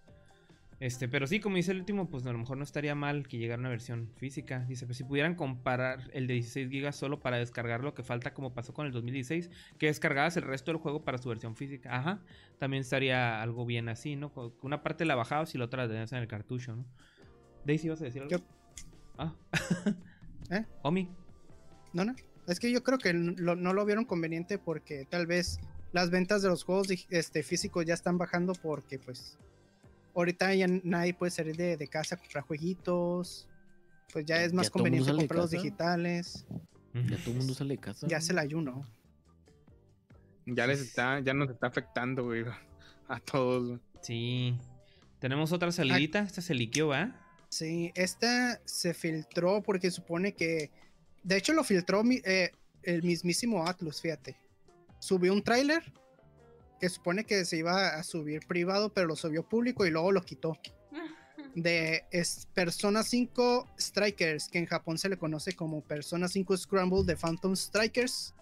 Este, 0.81 1.07
pero 1.07 1.27
sí, 1.27 1.39
como 1.39 1.57
dice 1.57 1.71
el 1.73 1.77
último, 1.77 2.09
pues 2.09 2.25
a 2.25 2.31
lo 2.31 2.39
mejor 2.39 2.57
no 2.57 2.63
estaría 2.63 2.95
mal 2.95 3.27
que 3.27 3.37
llegara 3.37 3.59
una 3.59 3.69
versión 3.69 4.09
física. 4.17 4.65
Dice, 4.67 4.87
pues 4.87 4.97
si 4.97 5.03
pudieran 5.03 5.35
comparar 5.35 6.09
el 6.11 6.25
de 6.25 6.33
16 6.33 6.69
GB 6.71 6.91
solo 6.91 7.19
para 7.19 7.37
descargar 7.37 7.83
lo 7.83 7.93
que 7.93 8.01
falta, 8.01 8.33
como 8.33 8.55
pasó 8.55 8.73
con 8.73 8.87
el 8.87 8.91
2016, 8.91 9.51
que 9.77 9.85
descargabas 9.85 10.37
el 10.37 10.43
resto 10.43 10.71
del 10.71 10.81
juego 10.81 11.03
para 11.03 11.19
su 11.19 11.29
versión 11.29 11.55
física. 11.55 11.95
Ajá, 11.95 12.23
también 12.57 12.81
estaría 12.81 13.43
algo 13.43 13.63
bien 13.67 13.89
así, 13.89 14.15
¿no? 14.15 14.31
Una 14.63 14.81
parte 14.81 15.05
la 15.05 15.13
bajabas 15.13 15.53
y 15.53 15.59
la 15.59 15.65
otra 15.65 15.83
la 15.83 15.87
tenías 15.89 16.11
en 16.13 16.17
el 16.17 16.27
cartucho, 16.27 16.75
¿no? 16.75 16.83
Daisy, 17.63 17.87
¿vas 17.89 18.01
a 18.01 18.05
decir 18.05 18.23
algo? 18.23 18.31
Yo- 18.37 18.43
Ah. 19.19 19.35
¿Eh? 20.49 20.65
Omi. 20.81 21.07
No, 21.93 22.05
no. 22.05 22.15
Es 22.47 22.59
que 22.59 22.71
yo 22.71 22.81
creo 22.81 22.97
que 22.97 23.13
lo- 23.13 23.55
no 23.55 23.73
lo 23.73 23.85
vieron 23.85 24.05
conveniente 24.05 24.57
porque 24.57 25.05
tal 25.07 25.27
vez 25.27 25.59
las 25.91 26.09
ventas 26.09 26.41
de 26.41 26.49
los 26.49 26.63
juegos 26.63 26.87
este, 27.11 27.43
físicos 27.43 27.85
ya 27.85 27.93
están 27.93 28.17
bajando 28.17 28.53
porque 28.53 28.97
pues 28.97 29.37
ahorita 30.15 30.53
ya 30.55 30.67
nadie 30.83 31.13
puede 31.13 31.31
salir 31.31 31.55
de, 31.55 31.77
de 31.77 31.87
casa 31.87 32.15
a 32.15 32.17
comprar 32.17 32.43
jueguitos. 32.43 33.47
pues 34.13 34.25
ya 34.25 34.43
es 34.43 34.51
más 34.53 34.67
Ya 34.67 34.71
conveniente 34.71 35.11
comprarlos 35.11 35.51
casa. 35.51 35.61
digitales. 35.63 36.45
Ya 36.93 37.17
todo 37.17 37.31
el 37.31 37.37
mundo 37.37 37.53
sale 37.53 37.75
de 37.75 37.79
casa. 37.79 38.07
Ya 38.07 38.19
se 38.19 38.33
el 38.33 38.39
ayuno. 38.39 38.85
Ya 40.45 40.67
les 40.67 40.81
está, 40.81 41.19
ya 41.21 41.33
nos 41.33 41.49
está 41.49 41.67
afectando, 41.67 42.25
güey. 42.25 42.43
A 43.07 43.19
todos. 43.19 43.79
Sí. 44.01 44.57
Tenemos 45.19 45.51
otra 45.51 45.71
salidita. 45.71 46.19
Esta 46.19 46.41
se 46.41 46.53
liqueó, 46.55 46.87
¿va? 46.87 47.15
Sí, 47.49 47.91
esta 47.95 48.59
se 48.65 48.93
filtró 48.93 49.61
porque 49.61 49.91
supone 49.91 50.33
que. 50.33 50.71
De 51.23 51.37
hecho, 51.37 51.53
lo 51.53 51.63
filtró 51.63 52.03
mi- 52.03 52.21
eh, 52.25 52.51
el 52.83 53.03
mismísimo 53.03 53.65
Atlus, 53.67 54.01
fíjate. 54.01 54.35
Subió 54.99 55.31
un 55.33 55.43
tráiler 55.43 55.83
que 56.81 56.89
supone 56.89 57.23
que 57.25 57.45
se 57.45 57.57
iba 57.57 57.89
a 57.89 58.03
subir 58.03 58.47
privado, 58.47 58.89
pero 58.91 59.07
lo 59.07 59.15
subió 59.15 59.47
público 59.47 59.85
y 59.85 59.91
luego 59.91 60.11
lo 60.11 60.23
quitó. 60.23 60.57
De 61.55 62.05
es 62.11 62.47
Persona 62.53 63.03
5 63.03 63.67
Strikers, 63.79 64.49
que 64.49 64.57
en 64.57 64.65
Japón 64.65 64.97
se 64.97 65.07
le 65.07 65.17
conoce 65.17 65.53
como 65.53 65.81
Persona 65.81 66.27
5 66.27 66.57
Scramble 66.57 67.03
de 67.03 67.15
Phantom 67.15 67.55
Strikers. 67.55 68.33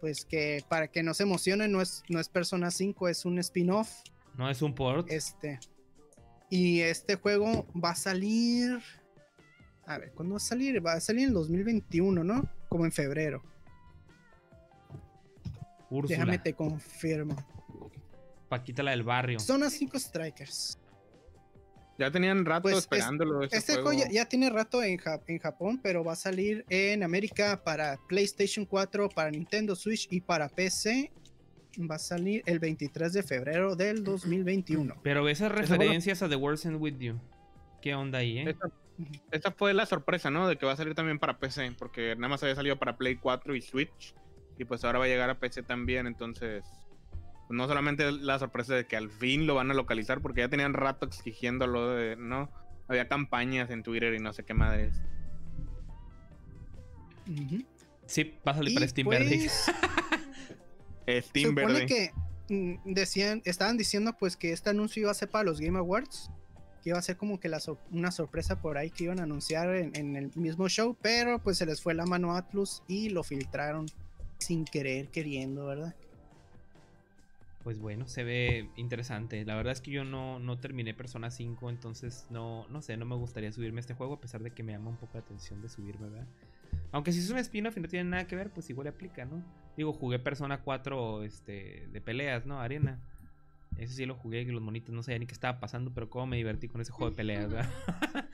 Pues 0.00 0.24
que 0.24 0.64
para 0.68 0.88
que 0.88 1.02
no 1.02 1.12
se 1.12 1.24
emocionen, 1.24 1.72
no 1.72 1.82
es, 1.82 2.02
no 2.08 2.20
es 2.20 2.28
Persona 2.28 2.70
5, 2.70 3.08
es 3.08 3.24
un 3.24 3.38
spin-off. 3.38 3.90
No 4.36 4.48
es 4.48 4.62
un 4.62 4.74
port. 4.74 5.10
Este. 5.10 5.58
Y 6.50 6.80
este 6.80 7.16
juego 7.16 7.66
va 7.72 7.90
a 7.90 7.96
salir. 7.96 8.80
A 9.86 9.98
ver, 9.98 10.12
¿cuándo 10.12 10.34
va 10.34 10.38
a 10.38 10.40
salir? 10.40 10.84
Va 10.84 10.92
a 10.94 11.00
salir 11.00 11.28
en 11.28 11.34
2021, 11.34 12.22
¿no? 12.22 12.48
Como 12.68 12.84
en 12.84 12.92
febrero. 12.92 13.42
Úrsula. 15.90 16.18
Déjame 16.18 16.38
te 16.38 16.54
confirmo. 16.54 17.36
Paquita 18.48 18.82
la 18.82 18.92
del 18.92 19.02
barrio. 19.02 19.38
Zona 19.38 19.70
5 19.70 19.98
Strikers. 19.98 20.78
Ya 21.98 22.10
tenían 22.10 22.44
rato 22.46 22.62
Pues, 22.62 22.76
es- 22.76 22.80
esperándolo. 22.84 23.42
Este 23.42 23.74
juego 23.74 23.92
ya, 23.92 24.08
ya 24.10 24.24
tiene 24.24 24.48
rato 24.48 24.82
en, 24.82 24.96
Ja- 24.96 25.20
en 25.26 25.38
Japón, 25.38 25.78
pero 25.82 26.02
va 26.02 26.14
a 26.14 26.16
salir 26.16 26.64
en 26.70 27.02
América 27.02 27.62
para 27.62 27.98
PlayStation 28.08 28.64
4, 28.64 29.10
para 29.10 29.30
Nintendo 29.30 29.76
Switch 29.76 30.08
y 30.10 30.20
para 30.22 30.48
PC. 30.48 31.12
Va 31.90 31.96
a 31.96 31.98
salir 31.98 32.42
el 32.46 32.58
23 32.58 33.12
de 33.12 33.22
febrero 33.22 33.76
del 33.76 34.02
2021. 34.02 34.96
Pero 35.02 35.28
esas 35.28 35.52
referencias 35.52 36.22
a 36.22 36.28
The 36.28 36.36
World's 36.36 36.64
End 36.64 36.80
With 36.80 36.96
You. 36.98 37.20
¿Qué 37.82 37.94
onda 37.94 38.18
ahí, 38.18 38.38
eh? 38.38 38.50
Esta, 38.50 38.70
esta 39.30 39.50
fue 39.52 39.72
la 39.74 39.86
sorpresa, 39.86 40.30
¿no? 40.30 40.48
De 40.48 40.56
que 40.56 40.66
va 40.66 40.72
a 40.72 40.76
salir 40.76 40.94
también 40.94 41.18
para 41.18 41.38
PC, 41.38 41.72
porque 41.78 42.16
nada 42.16 42.28
más 42.28 42.42
había 42.42 42.54
salido 42.56 42.78
para 42.78 42.96
Play 42.96 43.16
4 43.16 43.54
y 43.54 43.60
Switch, 43.62 44.14
y 44.60 44.64
pues 44.66 44.84
ahora 44.84 44.98
va 44.98 45.06
a 45.06 45.08
llegar 45.08 45.30
a 45.30 45.38
PC 45.38 45.62
también, 45.62 46.06
entonces 46.06 46.62
pues, 47.48 47.56
no 47.56 47.66
solamente 47.66 48.12
la 48.12 48.38
sorpresa 48.38 48.74
de 48.74 48.86
que 48.86 48.96
al 48.96 49.08
fin 49.10 49.46
lo 49.46 49.54
van 49.54 49.70
a 49.70 49.74
localizar, 49.74 50.20
porque 50.20 50.42
ya 50.42 50.48
tenían 50.48 50.74
rato 50.74 51.06
exigiéndolo, 51.06 51.88
de, 51.90 52.16
¿no? 52.16 52.50
Había 52.88 53.08
campañas 53.08 53.70
en 53.70 53.82
Twitter 53.82 54.12
y 54.14 54.18
no 54.18 54.32
sé 54.32 54.44
qué 54.44 54.52
madres. 54.52 55.00
Ujú. 57.28 57.64
Sí, 58.06 58.34
va 58.46 58.52
a 58.52 58.56
salir 58.56 58.74
para 58.74 58.88
Steam 58.88 59.08
Verde. 59.08 59.36
pues, 59.38 59.52
Se 61.06 61.22
Steam 61.22 61.48
supone 61.50 61.72
verde. 61.72 61.86
que 61.86 62.10
mm, 62.54 62.92
decían, 62.92 63.42
estaban 63.44 63.76
diciendo 63.76 64.14
pues 64.18 64.36
que 64.36 64.52
este 64.52 64.70
anuncio 64.70 65.02
iba 65.02 65.10
a 65.10 65.14
ser 65.14 65.30
para 65.30 65.44
los 65.44 65.60
Game 65.60 65.78
Awards, 65.78 66.30
que 66.82 66.90
iba 66.90 66.98
a 66.98 67.02
ser 67.02 67.16
como 67.16 67.38
que 67.40 67.48
la 67.48 67.60
sor- 67.60 67.78
una 67.90 68.10
sorpresa 68.10 68.60
por 68.60 68.76
ahí 68.78 68.90
que 68.90 69.04
iban 69.04 69.20
a 69.20 69.24
anunciar 69.24 69.74
en, 69.74 69.94
en 69.96 70.16
el 70.16 70.30
mismo 70.34 70.68
show, 70.68 70.96
pero 71.00 71.38
pues 71.38 71.58
se 71.58 71.66
les 71.66 71.80
fue 71.80 71.94
la 71.94 72.04
mano 72.06 72.34
a 72.34 72.38
Atlus 72.38 72.82
y 72.88 73.10
lo 73.10 73.22
filtraron 73.22 73.86
sin 74.40 74.64
querer, 74.64 75.08
queriendo, 75.08 75.66
¿verdad? 75.66 75.94
Pues 77.62 77.78
bueno, 77.78 78.08
se 78.08 78.24
ve 78.24 78.70
interesante. 78.76 79.44
La 79.44 79.54
verdad 79.54 79.72
es 79.72 79.80
que 79.82 79.90
yo 79.90 80.02
no, 80.04 80.38
no 80.38 80.58
terminé 80.58 80.94
Persona 80.94 81.30
5, 81.30 81.68
entonces 81.68 82.26
no, 82.30 82.66
no 82.68 82.80
sé, 82.80 82.96
no 82.96 83.04
me 83.04 83.16
gustaría 83.16 83.52
subirme 83.52 83.80
a 83.80 83.82
este 83.82 83.94
juego, 83.94 84.14
a 84.14 84.20
pesar 84.20 84.42
de 84.42 84.50
que 84.50 84.62
me 84.62 84.72
llama 84.72 84.90
un 84.90 84.96
poco 84.96 85.12
la 85.14 85.20
atención 85.20 85.60
de 85.60 85.68
subirme, 85.68 86.08
¿verdad? 86.08 86.26
Aunque 86.92 87.12
si 87.12 87.18
es 87.18 87.30
un 87.30 87.38
spin-off 87.38 87.76
y 87.76 87.80
no 87.80 87.88
tiene 87.88 88.08
nada 88.08 88.26
que 88.26 88.34
ver, 88.34 88.50
pues 88.50 88.70
igual 88.70 88.88
aplica, 88.88 89.24
¿no? 89.26 89.44
Digo, 89.76 89.92
jugué 89.92 90.18
Persona 90.18 90.62
4 90.62 91.22
este, 91.22 91.86
de 91.92 92.00
peleas, 92.00 92.46
¿no? 92.46 92.60
Arena. 92.60 92.98
Ese 93.76 93.94
sí 93.94 94.06
lo 94.06 94.14
jugué, 94.14 94.44
que 94.46 94.52
los 94.52 94.62
monitos 94.62 94.94
no 94.94 95.02
sabía 95.02 95.18
ni 95.18 95.26
qué 95.26 95.34
estaba 95.34 95.60
pasando, 95.60 95.92
pero 95.92 96.08
cómo 96.08 96.26
me 96.26 96.36
divertí 96.36 96.66
con 96.68 96.80
ese 96.80 96.92
juego 96.92 97.10
de 97.10 97.16
peleas, 97.16 97.50
¿verdad? 97.50 97.70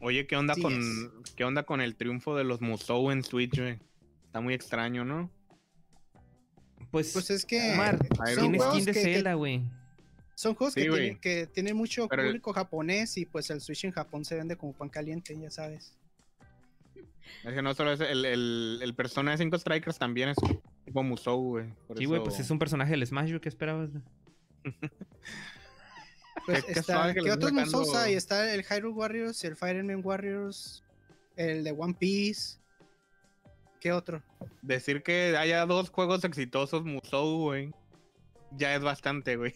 Oye, 0.00 0.26
¿qué 0.26 0.36
onda 0.36 0.54
Sí 0.54 0.62
con 0.62 0.72
es. 0.72 1.32
qué 1.36 1.44
onda 1.44 1.64
con 1.64 1.80
el 1.80 1.96
triunfo 1.96 2.36
de 2.36 2.44
los 2.44 2.60
Musou 2.60 3.10
en 3.10 3.22
Switch, 3.22 3.58
güey? 3.58 3.78
Está 4.28 4.40
muy 4.40 4.54
extraño, 4.54 5.04
¿no? 5.04 5.30
Pues, 6.90 7.12
Pues 7.12 7.28
es 7.30 7.44
que 7.44 7.72
Omar, 7.74 7.98
tiene 8.38 8.58
skin 8.60 8.84
de 8.84 8.94
Zelda, 8.94 9.34
güey. 9.34 9.62
son 10.34 10.54
juegos 10.54 10.72
Sí, 10.74 10.82
que, 10.82 10.88
tienen, 10.90 11.18
que 11.20 11.46
tienen 11.46 11.76
mucho 11.76 12.08
Pero 12.08 12.22
el- 12.22 12.28
público 12.28 12.52
japonés 12.52 13.16
y 13.18 13.26
pues 13.26 13.50
el 13.50 13.60
Switch 13.60 13.84
en 13.84 13.92
Japón 13.92 14.24
se 14.24 14.36
vende 14.36 14.56
como 14.56 14.72
pan 14.72 14.88
caliente, 14.88 15.38
ya 15.38 15.50
sabes. 15.50 15.94
Es 17.44 17.52
que 17.54 17.60
no 17.62 17.74
solo 17.74 17.92
es 17.92 18.00
el, 18.00 18.24
el, 18.24 18.80
el 18.82 18.94
Persona 18.94 19.36
5 19.36 19.58
Strikers 19.58 19.98
también 19.98 20.30
es 20.30 20.36
tipo 20.84 21.02
Musou, 21.02 21.42
güey. 21.42 21.66
Sí, 21.96 22.04
güey, 22.06 22.20
eso- 22.20 22.24
pues 22.24 22.40
es 22.40 22.50
un 22.50 22.58
personaje 22.58 22.92
del 22.92 23.06
Smash, 23.06 23.28
¿yo 23.30 23.40
¿qué 23.40 23.48
esperabas? 23.50 23.90
güey? 23.92 24.02
Pues 26.46 26.64
Qué- 26.64 26.72
está, 26.72 27.12
¿qué 27.12 27.30
otros 27.30 27.52
Musous 27.52 27.94
hay? 27.94 28.14
Está 28.14 28.54
el 28.54 28.64
Hyrule 28.64 28.94
Warriors, 28.94 29.44
el 29.44 29.56
Fire 29.56 29.76
Emblem 29.76 30.00
Warriors, 30.04 30.82
el 31.36 31.64
de 31.64 31.72
One 31.72 31.94
Piece. 31.94 32.58
¿Qué 33.80 33.92
otro? 33.92 34.22
Decir 34.62 35.02
que 35.02 35.36
haya 35.36 35.64
dos 35.66 35.90
juegos 35.90 36.24
exitosos 36.24 36.84
Musou, 36.84 37.42
güey. 37.44 37.72
Ya 38.50 38.74
es 38.74 38.82
bastante, 38.82 39.36
güey. 39.36 39.54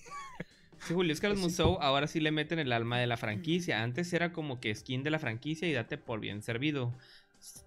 Sí, 0.79 0.95
Julio, 0.95 1.13
es 1.13 1.21
que 1.21 1.27
a 1.27 1.31
los 1.31 1.41
Pues 1.41 1.55
sí. 1.57 1.63
Musou 1.63 1.79
ahora 1.81 2.07
sí 2.07 2.21
le 2.21 2.31
meten 2.33 2.59
el 2.59 2.73
alma 2.73 2.99
de 2.99 3.07
la 3.07 3.17
franquicia. 3.17 3.83
Antes 3.83 4.13
era 4.13 4.33
como 4.33 4.61
que 4.61 4.75
skin 4.75 5.03
de 5.03 5.11
la 5.11 5.19
franquicia 5.19 5.69
y 5.69 5.73
date 5.73 5.99
por 5.99 6.21
bien 6.21 6.43
servido. 6.43 6.93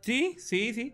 Sí, 0.01 0.35
sí, 0.37 0.73
sí. 0.73 0.93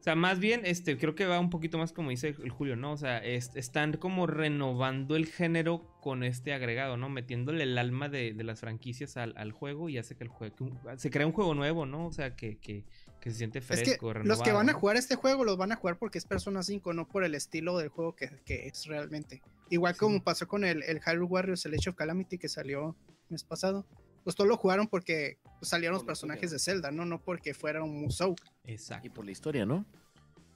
O 0.00 0.02
sea, 0.02 0.14
más 0.14 0.38
bien, 0.38 0.62
este, 0.64 0.96
creo 0.96 1.14
que 1.16 1.26
va 1.26 1.40
un 1.40 1.50
poquito 1.50 1.76
más 1.76 1.92
como 1.92 2.10
dice 2.10 2.28
el 2.28 2.50
Julio, 2.50 2.76
¿no? 2.76 2.92
O 2.92 2.96
sea, 2.96 3.18
es- 3.18 3.54
están 3.56 3.94
como 3.96 4.26
renovando 4.28 5.16
el 5.16 5.26
género 5.26 5.98
con 6.00 6.22
este 6.22 6.52
agregado, 6.52 6.96
¿no? 6.96 7.08
Metiéndole 7.08 7.64
el 7.64 7.76
alma 7.76 8.08
de, 8.08 8.32
de 8.32 8.44
las 8.44 8.60
franquicias 8.60 9.16
al, 9.16 9.34
al 9.36 9.50
juego 9.52 9.88
y 9.88 9.98
hace 9.98 10.16
que 10.16 10.24
el 10.24 10.30
juego, 10.30 10.70
se 10.96 11.10
crea 11.10 11.26
un 11.26 11.32
juego 11.32 11.54
nuevo, 11.54 11.84
¿no? 11.84 12.06
O 12.06 12.12
sea, 12.12 12.36
que, 12.36 12.58
que, 12.58 12.84
que 13.20 13.30
se 13.30 13.38
siente 13.38 13.58
Es 13.58 13.64
fresco, 13.66 14.08
que 14.08 14.12
renovado. 14.14 14.24
los 14.28 14.42
que 14.42 14.52
van 14.52 14.68
a 14.70 14.72
jugar 14.72 14.96
este 14.96 15.16
juego 15.16 15.44
los 15.44 15.56
van 15.56 15.72
a 15.72 15.76
jugar 15.76 15.98
porque 15.98 16.18
es 16.18 16.24
Persona 16.24 16.62
5, 16.62 16.92
no 16.92 17.06
por 17.08 17.24
el 17.24 17.34
estilo 17.34 17.76
del 17.78 17.88
juego 17.88 18.14
que, 18.14 18.30
que 18.44 18.66
es 18.66 18.86
realmente. 18.86 19.42
Igual 19.70 19.94
Sí. 19.94 20.00
como 20.00 20.22
pasó 20.22 20.46
con 20.48 20.64
el, 20.64 20.82
el 20.84 21.00
Hyrule 21.00 21.24
Warriors, 21.24 21.64
el 21.66 21.74
Age 21.74 21.90
of 21.90 21.96
Calamity 21.96 22.38
que 22.38 22.48
salió 22.48 22.96
el 23.08 23.30
mes 23.30 23.44
pasado. 23.44 23.86
Pues 24.24 24.36
todos 24.36 24.48
lo 24.48 24.56
jugaron 24.56 24.88
porque 24.88 25.38
pues, 25.58 25.68
salieron 25.70 25.94
los 25.94 26.02
Por 26.02 26.08
personajes 26.08 26.52
historia. 26.52 26.74
de 26.74 26.82
Zelda, 26.82 26.90
¿no? 26.90 27.04
No 27.04 27.20
porque 27.20 27.54
fuera 27.54 27.82
un 27.82 28.00
Musou. 28.02 28.34
Exacto. 28.64 29.06
Y 29.06 29.10
por 29.10 29.24
la 29.24 29.30
historia, 29.30 29.64
¿no? 29.66 29.84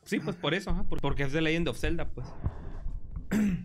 Sí, 0.04 0.18
pues 0.20 0.36
por 0.36 0.52
eso, 0.52 0.84
porque 1.00 1.22
es 1.24 1.32
The 1.32 1.40
Legend 1.40 1.68
of 1.68 1.78
Zelda, 1.78 2.08
pues. 2.08 2.26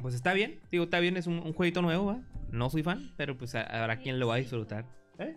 Pues 0.00 0.14
está 0.14 0.32
bien, 0.32 0.60
digo, 0.70 0.84
está 0.84 1.00
bien, 1.00 1.16
es 1.16 1.26
un, 1.26 1.40
un 1.40 1.52
jueguito 1.52 1.82
nuevo, 1.82 2.06
¿va? 2.06 2.20
No 2.52 2.70
soy 2.70 2.84
fan, 2.84 3.12
pero 3.16 3.36
pues 3.36 3.56
habrá 3.56 3.98
quien 4.00 4.20
lo 4.20 4.28
va 4.28 4.36
a 4.36 4.38
disfrutar. 4.38 4.86
¿Eh? 5.18 5.36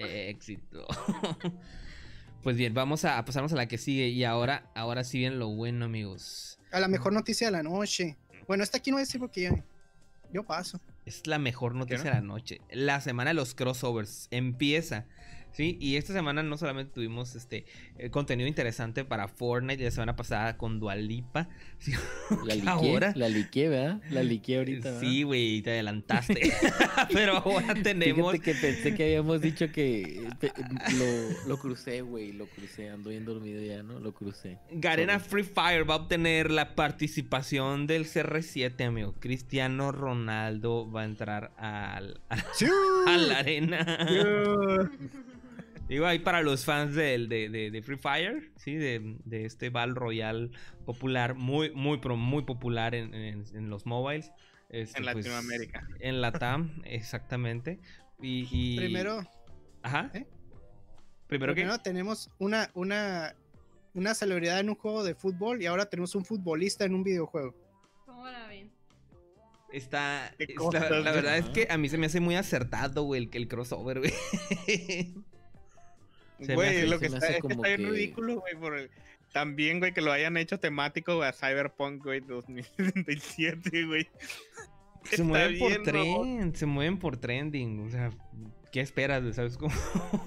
Éxito. 0.00 0.86
Pues 2.42 2.56
bien, 2.56 2.72
vamos 2.72 3.04
a, 3.04 3.18
a 3.18 3.24
pasarnos 3.26 3.52
a 3.52 3.56
la 3.56 3.68
que 3.68 3.76
sigue 3.76 4.08
y 4.08 4.24
ahora, 4.24 4.70
ahora 4.74 5.04
sí 5.04 5.18
viene 5.18 5.36
lo 5.36 5.48
bueno, 5.48 5.84
amigos. 5.84 6.58
A 6.72 6.80
la 6.80 6.88
mejor 6.88 7.12
noticia 7.12 7.48
de 7.48 7.50
la 7.50 7.62
noche. 7.62 8.16
Bueno, 8.48 8.64
esta 8.64 8.78
aquí 8.78 8.90
no 8.90 8.94
voy 8.94 9.02
a 9.02 9.04
decir 9.04 9.20
porque 9.20 9.42
yo, 9.42 9.50
yo 10.32 10.42
paso. 10.44 10.80
Es 11.04 11.26
la 11.26 11.38
mejor 11.38 11.74
noticia 11.74 11.98
no? 11.98 12.04
de 12.04 12.16
la 12.16 12.20
noche. 12.22 12.60
La 12.70 13.02
semana 13.02 13.30
de 13.30 13.34
los 13.34 13.54
crossovers 13.54 14.28
empieza. 14.30 15.04
Sí, 15.52 15.76
y 15.80 15.96
esta 15.96 16.12
semana 16.12 16.42
no 16.42 16.56
solamente 16.56 16.92
tuvimos 16.92 17.34
este 17.34 17.64
eh, 17.98 18.10
contenido 18.10 18.48
interesante 18.48 19.04
para 19.04 19.28
Fortnite 19.28 19.82
la 19.84 19.90
semana 19.90 20.16
pasada 20.16 20.56
con 20.56 20.78
Dualipa. 20.80 21.48
La 22.44 22.54
liqué, 22.54 22.68
Ahora. 22.68 23.12
la 23.16 23.28
liqué, 23.28 23.68
¿verdad? 23.68 24.00
La 24.10 24.22
liqué 24.22 24.58
ahorita, 24.58 24.90
¿verdad? 24.90 25.00
Sí, 25.00 25.22
güey, 25.22 25.62
te 25.62 25.70
adelantaste. 25.70 26.52
Pero 27.12 27.38
ahora 27.38 27.74
tenemos. 27.82 28.32
Fíjate 28.32 28.52
que 28.52 28.54
pensé 28.60 28.94
que 28.94 29.04
habíamos 29.04 29.40
dicho 29.40 29.70
que 29.72 30.28
lo, 30.98 31.48
lo 31.48 31.58
crucé, 31.58 32.02
güey, 32.02 32.32
lo 32.32 32.46
crucé, 32.46 32.90
ando 32.90 33.10
bien 33.10 33.24
dormido 33.24 33.62
ya, 33.62 33.82
¿no? 33.82 33.98
Lo 33.98 34.12
crucé. 34.12 34.58
Garena 34.70 35.18
Sorry. 35.18 35.42
Free 35.42 35.54
Fire 35.54 35.88
va 35.88 35.94
a 35.94 35.96
obtener 35.98 36.50
la 36.50 36.74
participación 36.74 37.86
del 37.86 38.04
CR7, 38.06 38.84
amigo. 38.86 39.14
Cristiano 39.18 39.90
Ronaldo 39.92 40.90
va 40.90 41.02
a 41.02 41.04
entrar 41.04 41.52
al, 41.56 42.20
a, 42.28 42.36
a 43.06 43.16
la 43.16 43.38
arena. 43.38 43.98
Digo, 45.90 46.06
ahí 46.06 46.20
para 46.20 46.40
los 46.40 46.64
fans 46.64 46.94
del- 46.94 47.28
de, 47.28 47.48
de- 47.48 47.70
de 47.72 47.82
Free 47.82 47.96
Fire, 47.98 48.52
¿sí? 48.56 48.76
De, 48.76 49.16
de 49.24 49.44
este 49.44 49.70
Battle 49.70 49.94
Royale 49.94 50.50
popular, 50.86 51.34
muy, 51.34 51.72
muy, 51.72 51.98
pero 51.98 52.16
muy 52.16 52.44
popular 52.44 52.94
en, 52.94 53.12
en- 53.12 53.44
en 53.52 53.68
los 53.70 53.86
mobiles. 53.86 54.30
Este, 54.68 54.98
En 54.98 55.04
pues, 55.04 55.16
Latinoamérica. 55.16 55.86
en 55.98 56.20
la 56.20 56.30
TAM, 56.30 56.80
exactamente. 56.84 57.80
Y, 58.22 58.46
y- 58.52 58.76
Primero, 58.76 59.20
Ajá. 59.82 60.12
¿eh? 60.14 60.26
Primero 61.26 61.54
que... 61.54 61.62
primero 61.62 61.78
tenemos 61.82 62.30
una, 62.38 62.70
una, 62.74 63.34
una 63.94 64.14
celebridad 64.14 64.60
en 64.60 64.68
un 64.68 64.76
juego 64.76 65.02
de 65.02 65.16
fútbol 65.16 65.60
y 65.60 65.66
ahora 65.66 65.86
tenemos 65.86 66.14
un 66.14 66.24
futbolista 66.24 66.84
en 66.84 66.94
un 66.94 67.02
videojuego. 67.02 67.52
¿Cómo 68.06 68.28
la 68.28 68.46
ven? 68.46 68.70
Está. 69.72 70.34
La, 70.72 71.00
la 71.00 71.12
verdad 71.12 71.36
es 71.38 71.46
que 71.46 71.66
a 71.68 71.76
mí 71.78 71.88
se 71.88 71.98
me 71.98 72.06
hace 72.06 72.20
muy 72.20 72.36
acertado, 72.36 73.02
güey, 73.02 73.24
el, 73.24 73.30
el 73.32 73.48
crossover, 73.48 73.98
güey. 73.98 74.12
Güey, 76.54 76.68
hace- 76.68 76.86
lo 76.86 76.98
que 76.98 77.06
está, 77.06 77.26
es 77.28 77.40
que 77.42 77.48
está 77.48 77.68
bien 77.68 77.76
que- 77.80 77.90
ridículo, 77.90 78.40
güey, 78.40 78.54
por 78.56 78.78
el- 78.78 78.90
También, 79.32 79.78
güey, 79.78 79.92
que 79.94 80.00
lo 80.00 80.10
hayan 80.10 80.36
hecho 80.36 80.58
temático 80.58 81.16
güey, 81.16 81.28
a 81.28 81.32
Cyberpunk, 81.32 82.02
güey, 82.02 82.20
2077, 82.20 83.84
güey. 83.86 84.08
Se 85.04 85.14
Está 85.16 85.24
mueven 85.24 85.58
por 85.58 85.68
bien, 85.68 85.82
mamón. 85.96 86.36
trend, 86.38 86.54
se 86.56 86.66
mueven 86.66 86.98
por 86.98 87.16
trending. 87.16 87.80
O 87.86 87.90
sea, 87.90 88.10
¿qué 88.72 88.80
esperas? 88.80 89.22
güey? 89.22 89.32
¿Sabes 89.32 89.56
cómo? 89.56 89.72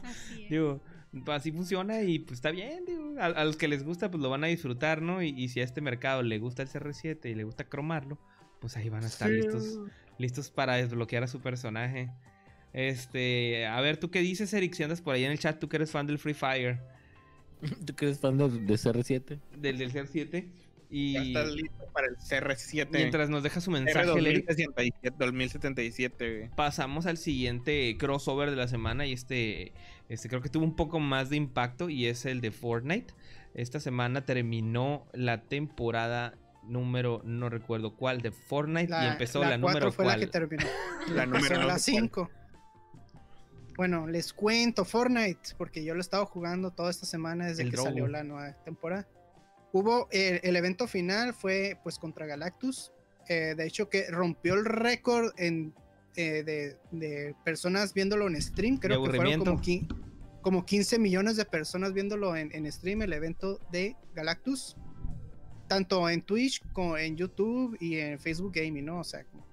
Así 0.03 0.43
es. 0.43 0.49
digo, 0.49 0.81
así 1.27 1.51
funciona 1.51 2.01
y 2.01 2.19
pues 2.19 2.39
está 2.39 2.49
bien, 2.51 2.85
digo. 2.85 3.15
A, 3.19 3.25
a 3.25 3.45
los 3.45 3.55
que 3.57 3.67
les 3.67 3.83
gusta, 3.83 4.09
pues 4.09 4.21
lo 4.23 4.29
van 4.29 4.43
a 4.43 4.47
disfrutar, 4.47 5.01
¿no? 5.01 5.21
Y, 5.21 5.29
y 5.29 5.49
si 5.49 5.59
a 5.59 5.63
este 5.63 5.81
mercado 5.81 6.23
le 6.23 6.39
gusta 6.39 6.63
el 6.63 6.69
CR7 6.69 7.29
y 7.29 7.35
le 7.35 7.43
gusta 7.43 7.65
cromarlo, 7.65 8.17
pues 8.61 8.75
ahí 8.77 8.89
van 8.89 9.03
a 9.03 9.07
estar 9.07 9.27
Sí. 9.29 9.35
listos, 9.35 9.79
listos 10.17 10.49
para 10.49 10.75
desbloquear 10.75 11.23
a 11.23 11.27
su 11.27 11.39
personaje. 11.41 12.09
Este, 12.73 13.67
a 13.67 13.79
ver, 13.81 13.97
¿tú 13.97 14.09
qué 14.09 14.19
dices, 14.21 14.51
Eric? 14.53 14.73
Si 14.73 14.83
andas 14.83 15.01
por 15.01 15.13
ahí 15.13 15.23
en 15.23 15.31
el 15.31 15.39
chat, 15.39 15.59
tú 15.59 15.69
que 15.69 15.77
eres 15.77 15.91
fan 15.91 16.07
del 16.07 16.17
Free 16.17 16.33
Fire, 16.33 16.79
¿Tú 17.85 17.95
que 17.95 18.05
eres 18.05 18.19
fan 18.19 18.37
de, 18.37 18.49
de 18.49 18.73
CR7? 18.73 19.39
del, 19.57 19.77
del 19.77 19.91
CR7. 19.91 20.31
Ya 20.31 20.47
Y 20.89 21.27
estás 21.27 21.51
listo 21.53 21.85
para 21.93 22.07
el 22.07 22.17
CR7. 22.17 22.87
mientras 22.91 23.29
nos 23.29 23.41
deja 23.41 23.61
su 23.61 23.71
mensaje, 23.71 24.09
R 24.09 24.19
el 24.19 24.27
Eric, 24.27 24.45
2077, 24.45 25.15
2077, 25.17 26.37
güey. 26.37 26.49
pasamos 26.55 27.05
al 27.05 27.17
siguiente 27.17 27.95
crossover 27.97 28.51
de 28.51 28.55
la 28.55 28.67
semana 28.67 29.05
y 29.07 29.13
este, 29.13 29.73
este 30.09 30.29
creo 30.29 30.41
que 30.41 30.49
tuvo 30.49 30.65
un 30.65 30.75
poco 30.75 30.99
más 30.99 31.29
de 31.29 31.37
impacto 31.37 31.89
y 31.89 32.05
es 32.05 32.25
el 32.25 32.41
de 32.41 32.51
Fortnite. 32.51 33.13
Esta 33.55 33.79
semana 33.79 34.25
terminó 34.25 35.07
la 35.13 35.43
temporada 35.43 36.35
número, 36.63 37.21
no 37.23 37.49
recuerdo 37.49 37.95
cuál, 37.95 38.21
de 38.21 38.31
Fortnite 38.31 38.93
y 38.93 39.07
empezó 39.07 39.39
la, 39.41 39.59
cuatro 39.59 39.67
número 39.67 39.91
fue 39.91 40.05
cuál. 40.05 40.19
la 40.19 40.25
que 40.25 40.31
terminó. 40.31 40.63
La 41.09 41.25
número 41.25 41.59
no 41.59 41.67
la 41.67 41.79
sé 41.79 41.91
cuál. 41.91 42.03
5. 42.03 42.31
Bueno, 43.75 44.07
les 44.07 44.33
cuento 44.33 44.85
Fortnite, 44.85 45.55
porque 45.57 45.83
yo 45.83 45.93
lo 45.95 45.99
he 45.99 46.01
estado 46.01 46.25
jugando 46.25 46.71
toda 46.71 46.91
esta 46.91 47.05
semana 47.05 47.47
desde 47.47 47.63
El 47.63 47.69
que 47.69 47.75
Drogo. 47.75 47.89
salió 47.89 48.07
la 48.07 48.23
nueva 48.23 48.53
temporada. 48.63 49.07
Hubo 49.71 50.07
el, 50.11 50.39
el 50.43 50.55
evento 50.55 50.87
final, 50.87 51.33
fue 51.33 51.79
pues 51.83 51.97
contra 51.97 52.25
Galactus. 52.27 52.91
eh, 53.27 53.55
de 53.57 53.65
hecho, 53.65 53.89
que 53.89 54.09
rompió 54.11 54.53
el 54.53 54.65
récord 54.65 55.31
en, 55.37 55.73
eh, 56.15 56.43
de, 56.43 56.77
de 56.91 57.35
personas 57.43 57.93
viéndolo 57.93 58.27
en 58.27 58.39
stream. 58.41 58.77
Creo 58.77 59.01
que 59.03 59.09
fueron 59.17 59.39
como, 59.39 59.61
como 60.41 60.65
15 60.65 60.99
millones 60.99 61.35
de 61.37 61.45
personas 61.45 61.93
viéndolo 61.93 62.35
en, 62.35 62.51
en 62.53 62.71
stream, 62.71 63.01
el 63.01 63.13
evento 63.13 63.59
de 63.71 63.95
Galactus. 64.13 64.75
Tanto 65.67 66.07
en 66.09 66.21
Twitch 66.21 66.61
como 66.73 66.97
en 66.97 67.15
YouTube 67.17 67.75
y 67.79 67.95
en 67.97 68.19
Facebook 68.19 68.51
Gaming, 68.53 68.85
¿no? 68.85 68.99
O 68.99 69.03
sea, 69.03 69.23
como- 69.23 69.47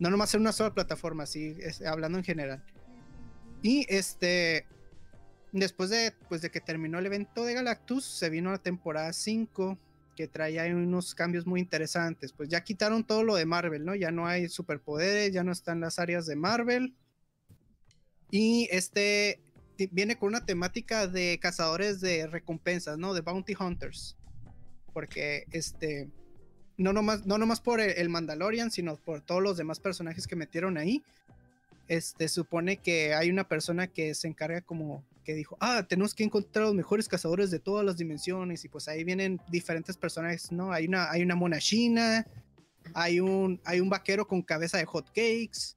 no 0.00 0.10
nomás 0.10 0.34
en 0.34 0.40
una 0.40 0.52
sola 0.52 0.74
plataforma, 0.74 1.26
sí, 1.26 1.56
hablando 1.86 2.18
en 2.18 2.24
general. 2.24 2.64
Y 3.62 3.86
este, 3.88 4.66
después 5.52 5.90
de, 5.90 6.12
pues, 6.28 6.40
de 6.40 6.50
que 6.50 6.60
terminó 6.60 6.98
el 6.98 7.06
evento 7.06 7.44
de 7.44 7.54
Galactus, 7.54 8.04
se 8.04 8.30
vino 8.30 8.50
la 8.50 8.58
temporada 8.58 9.12
5, 9.12 9.78
que 10.16 10.26
traía 10.26 10.64
unos 10.74 11.14
cambios 11.14 11.46
muy 11.46 11.60
interesantes. 11.60 12.32
Pues 12.32 12.48
ya 12.48 12.64
quitaron 12.64 13.04
todo 13.04 13.22
lo 13.22 13.36
de 13.36 13.44
Marvel, 13.44 13.84
¿no? 13.84 13.94
Ya 13.94 14.10
no 14.10 14.26
hay 14.26 14.48
superpoderes, 14.48 15.32
ya 15.32 15.44
no 15.44 15.52
están 15.52 15.80
las 15.80 15.98
áreas 15.98 16.26
de 16.26 16.36
Marvel. 16.36 16.94
Y 18.30 18.68
este 18.70 19.40
viene 19.90 20.16
con 20.16 20.28
una 20.28 20.44
temática 20.44 21.06
de 21.06 21.38
cazadores 21.40 22.00
de 22.00 22.26
recompensas, 22.26 22.98
¿no? 22.98 23.12
De 23.12 23.20
bounty 23.20 23.54
hunters. 23.58 24.16
Porque 24.94 25.44
este 25.52 26.10
no 26.80 26.94
nomás, 26.94 27.26
no 27.26 27.36
nomás 27.36 27.60
por 27.60 27.78
el, 27.78 28.08
Mandalorian, 28.08 28.70
sino 28.70 28.96
por 28.96 29.20
todos 29.20 29.42
los 29.42 29.58
demás 29.58 29.78
personajes 29.78 30.26
que 30.26 30.34
metieron 30.34 30.78
ahí. 30.78 31.02
Este 31.88 32.26
supone 32.28 32.78
que 32.78 33.14
hay 33.14 33.28
una 33.28 33.44
persona 33.46 33.86
que 33.86 34.14
se 34.14 34.28
encarga 34.28 34.62
como 34.62 35.04
que 35.22 35.34
dijo, 35.34 35.58
ah, 35.60 35.84
tenemos 35.86 36.14
que 36.14 36.24
encontrar 36.24 36.64
los 36.64 36.74
mejores 36.74 37.06
cazadores 37.06 37.50
de 37.50 37.58
todas 37.58 37.84
las 37.84 37.98
dimensiones. 37.98 38.64
Y 38.64 38.68
pues 38.68 38.88
ahí 38.88 39.04
vienen 39.04 39.38
diferentes 39.50 39.98
personajes, 39.98 40.52
¿no? 40.52 40.72
Hay 40.72 40.86
una, 40.86 41.10
hay 41.10 41.22
una 41.22 41.34
mona 41.34 41.58
china, 41.58 42.26
hay 42.94 43.20
un, 43.20 43.60
hay 43.64 43.80
un 43.80 43.90
vaquero 43.90 44.26
con 44.26 44.40
cabeza 44.40 44.78
de 44.78 44.86
hot 44.86 45.08
cakes. 45.08 45.76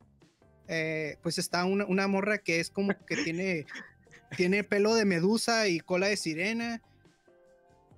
eh, 0.70 1.18
pues 1.22 1.38
está 1.38 1.66
una, 1.66 1.86
una 1.86 2.08
morra 2.08 2.38
que 2.38 2.62
es 2.62 2.70
como 2.70 2.93
que 3.06 3.18
tiene, 3.18 3.66
tiene 4.38 4.64
pelo 4.64 4.95
de 4.95 5.04
medusa 5.04 5.68
y 5.68 5.82
cola 5.82 6.08
de 6.08 6.16
sirena. 6.16 6.82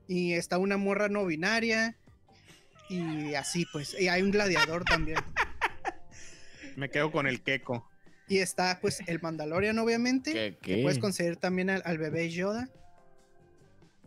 Y 0.07 0.33
está 0.33 0.57
una 0.57 0.77
morra 0.77 1.07
no 1.07 1.23
binaria. 1.25 1.95
Y 2.89 3.33
así 3.35 3.65
pues. 3.71 3.95
Y 3.99 4.07
hay 4.07 4.21
un 4.21 4.31
gladiador 4.31 4.83
también. 4.85 5.17
Me 6.75 6.89
quedo 6.89 7.11
con 7.11 7.27
el 7.27 7.41
queco. 7.41 7.89
Y 8.27 8.39
está 8.39 8.79
pues 8.81 9.01
el 9.07 9.21
Mandalorian 9.21 9.77
obviamente. 9.79 10.33
¿Qué? 10.33 10.57
Que 10.61 10.81
puedes 10.81 10.99
conseguir 10.99 11.37
también 11.37 11.69
al, 11.69 11.81
al 11.85 11.97
bebé 11.97 12.29
Yoda. 12.29 12.69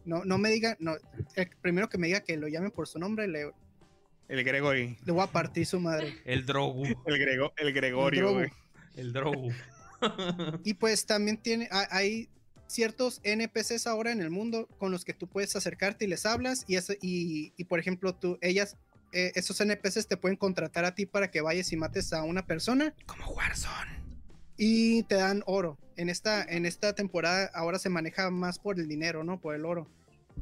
No, 0.05 0.24
no 0.24 0.39
me 0.39 0.49
diga, 0.51 0.74
no, 0.81 0.97
el 1.35 1.51
primero 1.61 1.89
que 1.91 1.99
me 1.99 2.07
diga 2.07 2.20
que 2.20 2.37
lo 2.39 2.49
llame 2.49 2.70
por 2.70 2.89
su 2.89 2.99
nombre, 2.99 3.29
le, 3.29 3.53
El 4.29 4.43
Gregory. 4.43 4.97
le 5.05 5.12
voy 5.12 5.22
a 5.22 5.26
partir 5.26 5.66
su 5.66 5.81
madre. 5.81 6.14
El 6.24 6.47
Drogu. 6.47 6.85
El, 7.05 7.18
Grego, 7.18 7.53
el 7.59 7.72
Gregorio, 7.74 8.33
güey. 8.33 8.49
El 8.97 9.12
Drogu. 9.12 9.53
Y 10.64 10.74
pues 10.74 11.05
también 11.05 11.37
tiene, 11.37 11.68
ha- 11.70 11.89
hay 11.91 12.29
ciertos 12.68 13.20
NPCs 13.24 13.86
ahora 13.88 14.12
en 14.12 14.20
el 14.20 14.30
mundo 14.30 14.68
con 14.78 14.92
los 14.92 15.04
que 15.04 15.14
tú 15.14 15.26
puedes 15.26 15.56
acercarte 15.56 16.04
y 16.04 16.08
les 16.08 16.24
hablas 16.26 16.64
y, 16.68 16.76
eso, 16.76 16.92
y, 17.02 17.52
y, 17.56 17.64
por 17.64 17.80
ejemplo 17.80 18.14
tú, 18.14 18.38
ellas, 18.42 18.76
eh, 19.12 19.32
esos 19.34 19.60
NPCs 19.60 20.06
te 20.06 20.16
pueden 20.16 20.36
contratar 20.36 20.84
a 20.84 20.94
ti 20.94 21.06
para 21.06 21.30
que 21.30 21.40
vayas 21.40 21.72
y 21.72 21.76
mates 21.76 22.12
a 22.12 22.22
una 22.22 22.46
persona 22.46 22.94
Como 23.06 23.26
Warzone. 23.30 23.98
y 24.56 25.02
te 25.04 25.16
dan 25.16 25.42
oro. 25.46 25.76
En 25.96 26.08
esta, 26.08 26.44
en 26.44 26.64
esta 26.66 26.92
temporada 26.94 27.50
ahora 27.54 27.78
se 27.80 27.88
maneja 27.88 28.30
más 28.30 28.58
por 28.60 28.78
el 28.78 28.86
dinero, 28.86 29.24
¿no? 29.24 29.40
Por 29.40 29.54
el 29.56 29.64
oro. 29.64 29.88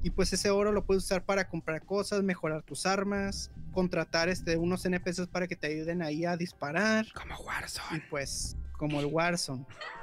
Y 0.02 0.10
pues 0.10 0.30
ese 0.34 0.50
oro 0.50 0.72
lo 0.72 0.84
puedes 0.84 1.04
usar 1.04 1.24
para 1.24 1.48
comprar 1.48 1.82
cosas, 1.86 2.22
mejorar 2.22 2.62
tus 2.62 2.84
armas, 2.84 3.50
contratar 3.72 4.28
este, 4.28 4.58
unos 4.58 4.84
NPCs 4.84 5.28
para 5.28 5.46
que 5.46 5.56
te 5.56 5.68
ayuden 5.68 6.02
ahí 6.02 6.26
a 6.26 6.36
disparar. 6.36 7.06
Como 7.14 7.34
Y 7.40 7.44
Warzone. 7.46 8.02
pues, 8.10 8.56
como 8.76 9.00
el 9.00 9.06
Warzone. 9.06 9.64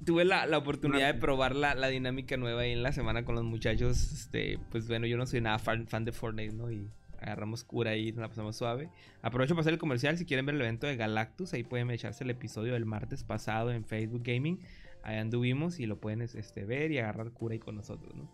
Tuve 0.05 0.25
la, 0.25 0.45
la 0.45 0.57
oportunidad 0.57 1.13
de 1.13 1.19
probar 1.19 1.55
la, 1.55 1.75
la 1.75 1.87
dinámica 1.87 2.37
nueva 2.37 2.61
ahí 2.61 2.71
en 2.71 2.83
la 2.83 2.91
semana 2.91 3.25
con 3.25 3.35
los 3.35 3.43
muchachos. 3.43 4.11
Este, 4.11 4.59
pues 4.71 4.87
bueno, 4.87 5.07
yo 5.07 5.17
no 5.17 5.25
soy 5.25 5.41
nada 5.41 5.59
fan, 5.59 5.87
fan 5.87 6.05
de 6.05 6.11
Fortnite, 6.11 6.53
¿no? 6.53 6.71
Y 6.71 6.89
agarramos 7.19 7.63
cura 7.63 7.91
ahí, 7.91 8.11
nos 8.11 8.21
la 8.21 8.27
pasamos 8.29 8.55
suave. 8.55 8.89
Aprovecho 9.21 9.53
para 9.55 9.61
hacer 9.61 9.73
el 9.73 9.79
comercial. 9.79 10.17
Si 10.17 10.25
quieren 10.25 10.45
ver 10.45 10.55
el 10.55 10.61
evento 10.61 10.87
de 10.87 10.95
Galactus, 10.95 11.53
ahí 11.53 11.63
pueden 11.63 11.89
echarse 11.91 12.23
el 12.23 12.29
episodio 12.29 12.73
del 12.73 12.85
martes 12.85 13.23
pasado 13.23 13.71
en 13.71 13.83
Facebook 13.85 14.21
Gaming. 14.23 14.59
Ahí 15.03 15.17
anduvimos 15.17 15.79
y 15.79 15.85
lo 15.85 15.99
pueden 15.99 16.21
este, 16.21 16.65
ver 16.65 16.91
y 16.91 16.97
agarrar 16.99 17.31
cura 17.31 17.53
ahí 17.53 17.59
con 17.59 17.75
nosotros, 17.75 18.13
¿no? 18.15 18.29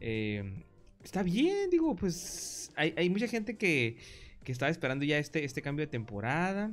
Eh, 0.00 0.64
está 1.02 1.22
bien, 1.22 1.70
digo, 1.70 1.96
pues 1.96 2.70
hay, 2.76 2.92
hay 2.96 3.08
mucha 3.08 3.26
gente 3.28 3.56
que, 3.56 3.96
que 4.44 4.52
estaba 4.52 4.70
esperando 4.70 5.04
ya 5.04 5.18
este, 5.18 5.44
este 5.44 5.62
cambio 5.62 5.86
de 5.86 5.90
temporada. 5.90 6.70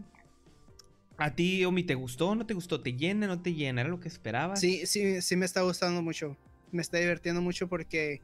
¿A 1.18 1.34
ti, 1.36 1.63
Omi, 1.63 1.84
te 1.84 1.95
gustó? 1.95 2.36
¿No 2.36 2.45
te 2.45 2.53
gustó? 2.53 2.82
¿Te 2.82 2.93
llena? 2.93 3.28
¿No 3.28 3.41
te 3.41 3.53
llena? 3.53 3.82
¿Era 3.82 3.89
lo 3.89 3.99
que 3.99 4.07
esperabas? 4.07 4.59
Sí, 4.59 4.86
sí, 4.86 5.22
sí 5.22 5.36
me 5.36 5.45
está 5.45 5.61
gustando 5.61 6.01
mucho. 6.01 6.38
Me 6.72 6.82
está 6.82 6.97
divirtiendo 6.97 7.41
mucho 7.41 7.68
porque, 7.68 8.22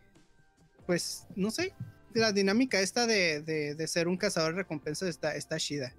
pues, 0.86 1.26
no 1.36 1.52
sé, 1.52 1.74
la 2.14 2.34
dinámica 2.34 2.82
esta 2.82 3.08
de, 3.08 3.42
de, 3.42 3.76
de 3.76 3.88
ser 3.88 4.08
un 4.08 4.18
cazador 4.18 4.54
de 4.54 4.62
recompensas 4.64 5.08
está, 5.08 5.36
está 5.36 5.58
chida. 5.58 5.94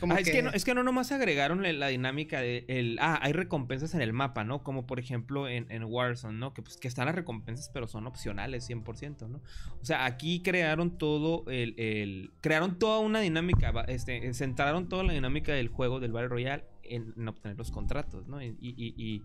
Como 0.00 0.14
Ah, 0.14 0.20
es, 0.20 0.30
que 0.30 0.42
no, 0.42 0.50
es 0.50 0.64
que 0.64 0.74
no 0.74 0.82
nomás 0.82 1.10
agregaron 1.12 1.62
la, 1.62 1.72
la 1.72 1.88
dinámica 1.88 2.40
de 2.40 2.64
el 2.68 2.98
ah, 3.00 3.18
hay 3.22 3.32
recompensas 3.32 3.94
en 3.94 4.02
el 4.02 4.12
mapa, 4.12 4.44
¿no? 4.44 4.62
Como 4.62 4.86
por 4.86 4.98
ejemplo 5.00 5.48
en, 5.48 5.66
en 5.70 5.84
Warzone, 5.84 6.38
¿no? 6.38 6.52
Que 6.52 6.62
pues 6.62 6.76
que 6.76 6.86
están 6.88 7.06
las 7.06 7.14
recompensas, 7.14 7.70
pero 7.72 7.86
son 7.88 8.06
opcionales 8.06 8.68
100%, 8.68 9.28
¿no? 9.28 9.40
O 9.80 9.84
sea, 9.84 10.04
aquí 10.04 10.42
crearon 10.42 10.98
todo 10.98 11.44
el, 11.50 11.74
el- 11.78 12.30
crearon 12.40 12.78
toda 12.78 12.98
una 12.98 13.20
dinámica, 13.20 13.72
este, 13.88 14.32
centraron 14.34 14.88
toda 14.88 15.02
la 15.04 15.12
dinámica 15.12 15.52
del 15.52 15.68
juego 15.68 15.98
del 16.00 16.12
Battle 16.12 16.28
Royale 16.28 16.64
en, 16.82 17.14
en 17.16 17.28
obtener 17.28 17.56
los 17.56 17.70
contratos, 17.70 18.26
¿no? 18.28 18.42
Y, 18.42 18.56
y- 18.60 18.74
y, 18.96 19.22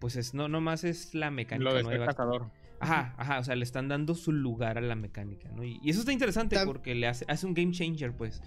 pues 0.00 0.16
es 0.16 0.32
no 0.32 0.48
nomás 0.48 0.84
es 0.84 1.12
la 1.14 1.30
mecánica 1.30 1.70
Lo 1.70 1.76
de 1.76 1.82
nueva. 1.82 2.06
cazador. 2.06 2.50
Ajá, 2.80 3.14
ajá, 3.18 3.40
o 3.40 3.44
sea, 3.44 3.56
le 3.56 3.64
están 3.64 3.88
dando 3.88 4.14
su 4.14 4.30
lugar 4.32 4.78
a 4.78 4.80
la 4.80 4.94
mecánica, 4.94 5.48
¿no? 5.50 5.64
Y, 5.64 5.80
y 5.82 5.90
eso 5.90 6.00
está 6.00 6.12
interesante 6.12 6.56
Tam- 6.56 6.66
porque 6.66 6.94
le 6.94 7.08
hace, 7.08 7.24
hace 7.28 7.44
un 7.46 7.54
game 7.54 7.72
changer, 7.72 8.12
pues. 8.12 8.40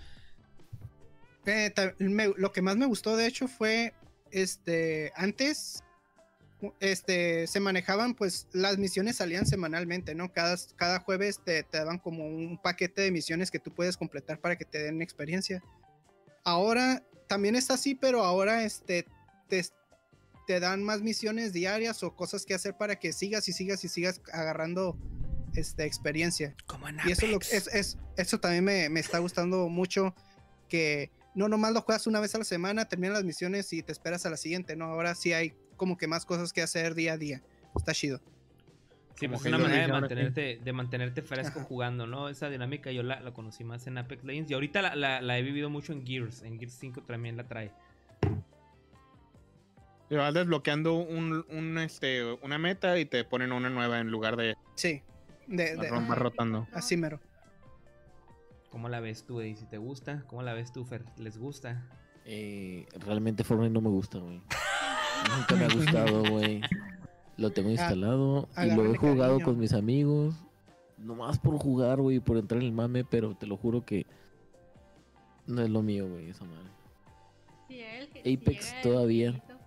Eh, 1.45 1.73
me- 1.99 2.33
lo 2.37 2.51
que 2.51 2.61
más 2.61 2.77
me 2.77 2.85
gustó, 2.85 3.15
de 3.17 3.27
hecho, 3.27 3.47
fue 3.47 3.93
este 4.31 5.11
antes. 5.15 5.83
Este 6.79 7.47
se 7.47 7.59
manejaban, 7.59 8.13
pues 8.13 8.47
las 8.53 8.77
misiones 8.77 9.15
salían 9.17 9.47
semanalmente, 9.47 10.13
¿no? 10.13 10.31
Cada, 10.31 10.55
cada 10.75 10.99
jueves 10.99 11.39
te, 11.43 11.63
te 11.63 11.79
daban 11.79 11.97
como 11.97 12.23
un 12.27 12.59
paquete 12.61 13.01
de 13.01 13.11
misiones 13.11 13.49
que 13.49 13.57
tú 13.57 13.73
puedes 13.73 13.97
completar 13.97 14.39
para 14.39 14.55
que 14.55 14.65
te 14.65 14.77
den 14.83 15.01
experiencia. 15.01 15.63
Ahora 16.43 17.03
también 17.27 17.55
está 17.55 17.73
así, 17.73 17.95
pero 17.95 18.23
ahora 18.23 18.63
este 18.63 19.07
te, 19.47 19.65
te 20.45 20.59
dan 20.59 20.83
más 20.83 21.01
misiones 21.01 21.51
diarias 21.51 22.03
o 22.03 22.15
cosas 22.15 22.45
que 22.45 22.53
hacer 22.53 22.77
para 22.77 22.97
que 22.97 23.11
sigas 23.11 23.47
y 23.47 23.53
sigas 23.53 23.83
y 23.83 23.87
sigas 23.89 24.21
agarrando 24.31 24.95
este, 25.55 25.85
experiencia. 25.85 26.55
Como 26.67 26.87
en 26.87 26.97
Y 27.07 27.11
eso, 27.11 27.25
lo, 27.25 27.39
es- 27.39 27.97
eso 28.17 28.39
también 28.39 28.63
me, 28.63 28.87
me 28.89 28.99
está 28.99 29.17
gustando 29.17 29.67
mucho, 29.67 30.13
que 30.69 31.09
no 31.33 31.47
nomás 31.47 31.73
lo 31.73 31.81
juegas 31.81 32.07
una 32.07 32.19
vez 32.19 32.35
a 32.35 32.39
la 32.39 32.43
semana, 32.43 32.85
terminas 32.85 33.15
las 33.15 33.23
misiones 33.23 33.71
y 33.73 33.83
te 33.83 33.91
esperas 33.91 34.25
a 34.25 34.29
la 34.29 34.37
siguiente, 34.37 34.75
¿no? 34.75 34.85
Ahora 34.85 35.15
sí 35.15 35.33
hay 35.33 35.53
como 35.77 35.97
que 35.97 36.07
más 36.07 36.25
cosas 36.25 36.51
que 36.53 36.61
hacer 36.61 36.93
día 36.95 37.13
a 37.13 37.17
día. 37.17 37.41
Está 37.75 37.93
chido. 37.93 38.19
Sí, 39.15 39.27
Como 39.27 39.37
pues 39.37 39.45
es 39.45 39.53
una 39.53 39.57
manera 39.63 39.85
de 39.85 39.91
mantenerte, 39.93 40.59
de 40.63 40.73
mantenerte 40.73 41.21
fresco 41.21 41.59
Ajá. 41.59 41.67
jugando, 41.67 42.07
¿no? 42.07 42.27
Esa 42.29 42.49
dinámica 42.49 42.91
yo 42.91 43.03
la, 43.03 43.19
la 43.21 43.31
conocí 43.33 43.63
más 43.63 43.85
en 43.87 43.97
Apex 43.97 44.23
Legends 44.23 44.49
y 44.51 44.53
ahorita 44.55 44.81
la, 44.81 44.95
la- 44.95 45.21
la 45.21 45.37
he 45.37 45.41
vivido 45.43 45.69
mucho 45.69 45.93
en 45.93 46.05
Gears. 46.05 46.41
En 46.41 46.57
Gears 46.59 46.73
5 46.73 47.03
también 47.03 47.37
la 47.37 47.47
trae. 47.47 47.71
Te 50.09 50.17
vas 50.17 50.33
desbloqueando 50.33 50.95
un, 50.95 51.45
un, 51.49 51.77
este, 51.77 52.23
una 52.41 52.57
meta 52.57 52.99
y 52.99 53.05
te 53.05 53.23
ponen 53.23 53.51
una 53.53 53.69
nueva 53.69 53.99
en 53.99 54.09
lugar 54.09 54.35
de 54.35 54.55
Sí, 54.75 55.01
de, 55.47 55.77
de- 55.77 55.89
Vas 55.91 56.17
rotando. 56.17 56.67
así 56.73 56.97
mero. 56.97 57.19
¿Cómo 58.71 58.89
la 58.89 58.99
ves 58.99 59.23
tú, 59.25 59.41
Eddie? 59.41 59.55
Si 59.57 59.65
te 59.65 59.77
gusta, 59.77 60.23
¿cómo 60.27 60.41
la 60.43 60.53
ves 60.53 60.71
tú, 60.71 60.83
Fer? 60.85 61.03
¿Les 61.17 61.37
gusta? 61.37 61.85
Eh, 62.25 62.87
realmente 62.99 63.43
Fortnite 63.43 63.71
no 63.73 63.81
me 63.81 63.89
gusta, 63.89 64.17
güey. 64.19 64.41
Nunca 65.37 65.55
me 65.55 65.65
ha 65.65 65.73
gustado, 65.75 66.23
güey. 66.29 66.61
Lo 67.37 67.51
tengo 67.51 67.69
Ah, 67.69 67.73
instalado 67.73 68.47
y 68.57 68.67
lo 68.75 68.85
he 68.93 68.97
jugado 68.97 69.33
cariño. 69.33 69.45
con 69.45 69.59
mis 69.59 69.73
amigos. 69.73 70.35
Nomás 70.97 71.39
por 71.39 71.57
jugar, 71.57 71.99
güey, 71.99 72.19
por 72.19 72.37
entrar 72.37 72.61
en 72.61 72.67
el 72.67 72.73
mame, 72.73 73.03
pero 73.03 73.35
te 73.35 73.45
lo 73.47 73.57
juro 73.57 73.83
que 73.85 74.05
no 75.47 75.61
es 75.61 75.69
lo 75.69 75.81
mío, 75.81 76.07
güey, 76.07 76.29
esa 76.29 76.45
madre. 76.45 76.69
Si 77.67 77.79
el 77.79 78.09
que- 78.09 78.19
Apex 78.33 78.73
el 78.73 78.81
todavía. 78.81 79.27
angelito. 79.29 79.57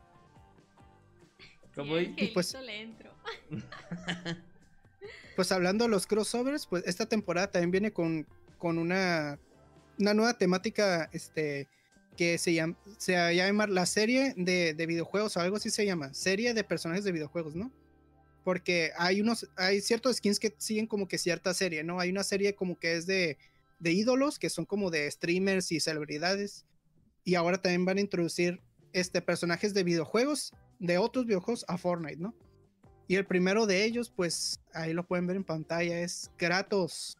¿Cómo 1.75 1.97
Si 1.97 2.03
y- 2.05 2.07
llega 2.07 2.23
el 2.23 2.33
pues- 2.33 2.55
le 2.55 2.81
entro. 2.83 3.11
Pues 5.37 5.51
hablando 5.51 5.85
de 5.87 5.91
los 5.91 6.07
crossovers, 6.07 6.67
pues 6.69 6.85
esta 6.87 7.07
temporada 7.07 7.49
también 7.51 7.73
viene 7.73 7.93
con, 7.93 8.25
con 8.65 8.79
una, 8.79 9.39
una 9.99 10.15
nueva 10.15 10.39
temática 10.39 11.11
este, 11.13 11.69
que 12.17 12.39
se 12.39 12.55
llama, 12.55 12.79
se 12.97 13.13
llama 13.37 13.67
la 13.67 13.85
serie 13.85 14.33
de, 14.39 14.73
de 14.73 14.87
videojuegos 14.87 15.37
o 15.37 15.41
algo 15.41 15.59
así 15.59 15.69
se 15.69 15.85
llama, 15.85 16.15
serie 16.15 16.55
de 16.55 16.65
personajes 16.65 17.05
de 17.05 17.13
videojuegos, 17.13 17.55
¿no? 17.55 17.71
Porque 18.43 18.93
hay 18.97 19.21
unos, 19.21 19.47
hay 19.57 19.83
ciertos 19.83 20.17
skins 20.17 20.41
que 20.41 20.55
siguen 20.57 20.87
como 20.87 21.07
que 21.07 21.19
cierta 21.19 21.53
serie, 21.53 21.85
¿no? 21.85 22.01
Hay 22.01 22.09
una 22.09 22.23
serie 22.25 22.55
como 22.55 22.79
que 22.79 22.95
es 22.95 23.05
de, 23.05 23.37
de 23.81 23.93
ídolos, 23.93 24.39
que 24.39 24.49
son 24.49 24.65
como 24.65 24.91
de 24.91 25.11
streamers 25.11 25.71
y 25.71 25.79
celebridades. 25.79 26.65
Y 27.23 27.35
ahora 27.35 27.59
también 27.59 27.85
van 27.85 27.99
a 27.99 28.01
introducir 28.01 28.63
este, 28.95 29.21
personajes 29.21 29.75
de 29.75 29.85
videojuegos, 29.85 30.55
de 30.79 30.97
otros 30.97 31.27
videojuegos 31.27 31.67
a 31.69 31.77
Fortnite, 31.77 32.17
¿no? 32.17 32.35
Y 33.09 33.17
el 33.17 33.27
primero 33.27 33.67
de 33.67 33.85
ellos, 33.85 34.11
pues 34.11 34.59
ahí 34.73 34.95
lo 34.95 35.07
pueden 35.07 35.27
ver 35.27 35.37
en 35.37 35.45
pantalla, 35.45 36.01
es 36.01 36.31
Kratos. 36.39 37.19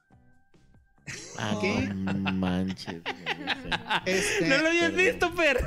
Ah, 1.39 1.59
¿Qué? 1.61 1.89
no 1.95 2.15
manches, 2.33 3.03
Este, 4.07 4.49
¡No 4.49 4.59
lo 4.59 4.69
habías 4.69 4.95
visto, 4.95 5.31
Fer! 5.33 5.59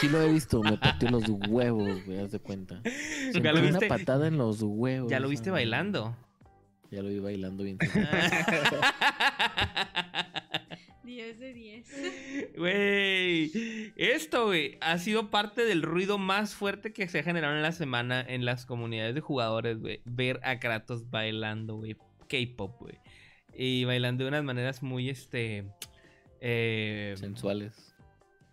sí 0.00 0.08
lo 0.08 0.20
he 0.20 0.30
visto, 0.32 0.62
me 0.62 0.76
partió 0.76 1.10
los 1.10 1.24
huevos, 1.48 2.04
güey, 2.04 2.18
haz 2.18 2.30
de 2.32 2.38
cuenta. 2.38 2.82
Sentí 2.84 3.40
¿Ya 3.40 3.52
lo 3.52 3.60
una 3.60 3.70
viste? 3.70 3.86
patada 3.88 4.26
en 4.28 4.36
los 4.36 4.60
huevos. 4.62 5.10
¿Ya 5.10 5.18
lo 5.20 5.28
viste 5.28 5.50
bailando? 5.50 6.14
Ya 6.90 7.02
lo 7.02 7.08
vi 7.08 7.18
bailando 7.18 7.64
bien. 7.64 7.78
10 11.04 11.38
de 11.38 11.54
10. 11.54 11.86
Güey, 12.58 13.92
esto, 13.96 14.46
güey, 14.46 14.76
ha 14.80 14.98
sido 14.98 15.30
parte 15.30 15.64
del 15.64 15.82
ruido 15.82 16.18
más 16.18 16.54
fuerte 16.54 16.92
que 16.92 17.06
se 17.08 17.20
ha 17.20 17.22
generado 17.22 17.54
en 17.54 17.62
la 17.62 17.72
semana 17.72 18.24
en 18.26 18.44
las 18.44 18.66
comunidades 18.66 19.14
de 19.14 19.20
jugadores, 19.20 19.78
güey. 19.78 20.00
Ver 20.04 20.40
a 20.42 20.58
Kratos 20.58 21.08
bailando, 21.10 21.76
güey. 21.76 21.96
K-pop, 22.28 22.80
güey. 22.80 22.98
Y 23.58 23.84
bailando 23.84 24.24
de 24.24 24.28
unas 24.28 24.44
maneras 24.44 24.82
muy, 24.82 25.08
este. 25.08 25.64
Eh, 26.40 27.14
Sensuales. 27.16 27.94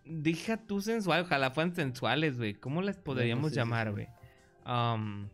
Deja 0.06 0.58
tú 0.58 0.80
sensual, 0.82 1.22
ojalá 1.22 1.50
fueran 1.50 1.74
sensuales, 1.74 2.36
güey. 2.36 2.54
¿Cómo 2.54 2.82
las 2.82 2.96
podríamos 2.98 3.50
sí, 3.50 3.54
sí, 3.54 3.56
llamar, 3.60 3.88
sí. 3.88 3.92
güey? 3.92 4.06
Um, 4.66 5.28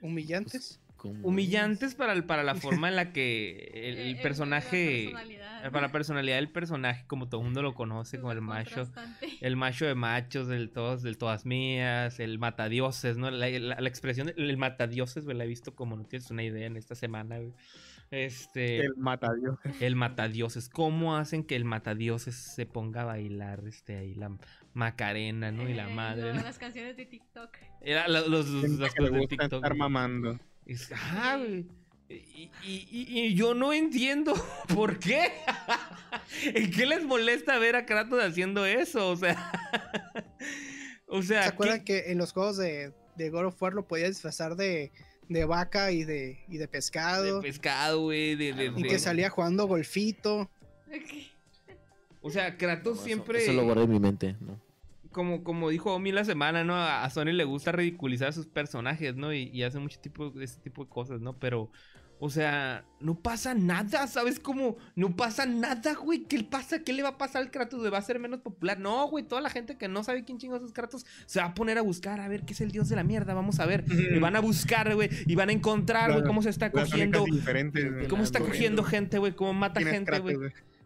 humillantes. 0.00 0.80
¿Cómo 0.96 1.26
humillantes 1.26 1.96
para, 1.96 2.12
el- 2.12 2.24
para 2.24 2.44
la 2.44 2.54
forma 2.54 2.88
en 2.88 2.94
la 2.96 3.12
que 3.12 3.70
el, 3.74 3.96
Eh, 3.98 4.10
el 4.10 4.16
eh, 4.18 4.22
personaje. 4.22 5.04
la 5.04 5.10
personalidad. 5.18 5.70
Para 5.72 5.86
la 5.86 5.92
personalidad 5.92 6.36
del 6.36 6.48
personaje, 6.50 7.04
como 7.06 7.28
todo 7.28 7.40
el 7.40 7.44
mundo 7.46 7.62
lo 7.62 7.74
conoce, 7.74 8.18
como 8.20 8.32
el 8.32 8.40
macho. 8.40 8.88
El 9.40 9.56
macho 9.56 9.84
de 9.86 9.94
machos, 9.96 10.46
del 10.48 10.70
todos, 10.70 11.02
del 11.02 11.18
todas 11.18 11.44
mías, 11.46 12.18
el 12.20 12.38
matadioses, 12.38 13.16
¿no? 13.16 13.30
La, 13.32 13.48
la- 13.48 13.80
la 13.80 13.88
expresión 13.88 14.28
del 14.28 14.50
el 14.50 14.56
matadioses, 14.56 15.24
güey, 15.24 15.36
la 15.36 15.44
he 15.44 15.48
visto 15.48 15.74
como 15.74 15.96
no 15.96 16.04
tienes 16.04 16.30
una 16.30 16.42
idea 16.44 16.66
en 16.66 16.76
esta 16.76 16.94
semana, 16.94 17.38
güey. 17.38 17.52
Este, 18.12 18.80
el 18.80 18.94
matadios. 18.96 19.58
el 19.80 19.96
matadioses. 19.96 20.68
¿Cómo 20.68 21.16
hacen 21.16 21.42
que 21.44 21.56
el 21.56 21.64
matadioses 21.64 22.34
se 22.36 22.66
ponga 22.66 23.02
a 23.02 23.04
bailar, 23.06 23.64
este, 23.66 23.96
ahí 23.96 24.14
la 24.14 24.30
Macarena, 24.74 25.50
¿no? 25.50 25.68
Y 25.68 25.74
la 25.74 25.90
Eh, 25.90 25.94
madre, 25.94 26.32
¿no? 26.34 26.42
Las 26.42 26.58
canciones 26.58 26.96
de 26.96 27.06
TikTok. 27.06 27.56
Era 27.80 28.06
la- 28.08 28.20
los, 28.20 28.48
los, 28.48 28.62
Gente 28.62 28.82
las 28.82 28.94
que 28.94 29.02
le 29.02 29.08
cosas 29.08 29.12
de 29.12 29.18
gusta 29.20 29.36
TikTok. 29.36 29.64
estar 29.64 29.76
mamando. 29.76 30.38
Es- 30.66 30.92
ajá, 30.92 31.38
güey. 31.38 31.66
Y, 32.08 32.50
y- 32.62 32.86
y- 32.90 33.20
y 33.20 33.34
yo 33.34 33.54
no 33.54 33.72
entiendo 33.72 34.34
por 34.74 34.98
qué. 34.98 35.32
¿En 36.44 36.70
qué 36.70 36.84
les 36.84 37.04
molesta 37.04 37.58
ver 37.58 37.76
a 37.76 37.86
Kratos 37.86 38.22
haciendo 38.22 38.66
eso? 38.66 39.08
O 39.08 39.16
sea. 39.16 39.50
o 41.06 41.22
sea. 41.22 41.42
¿Se 41.44 41.48
¿qué- 41.48 41.54
acuerdan 41.54 41.84
que 41.84 42.12
en 42.12 42.18
los 42.18 42.32
juegos 42.32 42.58
de, 42.58 42.92
de 43.16 43.30
God 43.30 43.46
of 43.46 43.62
War 43.62 43.72
lo 43.74 43.86
podías 43.86 44.10
disfrazar 44.10 44.56
de, 44.56 44.92
de 45.28 45.44
vaca 45.44 45.90
y 45.92 46.04
de, 46.04 46.38
y 46.48 46.56
de 46.58 46.68
pescado? 46.68 47.36
De 47.40 47.42
pescado, 47.48 48.00
güey. 48.02 48.34
De, 48.34 48.52
de- 48.52 48.66
y 48.76 48.82
de- 48.82 48.88
que 48.88 48.98
salía 48.98 49.30
jugando 49.30 49.66
golfito. 49.66 50.50
O 52.20 52.30
sea, 52.30 52.56
Kratos 52.56 52.84
No, 52.84 52.92
eso- 52.94 53.04
siempre. 53.04 53.42
Eso, 53.42 53.52
lo 53.52 53.64
guardé 53.64 53.84
en 53.84 53.90
mi 53.90 54.00
mente, 54.00 54.36
¿no? 54.40 54.60
Como, 55.10 55.44
como 55.44 55.68
dijo 55.68 55.92
Omi 55.94 56.10
la 56.12 56.24
semana, 56.24 56.64
¿no? 56.64 56.74
A 56.76 57.08
Sony 57.10 57.32
le 57.32 57.44
gusta 57.44 57.70
ridiculizar 57.72 58.28
a 58.28 58.32
sus 58.32 58.46
personajes, 58.46 59.14
¿no? 59.14 59.32
Y, 59.34 59.50
y 59.52 59.62
hace 59.62 59.78
mucho 59.78 60.00
tipo 60.00 60.30
de 60.30 60.44
ese 60.44 60.58
tipo 60.60 60.84
de 60.84 60.90
cosas, 60.90 61.20
¿no? 61.20 61.34
Pero. 61.38 61.70
O 62.24 62.30
sea, 62.30 62.84
no 63.00 63.16
pasa 63.16 63.52
nada, 63.52 64.06
¿sabes 64.06 64.38
cómo? 64.38 64.76
No 64.94 65.16
pasa 65.16 65.44
nada, 65.44 65.94
güey. 65.94 66.20
¿Qué 66.20 66.38
le 66.38 66.44
pasa? 66.44 66.78
¿Qué 66.78 66.92
le 66.92 67.02
va 67.02 67.08
a 67.08 67.18
pasar 67.18 67.42
al 67.42 67.50
Kratos? 67.50 67.92
¿Va 67.92 67.98
a 67.98 68.02
ser 68.02 68.20
menos 68.20 68.38
popular? 68.38 68.78
No, 68.78 69.08
güey. 69.08 69.24
Toda 69.24 69.40
la 69.40 69.50
gente 69.50 69.76
que 69.76 69.88
no 69.88 70.04
sabe 70.04 70.22
quién 70.22 70.38
chingados 70.38 70.62
es 70.62 70.72
Kratos 70.72 71.04
se 71.26 71.40
va 71.40 71.46
a 71.46 71.54
poner 71.54 71.78
a 71.78 71.80
buscar 71.80 72.20
a 72.20 72.28
ver 72.28 72.44
qué 72.44 72.52
es 72.52 72.60
el 72.60 72.70
dios 72.70 72.88
de 72.88 72.94
la 72.94 73.02
mierda. 73.02 73.34
Vamos 73.34 73.58
a 73.58 73.66
ver. 73.66 73.84
Y 73.90 74.20
van 74.20 74.36
a 74.36 74.40
buscar, 74.40 74.94
güey. 74.94 75.10
Y 75.26 75.34
van 75.34 75.48
a 75.48 75.52
encontrar, 75.52 76.12
güey, 76.12 76.22
cómo 76.22 76.42
se 76.42 76.50
está 76.50 76.70
cogiendo. 76.70 77.24
¿Cómo 78.08 78.22
está 78.22 78.38
cogiendo 78.38 78.84
gente, 78.84 79.18
güey? 79.18 79.34
¿Cómo 79.34 79.52
mata 79.52 79.80
¿Quién 79.80 79.88
es 79.88 79.94
gente, 79.94 80.20
güey? 80.20 80.36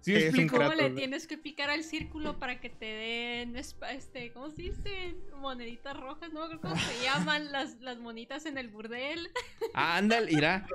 ¿Sí 0.06 0.14
Es 0.14 0.34
un? 0.34 0.46
¿Cómo 0.46 0.72
le 0.72 0.90
tienes 0.90 1.26
que 1.26 1.36
picar 1.36 1.68
al 1.68 1.82
círculo 1.82 2.38
para 2.38 2.60
que 2.60 2.70
te 2.70 2.86
den, 2.86 3.56
este, 3.56 4.30
¿cómo 4.32 4.50
se 4.50 4.62
dice? 4.62 5.16
Moneditas 5.40 5.96
rojas, 5.98 6.32
no 6.32 6.40
me 6.40 6.54
acuerdo 6.54 6.60
cómo 6.62 6.76
se 6.76 7.04
llaman 7.04 7.50
las, 7.50 7.80
las 7.80 7.98
monitas 7.98 8.46
en 8.46 8.56
el 8.56 8.68
burdel. 8.68 9.28
Ándale, 9.74 10.30
irá. 10.30 10.66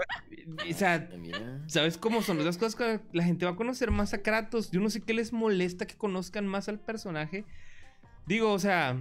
O 0.70 0.74
sea, 0.74 1.08
Ah. 1.34 1.60
¿Sabes 1.68 1.98
cómo 1.98 2.22
son 2.22 2.44
las 2.44 2.58
cosas 2.58 2.76
que 2.76 3.00
la 3.14 3.24
gente 3.24 3.46
va 3.46 3.52
a 3.52 3.56
conocer 3.56 3.92
más 3.92 4.14
a 4.14 4.22
Kratos? 4.22 4.72
Yo 4.72 4.80
no 4.82 4.90
sé 4.90 5.02
qué 5.02 5.14
les 5.14 5.32
molesta 5.34 5.86
que 5.86 5.96
conozcan 5.96 6.46
más 6.48 6.68
al 6.68 6.80
personaje. 6.80 7.46
Digo, 8.26 8.52
o 8.52 8.60
sea, 8.60 8.98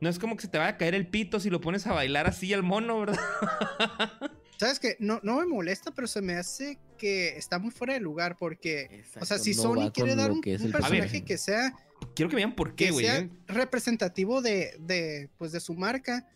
no 0.00 0.08
es 0.08 0.18
como 0.18 0.36
que 0.36 0.42
se 0.42 0.48
te 0.48 0.58
vaya 0.58 0.70
a 0.70 0.76
caer 0.76 0.94
el 0.94 1.06
pito 1.06 1.40
si 1.40 1.50
lo 1.50 1.60
pones 1.60 1.86
a 1.86 1.92
bailar 1.92 2.26
así 2.26 2.52
al 2.52 2.62
mono, 2.62 3.00
¿verdad? 3.00 3.18
¿Sabes 4.62 4.78
qué? 4.78 4.96
No, 5.00 5.20
no 5.22 5.40
me 5.40 5.46
molesta, 5.46 5.90
pero 5.90 6.06
se 6.06 6.22
me 6.22 6.34
hace 6.34 6.78
que 6.96 7.36
está 7.36 7.58
muy 7.58 7.72
fuera 7.72 7.94
de 7.94 8.00
lugar 8.00 8.36
porque, 8.38 9.04
o 9.20 9.24
sea, 9.24 9.38
si 9.38 9.54
no 9.54 9.62
Sony 9.62 9.90
quiere 9.92 10.14
dar 10.14 10.30
un, 10.30 10.40
que 10.40 10.54
es 10.54 10.60
un 10.60 10.68
el 10.68 10.72
personaje 10.72 11.24
que 11.24 11.36
sea, 11.36 11.74
Quiero 12.14 12.28
que 12.28 12.36
vean 12.36 12.54
por 12.54 12.74
qué, 12.74 12.90
güey. 12.90 13.06
sea 13.06 13.18
¿eh? 13.18 13.30
representativo 13.46 14.42
de, 14.42 14.76
de, 14.80 15.30
pues, 15.38 15.52
de 15.52 15.60
su 15.60 15.74
marca, 15.74 16.28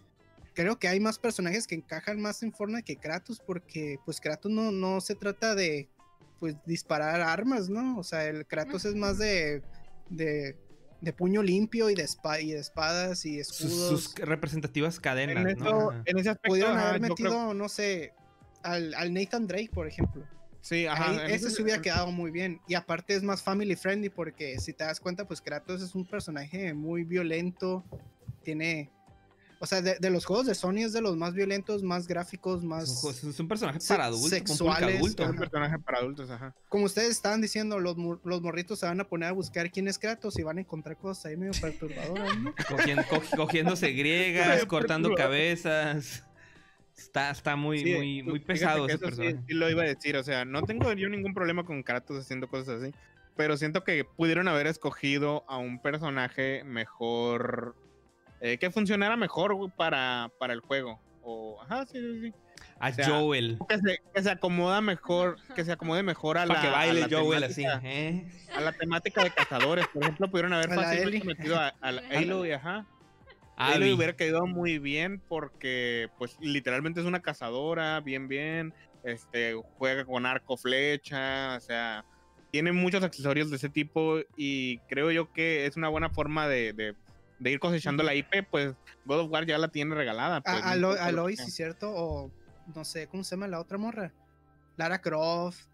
creo 0.54 0.78
que 0.78 0.88
hay 0.88 1.00
más 1.00 1.18
personajes 1.18 1.66
que 1.66 1.74
encajan 1.74 2.20
más 2.20 2.42
en 2.42 2.52
Fortnite 2.52 2.82
que 2.82 2.96
Kratos 2.96 3.40
porque, 3.44 3.98
pues, 4.04 4.20
Kratos 4.20 4.50
no, 4.50 4.72
no 4.72 5.00
se 5.00 5.14
trata 5.14 5.54
de, 5.54 5.88
pues, 6.40 6.56
disparar 6.66 7.20
armas, 7.20 7.68
¿no? 7.68 7.98
O 7.98 8.02
sea, 8.04 8.26
el 8.26 8.46
Kratos 8.46 8.84
es 8.84 8.94
más 8.94 9.18
de, 9.18 9.62
de, 10.08 10.56
de 11.00 11.12
puño 11.12 11.42
limpio 11.42 11.90
y 11.90 11.94
de, 11.94 12.04
espa- 12.04 12.42
y 12.42 12.52
de 12.52 12.58
espadas 12.58 13.24
y 13.26 13.42
Sus, 13.44 13.60
escudos. 13.60 13.88
sus 14.02 14.14
representativas 14.16 14.98
cadenas, 14.98 15.46
En, 15.52 15.58
¿no? 15.58 15.92
en 15.92 16.18
ese 16.18 16.30
aspecto, 16.30 16.48
Pudieron 16.50 16.76
ajá, 16.78 16.88
haber 16.90 17.00
metido, 17.02 17.28
creo- 17.30 17.54
no 17.54 17.68
sé, 17.68 18.12
al, 18.62 18.94
al 18.94 19.12
Nathan 19.12 19.46
Drake, 19.46 19.70
por 19.72 19.86
ejemplo. 19.86 20.24
sí, 20.60 20.86
ajá, 20.86 21.10
Ahí, 21.10 21.32
ese- 21.34 21.50
se 21.50 21.62
hubiera 21.62 21.80
quedado 21.82 22.10
muy 22.10 22.30
bien. 22.30 22.60
Y 22.66 22.74
aparte 22.74 23.14
es 23.14 23.22
más 23.22 23.42
family 23.42 23.76
friendly 23.76 24.08
porque 24.08 24.58
si 24.58 24.72
te 24.72 24.84
das 24.84 24.98
cuenta, 25.00 25.26
pues 25.26 25.40
Kratos 25.40 25.82
es 25.82 25.94
un 25.94 26.04
personaje 26.06 26.72
muy 26.74 27.04
violento. 27.04 27.84
Tiene... 28.42 28.90
O 29.58 29.64
sea, 29.64 29.80
de, 29.80 29.96
de 29.98 30.10
los 30.10 30.26
juegos 30.26 30.44
de 30.46 30.54
Sony 30.54 30.80
es 30.84 30.92
de 30.92 31.00
los 31.00 31.16
más 31.16 31.32
violentos, 31.32 31.82
más 31.82 32.06
gráficos, 32.06 32.58
Es 32.58 32.62
un, 32.62 32.68
más... 32.68 33.04
es 33.04 33.40
un 33.40 33.48
personaje 33.48 33.78
para 33.88 34.04
adultos, 34.04 34.28
sexuales, 34.30 34.96
adulto. 34.98 35.22
Es 35.22 35.30
un 35.30 35.36
personaje 35.36 35.78
para 35.78 35.98
adultos, 35.98 36.30
ajá. 36.30 36.54
Como 36.68 36.84
ustedes 36.84 37.10
estaban 37.10 37.40
diciendo, 37.40 37.78
los, 37.80 37.96
los 38.22 38.42
morritos 38.42 38.78
se 38.78 38.84
van 38.86 39.00
a 39.00 39.04
poner 39.08 39.30
a 39.30 39.32
buscar 39.32 39.70
quién 39.70 39.88
es 39.88 39.98
Kratos 39.98 40.38
y 40.38 40.42
van 40.42 40.58
a 40.58 40.60
encontrar 40.60 40.98
cosas 40.98 41.24
ahí 41.26 41.36
medio 41.38 41.52
perturbadoras, 41.58 42.38
¿no? 42.38 42.54
Cogiendo- 42.68 43.04
co- 43.08 43.22
cogiéndose 43.36 43.92
griegas, 43.92 44.66
cortando 44.66 45.14
cabezas. 45.14 46.22
Está, 46.96 47.30
está 47.30 47.56
muy, 47.56 47.78
Sí, 47.80 47.94
muy, 47.94 48.22
muy 48.22 48.38
fíjate 48.40 48.46
pesado 48.46 48.86
ese 48.86 48.94
eso 48.96 48.98
sí- 48.98 49.04
personaje. 49.06 49.38
sí 49.46 49.54
lo 49.54 49.70
iba 49.70 49.82
a 49.82 49.86
decir, 49.86 50.16
o 50.16 50.22
sea, 50.22 50.44
no 50.44 50.62
tengo 50.64 50.92
yo 50.92 51.08
ningún 51.08 51.32
problema 51.34 51.64
con 51.64 51.82
Kratos 51.82 52.18
haciendo 52.18 52.48
cosas 52.48 52.82
así, 52.82 52.94
pero 53.36 53.56
siento 53.56 53.84
que 53.84 54.04
pudieron 54.04 54.48
haber 54.48 54.66
escogido 54.66 55.44
a 55.48 55.58
un 55.58 55.80
personaje 55.80 56.62
mejor, 56.64 57.74
eh, 58.52 58.58
que 58.58 58.70
funcionara 58.70 59.16
mejor 59.16 59.54
güey, 59.54 59.70
para, 59.76 60.30
para 60.38 60.52
el 60.52 60.60
juego. 60.60 61.00
O, 61.22 61.60
ajá, 61.62 61.86
sí, 61.86 61.98
sí, 62.00 62.20
sí. 62.22 62.32
A 62.78 62.90
o 62.90 62.92
sea, 62.92 63.08
Joel. 63.08 63.58
Que 63.68 63.78
se, 63.78 63.98
que 64.14 64.22
se 64.22 64.30
acomoda 64.30 64.80
mejor, 64.80 65.36
que 65.54 65.64
se 65.64 65.72
acomode 65.72 66.02
mejor 66.02 66.38
a 66.38 66.46
la, 66.46 66.60
que 66.60 66.68
baile 66.68 67.04
a 67.04 67.08
la 67.08 67.18
Joel 67.18 67.44
así. 67.44 67.62
temática- 67.62 67.80
¿eh? 67.88 68.26
a 68.54 68.60
la 68.60 68.72
temática 68.72 69.24
de 69.24 69.30
cazadores. 69.30 69.86
Por 69.88 70.02
ejemplo, 70.02 70.30
pudieron 70.30 70.52
haber 70.52 70.68
fácilmente 70.74 71.26
metido 71.26 71.56
a, 71.58 71.74
a 71.80 71.92
la 71.92 72.02
Halo 72.10 72.46
y 72.46 72.52
ajá. 72.52 72.86
Halo 73.56 73.94
hubiera 73.94 74.14
quedado 74.14 74.46
muy 74.46 74.78
bien 74.78 75.20
porque, 75.28 76.08
pues, 76.18 76.36
literalmente 76.40 77.00
es 77.00 77.06
una 77.06 77.20
cazadora, 77.22 78.00
bien, 78.00 78.28
bien. 78.28 78.74
Este, 79.02 79.54
juega 79.78 80.04
con 80.04 80.26
arco, 80.26 80.56
flecha, 80.56 81.56
o 81.56 81.60
sea, 81.60 82.04
tiene 82.50 82.72
muchos 82.72 83.02
accesorios 83.02 83.50
de 83.50 83.56
ese 83.56 83.68
tipo 83.70 84.18
y 84.36 84.78
creo 84.88 85.10
yo 85.10 85.32
que 85.32 85.64
es 85.66 85.76
una 85.76 85.88
buena 85.88 86.10
forma 86.10 86.46
de, 86.48 86.72
de- 86.72 86.94
de 87.38 87.50
ir 87.50 87.60
cosechando 87.60 88.02
la 88.02 88.14
IP, 88.14 88.46
pues 88.50 88.74
God 89.04 89.20
of 89.20 89.30
War 89.30 89.46
ya 89.46 89.58
la 89.58 89.68
tiene 89.68 89.94
regalada. 89.94 90.40
Pues, 90.40 90.62
A, 90.62 90.74
Lo- 90.76 90.94
Lois, 91.12 91.40
sí, 91.44 91.50
cierto. 91.50 91.90
O 91.94 92.30
no 92.74 92.84
sé, 92.84 93.06
¿cómo 93.08 93.24
se 93.24 93.36
llama 93.36 93.48
la 93.48 93.60
otra 93.60 93.78
morra? 93.78 94.12
Lara 94.76 95.00
Croft. 95.00 95.66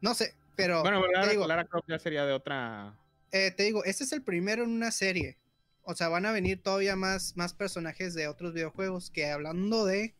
No 0.00 0.14
sé, 0.14 0.34
pero 0.54 0.82
Bueno, 0.82 1.02
te 1.02 1.12
Lara, 1.12 1.28
digo, 1.28 1.46
Lara 1.46 1.64
Croft 1.64 1.88
ya 1.88 1.98
sería 1.98 2.24
de 2.26 2.32
otra... 2.32 2.94
eh, 3.32 3.50
te 3.50 3.64
digo, 3.64 3.84
este 3.84 4.04
es 4.04 4.12
el 4.12 4.22
primero 4.22 4.64
en 4.64 4.70
una 4.70 4.90
serie. 4.90 5.38
O 5.82 5.94
sea, 5.94 6.08
van 6.08 6.26
a 6.26 6.32
venir 6.32 6.62
todavía 6.62 6.96
más, 6.96 7.36
más 7.36 7.54
personajes 7.54 8.12
de 8.14 8.28
otros 8.28 8.52
videojuegos 8.54 9.10
que 9.10 9.30
hablando 9.30 9.84
de... 9.84 10.14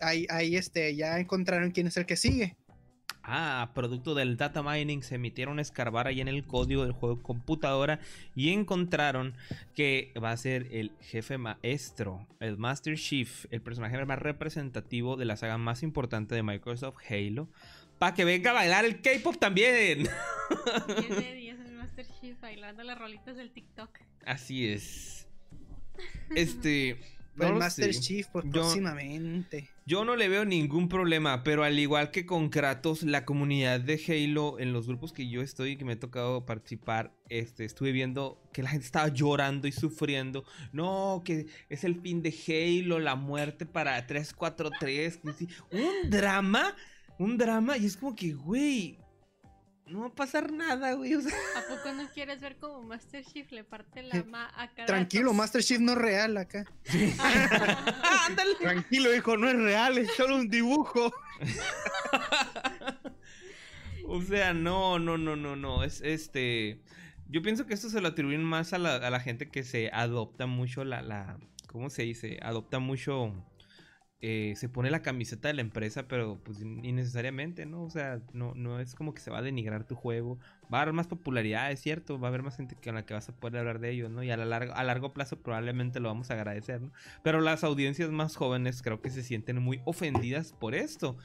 Ahí, 0.00 0.26
ahí 0.30 0.56
este, 0.56 0.96
ya 0.96 1.18
encontraron 1.18 1.70
quién 1.72 1.86
es 1.86 1.96
el 1.96 2.06
que 2.06 2.16
sigue. 2.16 2.56
Ah, 3.22 3.70
producto 3.74 4.14
del 4.14 4.36
data 4.36 4.62
mining, 4.62 5.02
se 5.02 5.16
emitieron 5.16 5.58
a 5.58 5.62
escarbar 5.62 6.06
ahí 6.06 6.20
en 6.20 6.28
el 6.28 6.44
código 6.44 6.82
del 6.82 6.92
juego 6.92 7.16
de 7.16 7.22
computadora 7.22 8.00
y 8.34 8.52
encontraron 8.52 9.34
que 9.74 10.12
va 10.22 10.30
a 10.32 10.36
ser 10.36 10.66
el 10.72 10.92
jefe 11.00 11.38
maestro, 11.38 12.26
el 12.40 12.56
Master 12.56 12.96
Chief, 12.96 13.46
el 13.50 13.60
personaje 13.60 14.04
más 14.04 14.18
representativo 14.18 15.16
de 15.16 15.26
la 15.26 15.36
saga 15.36 15.58
más 15.58 15.82
importante 15.82 16.34
de 16.34 16.42
Microsoft, 16.42 16.96
Halo, 17.08 17.48
para 17.98 18.14
que 18.14 18.24
venga 18.24 18.50
a 18.50 18.54
bailar 18.54 18.84
el 18.84 19.00
K-pop 19.00 19.36
también. 19.36 20.08
10 20.86 21.08
de 21.08 21.34
10 21.34 21.60
el 21.60 21.72
Master 21.72 22.06
Chief 22.20 22.40
bailando 22.40 22.82
las 22.82 22.98
rolitas 22.98 23.36
del 23.36 23.50
TikTok. 23.50 23.90
Así 24.24 24.66
es. 24.66 25.28
Este. 26.34 26.98
No 27.48 27.54
el 27.54 27.58
Master 27.58 27.92
sé. 27.94 28.00
Chief, 28.00 28.26
pues 28.28 28.44
Yo- 28.46 28.50
próximamente. 28.52 29.68
Yo 29.86 30.04
no 30.04 30.14
le 30.14 30.28
veo 30.28 30.44
ningún 30.44 30.88
problema, 30.88 31.42
pero 31.42 31.64
al 31.64 31.76
igual 31.78 32.12
que 32.12 32.24
con 32.24 32.48
Kratos, 32.48 33.02
la 33.02 33.24
comunidad 33.24 33.80
de 33.80 34.00
Halo, 34.06 34.60
en 34.60 34.72
los 34.72 34.86
grupos 34.86 35.12
que 35.12 35.28
yo 35.28 35.42
estoy 35.42 35.72
y 35.72 35.76
que 35.76 35.84
me 35.84 35.94
ha 35.94 35.98
tocado 35.98 36.46
participar, 36.46 37.12
este, 37.28 37.64
estuve 37.64 37.90
viendo 37.90 38.40
que 38.52 38.62
la 38.62 38.70
gente 38.70 38.86
estaba 38.86 39.08
llorando 39.08 39.66
y 39.66 39.72
sufriendo. 39.72 40.44
No, 40.72 41.22
que 41.24 41.46
es 41.68 41.82
el 41.82 42.00
fin 42.00 42.22
de 42.22 42.32
Halo, 42.46 43.00
la 43.00 43.16
muerte 43.16 43.66
para 43.66 44.06
343. 44.06 45.16
que 45.18 45.32
sí, 45.32 45.48
Un 45.72 46.08
drama, 46.10 46.76
un 47.18 47.36
drama, 47.36 47.76
y 47.76 47.86
es 47.86 47.96
como 47.96 48.14
que, 48.14 48.32
güey, 48.32 48.96
no 49.90 50.00
va 50.00 50.06
a 50.06 50.14
pasar 50.14 50.52
nada, 50.52 50.94
güey. 50.94 51.14
o 51.14 51.20
sea, 51.20 51.34
¿A 51.56 51.62
poco 51.68 51.92
no 51.92 52.08
quieres 52.10 52.40
ver 52.40 52.56
como 52.56 52.82
Master 52.82 53.24
Chief 53.24 53.50
le 53.50 53.64
parte 53.64 54.02
la 54.02 54.22
ma 54.24 54.50
a 54.56 54.68
cada 54.68 54.86
Tranquilo, 54.86 55.32
Master 55.32 55.62
Chief 55.62 55.80
no 55.80 55.92
es 55.92 55.98
real 55.98 56.36
acá. 56.36 56.64
¡Ah, 57.18 58.26
ándale! 58.28 58.54
Tranquilo, 58.60 59.14
hijo, 59.14 59.36
no 59.36 59.48
es 59.48 59.56
real, 59.56 59.98
es 59.98 60.10
solo 60.12 60.36
un 60.36 60.48
dibujo. 60.48 61.12
O 64.12 64.20
sea, 64.22 64.52
no, 64.52 64.98
no, 64.98 65.16
no, 65.18 65.36
no, 65.36 65.54
no. 65.54 65.84
Es 65.84 66.00
este. 66.00 66.80
Yo 67.28 67.42
pienso 67.42 67.66
que 67.66 67.74
esto 67.74 67.88
se 67.88 68.00
lo 68.00 68.08
atribuyen 68.08 68.42
más 68.42 68.72
a 68.72 68.78
la, 68.78 68.96
a 68.96 69.08
la 69.08 69.20
gente 69.20 69.48
que 69.48 69.62
se 69.62 69.88
adopta 69.92 70.46
mucho 70.46 70.82
la, 70.82 71.00
la. 71.00 71.38
¿Cómo 71.68 71.90
se 71.90 72.02
dice? 72.02 72.40
Adopta 72.42 72.80
mucho. 72.80 73.32
Eh, 74.22 74.54
se 74.56 74.68
pone 74.68 74.90
la 74.90 75.02
camiseta 75.02 75.48
de 75.48 75.54
la 75.54 75.62
empresa, 75.62 76.06
pero 76.06 76.38
pues 76.44 76.60
in- 76.60 76.84
innecesariamente, 76.84 77.64
¿no? 77.66 77.84
O 77.84 77.90
sea, 77.90 78.20
no, 78.32 78.52
no 78.54 78.78
es 78.80 78.94
como 78.94 79.14
que 79.14 79.20
se 79.20 79.30
va 79.30 79.38
a 79.38 79.42
denigrar 79.42 79.84
tu 79.84 79.94
juego. 79.94 80.38
Va 80.72 80.78
a 80.78 80.82
haber 80.82 80.94
más 80.94 81.06
popularidad, 81.06 81.70
es 81.72 81.80
cierto. 81.80 82.18
Va 82.20 82.28
a 82.28 82.30
haber 82.30 82.42
más 82.42 82.56
gente 82.56 82.76
con 82.82 82.94
la 82.94 83.06
que 83.06 83.14
vas 83.14 83.28
a 83.28 83.32
poder 83.34 83.58
hablar 83.60 83.78
de 83.80 83.90
ellos, 83.90 84.10
¿no? 84.10 84.22
Y 84.22 84.30
a, 84.30 84.36
la 84.36 84.44
largo, 84.44 84.74
a 84.74 84.84
largo 84.84 85.12
plazo 85.14 85.40
probablemente 85.40 86.00
lo 86.00 86.08
vamos 86.08 86.30
a 86.30 86.34
agradecer, 86.34 86.80
¿no? 86.82 86.92
Pero 87.22 87.40
las 87.40 87.64
audiencias 87.64 88.10
más 88.10 88.36
jóvenes 88.36 88.82
creo 88.82 89.00
que 89.00 89.10
se 89.10 89.22
sienten 89.22 89.60
muy 89.62 89.80
ofendidas 89.84 90.52
por 90.52 90.74
esto. 90.74 91.16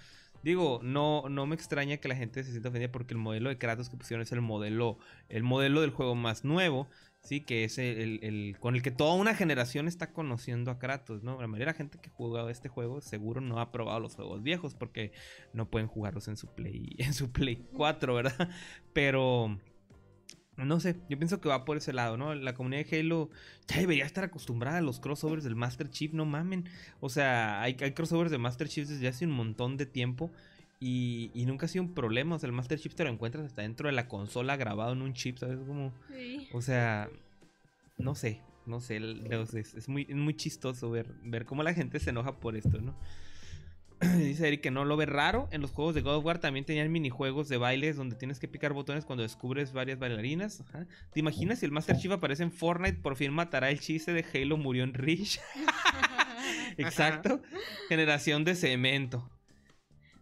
Digo, 0.44 0.80
no, 0.84 1.28
no 1.28 1.48
me 1.48 1.56
extraña 1.56 1.98
que 1.98 2.08
la 2.08 2.16
gente 2.16 2.44
se 2.44 2.52
sienta 2.52 2.70
ofendida 2.70 2.92
porque 2.92 3.16
el 3.16 3.20
modelo 3.20 3.50
de 3.50 3.58
Kratos 3.58 3.90
que 3.90 3.98
pusieron 3.98 4.22
es 4.22 4.32
el 4.32 4.42
modelo, 4.42 5.00
el 5.28 5.44
modelo 5.44 5.82
del 5.82 5.90
juego 5.90 6.14
más 6.14 6.44
nuevo, 6.46 6.88
sí, 7.26 7.41
que 7.41 7.65
es 7.65 7.77
el, 7.77 7.97
el- 7.99 8.19
el- 8.23 8.57
con 8.60 8.76
el 8.76 8.81
que 8.81 8.91
toda 8.91 9.15
una 9.15 9.35
generación 9.35 9.88
está 9.89 10.14
conociendo 10.14 10.72
a 10.72 10.80
Kratos, 10.80 11.23
¿no? 11.23 11.41
La 11.41 11.47
mayoría 11.47 11.65
de 11.68 11.72
la 11.73 11.77
gente 11.77 11.97
que 11.99 12.10
ha 12.10 12.14
jugado 12.14 12.49
este 12.49 12.69
juego 12.69 13.02
seguro 13.02 13.41
no 13.41 13.60
ha 13.60 13.72
probado 13.73 13.99
los 13.99 14.15
juegos 14.15 14.41
viejos 14.43 14.73
porque 14.76 15.11
no 15.53 15.69
pueden 15.69 15.88
jugarlos 15.89 16.27
en 16.30 16.38
su 16.38 16.47
Play, 16.47 16.95
en 16.99 17.14
su 17.14 17.31
Play 17.31 17.65
4, 17.73 18.14
¿verdad? 18.15 18.49
Pero 18.93 19.60
no 20.57 20.80
sé, 20.80 20.95
yo 21.10 21.18
pienso 21.18 21.41
que 21.41 21.49
va 21.49 21.65
por 21.65 21.76
ese 21.76 21.91
lado, 21.91 22.15
¿no? 22.15 22.34
La 22.34 22.53
comunidad 22.53 22.85
de 22.85 22.99
Halo 23.02 23.30
ya 23.68 23.80
debería 23.80 24.06
estar 24.06 24.23
acostumbrada 24.23 24.77
a 24.77 24.81
los 24.81 25.02
crossovers 25.02 25.43
del 25.43 25.56
Master 25.57 25.89
Chief, 25.89 26.14
no 26.14 26.23
mamen. 26.23 26.64
O 27.02 27.10
sea, 27.10 27.61
hay, 27.61 27.76
hay 27.81 27.91
crossovers 27.91 28.31
de 28.31 28.38
Master 28.38 28.69
Chief 28.69 28.88
desde 28.88 29.07
hace 29.10 29.26
un 29.26 29.31
montón 29.31 29.76
de 29.76 29.85
tiempo 29.85 30.31
y, 30.80 31.31
y 31.34 31.45
nunca 31.45 31.65
ha 31.65 31.69
sido 31.69 31.84
un 31.84 31.93
problema. 31.93 32.35
O 32.35 32.39
sea, 32.39 32.47
el 32.47 32.53
Master 32.53 32.80
Chief 32.80 32.95
te 32.95 33.03
lo 33.03 33.10
encuentras 33.10 33.45
hasta 33.45 33.61
dentro 33.61 33.88
de 33.88 33.93
la 33.93 34.07
consola 34.07 34.57
grabado 34.57 34.93
en 34.93 35.02
un 35.02 35.14
chip, 35.14 35.38
¿sabes? 35.38 35.60
Como, 35.65 35.93
Sí. 36.10 36.47
o 36.53 36.61
sea, 36.61 37.10
no 37.97 38.15
sé, 38.15 38.41
no 38.65 38.80
sé, 38.81 38.97
es, 39.53 39.73
es 39.73 39.88
muy, 39.89 40.06
es 40.10 40.15
muy 40.15 40.35
chistoso 40.35 40.89
ver, 40.91 41.14
ver 41.23 41.45
cómo 41.45 41.64
la 41.64 41.73
gente 41.73 41.99
se 41.99 42.10
enoja 42.10 42.39
por 42.39 42.56
esto, 42.56 42.81
¿no? 42.81 42.95
Dice 44.18 44.47
Eric 44.47 44.60
que 44.61 44.72
no 44.72 44.84
lo 44.84 44.97
ve 44.97 45.06
raro. 45.06 45.47
En 45.52 45.61
los 45.61 45.72
juegos 45.72 45.95
de 45.95 46.02
God 46.02 46.18
of 46.18 46.26
War 46.26 46.39
también 46.39 46.65
tenían 46.65 46.91
minijuegos 46.91 47.47
de 47.47 47.56
bailes 47.57 47.95
donde 47.95 48.15
tienes 48.18 48.39
que 48.39 48.47
picar 48.49 48.73
botones 48.73 49.06
cuando 49.06 49.23
descubres 49.23 49.72
varias 49.72 49.97
bailarinas. 49.99 50.61
Ajá. 50.68 50.85
¿Te 51.14 51.19
imaginas 51.22 51.60
si 51.60 51.65
el 51.65 51.72
Master 51.72 51.95
Chief 51.97 52.11
aparece 52.11 52.43
en 52.43 52.52
Fortnite? 52.52 52.97
Por 53.02 53.15
fin 53.15 53.31
matará 53.31 53.69
el 53.69 53.80
chiste 53.80 54.11
de 54.11 54.26
Halo 54.34 54.57
murió 54.57 54.84
en 54.84 54.93
Reach. 54.93 55.39
Exacto. 56.77 57.41
Generación 57.88 58.43
de 58.43 58.56
cemento. 58.56 59.30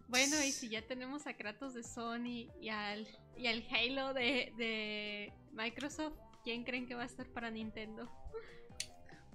Bueno, 0.08 0.36
y 0.44 0.52
si 0.52 0.68
ya 0.68 0.82
tenemos 0.82 1.26
a 1.26 1.34
Kratos 1.34 1.74
de 1.74 1.82
Sony 1.82 2.48
y 2.60 2.68
al, 2.68 3.06
y 3.36 3.46
al 3.46 3.64
Halo 3.70 4.12
de, 4.14 4.52
de 4.56 5.32
Microsoft, 5.52 6.14
¿quién 6.44 6.64
creen 6.64 6.86
que 6.86 6.94
va 6.94 7.02
a 7.02 7.06
estar 7.06 7.26
para 7.28 7.50
Nintendo? 7.50 8.10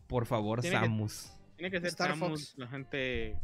Por 0.08 0.26
favor, 0.26 0.62
Tiene 0.62 0.78
que- 0.80 0.86
Samus. 0.86 1.34
Tiene 1.58 1.72
que 1.72 1.80
ser 1.80 1.88
Star 1.90 2.10
Samus, 2.12 2.30
Fox. 2.52 2.54
la 2.58 2.68
gente. 2.68 3.38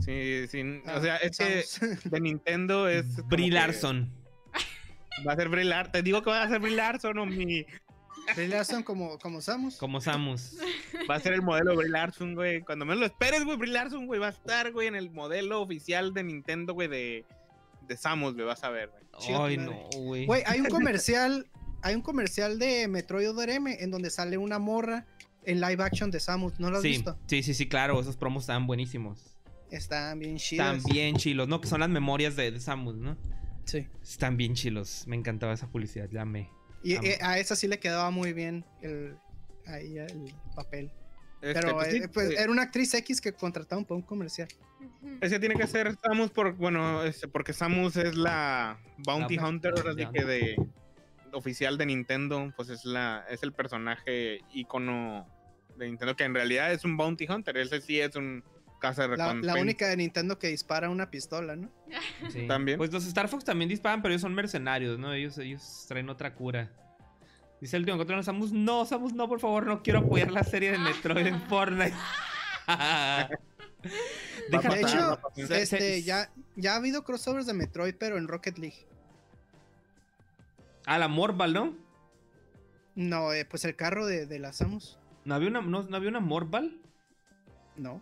Sí, 0.00 0.46
sí. 0.48 0.62
Ah, 0.86 0.96
o 0.98 1.00
sea, 1.00 1.16
es 1.18 1.38
que 1.38 1.62
Samus. 1.62 2.04
de 2.10 2.20
Nintendo 2.20 2.88
es. 2.88 3.24
Brie 3.28 3.48
que 3.48 3.54
Larson. 3.54 4.12
Va 5.26 5.32
a 5.32 5.36
ser 5.36 5.48
Brie 5.48 5.64
Larson. 5.64 5.92
Te 5.92 6.02
digo 6.02 6.22
que 6.22 6.30
va 6.30 6.42
a 6.42 6.48
ser 6.48 6.58
Brie 6.60 6.74
Larson 6.76 7.18
o 7.18 7.26
mi. 7.26 7.64
Brie 8.34 8.48
Larson 8.48 8.82
como, 8.82 9.18
como 9.18 9.40
Samus. 9.40 9.76
Como 9.76 10.00
Samus. 10.00 10.56
Va 11.08 11.16
a 11.16 11.20
ser 11.20 11.32
el 11.34 11.42
modelo 11.42 11.76
Brie 11.76 11.88
Larson, 11.88 12.34
güey. 12.34 12.62
Cuando 12.62 12.84
menos 12.84 13.00
lo 13.00 13.06
esperes, 13.06 13.44
güey, 13.44 13.56
Brie 13.56 13.72
Larson, 13.72 14.06
güey, 14.06 14.20
va 14.20 14.28
a 14.28 14.30
estar, 14.30 14.72
güey, 14.72 14.88
en 14.88 14.96
el 14.96 15.10
modelo 15.10 15.60
oficial 15.62 16.12
de 16.14 16.24
Nintendo, 16.24 16.74
güey, 16.74 16.88
de, 16.88 17.24
de 17.86 17.96
Samus, 17.96 18.34
güey, 18.34 18.46
vas 18.46 18.64
a 18.64 18.70
ver, 18.70 18.90
güey. 18.90 19.04
Ay, 19.38 19.56
no, 19.56 19.72
güey. 19.96 20.26
Güey, 20.26 20.42
hay 20.46 20.60
un 20.60 20.66
comercial, 20.66 21.46
hay 21.82 21.94
un 21.94 22.02
comercial 22.02 22.58
de 22.58 22.88
Metroid 22.88 23.38
M 23.48 23.76
en 23.80 23.90
donde 23.90 24.10
sale 24.10 24.36
una 24.38 24.58
morra 24.58 25.06
en 25.44 25.60
live 25.60 25.82
action 25.82 26.10
de 26.10 26.20
Samus. 26.20 26.58
¿No 26.58 26.70
lo 26.70 26.76
has 26.78 26.82
Sí, 26.82 26.88
visto? 26.88 27.18
sí, 27.26 27.42
sí, 27.42 27.54
sí, 27.54 27.68
claro. 27.68 28.00
Esos 28.00 28.16
promos 28.16 28.42
estaban 28.42 28.66
buenísimos. 28.66 29.36
Están 29.70 30.18
bien 30.18 30.36
chidas. 30.36 30.76
Están 30.78 30.92
bien 30.92 31.16
chilos, 31.16 31.48
¿no? 31.48 31.60
Que 31.60 31.68
son 31.68 31.80
las 31.80 31.88
memorias 31.88 32.36
de, 32.36 32.50
de 32.50 32.60
Samus, 32.60 32.96
¿no? 32.96 33.16
Sí. 33.64 33.86
Están 34.02 34.36
bien 34.36 34.54
chilos. 34.54 35.04
Me 35.06 35.16
encantaba 35.16 35.52
esa 35.52 35.66
publicidad, 35.68 36.08
ya 36.10 36.24
me. 36.24 36.50
Y 36.86 36.94
eh, 37.04 37.18
a 37.20 37.38
esa 37.38 37.56
sí 37.56 37.66
le 37.66 37.80
quedaba 37.80 38.10
muy 38.10 38.32
bien 38.32 38.64
el, 38.80 39.16
ahí 39.66 39.98
el 39.98 40.32
papel. 40.54 40.92
Este, 41.42 41.60
Pero 41.60 41.74
pues, 41.74 41.90
sí, 41.90 41.96
eh, 41.96 42.08
pues, 42.08 42.30
eh, 42.30 42.36
era 42.38 42.50
una 42.50 42.62
actriz 42.62 42.94
X 42.94 43.20
que 43.20 43.32
contrataron 43.32 43.84
para 43.84 43.96
un 43.96 44.02
comercial. 44.02 44.48
Ese 45.20 45.40
tiene 45.40 45.56
que 45.56 45.66
ser 45.66 45.96
Samus 46.00 46.30
por, 46.30 46.54
bueno, 46.54 47.02
este, 47.02 47.26
porque 47.26 47.52
Samus 47.52 47.96
es 47.96 48.14
la 48.14 48.78
Bounty 48.98 49.36
La- 49.36 49.48
Hunter, 49.48 49.74
ahora 49.76 49.94
sí 49.94 50.06
que 50.12 50.24
de 50.24 50.56
oficial 51.32 51.76
de 51.76 51.86
Nintendo, 51.86 52.52
pues 52.56 52.68
es 52.68 52.84
la, 52.84 53.24
es 53.28 53.42
el 53.42 53.52
personaje 53.52 54.40
icono 54.52 55.26
de 55.76 55.86
Nintendo, 55.86 56.14
que 56.14 56.24
en 56.24 56.34
realidad 56.34 56.72
es 56.72 56.84
un 56.84 56.96
Bounty 56.96 57.26
Hunter, 57.28 57.56
ese 57.56 57.80
sí 57.80 58.00
es 58.00 58.14
un 58.16 58.44
caza 58.80 59.08
de 59.08 59.16
La, 59.16 59.34
la 59.34 59.54
única 59.54 59.88
de 59.88 59.96
Nintendo 59.96 60.38
que 60.38 60.48
dispara 60.48 60.88
una 60.90 61.10
pistola, 61.10 61.56
¿no? 61.56 61.70
Sí. 62.30 62.46
También. 62.46 62.78
Pues 62.78 62.92
los 62.92 63.04
Star 63.06 63.28
Fox 63.28 63.44
también 63.44 63.68
disparan, 63.68 64.02
pero 64.02 64.12
ellos 64.12 64.22
son 64.22 64.34
mercenarios, 64.34 64.98
¿no? 64.98 65.12
Ellos, 65.12 65.38
ellos 65.38 65.84
traen 65.88 66.08
otra 66.08 66.34
cura. 66.34 66.70
Dice 67.60 67.76
el 67.76 67.82
último 67.82 67.94
encuentro 67.94 68.16
de 68.16 68.22
Samus. 68.22 68.52
No, 68.52 68.84
Samus, 68.84 69.14
no, 69.14 69.28
por 69.28 69.40
favor, 69.40 69.66
no 69.66 69.82
quiero 69.82 70.00
apoyar 70.00 70.30
la 70.30 70.44
serie 70.44 70.70
de 70.72 70.78
Metroid 70.78 71.26
en 71.26 71.40
Fortnite. 71.48 71.94
Deja- 74.50 74.68
De 74.68 74.80
hecho, 74.80 75.20
este, 75.54 76.02
ya, 76.02 76.30
ya 76.56 76.74
ha 76.74 76.76
habido 76.76 77.04
crossovers 77.04 77.46
de 77.46 77.54
Metroid, 77.54 77.94
pero 77.98 78.18
en 78.18 78.28
Rocket 78.28 78.58
League. 78.58 78.86
Ah, 80.86 80.98
la 80.98 81.08
Morbal, 81.08 81.52
¿no? 81.52 81.74
No, 82.94 83.32
eh, 83.32 83.44
pues 83.44 83.64
el 83.64 83.74
carro 83.76 84.06
de, 84.06 84.26
de 84.26 84.38
la 84.38 84.52
Samus. 84.52 84.98
¿No 85.24 85.34
había 85.34 85.48
una, 85.48 85.60
no, 85.60 85.82
no 85.82 85.96
había 85.96 86.08
una 86.08 86.20
Morbal? 86.20 86.78
No. 87.76 88.00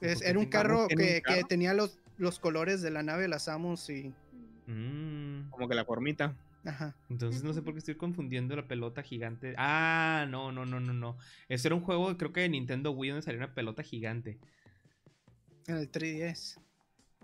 Es- 0.00 0.22
era 0.22 0.38
un 0.38 0.46
carro 0.46 0.82
un 0.84 0.88
que, 0.88 1.22
tenía 1.48 1.74
los, 1.74 1.98
los 2.18 2.38
colores 2.38 2.80
de 2.82 2.90
la 2.90 3.02
nave 3.02 3.22
de 3.22 3.28
la 3.28 3.38
Samus 3.38 3.88
y. 3.90 4.12
Mm, 4.66 5.50
Como 5.50 5.68
que 5.68 5.74
la 5.74 5.84
formita. 5.84 6.34
Ajá. 6.62 6.94
entonces 7.08 7.42
no 7.42 7.54
sé 7.54 7.62
por 7.62 7.72
qué 7.72 7.78
estoy 7.78 7.94
confundiendo 7.94 8.54
la 8.54 8.68
pelota 8.68 9.02
gigante. 9.02 9.54
Ah, 9.56 10.26
no, 10.28 10.52
no, 10.52 10.66
no, 10.66 10.78
no, 10.78 10.92
no. 10.92 11.16
Ese 11.48 11.68
era 11.68 11.74
un 11.74 11.80
juego, 11.80 12.14
creo 12.18 12.34
que 12.34 12.40
de 12.40 12.50
Nintendo 12.50 12.90
Wii, 12.90 13.10
donde 13.12 13.22
salió 13.22 13.38
una 13.38 13.54
pelota 13.54 13.82
gigante. 13.82 14.38
En 15.66 15.76
el 15.78 15.90
3DS. 15.90 16.60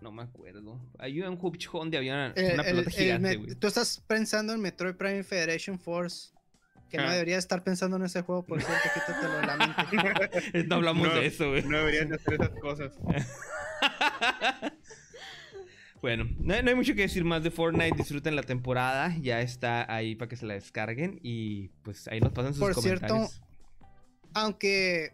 No 0.01 0.11
me 0.13 0.23
acuerdo. 0.23 0.81
Hay 0.99 1.21
un 1.23 1.37
juego 1.37 1.57
donde 1.73 1.99
había 1.99 2.15
una, 2.15 2.27
El- 2.35 2.55
una 2.55 2.63
el- 2.63 2.69
pelota 2.71 2.91
el 2.91 2.97
gigante, 2.97 3.37
güey. 3.37 3.55
tú 3.57 3.67
estás 3.67 4.03
pensando 4.07 4.55
en 4.55 4.61
Metroid 4.61 4.95
Prime 4.95 5.23
Federation 5.23 5.79
Force. 5.79 6.33
Que 6.91 6.99
no 6.99 7.05
Ah. 7.05 7.13
deberías 7.13 7.39
estar 7.39 7.65
pensando 7.65 7.97
en 7.97 8.05
ese 8.05 8.23
juego, 8.23 8.45
por 8.45 8.63
cierto, 8.63 8.89
quítatelo 8.95 9.39
de 9.39 9.47
la 9.47 9.57
mente. 9.57 10.65
No 10.69 10.77
hablamos 10.77 11.09
No. 11.09 11.15
de 11.15 11.27
eso, 11.27 11.49
güey. 11.51 11.63
No 11.65 11.79
deberían 11.79 12.09
de 12.11 12.15
hacer 12.17 12.35
esas 12.35 12.51
cosas. 12.61 12.93
bueno, 16.03 16.25
no, 16.39 16.63
no 16.63 16.69
hay 16.69 16.75
mucho 16.75 16.95
que 16.95 17.03
decir 17.03 17.25
más 17.25 17.43
de 17.43 17.51
Fortnite. 17.51 17.97
Disfruten 17.97 18.37
la 18.37 18.43
temporada. 18.43 19.15
Ya 19.21 19.41
está 19.41 19.93
ahí 19.93 20.15
para 20.15 20.29
que 20.29 20.37
se 20.37 20.47
la 20.47 20.55
descarguen. 20.55 21.19
Y 21.23 21.69
pues 21.83 22.07
ahí 22.09 22.21
nos 22.21 22.33
pasan 22.33 22.53
sus 22.55 22.61
Por 22.61 22.75
cierto, 22.75 23.07
comentarios. 23.09 23.43
Aunque 24.35 25.13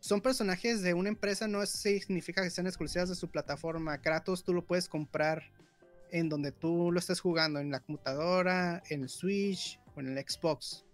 son 0.00 0.20
personajes 0.20 0.82
de 0.82 0.94
una 0.94 1.08
empresa, 1.10 1.46
no 1.46 1.64
significa 1.66 2.42
que 2.42 2.50
sean 2.50 2.66
exclusivas 2.66 3.08
de 3.08 3.14
su 3.14 3.30
plataforma. 3.30 3.98
Kratos 4.00 4.42
tú 4.44 4.52
lo 4.54 4.64
puedes 4.66 4.88
comprar 4.88 5.42
en 6.10 6.28
donde 6.28 6.52
tú 6.52 6.90
lo 6.92 6.98
estés 6.98 7.20
jugando, 7.20 7.60
en 7.60 7.70
la 7.70 7.80
computadora, 7.80 8.82
en 8.88 9.02
el 9.02 9.08
Switch 9.08 9.78
o 9.94 10.00
en 10.00 10.16
el 10.16 10.24
Xbox. 10.28 10.84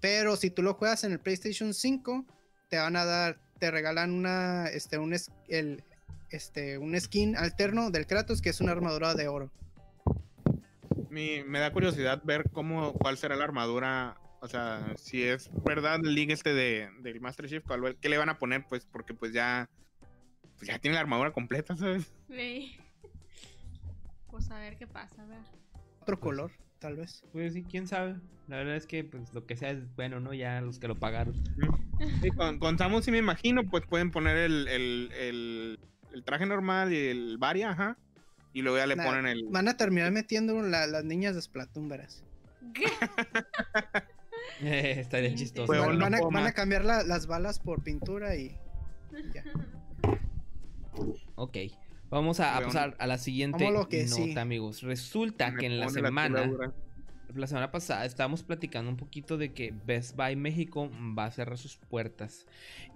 Pero 0.00 0.36
si 0.36 0.50
tú 0.50 0.62
lo 0.62 0.74
juegas 0.74 1.04
en 1.04 1.12
el 1.12 1.18
PlayStation 1.20 1.74
5, 1.74 2.24
te 2.68 2.78
van 2.78 2.96
a 2.96 3.04
dar, 3.04 3.40
te 3.58 3.70
regalan 3.70 4.12
una, 4.12 4.66
este, 4.68 4.98
un, 4.98 5.12
es- 5.12 5.30
el, 5.48 5.82
este, 6.30 6.78
un 6.78 6.98
skin 7.00 7.36
alterno 7.36 7.90
del 7.90 8.06
Kratos 8.06 8.40
que 8.40 8.50
es 8.50 8.60
una 8.60 8.72
armadura 8.72 9.14
de 9.14 9.28
oro. 9.28 9.50
Mi- 11.10 11.42
me 11.42 11.58
da 11.58 11.72
curiosidad 11.72 12.22
ver 12.24 12.44
cómo, 12.52 12.92
cuál 12.92 13.16
será 13.18 13.34
la 13.36 13.44
armadura. 13.44 14.16
O 14.40 14.46
sea, 14.46 14.94
si 14.96 15.24
es 15.24 15.50
verdad 15.64 15.96
el 15.96 16.14
link 16.14 16.30
este 16.30 16.54
de, 16.54 16.90
del 17.00 17.20
Master 17.20 17.48
Chief, 17.48 17.64
cuál- 17.66 17.96
¿qué 18.00 18.08
le 18.08 18.18
van 18.18 18.28
a 18.28 18.38
poner? 18.38 18.64
Pues 18.68 18.84
porque 18.84 19.14
pues 19.14 19.32
ya, 19.32 19.68
pues 20.58 20.68
ya 20.68 20.78
tiene 20.78 20.94
la 20.94 21.00
armadura 21.00 21.32
completa, 21.32 21.76
¿sabes? 21.76 22.12
Sí. 22.28 22.76
Pues 24.30 24.48
a 24.50 24.60
ver 24.60 24.76
qué 24.76 24.86
pasa, 24.86 25.22
a 25.22 25.26
ver. 25.26 25.40
Otro 26.02 26.20
color, 26.20 26.52
tal 26.78 26.96
vez. 26.96 27.22
Pues 27.32 27.52
sí, 27.54 27.64
quién 27.68 27.86
sabe. 27.86 28.16
La 28.46 28.56
verdad 28.56 28.76
es 28.76 28.86
que 28.86 29.04
pues 29.04 29.32
lo 29.34 29.46
que 29.46 29.56
sea 29.56 29.70
es 29.70 29.94
bueno, 29.96 30.20
¿no? 30.20 30.32
Ya 30.32 30.60
los 30.60 30.78
que 30.78 30.88
lo 30.88 30.98
pagaron. 30.98 31.34
Sí, 32.22 32.30
con, 32.30 32.58
con 32.58 32.78
Samus 32.78 33.04
sí 33.04 33.10
me 33.10 33.18
imagino, 33.18 33.68
pues 33.68 33.84
pueden 33.86 34.10
poner 34.10 34.36
el, 34.38 34.68
el, 34.68 35.12
el, 35.18 35.78
el 36.12 36.24
traje 36.24 36.46
normal 36.46 36.92
y 36.92 36.96
el 37.08 37.36
varia, 37.38 37.70
ajá. 37.70 37.96
Y 38.54 38.62
luego 38.62 38.78
ya 38.78 38.86
le 38.86 38.96
Nah, 38.96 39.04
ponen 39.04 39.26
el... 39.26 39.44
Van 39.50 39.68
a 39.68 39.76
terminar 39.76 40.10
metiendo 40.10 40.60
la- 40.62 40.86
las 40.86 41.04
niñas 41.04 41.34
de 41.34 41.42
Splatoon, 41.42 41.88
verás. 41.88 42.24
¿Qué? 42.72 42.86
Eh, 44.62 44.94
estaría 44.98 45.34
chistoso. 45.34 45.70
Van, 45.72 46.14
a, 46.14 46.20
van 46.20 46.52
cambiar 46.52 46.84
la- 46.84 47.02
las 47.04 47.26
balas 47.26 47.58
por 47.58 47.82
pintura 47.82 48.34
y 48.36 48.56
ya. 49.34 49.44
Ok. 51.36 51.56
Vamos 52.10 52.40
a, 52.40 52.58
pasar 52.60 52.96
a 52.98 53.06
la 53.06 53.18
siguiente 53.18 53.70
nota, 53.70 54.06
sí. 54.06 54.36
amigos. 54.38 54.82
Resulta 54.82 55.50
me 55.50 55.58
que 55.58 55.66
en 55.66 55.78
la 55.78 55.90
semana, 55.90 56.44
tuladura. 56.44 56.72
la 57.34 57.46
semana 57.46 57.70
pasada, 57.70 58.06
estábamos 58.06 58.42
platicando 58.42 58.90
un 58.90 58.96
poquito 58.96 59.36
de 59.36 59.52
que 59.52 59.74
Best 59.86 60.16
Buy 60.16 60.34
México 60.34 60.90
va 61.16 61.26
a 61.26 61.30
cerrar 61.30 61.58
sus 61.58 61.76
puertas. 61.76 62.46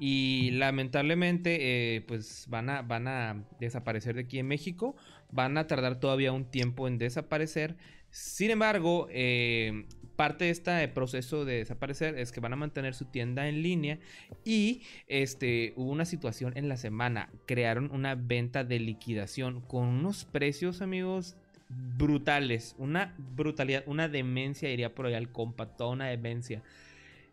Y 0.00 0.52
lamentablemente, 0.52 1.96
eh, 1.96 2.00
pues 2.00 2.46
van 2.48 2.70
a, 2.70 2.82
van 2.82 3.06
a 3.06 3.44
desaparecer 3.60 4.14
de 4.14 4.22
aquí 4.22 4.38
en 4.38 4.48
México. 4.48 4.96
Van 5.30 5.58
a 5.58 5.66
tardar 5.66 6.00
todavía 6.00 6.32
un 6.32 6.46
tiempo 6.46 6.88
en 6.88 6.96
desaparecer. 6.96 7.76
Sin 8.10 8.50
embargo, 8.50 9.08
eh, 9.10 9.86
parte 10.22 10.44
de 10.44 10.50
este 10.50 10.86
proceso 10.86 11.44
de 11.44 11.54
desaparecer 11.54 12.16
es 12.16 12.30
que 12.30 12.38
van 12.38 12.52
a 12.52 12.56
mantener 12.56 12.94
su 12.94 13.06
tienda 13.06 13.48
en 13.48 13.60
línea 13.60 13.98
y 14.44 14.82
este 15.08 15.72
hubo 15.74 15.90
una 15.90 16.04
situación 16.04 16.52
en 16.56 16.68
la 16.68 16.76
semana, 16.76 17.28
crearon 17.44 17.90
una 17.90 18.14
venta 18.14 18.62
de 18.62 18.78
liquidación 18.78 19.62
con 19.62 19.88
unos 19.88 20.24
precios, 20.24 20.80
amigos, 20.80 21.34
brutales, 21.68 22.76
una 22.78 23.16
brutalidad, 23.34 23.82
una 23.86 24.08
demencia 24.08 24.68
diría 24.68 24.94
por 24.94 25.06
allá 25.06 25.18
el 25.18 25.32
compa, 25.32 25.66
toda 25.66 25.90
una 25.90 26.06
demencia. 26.06 26.62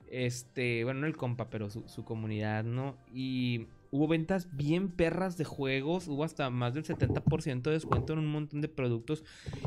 Este, 0.09 0.83
bueno, 0.83 1.01
no 1.01 1.05
el 1.05 1.15
compa, 1.15 1.51
pero 1.51 1.69
su, 1.69 1.87
su 1.87 2.03
comunidad, 2.03 2.63
¿no? 2.63 2.97
Y 3.13 3.67
hubo 3.91 4.07
ventas 4.07 4.55
bien 4.55 4.89
perras 4.91 5.37
de 5.37 5.45
juegos, 5.45 6.07
hubo 6.07 6.23
hasta 6.23 6.49
más 6.49 6.73
del 6.73 6.83
70% 6.85 7.69
de 7.69 7.75
descuento 7.75 8.13
en 8.13 8.19
un 8.19 8.27
montón 8.27 8.61
de 8.61 8.67
productos 8.69 9.23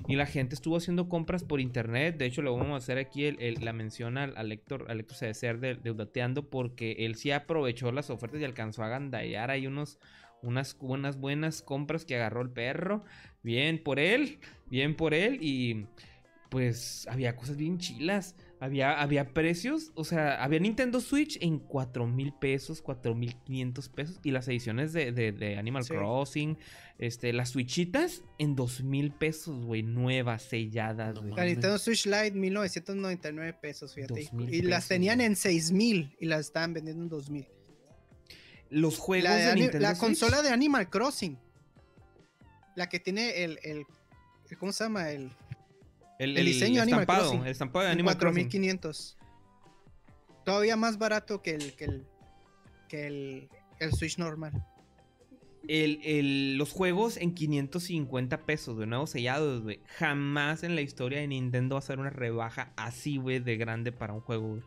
y 0.06 0.16
la 0.16 0.26
gente 0.26 0.54
estuvo 0.54 0.76
haciendo 0.76 1.08
compras 1.08 1.44
por 1.44 1.60
internet. 1.60 2.16
De 2.18 2.26
hecho, 2.26 2.42
le 2.42 2.50
vamos 2.50 2.70
a 2.72 2.76
hacer 2.76 2.98
aquí 2.98 3.24
el- 3.24 3.64
la 3.64 3.72
mención 3.72 4.18
al, 4.18 4.36
al 4.36 4.52
Héctor, 4.52 4.86
al 4.88 5.04
Cedecer 5.06 5.58
de, 5.60 5.74
de 5.74 5.90
Udateando 5.90 6.48
porque 6.50 6.92
él 7.00 7.14
sí 7.16 7.30
aprovechó 7.30 7.92
las 7.92 8.10
ofertas 8.10 8.40
y 8.40 8.44
alcanzó 8.44 8.82
a 8.82 8.88
gandallar. 8.88 9.50
Hay 9.50 9.66
unos, 9.66 9.98
unas 10.42 10.76
buenas, 10.78 11.18
buenas 11.18 11.62
compras 11.62 12.04
que 12.04 12.16
agarró 12.16 12.42
el 12.42 12.50
perro. 12.50 13.04
Bien 13.42 13.82
por 13.82 13.98
él, 13.98 14.38
bien 14.70 14.94
por 14.96 15.14
él 15.14 15.38
y 15.40 15.86
pues 16.50 17.06
había 17.10 17.34
cosas 17.36 17.56
bien 17.56 17.78
chilas. 17.78 18.36
Había, 18.62 19.00
había 19.02 19.34
precios, 19.34 19.90
o 19.96 20.04
sea, 20.04 20.40
había 20.40 20.60
Nintendo 20.60 21.00
Switch 21.00 21.36
en 21.42 21.58
4 21.58 22.06
mil 22.06 22.32
pesos, 22.32 22.80
4 22.80 23.12
mil 23.16 23.34
500 23.44 23.88
pesos. 23.88 24.20
Y 24.22 24.30
las 24.30 24.46
ediciones 24.46 24.92
de, 24.92 25.10
de- 25.10 25.32
de 25.32 25.56
Animal 25.58 25.82
Sí. 25.82 25.92
Crossing, 25.94 26.56
este, 26.98 27.32
las 27.32 27.50
Switchitas 27.50 28.22
en 28.38 28.54
2 28.54 28.84
mil 28.84 29.10
pesos, 29.10 29.64
güey, 29.64 29.82
nuevas, 29.82 30.42
selladas, 30.44 31.16
No 31.16 31.22
güey. 31.22 31.34
La. 31.34 31.44
Nintendo 31.44 31.76
Switch 31.76 32.06
Lite, 32.06 32.30
1999 32.30 33.52
pesos, 33.60 33.94
fíjate. 33.94 34.28
Mil 34.32 34.54
Y 34.54 34.62
las 34.62 34.82
pesos, 34.84 34.88
tenían 34.90 35.16
güey. 35.18 35.26
en 35.26 35.34
6000 35.36 36.16
y 36.20 36.26
las 36.26 36.40
estaban 36.46 36.72
vendiendo 36.72 37.02
en 37.02 37.08
2000. 37.08 37.48
Los 38.70 38.96
juegos 38.96 39.24
La, 39.28 39.34
de 39.36 39.46
de 39.46 39.54
Nintendo 39.56 39.80
la 39.80 39.88
Switch. 39.96 40.00
consola 40.00 40.40
de 40.40 40.50
Animal 40.50 40.88
Crossing. 40.88 41.36
La 42.76 42.88
que 42.88 43.00
tiene 43.00 43.42
el, 43.42 43.58
el- 43.64 43.84
el- 44.50 44.56
¿cómo 44.56 44.70
se 44.72 44.84
llama? 44.84 45.10
El, 45.10 45.32
el, 46.22 46.36
el 46.38 46.46
diseño 46.46 46.82
Animal 46.82 47.00
estampado, 47.02 47.28
Crossing. 47.28 47.42
el 47.46 47.50
estampado 47.52 47.84
de 47.86 47.92
Animal 47.92 48.16
Crossing. 48.18 48.44
4500. 48.44 49.18
Todavía 50.44 50.76
más 50.76 50.98
barato 50.98 51.42
que 51.42 51.54
el 51.54 51.74
que 51.74 51.84
el 51.84 52.06
que 52.88 53.06
el, 53.06 53.48
el 53.80 53.92
Switch 53.92 54.18
normal. 54.18 54.52
el- 55.68 56.00
el- 56.02 56.56
los 56.58 56.72
juegos 56.72 57.16
en 57.16 57.34
550 57.34 58.44
pesos, 58.44 58.76
de 58.78 58.86
nuevo 58.86 59.06
sellados, 59.06 59.62
güey. 59.62 59.78
Jamás 59.96 60.64
en 60.64 60.74
la 60.74 60.80
historia 60.80 61.20
de 61.20 61.28
Nintendo 61.28 61.76
va 61.76 61.78
a 61.78 61.82
ser 61.82 62.00
una 62.00 62.10
rebaja 62.10 62.72
así, 62.76 63.16
güey, 63.16 63.38
de 63.38 63.56
grande 63.56 63.92
para 63.92 64.12
un 64.12 64.20
juego. 64.20 64.58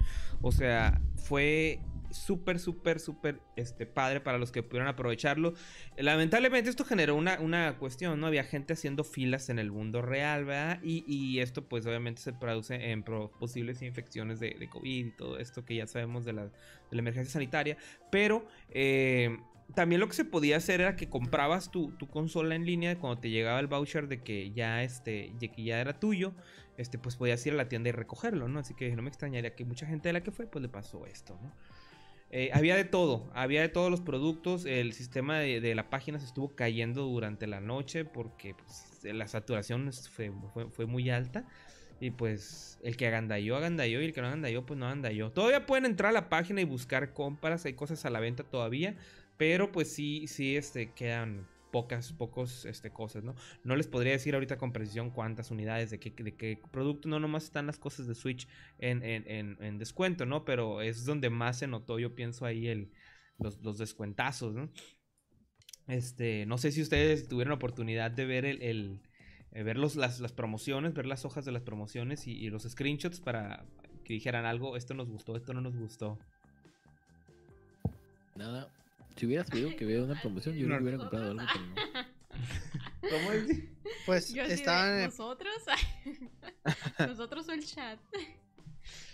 O 0.41 0.51
sea, 0.53 1.01
fue 1.17 1.81
súper, 2.11 2.59
súper, 2.59 2.99
súper 2.99 3.41
este, 3.55 3.85
padre 3.85 4.21
para 4.21 4.37
los 4.37 4.51
que 4.51 4.63
pudieron 4.63 4.87
aprovecharlo. 4.87 5.53
Lamentablemente 5.97 6.69
esto 6.69 6.85
generó 6.85 7.15
una, 7.15 7.39
una 7.39 7.77
cuestión, 7.77 8.19
¿no? 8.19 8.27
Había 8.27 8.43
gente 8.43 8.73
haciendo 8.73 9.03
filas 9.03 9.49
en 9.49 9.59
el 9.59 9.71
mundo 9.71 10.01
real, 10.01 10.45
¿verdad? 10.45 10.79
Y, 10.83 11.39
esto 11.39 11.67
pues 11.67 11.85
obviamente 11.85 12.21
se 12.21 12.31
traduce 12.31 12.91
en 12.91 13.03
posibles 13.03 13.81
infecciones 13.81 14.39
de, 14.39 14.69
COVID 14.69 15.05
y 15.07 15.11
todo 15.11 15.37
esto 15.37 15.65
que 15.65 15.75
ya 15.75 15.87
sabemos 15.87 16.25
de 16.25 16.33
la, 16.33 16.45
de 16.45 16.51
la 16.91 16.99
emergencia 16.99 17.33
sanitaria. 17.33 17.77
Pero... 18.11 18.47
eh, 18.69 19.37
también 19.73 19.99
lo 19.99 20.07
que 20.07 20.13
se 20.13 20.25
podía 20.25 20.57
hacer 20.57 20.81
era 20.81 20.95
que 20.95 21.09
comprabas 21.09 21.71
tu, 21.71 21.91
tu 21.93 22.07
consola 22.07 22.55
en 22.55 22.65
línea 22.65 22.99
cuando 22.99 23.19
te 23.19 23.29
llegaba 23.29 23.59
el 23.59 23.67
voucher 23.67 24.07
de 24.07 24.21
que 24.21 24.51
ya 24.51 24.83
este 24.83 25.33
de 25.39 25.49
que 25.51 25.63
ya 25.63 25.79
era 25.81 25.99
tuyo, 25.99 26.33
este 26.77 26.99
pues 26.99 27.15
podías 27.15 27.45
ir 27.45 27.53
a 27.53 27.55
la 27.55 27.67
tienda 27.67 27.89
y 27.89 27.91
recogerlo, 27.91 28.47
¿no? 28.47 28.59
Así 28.59 28.75
que 28.75 28.95
no 28.95 29.01
me 29.01 29.09
extrañaría 29.09 29.55
que 29.55 29.65
mucha 29.65 29.87
gente 29.87 30.09
de 30.09 30.13
la 30.13 30.21
que 30.21 30.31
fue 30.31 30.45
pues 30.45 30.61
le 30.61 30.69
pasó 30.69 31.05
esto, 31.05 31.39
¿no? 31.41 31.51
Eh, 32.37 32.49
había 32.51 32.75
de 32.75 32.83
todo, 32.83 33.31
había 33.33 33.61
de 33.61 33.69
todos 33.69 33.89
los 33.89 34.01
productos, 34.01 34.65
el 34.65 34.91
sistema 34.91 35.39
de, 35.39 35.73
la 35.73 35.89
página 35.89 36.19
se 36.19 36.25
estuvo 36.25 36.53
cayendo 36.53 37.03
durante 37.03 37.47
la 37.47 37.61
noche 37.61 38.03
porque 38.03 38.53
pues, 38.53 38.99
la 39.05 39.25
saturación 39.29 39.89
fue, 39.93 40.33
fue, 40.53 40.69
fue 40.69 40.85
muy 40.85 41.09
alta. 41.09 41.45
Y 42.01 42.11
pues 42.11 42.77
el 42.83 42.97
que 42.97 43.07
agandalló, 43.07 43.55
agandalló 43.55 44.01
y 44.01 44.05
el 44.07 44.11
que 44.11 44.19
no 44.19 44.27
agandalló, 44.27 44.65
pues 44.65 44.77
no 44.77 44.85
agandalló. 44.85 45.31
Todavía 45.31 45.65
pueden 45.65 45.85
entrar 45.85 46.09
a 46.09 46.11
la 46.11 46.27
página 46.27 46.59
y 46.59 46.65
buscar 46.65 47.13
compras, 47.13 47.63
hay 47.63 47.71
cosas 47.71 48.03
a 48.03 48.09
la 48.09 48.19
venta 48.19 48.43
todavía. 48.43 48.97
Pero 49.37 49.71
pues 49.71 49.93
sí, 49.93 50.27
sí, 50.27 50.57
este, 50.57 50.91
quedan 50.91 51.47
pocas, 51.75 52.13
pocos, 52.13 52.65
este, 52.65 52.89
cosas, 52.91 53.23
¿no? 53.23 53.35
No 53.65 53.75
les 53.75 53.87
podría 53.87 54.13
decir 54.13 54.33
ahorita 54.33 54.57
con 54.57 54.71
precisión 54.71 55.09
cuántas 55.11 55.51
unidades, 55.51 55.89
de 55.91 55.99
qué, 55.99 56.11
de 56.23 56.35
qué 56.35 56.57
producto, 56.71 57.09
no 57.09 57.19
nomás 57.19 57.43
están 57.45 57.67
las 57.67 57.77
cosas 57.79 58.07
de 58.07 58.15
Switch 58.15 58.47
en, 58.79 59.03
en, 59.03 59.23
en, 59.29 59.57
en 59.61 59.77
descuento, 59.77 60.25
¿no? 60.25 60.45
Pero 60.45 60.81
es 60.81 61.05
donde 61.05 61.29
más 61.29 61.59
se 61.59 61.67
notó, 61.67 61.99
yo 61.99 62.15
pienso 62.15 62.45
ahí, 62.45 62.67
el, 62.67 62.91
los, 63.39 63.61
los 63.61 63.77
descuentazos, 63.77 64.53
¿no? 64.55 64.69
Este, 65.87 66.45
no 66.45 66.57
sé 66.57 66.71
si 66.71 66.81
ustedes 66.81 67.27
tuvieron 67.27 67.49
la 67.51 67.55
oportunidad 67.55 68.11
de 68.11 68.25
ver 68.25 68.45
el, 68.45 68.61
el- 68.61 69.01
eh, 69.51 69.63
ver 69.63 69.77
los- 69.77 69.95
las, 69.95 70.19
las 70.19 70.33
promociones, 70.33 70.93
ver 70.93 71.05
las 71.05 71.25
hojas 71.25 71.45
de 71.45 71.51
las 71.51 71.63
promociones 71.63 72.27
y, 72.27 72.31
y 72.33 72.49
los 72.49 72.63
screenshots 72.63 73.19
para 73.21 73.65
que 74.03 74.13
dijeran 74.13 74.45
algo, 74.45 74.77
esto 74.77 74.93
nos 74.93 75.09
gustó, 75.09 75.35
esto 75.35 75.53
no 75.53 75.61
nos 75.61 75.75
gustó. 75.75 76.17
Nada. 78.35 78.69
Si 79.15 79.25
hubiera 79.25 79.45
sabido 79.45 79.75
que 79.75 79.85
veo 79.85 80.03
una 80.05 80.19
promoción, 80.19 80.55
yo 80.55 80.65
creo 80.65 80.77
que 80.77 80.83
hubiera 80.83 80.97
comprado 80.97 81.31
algo, 81.31 81.43
pero 81.51 81.65
no. 81.65 82.15
¿Cómo 83.09 83.31
es? 83.31 83.63
Pues 84.05 84.33
Yo 84.33 84.47
de, 84.47 84.53
estaban. 84.53 85.05
nosotros. 85.05 85.53
nosotros 86.99 87.47
o 87.47 87.51
el 87.53 87.65
chat. 87.65 87.99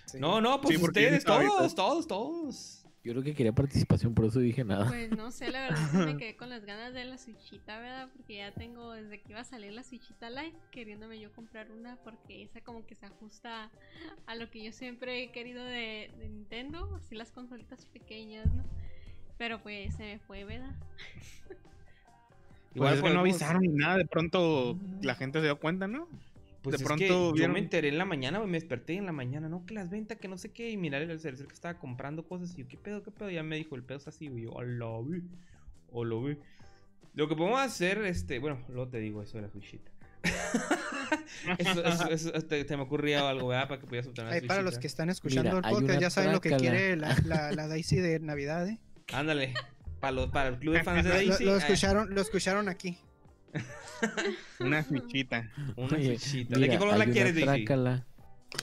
sí. 0.05 0.19
No, 0.19 0.41
no, 0.41 0.59
pues 0.59 0.77
Sí, 0.77 0.83
ustedes, 0.83 1.23
todos, 1.23 1.75
todos, 1.75 2.07
todos. 2.07 2.77
Yo 3.03 3.13
creo 3.13 3.23
que 3.23 3.33
quería 3.33 3.51
participación, 3.51 4.13
por 4.13 4.25
eso 4.25 4.39
dije 4.39 4.63
nada. 4.63 4.87
Pues 4.87 5.09
no 5.09 5.31
sé, 5.31 5.49
la 5.49 5.61
verdad 5.63 5.89
sí 5.91 5.97
me 5.97 6.17
quedé 6.17 6.35
con 6.35 6.49
las 6.49 6.65
ganas 6.65 6.93
de 6.93 7.03
la 7.03 7.17
Switchita, 7.17 7.79
¿verdad? 7.79 8.09
Porque 8.15 8.37
ya 8.37 8.51
tengo 8.53 8.91
desde 8.91 9.19
que 9.21 9.31
iba 9.31 9.41
a 9.41 9.43
salir 9.43 9.71
la 9.73 9.83
Switchita 9.83 10.29
Lite 10.29 10.55
queriéndome 10.71 11.19
yo 11.19 11.31
comprar 11.33 11.71
una 11.71 11.95
porque 12.03 12.43
esa 12.43 12.61
como 12.61 12.85
que 12.85 12.93
se 12.93 13.07
ajusta 13.07 13.71
a 14.27 14.35
lo 14.35 14.51
que 14.51 14.63
yo 14.63 14.71
siempre 14.71 15.23
he 15.23 15.31
querido 15.31 15.63
de, 15.63 16.11
de 16.19 16.29
Nintendo, 16.29 16.93
así 16.95 17.15
las 17.15 17.31
consolitas 17.31 17.85
pequeñas, 17.87 18.53
¿no? 18.53 18.63
Pero 19.41 19.59
pues 19.59 19.95
se 19.95 20.03
me 20.03 20.19
fue, 20.19 20.43
¿verdad? 20.43 20.69
Igual 22.75 22.99
Pues 22.99 23.01
que 23.01 23.13
no 23.15 23.21
avisaron 23.21 23.63
ni 23.63 23.69
nada, 23.69 23.97
de 23.97 24.05
pronto 24.05 24.77
la 25.01 25.15
gente 25.15 25.39
se 25.39 25.45
dio 25.45 25.59
cuenta, 25.59 25.87
¿no? 25.87 26.07
Pues 26.61 26.73
De 26.73 26.75
es 26.75 26.81
que 26.83 26.85
pronto 26.85 27.29
yo 27.29 27.33
vieron- 27.33 27.53
me 27.53 27.59
enteré 27.59 27.87
en 27.87 27.97
la 27.97 28.05
mañana, 28.05 28.39
me 28.41 28.51
desperté 28.51 28.97
en 28.97 29.07
la 29.07 29.11
mañana, 29.11 29.49
no, 29.49 29.65
que 29.65 29.73
las 29.73 29.89
ventas, 29.89 30.19
que 30.19 30.27
no 30.27 30.37
sé 30.37 30.51
qué, 30.51 30.69
y 30.69 30.77
mirar 30.77 31.01
el 31.01 31.19
servicio 31.19 31.47
que 31.47 31.55
estaba 31.55 31.79
comprando 31.79 32.23
cosas, 32.23 32.53
y 32.53 32.57
yo, 32.57 32.67
¿qué 32.67 32.77
pedo, 32.77 33.01
qué 33.01 33.09
pedo? 33.09 33.31
Y 33.31 33.33
ya 33.33 33.41
me 33.41 33.55
dijo, 33.55 33.75
el 33.75 33.81
pedo 33.81 33.97
es 33.97 34.07
así, 34.07 34.27
güey, 34.27 34.43
yo, 34.43 34.51
hola, 34.51 34.85
güey, 34.99 35.23
hola, 35.91 36.15
güey. 36.17 36.37
Lo 37.15 37.27
que 37.27 37.35
podemos 37.35 37.61
hacer, 37.61 37.97
este, 38.05 38.37
bueno, 38.37 38.59
luego 38.69 38.89
te 38.89 38.99
digo 38.99 39.23
eso 39.23 39.37
de 39.37 39.41
la 39.41 39.49
Switchita. 39.49 39.89
eso, 41.57 41.83
eso, 41.83 42.09
eso, 42.11 42.31
te, 42.43 42.63
te 42.63 42.77
me 42.77 42.83
ocurría 42.83 43.27
algo, 43.27 43.47
¿verdad? 43.47 43.69
Para 43.69 43.81
que 43.81 43.87
pudieras 43.87 44.07
obtener 44.07 44.29
la 44.29 44.35
Ahí 44.35 44.47
para 44.47 44.61
los 44.61 44.77
que 44.77 44.85
están 44.85 45.09
escuchando 45.09 45.55
Mira, 45.55 45.67
el 45.67 45.75
podcast, 45.75 45.99
ya 45.99 46.11
saben 46.11 46.31
lo 46.31 46.41
que 46.41 46.55
quiere 46.57 46.95
la, 46.95 47.17
la, 47.25 47.51
la 47.51 47.67
Daisy 47.67 47.95
de 47.95 48.19
Navidad, 48.19 48.69
¿eh? 48.69 48.77
Ándale, 49.13 49.53
para, 49.99 50.11
los, 50.11 50.31
para 50.31 50.49
el 50.49 50.59
club 50.59 50.73
de 50.73 50.83
fans 50.83 51.03
de 51.03 51.09
Daisy, 51.09 51.43
lo 51.43 51.53
ah, 51.53 51.57
escucharon, 51.57 52.13
lo 52.13 52.21
escucharon 52.21 52.69
aquí. 52.69 52.97
Una 54.59 54.83
fichita. 54.83 55.49
una 55.75 55.95
Oye, 55.97 56.17
Switchita. 56.17 56.55
¿De 56.55 56.61
mira, 56.61 56.73
qué 56.73 56.79
color 56.79 56.97
la 56.97 57.05
quieres, 57.05 57.35
Daisy? 57.35 57.45
trácala. 57.65 58.05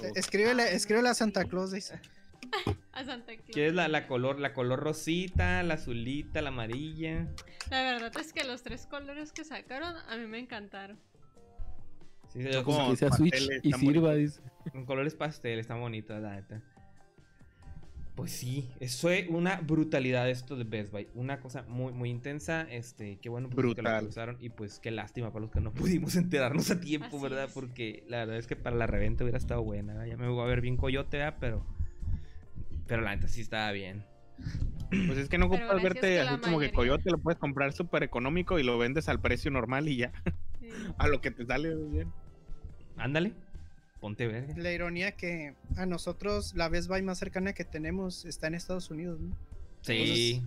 Eh, 0.02 0.12
Escríbele, 0.16 0.74
escríbele 0.74 1.08
a 1.08 1.14
Santa 1.14 1.44
Claus, 1.44 1.70
Daisy. 1.70 1.94
A 2.92 3.04
Santa 3.04 3.34
Claus. 3.34 3.50
¿Quieres 3.52 3.74
la, 3.74 3.88
la 3.88 4.06
color, 4.06 4.40
la 4.40 4.54
color 4.54 4.80
rosita, 4.80 5.62
la 5.62 5.74
azulita, 5.74 6.40
la 6.40 6.48
amarilla? 6.48 7.28
La 7.70 7.82
verdad 7.82 8.12
es 8.18 8.32
que 8.32 8.42
los 8.44 8.62
tres 8.62 8.86
colores 8.86 9.32
que 9.32 9.44
sacaron 9.44 9.94
a 10.08 10.16
mí 10.16 10.26
me 10.26 10.38
encantaron. 10.38 10.98
Sí, 12.32 12.40
como- 12.64 12.90
Que 12.90 12.96
sea 12.96 13.12
Switch 13.12 13.34
y 13.62 13.72
sirva, 13.72 14.14
dice. 14.14 14.40
Con 14.72 14.84
colores 14.86 15.14
pastel, 15.14 15.58
está 15.58 15.74
bonito, 15.74 16.18
la 16.18 16.36
neta. 16.36 16.62
Pues 18.18 18.32
sí, 18.32 18.68
eso 18.80 19.02
fue 19.02 19.28
una 19.30 19.60
brutalidad 19.60 20.28
esto 20.28 20.56
de 20.56 20.64
Best 20.64 20.90
Buy. 20.90 21.06
Una 21.14 21.38
cosa 21.38 21.62
muy, 21.68 21.92
muy 21.92 22.10
intensa. 22.10 22.62
Este, 22.62 23.20
qué 23.22 23.28
bueno 23.28 23.48
pues, 23.48 23.54
que 23.76 23.80
lo 23.80 23.88
Brutal. 23.90 24.06
usaron. 24.08 24.36
Y 24.40 24.48
pues 24.48 24.80
qué 24.80 24.90
lástima 24.90 25.32
para 25.32 25.42
los 25.42 25.52
que 25.52 25.60
no 25.60 25.70
pudimos 25.72 26.16
enterarnos 26.16 26.68
a 26.72 26.80
tiempo, 26.80 27.06
Así 27.06 27.22
¿verdad? 27.22 27.44
es. 27.44 27.52
Porque 27.52 28.02
la 28.08 28.16
verdad 28.18 28.38
es 28.38 28.48
que 28.48 28.56
para 28.56 28.74
la 28.74 28.88
reventa 28.88 29.22
hubiera 29.22 29.38
estado 29.38 29.62
buena. 29.62 29.92
¿verdad? 29.92 30.08
Ya 30.08 30.16
me 30.16 30.26
voy 30.26 30.42
a 30.42 30.46
ver 30.46 30.60
bien 30.60 30.76
coyote, 30.76 31.18
¿verdad? 31.18 31.36
Pero. 31.38 31.64
Pero 32.88 33.02
la 33.02 33.14
neta 33.14 33.28
sí 33.28 33.40
estaba 33.40 33.70
bien. 33.70 34.04
Pues 34.90 35.16
es 35.16 35.28
que 35.28 35.38
no 35.38 35.46
ocupas 35.46 35.80
verte 35.80 36.18
así 36.20 36.40
como 36.40 36.58
que 36.58 36.72
Coyote 36.72 37.12
lo 37.12 37.18
puedes 37.18 37.38
comprar 37.38 37.72
súper 37.72 38.02
económico 38.02 38.58
y 38.58 38.64
lo 38.64 38.78
vendes 38.78 39.08
al 39.08 39.20
precio 39.20 39.52
normal 39.52 39.86
y 39.86 39.98
ya. 39.98 40.12
Sí. 40.58 40.70
A 40.98 41.06
lo 41.06 41.20
que 41.20 41.30
te 41.30 41.46
sale 41.46 41.72
bien. 41.76 42.12
Ándale. 42.96 43.32
Ponte 44.00 44.26
verga. 44.26 44.54
La 44.56 44.72
ironía 44.72 45.12
que 45.12 45.54
a 45.76 45.86
nosotros 45.86 46.54
la 46.54 46.68
Best 46.68 46.88
Buy 46.88 47.02
más 47.02 47.18
cercana 47.18 47.52
que 47.52 47.64
tenemos 47.64 48.24
está 48.24 48.46
en 48.46 48.54
Estados 48.54 48.90
Unidos, 48.90 49.20
¿no? 49.20 49.36
Sí. 49.82 50.42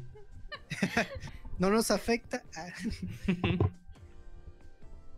No 1.60 1.70
nos 1.70 1.92
afecta. 1.92 2.42
Ah, 2.56 2.68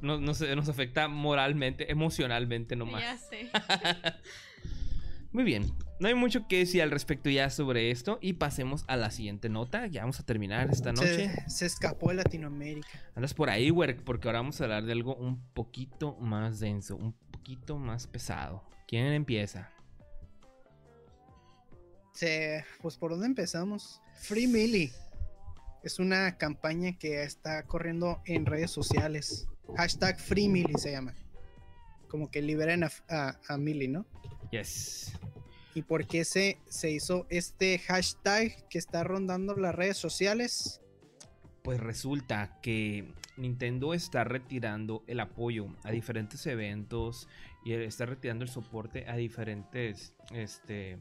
Nos, 0.02 0.20
nos, 0.20 0.42
nos 0.42 0.68
afecta 0.68 1.08
moralmente, 1.08 1.90
emocionalmente 1.90 2.76
Ya 2.76 2.80
nomás. 2.80 3.22
sé. 3.30 3.50
Muy 5.32 5.46
bien, 5.46 5.72
no 6.00 6.08
hay 6.10 6.14
mucho 6.14 6.48
que 6.48 6.60
decir 6.60 6.82
al 6.84 6.92
respecto 6.92 7.30
ya 7.30 7.50
sobre 7.50 7.90
esto 7.90 8.20
y 8.22 8.34
pasemos 8.34 8.84
a 8.88 8.98
la 8.98 9.10
siguiente 9.10 9.48
nota. 9.50 9.88
Ya 9.88 10.02
vamos 10.02 10.20
a 10.20 10.26
terminar 10.26 10.70
esta 10.70 10.92
noche. 10.92 11.30
se, 11.30 11.50
se 11.50 11.66
escapó 11.66 12.10
de 12.10 12.16
Latinoamérica. 12.16 12.88
Andas 13.16 13.34
por 13.34 13.50
ahí, 13.50 13.70
güey, 13.70 13.96
porque 13.96 14.28
ahora 14.28 14.40
vamos 14.40 14.60
a 14.60 14.66
hablar 14.66 14.84
de 14.84 14.92
algo 14.92 15.16
un 15.16 15.40
poquito 15.54 16.18
más 16.18 16.60
denso, 16.60 16.98
un 16.98 17.14
poquito 17.44 17.78
más 17.78 18.08
pesado. 18.08 18.64
¿Quién 18.88 19.08
empieza? 19.08 19.70
Se, 22.14 22.64
pues 22.82 22.96
por 22.96 23.12
dónde 23.12 23.26
empezamos. 23.26 24.02
Free 24.16 24.48
Millie. 24.48 24.94
Es 25.84 26.00
una 26.00 26.38
campaña 26.38 26.98
que 26.98 27.24
está 27.24 27.64
corriendo 27.64 28.22
en 28.26 28.46
redes 28.46 28.72
sociales. 28.72 29.46
Hashtag 29.76 30.18
Free 30.22 30.48
Millie 30.48 30.78
se 30.78 30.92
llama. 30.92 31.14
Como 32.08 32.32
que 32.32 32.42
liberen 32.42 32.86
a, 32.86 32.92
a, 33.10 33.38
a 33.50 33.58
Millie, 33.58 33.90
¿no? 33.90 34.06
Yes. 34.52 35.12
¿Y 35.76 35.82
por 35.82 36.08
qué 36.08 36.24
se, 36.24 36.60
se 36.70 36.92
hizo 36.92 37.28
este 37.30 37.78
hashtag 37.78 38.70
que 38.70 38.78
está 38.78 39.04
rondando 39.04 39.54
las 39.58 39.76
redes 39.76 39.98
sociales? 39.98 40.80
Pues 41.64 41.80
resulta 41.80 42.60
que 42.62 43.14
Nintendo 43.38 43.94
está 43.94 44.24
retirando 44.24 45.04
el 45.08 45.20
apoyo 45.22 45.68
a 45.84 45.92
diferentes 45.92 46.46
eventos 46.46 47.28
y 47.64 47.72
está 47.72 48.06
retirando 48.06 48.44
el 48.44 48.50
soporte 48.50 49.10
a 49.10 49.16
diferentes 49.16 50.14
este, 50.34 50.98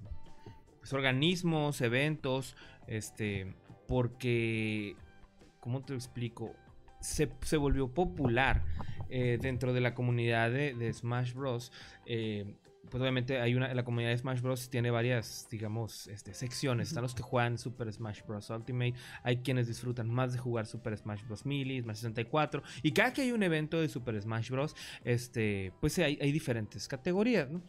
pues, 0.78 0.93
organismos, 0.93 1.80
eventos, 1.80 2.56
este, 2.86 3.55
porque, 3.89 4.94
¿cómo 5.60 5.82
te 5.82 5.94
explico? 5.94 6.55
Se, 7.01 7.28
se 7.43 7.56
volvió 7.56 7.89
popular 7.93 8.64
eh, 9.10 9.39
dentro 9.43 9.72
de 9.72 9.80
la 9.80 9.94
comunidad 9.94 10.51
de, 10.51 10.74
de 10.74 10.93
Smash 10.93 11.34
Bros. 11.34 11.72
Eh, 12.06 12.55
pues 12.93 13.01
obviamente 13.01 13.40
hay 13.40 13.55
una, 13.55 13.73
la 13.73 13.85
comunidad 13.85 14.10
de 14.10 14.19
Smash 14.19 14.43
Bros. 14.43 14.69
tiene 14.69 14.90
varias, 14.90 15.48
digamos, 15.51 16.09
este, 16.09 16.35
secciones. 16.35 16.89
Están 16.89 17.02
los 17.02 17.14
que 17.14 17.23
juegan 17.23 17.56
Super 17.56 17.90
Smash 17.90 18.20
Bros. 18.28 18.51
Ultimate, 18.51 18.93
hay 19.23 19.39
quienes 19.39 19.66
disfrutan 19.66 20.10
más 20.10 20.35
de 20.35 20.39
jugar 20.39 20.66
Super 20.66 20.94
Smash 20.94 21.24
Bros. 21.24 21.47
Melee, 21.47 21.81
Smash 21.81 21.97
64. 21.97 22.62
Y 22.82 22.93
cada 22.93 23.14
que 23.14 23.23
hay 23.23 23.32
un 23.32 23.43
evento 23.43 23.81
de 23.81 23.89
Super 23.89 24.20
Smash 24.20 24.51
Bros., 24.51 24.77
este, 25.05 25.73
pues 25.81 25.98
hay, 26.01 26.19
hay 26.20 26.32
diferentes 26.32 26.86
categorías, 26.86 27.48
¿no? 27.51 27.62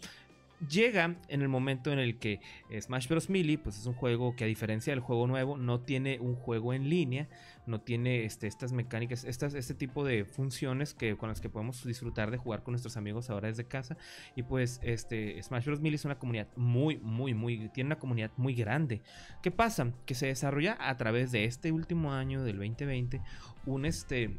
Llega 0.70 1.16
en 1.28 1.42
el 1.42 1.50
momento 1.50 1.92
en 1.92 2.00
el 2.00 2.20
que 2.20 2.40
Smash 2.80 3.08
Bros. 3.08 3.30
Melee, 3.30 3.58
pues 3.58 3.78
es 3.78 3.86
un 3.86 3.94
juego 3.94 4.36
que 4.36 4.44
a 4.44 4.48
diferencia 4.48 4.92
del 4.92 5.00
juego 5.00 5.28
nuevo, 5.28 5.58
no 5.58 5.82
tiene 5.82 6.20
un 6.20 6.36
juego 6.36 6.74
en 6.74 6.90
línea, 6.90 7.28
no 7.66 7.82
tiene 7.82 8.26
este, 8.26 8.48
estas 8.48 8.72
mecánicas, 8.72 9.24
este 9.24 9.74
tipo 9.74 10.04
de 10.04 10.26
funciones 10.26 10.94
que, 10.94 11.18
con 11.18 11.30
las 11.30 11.42
que 11.42 11.50
podemos 11.50 11.84
disfrutar 11.86 12.32
de 12.32 12.38
jugar 12.38 12.64
con 12.64 12.74
nuestros 12.74 12.98
amigos 12.98 13.30
ahora 13.30 13.48
desde 13.48 13.66
casa. 13.66 13.98
Y 14.36 14.44
pues 14.44 14.80
este 14.84 15.42
Smash 15.42 15.66
Bros. 15.66 15.82
Melee 15.82 15.96
es 15.96 16.06
una 16.06 16.20
comunidad 16.20 16.48
muy, 16.56 16.98
muy, 16.98 17.34
muy, 17.34 17.70
tiene 17.70 17.88
una 17.90 18.00
comunidad 18.00 18.32
muy 18.38 18.54
grande. 18.54 19.02
¿Qué 19.42 19.52
pasa? 19.52 19.92
Que 20.06 20.16
se 20.16 20.28
desarrolla 20.28 20.78
a 20.80 20.96
través 20.98 21.32
de 21.32 21.46
este 21.46 21.72
último 21.72 22.14
año 22.14 22.44
del 22.44 22.58
2020 22.58 23.22
un 23.66 23.86
este 23.86 24.38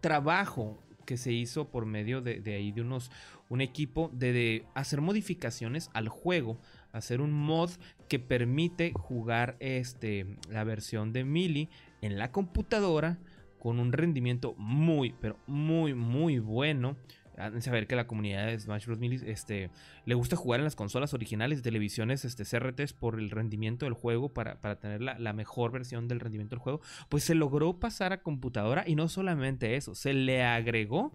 trabajo 0.00 0.83
que 1.04 1.16
se 1.16 1.32
hizo 1.32 1.68
por 1.68 1.86
medio 1.86 2.20
de, 2.20 2.42
ahí 2.54 2.72
de 2.72 2.80
unos 2.80 3.10
un 3.48 3.60
equipo 3.60 4.10
de, 4.12 4.66
hacer 4.74 5.00
modificaciones 5.00 5.90
al 5.92 6.08
juego 6.08 6.58
hacer 6.92 7.20
un 7.20 7.32
mod 7.32 7.70
que 8.08 8.18
permite 8.18 8.92
jugar 8.94 9.56
este 9.60 10.26
la 10.50 10.64
versión 10.64 11.12
de 11.12 11.24
Melee 11.24 11.68
en 12.02 12.18
la 12.18 12.32
computadora 12.32 13.18
con 13.58 13.80
un 13.80 13.92
rendimiento 13.92 14.54
muy 14.56 15.14
pero 15.20 15.38
muy 15.46 15.94
muy 15.94 16.38
bueno 16.38 16.96
han 17.36 17.60
saber 17.62 17.86
que 17.86 17.96
la 17.96 18.06
comunidad 18.06 18.46
de 18.46 18.58
Smash 18.58 18.86
Bros. 18.86 18.98
Melee 18.98 19.20
este, 19.30 19.70
le 20.04 20.14
gusta 20.14 20.36
jugar 20.36 20.60
en 20.60 20.64
las 20.64 20.76
consolas 20.76 21.14
originales 21.14 21.58
de 21.58 21.62
televisiones 21.62 22.24
este, 22.24 22.44
CRTs 22.44 22.92
por 22.92 23.18
el 23.18 23.30
rendimiento 23.30 23.86
del 23.86 23.94
juego 23.94 24.32
para, 24.32 24.60
para 24.60 24.78
tener 24.78 25.00
la, 25.00 25.18
la, 25.18 25.32
mejor 25.32 25.72
versión 25.72 26.08
del 26.08 26.20
rendimiento 26.20 26.56
del 26.56 26.62
juego. 26.62 26.80
Pues 27.08 27.24
se 27.24 27.34
logró 27.34 27.78
pasar 27.80 28.12
a 28.12 28.22
computadora 28.22 28.84
y 28.86 28.94
no 28.94 29.08
solamente 29.08 29.76
eso, 29.76 29.94
se 29.94 30.12
le 30.12 30.42
agregó, 30.42 31.12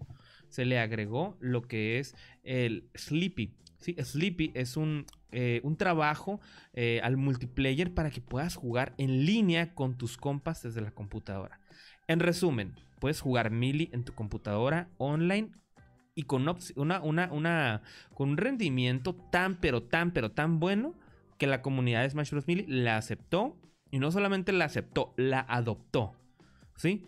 se 0.50 0.66
le 0.66 0.80
agregó 0.80 1.38
lo 1.40 1.62
que 1.62 2.00
es 2.00 2.16
el 2.44 2.90
Sleepy. 2.96 3.54
¿sí? 3.80 3.96
Sleepy 4.02 4.52
es 4.54 4.78
un, 4.78 5.06
eh, 5.32 5.62
un 5.64 5.78
trabajo 5.78 6.40
eh, 6.74 7.00
al 7.04 7.18
multiplayer 7.18 7.94
para 7.94 8.10
que 8.10 8.22
puedas 8.22 8.56
jugar 8.56 8.94
en 8.98 9.26
línea 9.26 9.74
con 9.74 9.98
tus 9.98 10.18
compas 10.18 10.64
desde 10.64 10.82
la 10.82 10.92
computadora. 10.92 11.60
En 12.08 12.20
resumen, 12.20 12.76
puedes 13.00 13.22
jugar 13.22 13.52
Melee 13.52 13.90
en 13.94 14.04
tu 14.04 14.14
computadora 14.14 14.90
online 14.98 15.52
y 16.20 16.24
con 16.24 16.42
una, 16.76 17.02
una, 17.02 17.32
una, 17.32 17.82
con 18.14 18.32
un 18.32 18.36
rendimiento 18.36 19.16
tan, 19.16 19.56
pero 19.56 19.84
tan, 19.84 20.12
pero 20.12 20.34
tan 20.34 20.60
bueno 20.60 20.94
que 21.38 21.48
la 21.48 21.62
comunidad 21.62 22.02
de 22.02 22.10
Smash 22.10 22.32
Bros. 22.32 22.46
Melee 22.46 22.66
la 22.68 22.98
aceptó 22.98 23.56
y 23.90 24.00
no 24.00 24.12
solamente 24.12 24.52
la 24.52 24.66
aceptó, 24.66 25.14
la 25.16 25.40
adoptó. 25.40 26.14
¿Sí? 26.76 27.06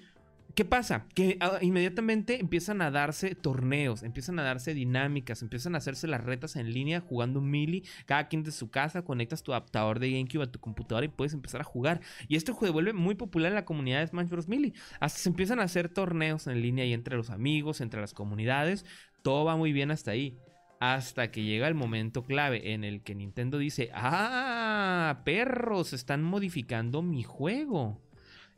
¿Qué 0.56 0.66
pasa? 0.66 1.06
Que 1.14 1.38
ah, 1.40 1.60
inmediatamente 1.62 2.40
empiezan 2.40 2.82
a 2.82 2.92
darse 2.92 3.36
torneos, 3.36 4.04
empiezan 4.04 4.40
a 4.40 4.44
darse 4.44 4.74
dinámicas, 4.74 5.42
empiezan 5.42 5.76
a 5.76 5.78
hacerse 5.78 6.08
las 6.08 6.24
retas 6.24 6.56
en 6.56 6.74
línea 6.74 7.00
jugando 7.00 7.42
Melee. 7.42 7.84
Cada 8.06 8.28
quien 8.28 8.44
de 8.44 8.52
su 8.52 8.70
casa 8.70 9.04
conectas 9.04 9.44
tu 9.44 9.54
adaptador 9.54 10.00
de 10.00 10.12
GameCube 10.12 10.44
a 10.44 10.52
tu 10.52 10.60
computadora 10.60 11.06
y 11.06 11.10
puedes 11.10 11.34
empezar 11.34 11.62
a 11.62 11.64
jugar. 11.66 12.02
Y 12.28 12.36
este 12.36 12.52
juego 12.52 12.74
vuelve 12.74 12.94
muy 12.94 13.16
popular 13.16 13.50
en 13.50 13.56
la 13.56 13.66
comunidad 13.66 14.00
de 14.00 14.08
Smash 14.08 14.30
Bros. 14.30 14.48
Melee. 14.48 14.74
Hasta 15.00 15.20
se 15.20 15.30
empiezan 15.30 15.60
a 15.60 15.64
hacer 15.64 15.90
torneos 15.90 16.48
en 16.48 16.62
línea 16.62 16.86
y 16.86 16.94
entre 16.94 17.16
los 17.16 17.30
amigos, 17.30 17.80
entre 17.80 18.02
las 18.02 18.14
comunidades. 18.14 18.86
Todo 19.22 19.46
va 19.46 19.56
muy 19.56 19.72
bien 19.72 19.92
hasta 19.92 20.12
ahí. 20.12 20.38
Hasta 20.80 21.32
que 21.32 21.44
llega 21.44 21.68
el 21.68 21.76
momento 21.76 22.24
clave 22.24 22.74
en 22.74 22.84
el 22.84 23.04
que 23.04 23.14
Nintendo 23.14 23.60
dice, 23.60 23.92
ah, 23.94 25.22
perros, 25.24 25.94
están 25.94 26.24
modificando 26.24 27.04
mi 27.04 27.22
juego 27.22 28.02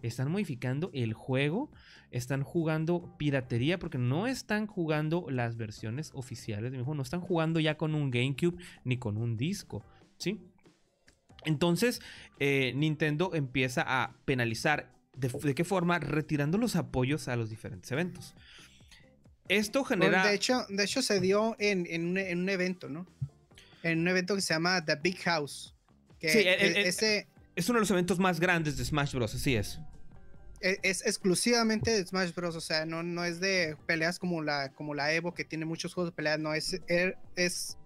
están 0.04 0.32
modificando 0.32 0.92
el 0.94 1.14
juego, 1.14 1.72
están 2.12 2.44
jugando 2.44 3.16
piratería 3.18 3.80
porque 3.80 3.98
no 3.98 4.28
están 4.28 4.68
jugando 4.68 5.26
las 5.30 5.58
versiones 5.58 6.12
oficiales 6.14 6.72
de 6.72 6.78
mi 6.78 6.84
juego, 6.84 6.96
no 6.96 7.04
están 7.04 7.22
jugando 7.22 7.60
ya 7.60 7.78
con 7.78 7.96
un 7.96 8.12
GameCube 8.12 8.58
ni 8.84 8.98
con 8.98 9.18
un 9.18 9.38
disco, 9.38 9.84
¿sí? 10.18 10.40
Entonces, 11.46 12.02
eh, 12.40 12.74
Nintendo 12.76 13.32
empieza 13.34 13.84
a 13.86 14.16
penalizar. 14.26 14.92
¿De, 15.16 15.54
qué 15.54 15.64
forma? 15.64 16.00
Retirando 16.00 16.58
los 16.58 16.76
apoyos 16.76 17.28
a 17.28 17.36
los 17.36 17.50
diferentes 17.50 17.92
eventos. 17.92 18.34
Esto 19.48 19.84
genera. 19.84 20.26
de, 20.26 20.34
hecho, 20.34 20.66
de 20.70 20.84
hecho, 20.84 21.02
se 21.02 21.20
dio 21.20 21.56
en, 21.60 22.08
un, 22.08 22.50
evento, 22.50 22.90
¿no? 22.90 23.06
En 23.84 24.00
un 24.00 24.08
evento 24.08 24.36
que 24.36 24.42
se 24.42 24.54
llama 24.54 24.84
The 24.84 24.96
Big 24.96 25.18
House. 25.20 25.76
Que 26.20 26.30
sí, 26.30 26.40
ese... 26.46 27.28
es 27.56 27.70
uno 27.70 27.78
de 27.78 27.82
los 27.82 27.92
eventos 27.92 28.18
más 28.18 28.40
grandes 28.40 28.78
de 28.78 28.86
Smash 28.86 29.14
Bros. 29.14 29.36
Así 29.36 29.56
es. 29.56 29.80
E, 30.64 30.80
es, 30.82 31.06
exclusivamente 31.06 31.92
de 31.92 32.06
Smash 32.06 32.34
Bros. 32.34 32.56
O 32.56 32.62
sea, 32.62 32.86
no, 32.86 33.04
no 33.04 33.26
es 33.26 33.42
de 33.42 33.78
peleas 33.86 34.18
como 34.18 34.42
la, 34.42 34.70
como 34.70 34.96
la 34.96 35.14
Evo, 35.14 35.34
que 35.34 35.44
tiene 35.44 35.66
muchos 35.66 35.94
juegos 35.94 36.12
de 36.12 36.16
peleas. 36.16 36.40
No, 36.40 36.54
es, 36.54 36.82
er, 36.88 37.18
es 37.36 37.78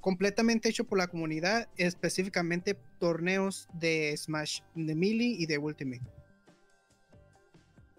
completamente 0.00 0.68
hecho 0.68 0.84
por 0.84 0.98
la 0.98 1.06
comunidad, 1.06 1.68
específicamente 1.76 2.76
torneos 2.98 3.68
de 3.74 4.14
Smash, 4.16 4.60
de 4.74 4.94
Melee 4.94 5.36
y 5.38 5.46
de 5.46 5.58
Ultimate. 5.58 6.02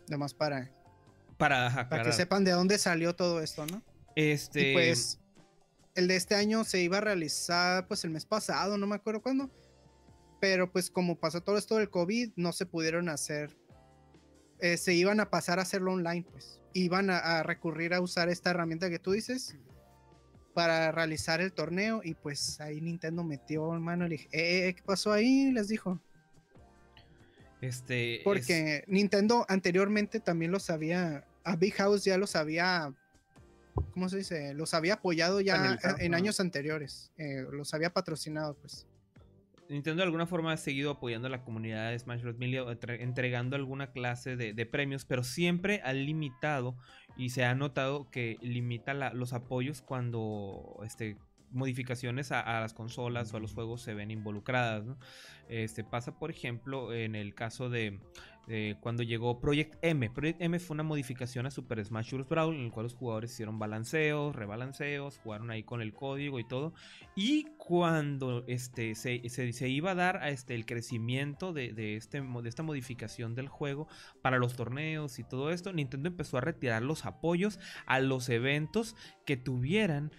Nada 0.07 0.17
más 0.17 0.33
para, 0.33 0.69
para, 1.37 1.87
para 1.87 2.03
que 2.03 2.11
sepan 2.11 2.43
de 2.43 2.51
dónde 2.51 2.77
salió 2.77 3.15
todo 3.15 3.41
esto, 3.41 3.65
¿no? 3.65 3.81
Este. 4.15 4.73
pues, 4.73 5.19
el 5.95 6.09
de 6.09 6.17
este 6.17 6.35
año 6.35 6.65
se 6.65 6.81
iba 6.81 6.97
a 6.97 7.01
realizar, 7.01 7.87
pues, 7.87 8.03
el 8.03 8.09
mes 8.09 8.25
pasado, 8.25 8.77
no 8.77 8.87
me 8.87 8.95
acuerdo 8.95 9.21
cuándo. 9.21 9.49
Pero, 10.41 10.69
pues, 10.69 10.89
como 10.89 11.17
pasó 11.17 11.41
todo 11.41 11.57
esto 11.57 11.77
del 11.77 11.89
COVID, 11.89 12.31
no 12.35 12.51
se 12.51 12.65
pudieron 12.65 13.07
hacer 13.07 13.55
eh, 14.61 14.77
se 14.77 14.93
iban 14.93 15.19
a 15.19 15.29
pasar 15.29 15.59
a 15.59 15.63
hacerlo 15.63 15.93
online, 15.93 16.25
pues. 16.31 16.59
Iban 16.73 17.09
a, 17.09 17.43
recurrir 17.43 17.93
a 17.93 17.99
usar 17.99 18.29
esta 18.29 18.51
herramienta 18.51 18.89
que 18.89 18.99
tú 18.99 19.11
dices 19.11 19.57
para 20.53 20.91
realizar 20.91 21.41
el 21.41 21.51
torneo 21.51 22.01
y 22.03 22.13
pues 22.13 22.61
ahí 22.61 22.79
Nintendo 22.79 23.23
metió 23.23 23.71
mano 23.71 24.05
y 24.05 24.09
le 24.09 24.17
dije, 24.17 24.29
eh, 24.31 24.67
eh, 24.67 24.73
¿qué 24.73 24.81
pasó 24.83 25.11
ahí? 25.11 25.51
Les 25.51 25.67
dijo. 25.67 25.99
Este. 27.59 28.21
Porque 28.23 28.85
Nintendo 28.87 29.45
anteriormente 29.49 30.19
también 30.19 30.51
los 30.51 30.69
había. 30.69 31.25
A 31.43 31.55
Big 31.55 31.73
House 31.73 32.05
ya 32.05 32.17
los 32.17 32.35
había. 32.37 32.93
¿Cómo 33.93 34.07
se 34.07 34.17
dice? 34.17 34.53
Los 34.53 34.73
había 34.73 34.95
apoyado 34.95 35.41
ya 35.41 35.77
en 35.99 36.13
años 36.13 36.39
anteriores. 36.39 37.11
los 37.51 37.73
había 37.73 37.91
patrocinado, 37.91 38.55
pues. 38.55 38.87
Nintendo 39.71 40.01
de 40.01 40.05
alguna 40.05 40.27
forma 40.27 40.51
ha 40.51 40.57
seguido 40.57 40.91
apoyando 40.91 41.27
a 41.27 41.31
la 41.31 41.43
comunidad 41.43 41.91
de 41.91 41.99
Smash 41.99 42.21
Bros. 42.21 42.37
Melee, 42.37 42.63
entregando 42.99 43.55
alguna 43.55 43.91
clase 43.91 44.35
de, 44.35 44.65
premios, 44.65 45.05
pero 45.05 45.23
siempre 45.23 45.81
ha 45.83 45.93
limitado 45.93 46.75
y 47.15 47.29
se 47.29 47.45
ha 47.45 47.55
notado 47.55 48.09
que 48.11 48.37
limita 48.41 48.93
los 49.13 49.33
apoyos 49.33 49.81
cuando 49.81 50.81
este, 50.83 51.17
modificaciones 51.51 52.31
a, 52.31 52.59
las 52.59 52.73
consolas 52.73 53.33
o 53.33 53.37
a 53.37 53.39
los 53.39 53.53
juegos 53.53 53.81
se 53.81 53.93
ven 53.93 54.11
involucradas. 54.11 54.85
Este, 55.49 55.83
pasa, 55.83 56.17
por 56.17 56.31
ejemplo, 56.31 56.93
en 56.93 57.15
el 57.15 57.35
caso 57.35 57.69
de 57.69 57.99
cuando 58.81 59.03
llegó 59.03 59.39
Project 59.39 59.75
M. 59.81 60.09
Project 60.09 60.41
M 60.41 60.59
fue 60.59 60.73
una 60.73 60.83
modificación 60.83 61.45
a 61.45 61.51
Super 61.51 61.83
Smash 61.85 62.11
Bros. 62.11 62.27
Brawl 62.27 62.55
en 62.55 62.65
el 62.65 62.71
cual 62.71 62.85
los 62.85 62.95
jugadores 62.95 63.31
hicieron 63.31 63.59
balanceos, 63.59 64.35
rebalanceos, 64.35 65.19
jugaron 65.19 65.51
ahí 65.51 65.63
con 65.63 65.81
el 65.81 65.93
código 65.93 66.39
y 66.39 66.43
todo. 66.43 66.73
Y 67.15 67.45
cuando 67.57 68.43
este, 68.47 68.95
se, 68.95 69.21
se, 69.29 69.69
iba 69.69 69.91
a 69.91 69.95
dar 69.95 70.17
a 70.17 70.29
este, 70.29 70.55
el 70.55 70.65
crecimiento 70.65 71.53
de, 71.53 71.71
de, 71.71 71.95
este, 71.95 72.19
de 72.21 72.49
esta 72.49 72.63
modificación 72.63 73.35
del 73.35 73.47
juego 73.47 73.87
para 74.21 74.37
los 74.37 74.55
torneos 74.55 75.19
y 75.19 75.23
todo 75.23 75.51
esto, 75.51 75.71
Nintendo 75.71 76.09
empezó 76.09 76.37
a 76.37 76.41
retirar 76.41 76.81
los 76.81 77.05
apoyos 77.05 77.59
a 77.85 77.99
los 77.99 78.27
eventos 78.27 78.95
que 79.25 79.37
tuvieran 79.37 80.11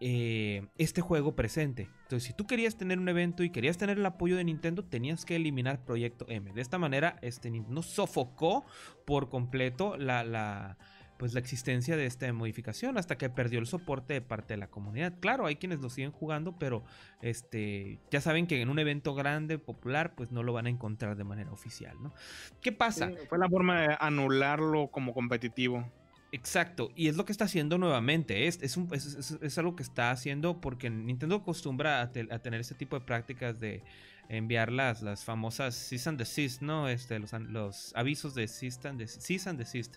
eh, 0.00 0.66
este 0.78 1.00
juego 1.00 1.34
presente. 1.34 1.88
Entonces, 2.02 2.24
si 2.24 2.32
tú 2.32 2.46
querías 2.46 2.76
tener 2.76 2.98
un 2.98 3.08
evento 3.08 3.42
y 3.42 3.50
querías 3.50 3.78
tener 3.78 3.98
el 3.98 4.06
apoyo 4.06 4.36
de 4.36 4.44
Nintendo, 4.44 4.84
tenías 4.84 5.24
que 5.24 5.36
eliminar 5.36 5.84
Proyecto 5.84 6.24
M. 6.28 6.52
De 6.52 6.60
esta 6.60 6.78
manera, 6.78 7.18
este 7.20 7.50
Nintendo 7.50 7.82
sofocó 7.82 8.64
por 9.04 9.28
completo 9.28 9.96
la, 9.96 10.76
pues, 11.18 11.34
la 11.34 11.40
existencia 11.40 11.96
de 11.96 12.06
esta 12.06 12.32
modificación 12.32 12.96
hasta 12.96 13.18
que 13.18 13.28
perdió 13.28 13.58
el 13.58 13.66
soporte 13.66 14.14
de 14.14 14.20
parte 14.20 14.54
de 14.54 14.58
la 14.58 14.68
comunidad. 14.68 15.14
Claro, 15.18 15.46
hay 15.46 15.56
quienes 15.56 15.80
lo 15.80 15.90
siguen 15.90 16.12
jugando, 16.12 16.56
pero 16.58 16.84
este, 17.20 17.98
ya 18.10 18.20
saben 18.20 18.46
que 18.46 18.62
en 18.62 18.70
un 18.70 18.78
evento 18.78 19.14
grande, 19.16 19.58
popular, 19.58 20.14
pues 20.14 20.30
no 20.30 20.44
lo 20.44 20.52
van 20.52 20.66
a 20.66 20.70
encontrar 20.70 21.16
de 21.16 21.24
manera 21.24 21.50
oficial, 21.50 21.96
¿no? 22.00 22.14
¿Qué 22.60 22.70
pasa? 22.70 23.10
fue 23.28 23.38
la 23.38 23.48
forma 23.48 23.80
de 23.80 23.96
anularlo 23.98 24.88
como 24.92 25.12
competitivo. 25.12 25.90
Exacto, 26.30 26.90
y 26.94 27.08
es 27.08 27.16
lo 27.16 27.24
que 27.24 27.32
está 27.32 27.46
haciendo 27.46 27.78
nuevamente. 27.78 28.46
Es, 28.48 28.60
es, 28.62 29.58
algo 29.58 29.76
que 29.76 29.82
está 29.82 30.10
haciendo 30.10 30.60
porque 30.60 30.90
Nintendo 30.90 31.36
acostumbra 31.36 32.02
a, 32.02 32.12
tener 32.12 32.60
ese 32.60 32.74
tipo 32.74 32.98
de 32.98 33.04
prácticas 33.04 33.58
de 33.58 33.82
enviar 34.28 34.70
las, 34.70 35.24
famosas 35.24 35.74
cease 35.74 36.08
and 36.08 36.18
desist, 36.18 36.60
¿no? 36.60 36.88
Este, 36.88 37.18
los, 37.18 37.32
los 37.32 37.92
avisos 37.96 38.34
de 38.34 38.46
cease 38.46 38.88
and, 38.88 39.58
desist, 39.58 39.96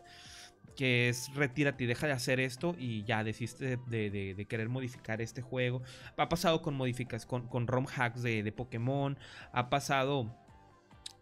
que 0.77 1.09
es 1.09 1.33
retírate 1.35 1.83
y 1.83 1.87
deja 1.87 2.07
de 2.07 2.13
hacer 2.13 2.39
esto 2.39 2.75
y 2.79 3.03
ya 3.03 3.25
desiste 3.25 3.77
de, 3.87 4.45
querer 4.47 4.69
modificar 4.69 5.21
este 5.21 5.41
juego. 5.41 5.81
Ha 6.15 6.29
pasado 6.29 6.61
con 6.61 6.75
modificas, 6.75 7.25
con, 7.25 7.47
con 7.47 7.67
ROM 7.67 7.87
hacks 7.93 8.23
de, 8.23 8.41
de 8.41 8.51
Pokémon, 8.53 9.19
ha 9.51 9.69
pasado 9.69 10.33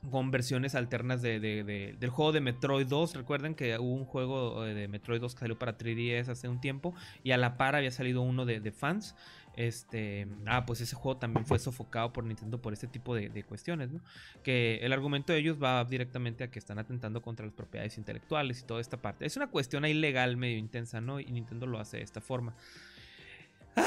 con 0.09 0.31
versiones 0.31 0.75
alternas 0.75 1.21
de, 1.21 1.39
del 1.99 2.09
juego 2.09 2.31
de 2.31 2.41
Metroid 2.41 2.87
2. 2.87 3.15
Recuerden 3.15 3.55
que 3.55 3.77
hubo 3.77 3.93
un 3.93 4.05
juego 4.05 4.65
eh, 4.65 4.73
de 4.73 4.87
Metroid 4.87 5.19
2 5.19 5.33
que 5.33 5.39
salió 5.39 5.59
para 5.59 5.77
3DS 5.77 6.29
hace 6.29 6.47
un 6.47 6.61
tiempo 6.61 6.93
y 7.23 7.31
a 7.31 7.37
la 7.37 7.57
par 7.57 7.75
había 7.75 7.91
salido 7.91 8.21
uno 8.21 8.45
de, 8.45 8.71
fans. 8.71 9.15
Este, 9.55 10.27
ah, 10.45 10.65
pues 10.65 10.79
ese 10.79 10.95
juego 10.95 11.19
también 11.19 11.45
fue 11.45 11.59
sofocado 11.59 12.13
por 12.13 12.23
Nintendo 12.23 12.61
por 12.61 12.71
este 12.71 12.87
tipo 12.87 13.13
de, 13.13 13.43
cuestiones. 13.43 13.89
Que 14.43 14.79
el 14.81 14.93
argumento 14.93 15.33
de 15.33 15.39
ellos 15.39 15.61
va 15.61 15.83
directamente 15.83 16.43
a 16.45 16.51
que 16.51 16.59
están 16.59 16.79
atentando 16.79 17.21
contra 17.21 17.45
las 17.45 17.53
propiedades 17.53 17.97
intelectuales 17.97 18.61
y 18.61 18.65
toda 18.65 18.79
esta 18.79 18.97
parte. 18.97 19.25
Es 19.25 19.35
una 19.35 19.47
cuestión 19.47 19.85
ilegal 19.85 20.37
medio 20.37 20.57
intensa, 20.57 21.01
¿no? 21.01 21.19
Y 21.19 21.25
Nintendo 21.25 21.67
lo 21.67 21.79
hace 21.79 21.97
de 21.97 22.03
esta 22.03 22.21
forma. 22.21 22.55
Ah, 23.75 23.85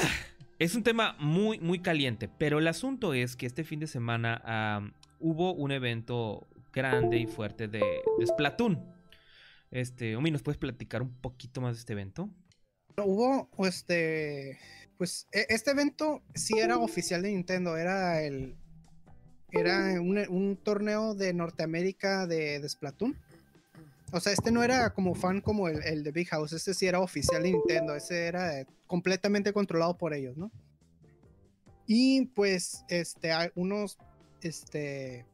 es 0.62 0.76
un 0.76 0.84
tema 0.84 1.16
muy, 1.18 1.58
muy 1.58 1.80
caliente, 1.80 2.28
pero 2.28 2.60
el 2.60 2.68
asunto 2.68 3.14
es 3.14 3.34
que 3.34 3.46
este 3.46 3.64
fin 3.64 3.80
de 3.80 3.88
semana 3.88 4.94
hubo 5.18 5.54
un 5.54 5.72
evento 5.72 6.46
grande 6.72 7.18
y 7.18 7.26
fuerte 7.26 7.66
de, 7.66 7.82
Splatoon. 8.24 8.80
Este, 9.72 10.14
Omi, 10.14 10.30
¿nos 10.30 10.42
puedes 10.42 10.58
platicar 10.58 11.02
un 11.02 11.14
poquito 11.20 11.60
más 11.60 11.74
de 11.74 11.80
este 11.80 11.94
evento? 11.94 12.30
Hubo, 12.96 13.50
este, 13.66 14.58
pues, 14.98 15.26
e, 15.32 15.46
este 15.48 15.72
evento 15.72 16.22
sí 16.34 16.58
era 16.58 16.78
oficial 16.78 17.22
de 17.22 17.30
Nintendo, 17.30 17.76
era 17.76 18.22
el, 18.22 18.54
era 19.50 20.00
un, 20.00 20.60
torneo 20.62 21.14
de 21.14 21.32
Norteamérica 21.32 22.28
de, 22.28 22.68
Splatoon. 22.68 23.18
O 24.12 24.20
sea, 24.20 24.32
este 24.32 24.52
no 24.52 24.62
era 24.62 24.92
como 24.92 25.14
fan 25.14 25.40
como 25.40 25.68
el, 25.68 25.82
el, 25.84 26.02
de 26.04 26.12
Big 26.12 26.28
House, 26.28 26.52
este 26.52 26.74
sí 26.74 26.86
era 26.86 27.00
oficial 27.00 27.42
de 27.42 27.52
Nintendo, 27.52 27.96
ese 27.96 28.26
era 28.26 28.66
completamente 28.86 29.52
controlado 29.52 29.96
por 29.96 30.12
ellos, 30.12 30.36
¿no? 30.36 30.52
Y 31.86 32.26
pues, 32.26 32.84
este, 32.88 33.32
unos 33.54 33.98
este, 34.42 35.26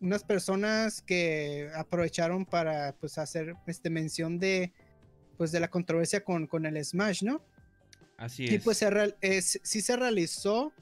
unas 0.00 0.24
personas 0.24 1.00
que 1.00 1.70
aprovecharon 1.74 2.44
para 2.44 2.94
pues 3.00 3.18
hacer 3.18 3.54
este, 3.66 3.88
mención 3.88 4.38
de, 4.38 4.72
pues, 5.38 5.52
de 5.52 5.60
la 5.60 5.68
controversia 5.68 6.24
con, 6.24 6.46
con 6.46 6.66
el 6.66 6.84
Smash, 6.84 7.22
¿no? 7.22 7.42
Así 8.16 8.44
es. 8.44 8.52
Y 8.52 8.58
pues 8.58 8.78
se 8.78 9.42
sí 9.42 9.80
se 9.80 9.96
realizó 9.96 10.72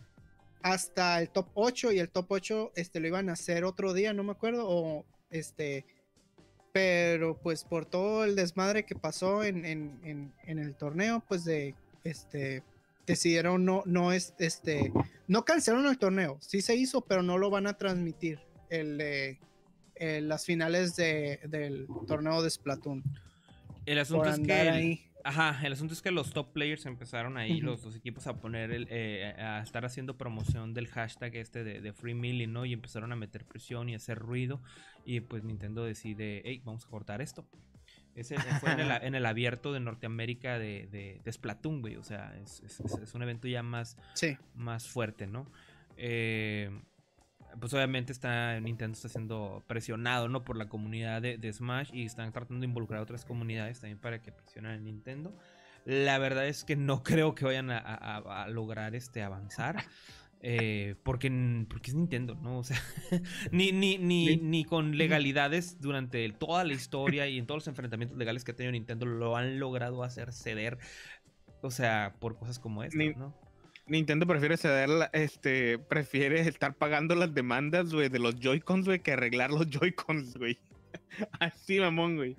hasta 0.62 1.20
el 1.20 1.30
top 1.30 1.48
8 1.54 1.92
y 1.92 1.98
el 1.98 2.10
top 2.10 2.26
8 2.28 2.72
este, 2.74 3.00
lo 3.00 3.06
iban 3.06 3.28
a 3.28 3.34
hacer 3.34 3.64
otro 3.64 3.94
día, 3.94 4.12
no 4.12 4.24
me 4.24 4.32
acuerdo, 4.32 4.66
o 4.68 5.04
este, 5.30 5.86
pero 6.72 7.36
pues 7.36 7.64
por 7.64 7.86
todo 7.86 8.24
el 8.24 8.36
desmadre 8.36 8.84
que 8.84 8.94
pasó 8.94 9.42
en, 9.44 9.64
en, 9.64 10.32
en 10.44 10.58
el 10.58 10.74
torneo, 10.74 11.22
pues 11.26 11.44
de, 11.44 11.74
este, 12.04 12.62
decidieron 13.06 13.64
no, 13.64 13.82
no 13.86 14.12
es, 14.12 14.34
este, 14.38 14.92
no 15.26 15.44
cancelaron 15.44 15.86
el 15.86 15.98
torneo, 15.98 16.38
sí 16.40 16.60
se 16.62 16.76
hizo, 16.76 17.00
pero 17.00 17.22
no 17.22 17.38
lo 17.38 17.50
van 17.50 17.66
a 17.66 17.74
transmitir 17.76 18.38
el, 18.68 19.00
eh, 19.00 19.38
las 20.22 20.44
finales 20.46 20.96
de, 20.96 21.40
del 21.48 21.86
torneo 22.06 22.42
de 22.42 22.50
Splatoon. 22.50 23.02
El 23.86 23.96
Por 23.96 23.98
asunto 24.28 24.28
es 24.30 24.38
que. 24.40 24.60
el- 24.60 24.68
ahí. 24.68 25.06
Ajá, 25.24 25.60
el 25.66 25.72
asunto 25.72 25.92
es 25.94 26.02
que 26.02 26.10
los 26.10 26.32
top 26.32 26.52
players 26.52 26.86
empezaron 26.86 27.36
ahí, 27.36 27.60
los, 27.60 27.84
los 27.84 27.94
equipos, 27.96 28.26
a 28.26 28.40
poner 28.40 28.70
el, 28.70 28.86
eh, 28.90 29.34
a 29.38 29.60
estar 29.62 29.84
haciendo 29.84 30.16
promoción 30.16 30.72
del 30.74 30.86
hashtag 30.88 31.36
este 31.36 31.62
de, 31.64 31.80
de 31.80 31.92
Free 31.92 32.14
Milling, 32.14 32.52
¿no? 32.52 32.64
Y 32.64 32.72
empezaron 32.72 33.12
a 33.12 33.16
meter 33.16 33.44
presión 33.44 33.88
y 33.88 33.94
hacer 33.94 34.18
ruido. 34.18 34.62
Y 35.04 35.20
pues 35.20 35.44
Nintendo 35.44 35.84
decide, 35.84 36.42
hey, 36.44 36.62
vamos 36.64 36.84
a 36.86 36.88
cortar 36.88 37.20
esto. 37.22 37.46
Ese 38.14 38.36
fue 38.60 38.72
en 38.72 38.80
el, 38.80 38.90
en 39.02 39.14
el 39.14 39.24
abierto 39.26 39.72
de 39.72 39.80
Norteamérica 39.80 40.58
de, 40.58 40.88
de, 40.90 41.20
de 41.24 41.32
Splatoon, 41.32 41.80
güey. 41.80 41.96
O 41.96 42.02
sea, 42.02 42.34
es- 42.42 42.60
es 42.62 43.14
un 43.14 43.22
evento 43.22 43.46
ya 43.48 43.62
más, 43.62 43.96
Sí. 44.14 44.36
más 44.54 44.88
fuerte, 44.88 45.26
¿no? 45.26 45.46
Eh, 45.96 46.70
pues 47.58 47.72
obviamente 47.74 48.12
está 48.12 48.60
Nintendo 48.60 48.94
está 48.94 49.08
siendo 49.08 49.64
presionado, 49.66 50.28
¿no? 50.28 50.44
Por 50.44 50.56
la 50.56 50.68
comunidad 50.68 51.20
de, 51.22 51.38
de 51.38 51.52
Smash 51.52 51.90
y 51.92 52.04
están 52.04 52.32
tratando 52.32 52.60
de 52.60 52.66
involucrar 52.66 53.00
a 53.00 53.02
otras 53.02 53.24
comunidades 53.24 53.80
también 53.80 53.98
para 53.98 54.22
que 54.22 54.32
presionen 54.32 54.70
a 54.72 54.76
Nintendo. 54.78 55.34
La 55.86 56.18
verdad 56.18 56.46
es 56.46 56.64
que 56.64 56.76
no 56.76 57.02
creo 57.02 57.34
que 57.34 57.44
vayan 57.44 57.70
a, 57.70 57.78
a- 57.78 58.16
a- 58.18 58.42
a 58.44 58.48
lograr 58.48 58.94
este 58.94 59.22
avanzar. 59.22 59.84
eh, 60.42 60.94
porque, 61.02 61.30
porque 61.68 61.90
es 61.90 61.94
Nintendo, 61.94 62.34
¿no? 62.34 62.58
O 62.60 62.64
sea, 62.64 62.80
ni, 63.52 63.72
ni, 63.72 63.98
ni, 63.98 64.36
ni 64.38 64.64
con 64.64 64.96
legalidades 64.96 65.80
durante 65.80 66.26
toda 66.32 66.64
la 66.64 66.72
historia 66.72 67.26
y 67.28 67.36
en 67.38 67.46
todos 67.46 67.58
los 67.58 67.68
enfrentamientos 67.68 68.16
legales 68.16 68.44
que 68.44 68.52
ha 68.52 68.56
tenido 68.56 68.72
Nintendo 68.72 69.04
lo 69.06 69.36
han 69.36 69.58
logrado 69.60 70.02
hacer 70.02 70.32
ceder. 70.32 70.78
O 71.62 71.70
sea, 71.70 72.16
por 72.20 72.38
cosas 72.38 72.58
como 72.58 72.82
esta, 72.84 72.96
¿no? 73.18 73.34
Nintendo 73.90 74.26
prefiere 74.26 74.56
ceder, 74.56 74.88
la- 74.88 75.10
este, 75.12 75.78
prefiere 75.78 76.40
estar 76.42 76.74
pagando 76.74 77.14
las 77.16 77.34
demandas, 77.34 77.92
güey, 77.92 78.08
de 78.08 78.18
los 78.20 78.36
Joy-Cons, 78.40 78.86
güey, 78.86 79.00
que 79.00 79.12
arreglar 79.12 79.50
los 79.50 79.68
Joy-Cons, 79.68 80.36
güey. 80.36 80.58
Así, 81.40 81.80
mamón, 81.80 82.16
güey. 82.16 82.36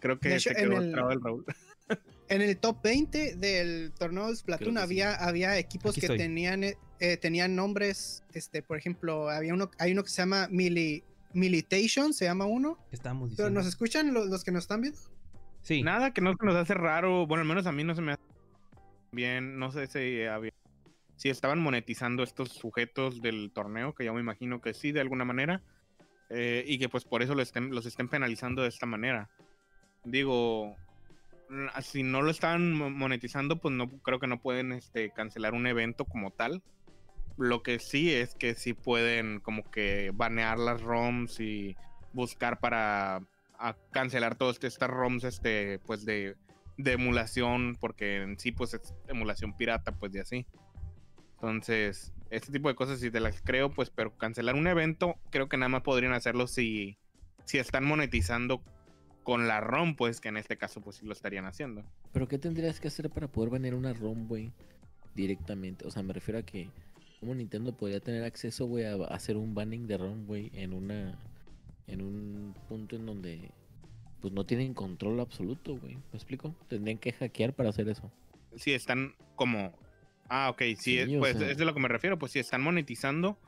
Creo 0.00 0.18
que 0.18 0.34
hecho, 0.36 0.50
se 0.50 0.60
en 0.62 0.70
quedó 0.70 0.80
el- 0.80 0.92
Raúl. 1.22 1.44
En 2.30 2.42
el 2.42 2.56
top 2.58 2.80
20 2.84 3.34
del 3.34 3.90
torneo 3.98 4.28
de 4.28 4.36
Splatoon 4.36 4.76
sí. 4.76 4.80
había, 4.80 5.14
había 5.16 5.58
equipos 5.58 5.90
Aquí 5.90 6.00
que 6.00 6.06
estoy. 6.06 6.18
tenían, 6.18 6.62
eh, 6.62 6.76
eh, 7.00 7.16
tenían 7.16 7.56
nombres, 7.56 8.22
este, 8.34 8.62
por 8.62 8.78
ejemplo, 8.78 9.28
había 9.28 9.52
uno, 9.52 9.68
hay 9.80 9.90
uno 9.90 10.04
que 10.04 10.10
se 10.10 10.22
llama 10.22 10.46
Mili, 10.48 11.02
Militation, 11.34 12.14
se 12.14 12.26
llama 12.26 12.44
uno. 12.44 12.78
¿Qué 12.88 12.94
estábamos 12.94 13.30
Pero 13.30 13.48
diciendo? 13.48 13.58
nos 13.60 13.66
escuchan 13.66 14.14
los, 14.14 14.28
los 14.28 14.44
que 14.44 14.52
nos 14.52 14.62
están 14.62 14.80
viendo. 14.82 15.00
Sí. 15.62 15.82
Nada 15.82 16.12
que 16.14 16.20
no 16.20 16.32
se 16.38 16.46
nos 16.46 16.54
hace 16.54 16.74
raro, 16.74 17.26
bueno, 17.26 17.42
al 17.42 17.48
menos 17.48 17.66
a 17.66 17.72
mí 17.72 17.82
no 17.82 17.96
se 17.96 18.00
me 18.00 18.12
hace 18.12 18.22
bien, 19.10 19.58
no 19.58 19.72
sé 19.72 19.88
si 19.88 20.22
había, 20.22 20.52
si 21.20 21.28
estaban 21.28 21.58
monetizando 21.58 22.22
estos 22.22 22.48
sujetos 22.48 23.20
del 23.20 23.50
torneo, 23.52 23.94
que 23.94 24.06
yo 24.06 24.14
me 24.14 24.22
imagino 24.22 24.62
que 24.62 24.72
sí, 24.72 24.90
de 24.90 25.02
alguna 25.02 25.26
manera, 25.26 25.60
eh, 26.30 26.64
y 26.66 26.78
que 26.78 26.88
pues 26.88 27.04
por 27.04 27.22
eso 27.22 27.34
los 27.34 27.42
estén, 27.48 27.74
los 27.74 27.84
estén 27.84 28.08
penalizando 28.08 28.62
de 28.62 28.68
esta 28.68 28.86
manera. 28.86 29.28
Digo, 30.02 30.74
si 31.82 32.04
no 32.04 32.22
lo 32.22 32.30
están 32.30 32.72
mo- 32.72 32.88
monetizando, 32.88 33.60
pues 33.60 33.74
no 33.74 33.90
creo 34.00 34.18
que 34.18 34.28
no 34.28 34.40
pueden 34.40 34.72
este, 34.72 35.10
cancelar 35.10 35.52
un 35.52 35.66
evento 35.66 36.06
como 36.06 36.30
tal. 36.30 36.62
Lo 37.36 37.62
que 37.62 37.80
sí 37.80 38.14
es 38.14 38.34
que 38.34 38.54
sí 38.54 38.72
pueden 38.72 39.40
como 39.40 39.70
que 39.70 40.12
banear 40.14 40.58
las 40.58 40.80
ROMs 40.80 41.38
y 41.40 41.76
buscar 42.14 42.60
para 42.60 43.20
cancelar 43.92 44.36
todas 44.36 44.58
estas 44.62 44.88
ROMs 44.88 45.24
este 45.24 45.80
pues 45.80 46.06
de, 46.06 46.34
de 46.78 46.92
emulación 46.92 47.76
porque 47.78 48.22
en 48.22 48.38
sí 48.38 48.52
pues 48.52 48.72
es 48.72 48.94
emulación 49.06 49.54
pirata 49.54 49.92
pues 49.92 50.12
de 50.12 50.20
así 50.22 50.46
entonces 51.40 52.12
este 52.30 52.52
tipo 52.52 52.68
de 52.68 52.74
cosas 52.74 53.00
si 53.00 53.10
te 53.10 53.20
las 53.20 53.40
creo 53.40 53.70
pues 53.70 53.90
pero 53.90 54.16
cancelar 54.16 54.54
un 54.54 54.66
evento 54.66 55.16
creo 55.30 55.48
que 55.48 55.56
nada 55.56 55.70
más 55.70 55.82
podrían 55.82 56.12
hacerlo 56.12 56.46
si 56.46 56.98
si 57.44 57.58
están 57.58 57.84
monetizando 57.84 58.62
con 59.22 59.48
la 59.48 59.60
ROM 59.60 59.96
pues 59.96 60.20
que 60.20 60.28
en 60.28 60.36
este 60.36 60.56
caso 60.56 60.80
pues 60.80 60.96
sí 60.96 61.06
lo 61.06 61.12
estarían 61.12 61.46
haciendo 61.46 61.84
Pero 62.12 62.28
¿qué 62.28 62.38
tendrías 62.38 62.80
que 62.80 62.88
hacer 62.88 63.10
para 63.10 63.28
poder 63.28 63.50
banear 63.50 63.74
una 63.74 63.92
ROM, 63.92 64.28
güey? 64.28 64.52
Directamente. 65.14 65.86
O 65.86 65.90
sea, 65.90 66.02
me 66.02 66.12
refiero 66.12 66.38
a 66.38 66.42
que 66.42 66.68
como 67.18 67.34
Nintendo 67.34 67.76
podría 67.76 68.00
tener 68.00 68.24
acceso, 68.24 68.66
güey, 68.66 68.84
a 68.84 68.94
hacer 69.06 69.36
un 69.36 69.54
banning 69.54 69.86
de 69.86 69.98
ROM, 69.98 70.26
güey, 70.26 70.50
en 70.54 70.72
una 70.72 71.18
en 71.86 72.02
un 72.02 72.54
punto 72.68 72.96
en 72.96 73.06
donde 73.06 73.50
pues 74.20 74.32
no 74.32 74.44
tienen 74.44 74.74
control 74.74 75.20
absoluto, 75.20 75.76
güey. 75.76 75.96
¿Me 75.96 76.14
explico? 76.14 76.54
Tendrían 76.68 76.98
que 76.98 77.12
hackear 77.12 77.52
para 77.52 77.70
hacer 77.70 77.88
eso. 77.88 78.10
si 78.56 78.72
están 78.72 79.14
como 79.34 79.72
ah 80.30 80.48
ok 80.50 80.62
sí, 80.78 81.04
Sí, 81.04 81.16
o 81.16 81.18
pues 81.18 81.36
sea- 81.36 81.50
es 81.50 81.58
de 81.58 81.64
lo 81.64 81.74
que 81.74 81.80
me 81.80 81.88
refiero 81.88 82.18
pues 82.18 82.32
si 82.32 82.38
están 82.38 82.62
monetizando 82.62 83.38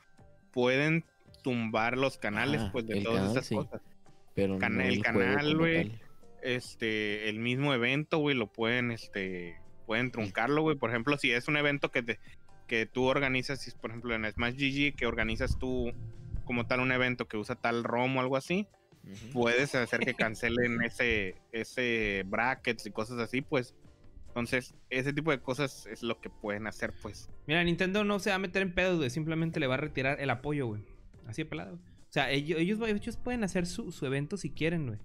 pueden 0.52 1.04
tumbar 1.42 1.96
los 1.96 2.18
canales 2.18 2.60
Ah, 2.62 2.68
pues 2.72 2.86
de 2.86 3.00
todas 3.00 3.28
canal, 3.28 3.44
sí. 3.44 3.54
cosas 3.54 3.80
Pero 4.34 4.58
Can- 4.58 4.76
no 4.76 4.82
el 4.84 5.02
canal, 5.02 5.56
güey. 5.56 5.98
este 6.42 7.28
el 7.28 7.38
mismo 7.38 7.72
evento, 7.74 8.18
güey, 8.18 8.36
lo 8.36 8.46
pueden 8.52 8.90
este 8.90 9.56
pueden 9.86 10.10
truncarlo, 10.10 10.62
güey. 10.62 10.76
Por 10.76 10.90
ejemplo, 10.90 11.18
si 11.18 11.32
es 11.32 11.48
un 11.48 11.56
evento 11.56 11.90
que 11.90 12.02
te 12.02 12.18
que 12.66 12.86
tú 12.86 13.04
organizas, 13.04 13.60
si 13.60 13.68
es, 13.70 13.74
por 13.74 13.90
ejemplo 13.90 14.14
en 14.14 14.30
Smash 14.30 14.54
GG 14.54 14.96
que 14.96 15.06
organizas 15.06 15.58
tú 15.58 15.92
como 16.44 16.66
tal 16.66 16.80
un 16.80 16.92
evento 16.92 17.26
que 17.28 17.36
usa 17.36 17.54
tal 17.56 17.84
ROM 17.84 18.16
o 18.16 18.20
algo 18.20 18.36
así, 18.36 18.66
puedes 19.32 19.74
hacer 19.74 20.00
que 20.00 20.14
cancelen 20.14 20.82
ese 20.82 21.34
ese 21.52 22.22
brackets 22.26 22.86
y 22.86 22.90
cosas 22.90 23.18
así, 23.18 23.42
pues 23.42 23.74
entonces 24.32 24.74
ese 24.88 25.12
tipo 25.12 25.30
de 25.30 25.40
cosas 25.40 25.84
es 25.86 26.02
lo 26.02 26.18
que 26.20 26.30
pueden 26.30 26.66
hacer, 26.66 26.94
pues. 27.02 27.28
Mira, 27.46 27.62
Nintendo 27.64 28.02
no 28.02 28.18
se 28.18 28.30
va 28.30 28.36
a 28.36 28.38
meter 28.38 28.62
en 28.62 28.72
pedos, 28.74 28.96
güey. 28.96 29.10
Simplemente 29.10 29.60
le 29.60 29.66
va 29.66 29.74
a 29.74 29.78
retirar 29.78 30.20
el 30.20 30.30
apoyo, 30.30 30.66
güey. 30.68 30.82
Así 31.26 31.42
de 31.42 31.48
pelado. 31.48 31.72
güey. 31.76 31.82
O 31.82 32.12
sea, 32.12 32.30
ellos, 32.30 32.58
ellos, 32.58 32.80
ellos 32.88 33.16
pueden 33.18 33.44
hacer 33.44 33.66
su, 33.66 33.92
su 33.92 34.06
evento 34.06 34.36
si 34.36 34.50
quieren, 34.50 34.86
güey. 34.86 34.98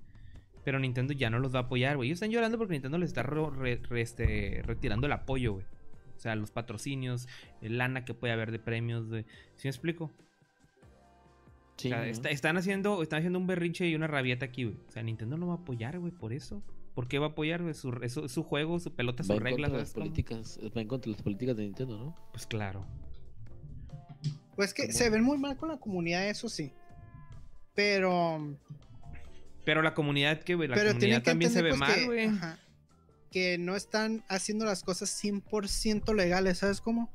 Pero 0.64 0.80
Nintendo 0.80 1.14
ya 1.14 1.30
no 1.30 1.40
los 1.40 1.54
va 1.54 1.60
a 1.60 1.62
apoyar, 1.64 1.96
güey. 1.98 2.10
Ellos 2.10 2.18
están 2.18 2.32
llorando 2.32 2.58
porque 2.58 2.74
Nintendo 2.74 2.98
les 2.98 3.10
está 3.10 3.24
re- 3.24 3.78
re- 3.78 4.02
este, 4.02 4.62
retirando 4.66 5.08
el 5.08 5.14
apoyo, 5.14 5.54
güey. 5.54 5.66
O 6.16 6.20
sea, 6.20 6.36
los 6.36 6.52
patrocinios, 6.52 7.28
el 7.62 7.78
lana 7.78 8.04
que 8.06 8.14
puede 8.14 8.34
haber 8.34 8.52
de 8.52 8.60
premios, 8.60 9.08
güey. 9.10 9.24
¿Sí 9.56 9.68
me 9.68 9.70
explico? 9.70 10.12
Sí, 11.78 11.90
O 11.90 11.92
sea, 11.92 12.00
¿no? 12.00 12.04
está- 12.06 12.30
están, 12.32 12.58
haciendo, 12.58 13.04
están 13.04 13.20
haciendo 13.20 13.40
un 13.40 13.46
berrinche 13.48 13.88
y 13.88 13.96
una 13.96 14.08
rabieta 14.08 14.46
aquí, 14.46 14.64
güey. 14.64 14.78
O 14.88 14.92
sea, 14.92 15.04
Nintendo 15.04 15.38
no 15.38 15.48
va 15.48 15.54
a 15.54 15.58
apoyar, 15.58 16.00
güey, 16.00 16.12
por 16.12 16.34
eso. 16.34 16.64
¿Por 16.98 17.08
qué 17.08 17.20
va 17.20 17.28
a 17.28 17.30
apoyar? 17.30 17.62
Su, 17.76 17.92
es, 18.02 18.12
su, 18.12 18.26
es 18.26 18.32
su 18.32 18.42
juego, 18.42 18.80
su 18.80 18.92
pelota, 18.92 19.24
sus 19.24 19.40
reglas, 19.40 19.72
las 19.72 19.94
políticas, 19.94 20.60
va 20.76 20.82
en 20.82 20.88
contra 20.88 21.12
de 21.12 21.16
las 21.16 21.22
políticas 21.22 21.56
de 21.56 21.66
Nintendo, 21.66 21.96
¿no? 21.96 22.16
Pues 22.32 22.48
claro. 22.48 22.88
Pues 24.56 24.74
que 24.74 24.88
¿Cómo? 24.88 24.98
se 24.98 25.12
ven 25.12 25.22
muy 25.22 25.38
mal 25.38 25.58
con 25.58 25.70
la 25.70 25.78
comunidad, 25.78 26.28
eso 26.28 26.50
sí. 26.50 26.74
Pero, 27.76 28.58
Pero 29.64 29.84
la 29.84 29.94
comunidad 29.94 30.42
que, 30.42 30.56
güey, 30.56 30.70
la 30.70 30.74
pero 30.74 30.94
comunidad 30.94 31.20
que 31.20 31.26
también 31.26 31.52
se 31.52 31.62
ve 31.62 31.70
pues, 31.70 31.80
mal, 31.80 32.06
güey. 32.08 32.32
que 33.30 33.60
no 33.60 33.76
están 33.76 34.24
haciendo 34.28 34.66
las 34.66 34.82
cosas 34.82 35.24
100% 35.24 36.16
legales, 36.16 36.58
¿sabes 36.58 36.82
cómo? 36.82 37.14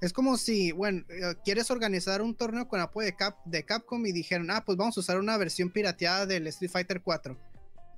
Es 0.00 0.14
como 0.14 0.38
si, 0.38 0.72
bueno, 0.72 1.04
eh, 1.10 1.34
quieres 1.44 1.70
organizar 1.70 2.22
un 2.22 2.34
torneo 2.34 2.68
con 2.68 2.80
apoyo 2.80 3.04
de, 3.04 3.16
Cap, 3.16 3.36
de 3.44 3.66
Capcom 3.66 4.06
y 4.06 4.12
dijeron, 4.12 4.50
ah, 4.50 4.64
pues 4.64 4.78
vamos 4.78 4.96
a 4.96 5.00
usar 5.00 5.18
una 5.18 5.36
versión 5.36 5.68
pirateada 5.68 6.24
del 6.24 6.46
Street 6.46 6.70
Fighter 6.70 7.02
4. 7.02 7.49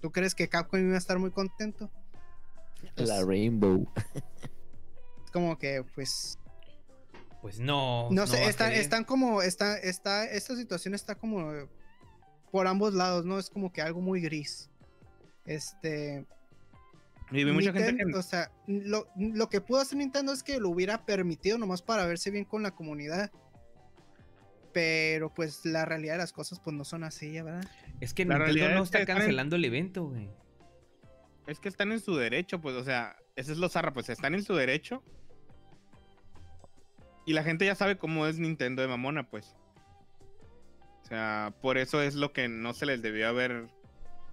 ¿Tú 0.02 0.10
crees 0.10 0.34
que 0.34 0.48
Capcom 0.48 0.80
iba 0.80 0.96
a 0.96 0.98
estar 0.98 1.18
muy 1.20 1.30
contento? 1.30 1.88
Pues- 2.96 3.08
La 3.08 3.24
Rainbow. 3.24 3.86
Es 5.24 5.30
como 5.30 5.56
que, 5.56 5.84
pues, 5.94 6.38
Pues 7.40 7.60
no. 7.60 8.08
no 8.10 8.26
sé, 8.26 8.44
están, 8.48 9.04
como, 9.04 9.40
está, 9.42 9.78
está, 9.78 10.24
esta 10.24 10.56
situación 10.56 10.94
está 10.94 11.14
como 11.14 11.52
por 12.50 12.66
ambos 12.66 12.92
lados, 12.94 13.24
¿no? 13.24 13.38
Es 13.38 13.48
como 13.48 13.72
que 13.72 13.80
algo 13.80 14.00
muy 14.00 14.20
gris. 14.20 14.68
Este, 15.46 16.26
Y 17.30 17.44
vi 17.44 17.52
mucha 17.52 17.72
gente 17.72 18.04
que 18.04 18.14
O 18.14 18.22
sea, 18.22 18.50
lo, 18.66 19.06
lo 19.16 19.48
que 19.48 19.60
pudo 19.60 19.80
hacer 19.80 19.98
Nintendo 19.98 20.32
es 20.32 20.42
que 20.42 20.58
lo 20.58 20.68
hubiera 20.68 21.06
permitido 21.06 21.58
nomás 21.58 21.80
para 21.80 22.04
verse 22.06 22.30
bien 22.32 22.44
con 22.44 22.62
la 22.64 22.72
comunidad. 22.72 23.30
Pero 24.72 25.32
pues 25.34 25.64
la 25.66 25.84
realidad 25.84 26.14
de 26.14 26.18
las 26.18 26.32
cosas 26.32 26.58
pues 26.60 26.74
no 26.74 26.84
son 26.84 27.04
así, 27.04 27.32
ya, 27.32 27.42
¿verdad? 27.42 27.64
Es 28.00 28.14
que 28.14 28.24
La 28.24 28.34
Nintendo 28.38 28.44
realidad 28.58 28.76
no 28.78 28.84
es 28.84 28.90
que 28.90 28.98
está 28.98 29.12
en- 29.12 29.18
cancelando 29.18 29.56
el 29.56 29.64
evento, 29.64 30.04
güey. 30.04 30.30
Es 31.46 31.58
que 31.60 31.68
están 31.68 31.92
en 31.92 32.00
su 32.00 32.16
derecho, 32.16 32.60
pues, 32.60 32.76
o 32.76 32.84
sea, 32.84 33.16
eso 33.36 33.52
es 33.52 33.58
lo 33.58 33.68
zarra, 33.68 33.92
pues 33.92 34.08
están 34.08 34.34
en 34.34 34.42
su 34.44 34.54
derecho. 34.54 35.02
Y 37.26 37.34
la 37.34 37.42
gente 37.44 37.64
ya 37.66 37.74
sabe 37.74 37.98
cómo 37.98 38.26
es 38.26 38.38
Nintendo 38.38 38.82
de 38.82 38.88
mamona, 38.88 39.28
pues. 39.28 39.54
O 41.02 41.06
sea, 41.06 41.52
por 41.60 41.78
eso 41.78 42.00
es 42.02 42.14
lo 42.14 42.32
que 42.32 42.48
no 42.48 42.72
se 42.74 42.86
les 42.86 43.02
debió 43.02 43.28
haber. 43.28 43.66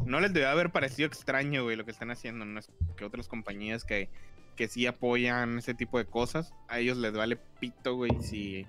No 0.05 0.19
les 0.21 0.33
debió 0.33 0.49
haber 0.49 0.71
parecido 0.71 1.07
extraño, 1.07 1.63
güey, 1.63 1.75
lo 1.75 1.85
que 1.85 1.91
están 1.91 2.09
haciendo. 2.11 2.45
No 2.45 2.59
es 2.59 2.69
que 2.95 3.05
otras 3.05 3.27
compañías 3.27 3.83
que, 3.83 4.09
que 4.55 4.67
sí 4.67 4.87
apoyan 4.87 5.57
ese 5.59 5.73
tipo 5.73 5.97
de 5.97 6.05
cosas, 6.05 6.53
a 6.67 6.79
ellos 6.79 6.97
les 6.97 7.11
vale 7.13 7.35
pito, 7.59 7.95
güey, 7.95 8.11
si, 8.21 8.65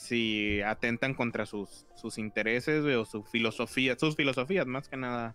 si 0.00 0.62
atentan 0.62 1.14
contra 1.14 1.44
sus, 1.44 1.86
sus 1.94 2.16
intereses, 2.16 2.82
o 2.84 3.04
su 3.04 3.22
filosofía, 3.22 3.98
sus 3.98 4.16
filosofías, 4.16 4.66
más 4.66 4.88
que 4.88 4.96
nada 4.96 5.34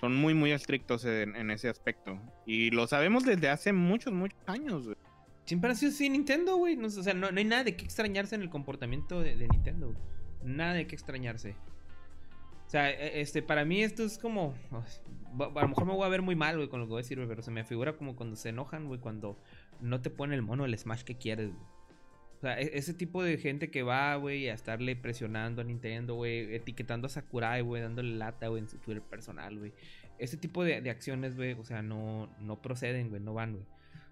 son 0.00 0.16
muy, 0.16 0.34
muy 0.34 0.50
estrictos 0.50 1.04
en, 1.04 1.50
ese 1.50 1.68
aspecto. 1.68 2.18
Y 2.46 2.70
lo 2.70 2.86
sabemos 2.86 3.24
desde 3.24 3.50
hace 3.50 3.72
muchos, 3.72 4.12
muchos 4.12 4.38
años, 4.46 4.84
güey. 4.84 4.96
Siempre 5.44 5.70
ha 5.70 5.74
sido 5.74 5.92
así 5.92 6.08
Nintendo, 6.08 6.56
güey. 6.56 6.76
No, 6.76 6.86
o 6.86 6.90
sea, 6.90 7.12
no, 7.12 7.30
no 7.30 7.38
hay 7.38 7.44
nada 7.44 7.64
de 7.64 7.76
qué 7.76 7.84
extrañarse 7.84 8.34
en 8.34 8.42
el 8.42 8.50
comportamiento 8.50 9.20
de, 9.20 9.36
Nintendo. 9.36 9.94
Nada 10.42 10.74
de 10.74 10.86
qué 10.86 10.94
extrañarse. 10.94 11.54
O 12.66 12.70
sea, 12.70 12.90
e- 12.90 13.20
este, 13.20 13.42
para 13.42 13.64
mí 13.64 13.82
esto 13.82 14.04
es 14.04 14.16
como. 14.16 14.54
A 15.38 15.60
lo 15.60 15.68
mejor 15.68 15.84
me 15.84 15.92
voy 15.92 16.06
a 16.06 16.08
ver 16.08 16.22
muy 16.22 16.34
mal, 16.34 16.56
güey, 16.56 16.68
con 16.68 16.80
lo 16.80 16.86
que 16.86 16.90
voy 16.90 17.00
a 17.00 17.02
decir, 17.02 17.18
güey, 17.18 17.28
pero 17.28 17.42
se 17.42 17.50
me 17.50 17.64
figura 17.64 17.96
como 17.96 18.16
cuando 18.16 18.36
se 18.36 18.48
enojan, 18.48 18.86
güey, 18.86 19.00
cuando 19.00 19.38
no 19.80 20.00
te 20.00 20.08
pone 20.08 20.34
el 20.34 20.42
mono 20.42 20.64
el 20.64 20.76
Smash 20.76 21.02
que 21.02 21.16
quieres, 21.16 21.50
güey. 21.50 21.79
O 22.40 22.42
sea, 22.42 22.58
e- 22.58 22.70
ese 22.78 22.94
tipo 22.94 23.22
de 23.22 23.36
gente 23.36 23.70
que 23.70 23.82
va, 23.82 24.16
güey, 24.16 24.48
a 24.48 24.54
estarle 24.54 24.96
presionando 24.96 25.60
a 25.60 25.64
Nintendo, 25.64 26.14
güey, 26.14 26.54
etiquetando 26.54 27.06
a 27.06 27.10
Sakurai, 27.10 27.60
güey, 27.60 27.82
dándole 27.82 28.16
lata, 28.16 28.48
güey, 28.48 28.62
en 28.62 28.68
su 28.68 28.78
Twitter 28.78 29.02
personal, 29.02 29.58
güey. 29.58 29.72
Ese 30.18 30.38
tipo 30.38 30.64
de, 30.64 30.88
acciones, 30.88 31.36
güey, 31.36 31.52
o 31.52 31.64
sea, 31.64 31.82
no, 31.82 32.34
no 32.40 32.62
proceden, 32.62 33.10
güey, 33.10 33.20
no 33.20 33.34
van, 33.34 33.52
güey. 33.52 33.64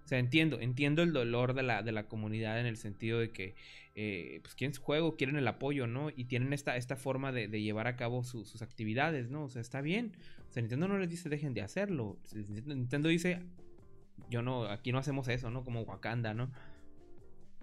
O 0.04 0.08
sea, 0.08 0.18
entiendo, 0.18 0.60
entiendo 0.60 1.02
el 1.02 1.14
dolor 1.14 1.54
de 1.54 1.62
la, 1.62 1.82
de 1.82 1.90
la 1.92 2.06
comunidad 2.06 2.60
en 2.60 2.66
el 2.66 2.76
sentido 2.76 3.18
de 3.18 3.30
que, 3.30 3.54
eh, 3.94 4.40
pues, 4.42 4.54
quieren 4.54 4.74
su 4.74 4.82
juego, 4.82 5.16
quieren 5.16 5.36
el 5.36 5.48
apoyo, 5.48 5.86
¿no? 5.86 6.10
Y 6.14 6.24
tienen 6.24 6.52
esta, 6.52 6.76
esta 6.76 6.96
forma 6.96 7.32
de, 7.32 7.48
de 7.48 7.62
llevar 7.62 7.86
a 7.86 7.96
cabo 7.96 8.24
su- 8.24 8.44
sus 8.44 8.60
actividades, 8.60 9.30
¿no? 9.30 9.44
O 9.44 9.48
sea, 9.48 9.62
está 9.62 9.80
bien. 9.80 10.12
O 10.48 10.52
sea, 10.52 10.60
Nintendo 10.62 10.86
no 10.88 10.98
les 10.98 11.08
dice 11.08 11.30
dejen 11.30 11.54
de 11.54 11.62
hacerlo. 11.62 12.18
Nintendo 12.66 13.08
dice, 13.08 13.40
yo 14.30 14.42
no, 14.42 14.64
aquí 14.64 14.92
no 14.92 14.98
hacemos 14.98 15.28
eso, 15.28 15.50
¿no? 15.50 15.64
Como 15.64 15.80
Wakanda, 15.82 16.32
¿no? 16.34 16.50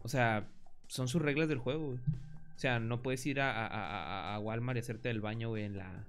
O 0.04 0.08
sea, 0.08 0.48
son 0.88 1.07
sus 1.07 1.22
reglas 1.22 1.48
del 1.49 1.57
juego, 1.60 1.86
güey. 1.88 1.98
O 2.56 2.60
sea, 2.60 2.80
no 2.80 3.02
puedes 3.02 3.26
ir 3.26 3.41
a, 3.41 3.52
a- 3.52 3.68
a- 3.68 4.36
a 4.36 4.40
Walmart 4.40 4.78
y 4.78 4.80
hacerte 4.80 5.10
el 5.10 5.22
baño, 5.22 5.49
güey, 5.49 5.64
en 5.66 5.78
la... 5.78 6.06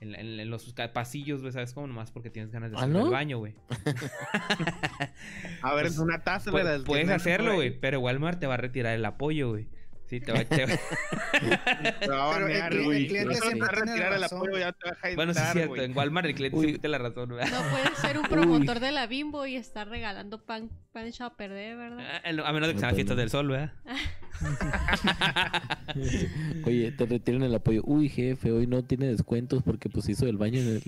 En, 0.00 0.12
la- 0.12 0.18
en 0.20 0.50
los 0.50 0.74
pasillos, 0.92 1.40
güey, 1.40 1.52
¿sabes? 1.52 1.72
Como 1.72 1.86
nomás 1.86 2.10
porque 2.10 2.28
tienes 2.28 2.52
ganas 2.52 2.70
de 2.70 2.76
¿Ah, 2.76 2.80
hacer 2.80 2.92
no? 2.92 3.06
el 3.06 3.10
baño, 3.10 3.38
güey. 3.38 3.54
A 5.62 5.74
ver, 5.74 5.84
Pues, 5.84 5.94
es 5.94 5.98
una 5.98 6.22
taza 6.22 6.50
que 6.50 6.80
puedes 6.84 7.08
hacerlo, 7.08 7.54
güey, 7.54 7.78
pero 7.78 8.00
Walmart 8.00 8.38
te 8.38 8.46
va 8.46 8.54
a 8.54 8.58
retirar 8.58 8.94
el 8.94 9.04
apoyo, 9.04 9.50
güey. 9.50 9.66
Sí, 10.08 10.20
te 10.20 10.30
va, 10.32 10.44
te 10.44 10.66
va- 10.66 10.72
Te 12.00 12.08
va 12.08 12.30
a 12.30 12.34
Pero 12.34 12.46
el 12.46 12.52
banear, 12.60 12.72
el 12.72 13.06
cliente 13.08 13.34
siempre 13.34 13.60
va 13.60 13.66
a 13.66 13.70
retirar 13.70 14.12
el 14.12 14.24
apoyo, 14.24 14.58
ya 14.58 14.72
te 14.72 14.88
va 14.90 14.96
a 15.02 15.14
Bueno, 15.16 15.34
sí 15.34 15.40
es 15.42 15.52
cierto, 15.52 15.76
en 15.82 15.96
Walmart 15.96 16.26
el 16.28 16.34
cliente 16.34 16.56
Uy. 16.56 16.64
siempre 16.64 16.80
tiene 16.80 16.98
la 16.98 17.08
razón. 17.08 17.28
No 17.30 17.36
puedes 17.36 17.98
ser 17.98 18.18
un 18.18 18.24
promotor 18.26 18.78
de 18.80 18.92
la 18.92 19.06
bimbo 19.06 19.46
y 19.46 19.56
estar 19.56 19.88
regalando 19.88 20.44
pan, 20.44 20.70
pan 20.92 21.06
perder, 21.36 21.76
¿verdad? 21.76 22.20
Ah, 22.24 22.48
A 22.48 22.52
menos 22.52 22.68
de 22.68 22.74
que 22.74 22.80
sean 22.80 22.90
las 22.90 22.94
fiestas 22.96 23.16
del 23.16 23.30
sol, 23.30 23.48
¿verdad? 23.48 23.72
Oye, 26.64 26.92
te 26.92 27.06
retiran 27.06 27.42
el 27.42 27.54
apoyo. 27.54 27.82
Uy, 27.84 28.08
jefe, 28.08 28.52
hoy 28.52 28.66
no 28.66 28.84
tiene 28.84 29.06
descuentos 29.06 29.62
porque 29.62 29.88
pues 29.88 30.08
hizo 30.08 30.26
el 30.26 30.36
baño 30.36 30.60
en 30.60 30.68
el, 30.68 30.82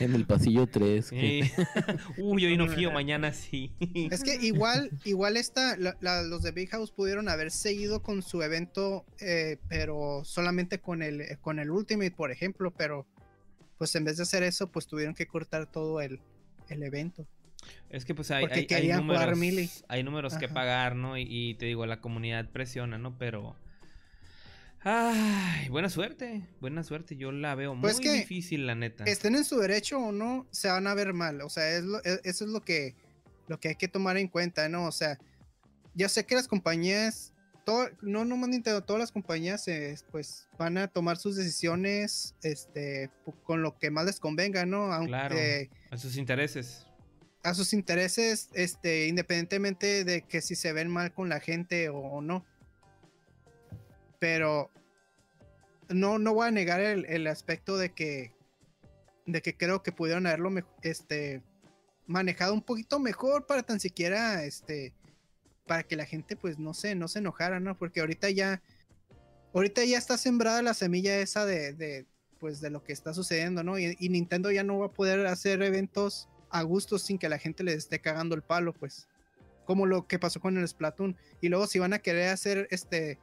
en 0.00 0.14
el 0.14 0.26
pasillo 0.26 0.66
3. 0.66 1.06
Sí. 1.06 1.42
Uy, 2.18 2.44
hoy 2.46 2.56
no 2.56 2.68
fío, 2.68 2.90
mañana 2.90 3.32
sí. 3.32 3.72
Es 4.10 4.22
que 4.22 4.36
igual, 4.36 4.90
igual 5.04 5.36
esta, 5.36 5.76
la- 5.76 5.96
la- 6.00 6.22
los 6.22 6.42
de 6.42 6.52
Big 6.52 6.68
House 6.70 6.90
pudieron 6.90 7.28
haber 7.28 7.50
seguido 7.50 8.02
con 8.02 8.22
su 8.22 8.42
evento, 8.42 9.04
eh, 9.20 9.58
pero 9.68 10.22
solamente 10.24 10.78
con 10.80 11.02
el, 11.02 11.38
con 11.40 11.58
el 11.58 11.70
Ultimate, 11.70 12.10
por 12.10 12.30
ejemplo, 12.30 12.72
pero 12.76 13.06
pues 13.78 13.94
en 13.94 14.04
vez 14.04 14.16
de 14.18 14.24
hacer 14.24 14.42
eso, 14.42 14.70
pues 14.70 14.86
tuvieron 14.86 15.14
que 15.14 15.26
cortar 15.26 15.66
todo 15.70 16.00
el, 16.00 16.20
el 16.68 16.82
evento. 16.82 17.26
Es 17.90 18.04
que 18.04 18.14
pues 18.14 18.30
hay, 18.30 18.44
hay, 18.50 18.66
hay 18.70 18.88
números, 18.92 19.36
Melee. 19.38 19.68
hay 19.88 20.02
números 20.02 20.34
que 20.36 20.48
pagar, 20.48 20.94
¿no? 20.96 21.18
Y, 21.18 21.26
y 21.28 21.54
te 21.54 21.66
digo, 21.66 21.84
la 21.86 22.00
comunidad 22.00 22.48
presiona, 22.50 22.98
¿no? 22.98 23.16
Pero... 23.18 23.56
Ay, 24.82 25.68
buena 25.68 25.90
suerte, 25.90 26.42
buena 26.60 26.82
suerte. 26.82 27.16
Yo 27.16 27.32
la 27.32 27.54
veo 27.54 27.78
Pues 27.78 27.96
muy 27.96 28.04
que 28.04 28.12
difícil, 28.14 28.66
la 28.66 28.74
neta. 28.74 29.04
Estén 29.04 29.34
en 29.36 29.44
su 29.44 29.58
derecho 29.58 29.98
o 29.98 30.10
no, 30.12 30.46
se 30.50 30.68
van 30.68 30.86
a 30.86 30.94
ver 30.94 31.12
mal. 31.12 31.42
O 31.42 31.50
sea, 31.50 31.68
es 31.76 31.84
lo- 31.84 32.02
e- 32.02 32.20
eso 32.24 32.44
es 32.46 32.50
lo 32.50 32.62
que, 32.62 32.94
lo 33.46 33.60
que 33.60 33.68
hay 33.68 33.74
que 33.74 33.88
tomar 33.88 34.16
en 34.16 34.28
cuenta, 34.28 34.68
¿no? 34.70 34.86
O 34.86 34.92
sea, 34.92 35.18
ya 35.94 36.08
sé 36.08 36.24
que 36.24 36.34
las 36.34 36.48
compañías, 36.48 37.34
todo, 37.66 37.90
no 38.00 38.24
nomás 38.24 38.48
Nintendo, 38.48 38.82
todas 38.82 39.00
las 39.00 39.12
compañías, 39.12 39.68
eh, 39.68 39.96
pues 40.10 40.48
van 40.58 40.78
a 40.78 40.88
tomar 40.88 41.18
sus 41.18 41.36
decisiones, 41.36 42.34
este, 42.42 43.10
con 43.42 43.60
lo 43.62 43.76
que 43.78 43.90
más 43.90 44.06
les 44.06 44.18
convenga, 44.18 44.64
¿no? 44.64 44.94
Aunque, 44.94 45.08
Claro. 45.10 45.36
A 45.90 45.98
sus 45.98 46.16
intereses. 46.16 46.86
A 47.42 47.54
sus 47.54 47.72
intereses, 47.72 48.48
este, 48.54 49.06
independientemente 49.06 50.04
de 50.04 50.22
que 50.22 50.40
si 50.40 50.54
se 50.54 50.72
ven 50.72 50.88
mal 50.88 51.12
con 51.12 51.28
la 51.28 51.40
gente 51.40 51.88
o, 51.88 52.20
no. 52.20 52.44
Pero 54.18 54.70
no, 55.88 56.18
no 56.18 56.34
voy 56.34 56.48
a 56.48 56.50
negar 56.50 56.80
el, 56.80 57.06
el 57.06 57.26
aspecto 57.26 57.78
de 57.78 57.92
que, 57.92 58.34
de 59.26 59.40
que 59.40 59.56
creo 59.56 59.82
que 59.82 59.92
pudieron 59.92 60.26
haberlo 60.26 60.50
este, 60.82 61.42
manejado 62.06 62.52
un 62.52 62.62
poquito 62.62 62.98
mejor 62.98 63.46
para 63.46 63.62
tan 63.62 63.80
siquiera, 63.80 64.44
este, 64.44 64.92
para 65.66 65.82
que 65.82 65.96
la 65.96 66.04
gente, 66.04 66.36
pues, 66.36 66.58
no 66.58 66.74
sé, 66.74 66.94
no 66.94 67.08
se 67.08 67.20
enojara, 67.20 67.60
¿no? 67.60 67.78
Porque 67.78 68.00
ahorita 68.00 68.28
ya, 68.30 68.62
ahorita 69.54 69.84
ya 69.84 69.96
está 69.96 70.18
sembrada 70.18 70.60
la 70.60 70.74
semilla 70.74 71.18
esa 71.18 71.46
de, 71.46 71.72
de 71.72 72.06
pues, 72.40 72.60
de 72.60 72.70
lo 72.70 72.82
que 72.82 72.92
está 72.92 73.14
sucediendo, 73.14 73.62
¿no? 73.62 73.78
Y 73.78 74.08
Nintendo 74.08 74.50
ya 74.50 74.64
no 74.64 74.78
va 74.78 74.86
a 74.86 74.92
poder 74.92 75.26
hacer 75.26 75.62
eventos 75.62 76.28
a 76.50 76.62
gusto 76.62 76.98
sin 76.98 77.18
que 77.18 77.28
la 77.28 77.38
gente 77.38 77.62
les 77.64 77.76
esté 77.76 78.00
cagando 78.00 78.34
el 78.34 78.42
palo, 78.42 78.72
pues. 78.72 79.08
Como 79.64 79.86
lo 79.86 80.06
que 80.06 80.18
pasó 80.18 80.40
con 80.40 80.56
el 80.58 80.66
Splatoon. 80.66 81.16
Y 81.40 81.48
luego 81.48 81.66
si 81.66 81.78
van 81.78 81.92
a 81.92 81.98
querer 82.00 82.28
hacer 82.30 82.66
este 82.70 83.18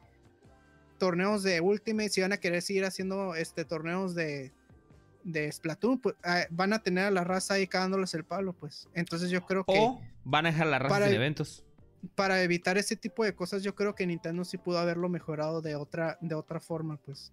torneos 0.98 1.42
de 1.42 1.60
Ultimate, 1.60 2.08
si 2.08 2.20
van 2.20 2.32
a 2.32 2.38
querer 2.38 2.62
seguir 2.62 2.84
haciendo 2.84 3.34
este 3.34 3.64
torneos 3.64 4.14
de 4.14 4.52
de 5.24 5.50
Splatoon, 5.52 5.98
pues 5.98 6.14
ah, 6.24 6.44
van 6.48 6.72
a 6.72 6.78
tener 6.82 7.04
a 7.04 7.10
la 7.10 7.22
raza 7.22 7.54
ahí 7.54 7.66
cagándoles 7.66 8.14
el 8.14 8.24
palo, 8.24 8.54
pues. 8.54 8.88
Entonces 8.94 9.28
yo 9.30 9.44
creo 9.44 9.64
que 9.64 9.74
O 9.76 10.00
van 10.24 10.46
a 10.46 10.50
dejar 10.52 10.68
la 10.68 10.78
raza 10.78 10.94
para 10.94 11.06
en 11.06 11.10
el- 11.12 11.16
eventos. 11.16 11.64
para 12.14 12.42
evitar 12.42 12.78
ese 12.78 12.96
tipo 12.96 13.24
de 13.24 13.34
cosas, 13.34 13.62
yo 13.62 13.74
creo 13.74 13.94
que 13.94 14.06
Nintendo 14.06 14.44
sí 14.44 14.56
pudo 14.56 14.78
haberlo 14.78 15.08
mejorado 15.10 15.60
de 15.60 15.74
otra 15.76 16.16
de 16.22 16.34
otra 16.34 16.60
forma, 16.60 16.96
pues. 17.04 17.30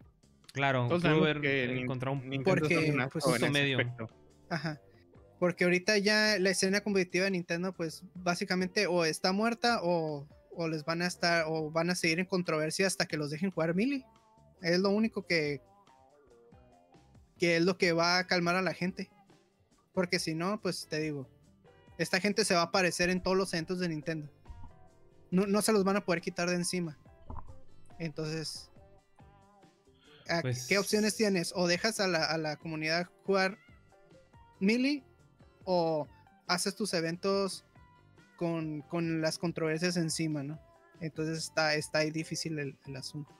Claro, 0.51 0.89
pudo 0.89 1.07
haber 1.07 1.45
encontrado 1.45 2.17
un 2.17 2.43
Porque, 2.43 2.93
pues, 3.11 3.51
medio. 3.51 3.77
aspecto. 3.77 4.09
Ajá. 4.49 4.80
Porque 5.40 5.64
ahorita 5.66 5.98
ya 5.98 6.38
la 6.40 6.49
escena 6.49 6.82
competitiva 6.82 7.26
de 7.26 7.32
Nintendo, 7.32 7.74
pues 7.74 8.03
básicamente 8.16 8.88
o 8.88 9.03
está 9.06 9.32
muerta 9.34 9.82
o, 9.84 10.28
o 10.56 10.68
les 10.68 10.86
van 10.86 11.02
a 11.02 11.07
estar 11.07 11.45
o 11.48 11.70
van 11.72 11.90
a 11.90 11.95
seguir 11.95 12.20
en 12.20 12.26
controversia 12.26 12.88
hasta 12.88 13.06
que 13.06 13.18
los 13.18 13.30
dejen 13.32 13.52
jugar 13.52 13.76
Melee. 13.76 14.06
Es 14.62 14.80
lo 14.80 14.90
único 14.90 15.26
que 15.26 15.62
que 17.38 17.57
es 17.57 17.64
lo 17.64 17.78
que 17.78 17.91
va 17.91 18.18
a 18.18 18.28
calmar 18.28 18.56
a 18.56 18.62
la 18.62 18.74
gente. 18.74 19.12
Porque 19.94 20.20
si 20.20 20.34
no, 20.34 20.62
pues 20.62 20.88
te 20.88 20.99
digo, 20.99 21.30
esta 21.98 22.20
gente 22.22 22.45
se 22.45 22.53
va 22.53 22.62
a 22.62 22.66
aparecer 22.66 23.10
en 23.10 23.22
todos 23.22 23.36
los 23.36 23.53
eventos 23.53 23.80
de 23.80 23.90
Nintendo. 23.90 24.32
No, 25.32 25.45
no 25.45 25.62
se 25.62 25.74
los 25.74 25.84
van 25.84 25.98
a 25.98 26.06
poder 26.06 26.22
quitar 26.22 26.49
de 26.49 26.56
encima. 26.56 26.98
Entonces, 27.99 28.72
¿a 30.30 30.41
Pues- 30.41 30.66
¿qué 30.68 30.78
opciones 30.78 31.16
tienes? 31.16 31.52
O 31.56 31.68
dejas 31.68 31.99
a 31.99 32.07
la, 32.07 32.24
a 32.26 32.38
la 32.38 32.56
comunidad 32.56 33.10
jugar 33.26 33.57
Melee 34.62 35.03
o 35.66 36.08
haces 36.48 36.76
tus 36.76 36.94
eventos 36.94 37.66
con, 38.38 38.82
con 38.82 39.22
las 39.22 39.38
controversias 39.38 39.98
encima, 39.98 40.44
¿no? 40.44 40.60
Entonces 41.02 41.40
está, 41.40 41.76
está 41.76 42.00
ahí 42.00 42.12
difícil 42.12 42.58
el, 42.60 42.78
el 42.86 42.96
asunto. 42.96 43.36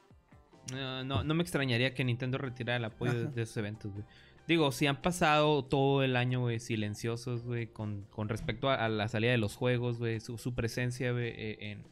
No, 0.72 1.04
no, 1.04 1.24
no 1.24 1.34
me 1.36 1.44
extrañaría 1.44 1.94
que 1.94 2.04
Nintendo 2.04 2.38
retirara 2.38 2.78
el 2.78 2.86
apoyo 2.86 3.28
de, 3.30 3.42
esos 3.42 3.58
eventos, 3.58 3.94
güey. 3.94 4.06
Digo, 4.48 4.72
si 4.72 4.86
han 4.86 5.02
pasado 5.02 5.66
todo 5.66 6.04
el 6.04 6.16
año, 6.16 6.42
güey, 6.42 6.60
silenciosos, 6.60 7.44
güey, 7.44 7.68
con, 7.68 8.04
con 8.12 8.30
respecto 8.30 8.70
a, 8.70 8.76
a 8.76 8.90
la 8.90 9.08
salida 9.08 9.32
de 9.32 9.38
los 9.38 9.56
juegos, 9.56 9.98
güey, 9.98 10.20
su, 10.20 10.38
su 10.38 10.54
presencia, 10.54 11.12
güey, 11.12 11.30
eh, 11.30 11.58
en, 11.72 11.88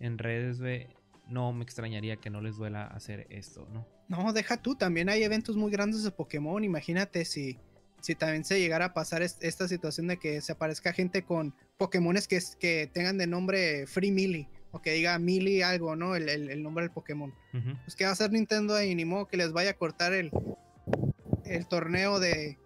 en 0.00 0.18
redes, 0.18 0.60
güey, 0.60 0.88
no 1.28 1.52
me 1.52 1.64
extrañaría 1.64 2.16
que 2.16 2.30
no 2.30 2.40
les 2.40 2.56
duela 2.56 2.86
hacer 2.86 3.26
esto, 3.30 3.66
¿no? 3.72 3.86
No, 4.08 4.32
deja 4.34 4.58
tú, 4.58 4.74
también 4.74 5.08
hay 5.08 5.22
eventos 5.22 5.56
muy 5.56 5.70
grandes 5.70 6.02
de 6.02 6.10
Pokémon. 6.10 6.62
Imagínate 6.62 7.24
si, 7.24 7.58
si 8.04 8.14
también 8.14 8.44
se 8.44 8.60
llegara 8.60 8.86
a 8.86 8.92
pasar 8.94 9.22
es- 9.22 9.38
esta 9.40 9.66
situación 9.66 10.06
de 10.08 10.18
que 10.18 10.40
se 10.42 10.52
aparezca 10.52 10.92
gente 10.92 11.22
con 11.24 11.54
Pokémones 11.78 12.28
que, 12.28 12.36
es- 12.36 12.54
que 12.56 12.90
tengan 12.92 13.16
de 13.16 13.26
nombre 13.26 13.86
Free 13.86 14.10
Melee 14.12 14.46
o 14.72 14.82
que 14.82 14.92
diga 14.92 15.18
Melee 15.18 15.64
algo, 15.64 15.96
¿no? 15.96 16.14
El, 16.14 16.28
el- 16.28 16.50
el 16.50 16.62
nombre 16.62 16.82
del 16.84 16.90
Pokémon. 16.92 17.32
Pues, 17.84 17.96
¿qué 17.96 18.04
va 18.04 18.10
a 18.10 18.12
hacer 18.12 18.30
Nintendo 18.30 18.74
ahí? 18.74 18.94
Ni 18.94 19.04
modo 19.06 19.26
que 19.26 19.36
les 19.38 19.52
vaya 19.52 19.70
a 19.70 19.74
cortar 19.74 20.12
el, 20.12 20.30
el 21.46 21.66
torneo 21.66 22.20
de, 22.20 22.58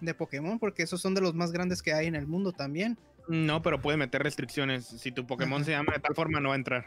de 0.00 0.14
Pokémon, 0.14 0.58
porque 0.58 0.82
esos 0.82 1.00
son 1.00 1.14
de 1.14 1.20
los 1.22 1.34
más 1.34 1.52
grandes 1.52 1.80
que 1.82 1.94
hay 1.94 2.06
en 2.06 2.16
el 2.16 2.26
mundo 2.26 2.52
también. 2.52 2.98
No, 3.28 3.62
pero 3.62 3.80
puede 3.80 3.96
meter 3.96 4.22
restricciones. 4.22 4.84
Si 4.86 5.10
tu 5.12 5.26
Pokémon 5.26 5.58
Ajá. 5.62 5.64
se 5.64 5.70
llama 5.70 5.92
de 5.94 6.00
tal 6.00 6.14
forma, 6.14 6.40
no 6.40 6.48
va 6.50 6.56
a 6.56 6.58
entrar. 6.58 6.84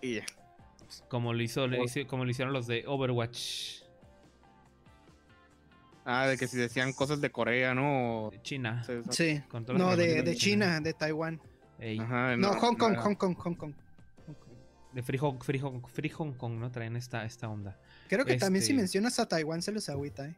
Y 0.00 0.16
ya. 0.16 0.24
Como 1.08 1.32
lo, 1.32 1.42
hizo, 1.42 1.66
le 1.66 1.80
O- 1.80 1.84
hice- 1.84 2.06
como 2.06 2.24
lo 2.24 2.30
hicieron 2.30 2.52
los 2.52 2.66
de 2.66 2.84
Overwatch. 2.86 3.82
Ah, 6.04 6.26
de 6.26 6.36
que 6.36 6.46
si 6.46 6.56
decían 6.58 6.92
cosas 6.92 7.20
de 7.20 7.30
Corea, 7.30 7.74
¿no? 7.74 8.28
De 8.30 8.42
China. 8.42 8.84
Sí. 9.10 9.40
No, 9.74 9.96
de, 9.96 10.34
China, 10.36 10.80
de 10.80 10.92
Taiwán. 10.92 11.40
Ey, 11.78 11.98
Ajá, 11.98 12.36
No, 12.36 12.52
Hong 12.54 12.76
Kong, 12.76 12.92
nada. 12.92 13.02
Hong 13.04 13.14
Kong, 13.14 13.34
Hong 13.38 13.54
Kong. 13.54 13.72
de 14.92 15.02
Free 15.02 15.18
Hong, 15.18 15.38
Free 15.42 15.58
Hong- 15.58 15.82
Free 15.88 16.08
Hong 16.10 16.34
Kong, 16.34 16.52
¿no? 16.60 16.70
Traen 16.70 16.94
esta, 16.94 17.24
esta 17.24 17.48
onda. 17.48 17.76
Creo 18.08 18.24
que 18.24 18.36
también 18.36 18.62
si 18.62 18.70
Este- 18.72 18.80
mencionas 18.80 19.18
a 19.18 19.26
Taiwán 19.26 19.60
se 19.60 19.72
les 19.72 19.88
agüita, 19.88 20.26
¿eh? 20.28 20.36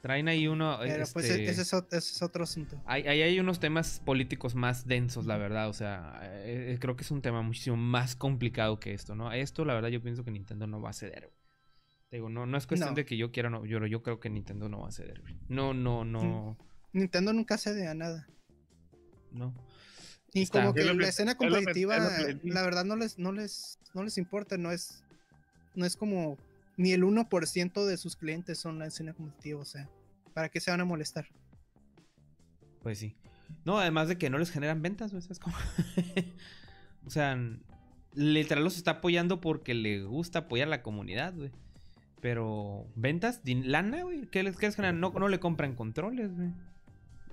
Traen 0.00 0.28
ahí 0.28 0.46
uno. 0.46 0.78
Pero 0.80 1.04
pues 1.12 1.28
este, 1.28 1.44
ese 1.50 1.62
es, 1.62 1.72
ot- 1.74 1.88
ese 1.88 2.12
es 2.14 2.22
otro 2.22 2.44
asunto. 2.44 2.80
Ahí 2.86 3.02
ahí 3.08 3.20
hay 3.20 3.40
unos 3.40 3.58
temas 3.58 4.00
políticos 4.04 4.54
más 4.54 4.86
densos, 4.86 5.26
la 5.26 5.36
verdad. 5.38 5.68
O 5.68 5.72
sea, 5.72 6.20
eh, 6.22 6.74
eh, 6.74 6.78
creo 6.78 6.94
que 6.94 7.02
es 7.02 7.10
un 7.10 7.20
tema 7.20 7.42
muchísimo 7.42 7.76
más 7.76 8.14
complicado 8.14 8.78
que 8.78 8.94
esto, 8.94 9.16
¿no? 9.16 9.32
Esto, 9.32 9.64
la 9.64 9.74
verdad, 9.74 9.88
yo 9.88 10.00
pienso 10.00 10.22
que 10.24 10.30
Nintendo 10.30 10.68
no 10.68 10.80
va 10.80 10.90
a 10.90 10.92
ceder. 10.92 11.32
Te 12.10 12.16
digo, 12.16 12.28
no, 12.30 12.46
no 12.46 12.56
es 12.56 12.66
cuestión 12.66 12.90
No. 12.90 12.94
de 12.96 13.04
que 13.04 13.16
yo 13.16 13.30
quiera, 13.32 13.50
no, 13.50 13.64
yo, 13.66 13.84
yo 13.86 14.02
creo 14.02 14.18
que 14.18 14.30
Nintendo 14.30 14.68
no 14.68 14.80
va 14.80 14.88
a 14.88 14.92
ceder. 14.92 15.22
No, 15.48 15.74
no, 15.74 16.04
no, 16.04 16.56
Nintendo 16.92 17.32
nunca 17.34 17.58
cede 17.58 17.86
a 17.86 17.94
nada. 17.94 18.26
no. 19.30 19.54
Y 20.34 20.42
Está. 20.42 20.60
como 20.60 20.74
que 20.74 20.84
la 20.84 21.08
escena 21.08 21.32
es 21.32 21.36
lo 21.36 21.40
que- 21.40 21.46
es 21.46 21.50
lo 21.50 21.56
competitiva, 21.58 21.98
la 22.44 22.62
verdad 22.62 22.84
no 22.84 22.96
les, 22.96 23.18
no 23.18 23.32
les, 23.32 23.78
no 23.94 24.02
les 24.02 24.18
importa, 24.18 24.58
no 24.58 24.70
es, 24.70 25.02
no 25.74 25.86
es 25.86 25.96
como 25.96 26.36
ni 26.76 26.92
el 26.92 27.02
1% 27.02 27.86
de 27.86 27.96
sus 27.96 28.14
clientes 28.14 28.58
son 28.58 28.78
la 28.78 28.86
escena 28.86 29.14
competitiva, 29.14 29.60
o 29.60 29.64
sea, 29.64 29.88
¿para 30.34 30.50
qué 30.50 30.60
se 30.60 30.70
van 30.70 30.80
a 30.82 30.84
molestar? 30.84 31.26
Pues 32.82 32.98
sí. 32.98 33.16
No, 33.64 33.78
además 33.78 34.08
de 34.08 34.18
que 34.18 34.28
no 34.28 34.36
les 34.38 34.50
generan 34.50 34.82
ventas, 34.82 35.12
o 37.06 37.10
sea, 37.10 37.38
literal 38.14 38.64
los 38.64 38.76
está 38.76 38.92
apoyando 38.92 39.40
porque 39.40 39.72
le 39.74 40.02
gusta 40.04 40.40
apoyar 40.40 40.68
a 40.68 40.70
la 40.70 40.82
comunidad, 40.82 41.34
güey. 41.34 41.50
Pero, 42.20 42.86
¿ventas? 42.96 43.40
¿Lana, 43.44 44.02
güey? 44.02 44.26
¿Qué 44.26 44.42
les, 44.42 44.56
qué 44.56 44.66
les 44.66 44.76
generan? 44.76 45.00
No, 45.00 45.10
no 45.10 45.28
le 45.28 45.38
compran 45.38 45.74
controles, 45.74 46.34
güey. 46.34 46.52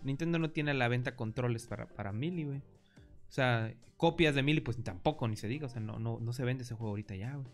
Nintendo 0.03 0.37
no 0.37 0.51
tiene 0.51 0.71
a 0.71 0.75
la 0.75 0.87
venta 0.87 1.15
controles 1.15 1.65
para, 1.65 1.87
para 1.87 2.11
Mili, 2.11 2.43
güey. 2.43 2.59
O 2.59 3.31
sea, 3.31 3.73
copias 3.97 4.35
de 4.35 4.43
Mili, 4.43 4.61
pues 4.61 4.81
tampoco, 4.83 5.27
ni 5.27 5.35
se 5.35 5.47
diga. 5.47 5.65
O 5.65 5.69
sea, 5.69 5.81
no, 5.81 5.97
no, 5.97 6.19
no 6.19 6.33
se 6.33 6.43
vende 6.43 6.63
ese 6.63 6.75
juego 6.75 6.91
ahorita 6.91 7.15
ya, 7.15 7.33
güey. 7.33 7.47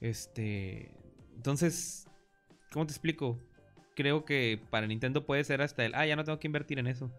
Este. 0.00 0.92
Entonces, 1.34 2.06
¿cómo 2.70 2.86
te 2.86 2.92
explico? 2.92 3.40
Creo 3.96 4.24
que 4.24 4.60
para 4.70 4.86
Nintendo 4.86 5.24
puede 5.24 5.42
ser 5.44 5.62
hasta 5.62 5.84
el. 5.84 5.94
Ah, 5.94 6.06
ya 6.06 6.16
no 6.16 6.24
tengo 6.24 6.38
que 6.38 6.46
invertir 6.46 6.78
en 6.78 6.86
eso. 6.86 7.10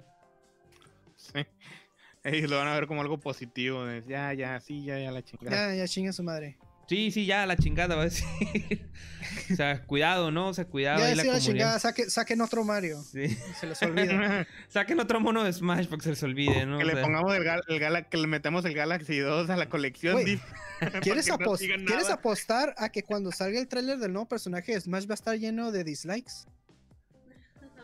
Sí. 1.15 1.39
Ellos 2.23 2.49
lo 2.49 2.57
van 2.57 2.67
a 2.67 2.75
ver 2.75 2.85
como 2.85 3.01
algo 3.01 3.19
positivo. 3.19 3.85
de, 3.85 4.03
ya, 4.07 4.33
ya, 4.33 4.59
sí, 4.59 4.83
ya, 4.83 4.99
ya 4.99 5.11
la 5.11 5.23
chingada. 5.23 5.71
Ya, 5.71 5.75
ya 5.75 5.87
chinga 5.87 6.13
su 6.13 6.21
madre. 6.21 6.57
Sí, 6.89 7.11
sí, 7.11 7.27
ya, 7.27 7.45
la 7.45 7.55
chingada, 7.55 7.95
va 7.95 8.01
a 8.01 8.05
decir. 8.05 8.25
o 9.51 9.55
sea, 9.55 9.83
cuidado, 9.83 10.31
¿no? 10.31 10.47
O 10.47 10.53
sea, 10.55 10.65
cuidado 10.65 10.99
ya 10.99 11.05
ahí 11.05 11.15
la 11.15 11.23
la 11.23 11.39
chingada, 11.39 11.77
saque- 11.79 12.09
saquen 12.09 12.41
otro 12.41 12.63
Mario. 12.63 12.99
Sí. 13.03 13.27
Se 13.59 13.67
les 13.67 13.79
olvida. 13.83 14.47
Saquen 14.69 14.99
otro 14.99 15.19
mono 15.19 15.43
de 15.43 15.53
Smash 15.53 15.85
para 15.85 15.97
que 15.99 16.03
se 16.05 16.09
les 16.09 16.23
olvide, 16.23 16.65
¿no? 16.65 16.79
que 16.79 16.83
O 16.85 16.87
le 16.87 16.93
sea, 16.93 17.03
pongamos 17.03 17.35
el, 17.35 17.43
gal- 17.43 17.61
el 17.67 17.79
Gala- 17.79 18.09
que 18.09 18.17
le 18.17 18.25
metemos 18.25 18.65
el 18.65 18.73
Galaxy 18.73 19.19
2 19.19 19.49
a 19.51 19.55
la 19.55 19.69
colección. 19.69 20.17
¿Quieres, 21.01 21.27
no 21.27 21.35
apos- 21.37 21.59
¿Quieres 21.59 22.09
apostar 22.09 22.73
a 22.77 22.89
que 22.89 23.03
cuando 23.03 23.31
salga 23.31 23.59
el 23.59 23.67
tráiler 23.67 23.99
del 23.99 24.11
nuevo 24.11 24.27
personaje 24.27 24.73
de 24.73 24.81
Smash 24.81 25.05
va 25.07 25.11
a 25.11 25.13
estar 25.13 25.37
lleno 25.37 25.71
de 25.71 25.83
dislikes? 25.83 26.33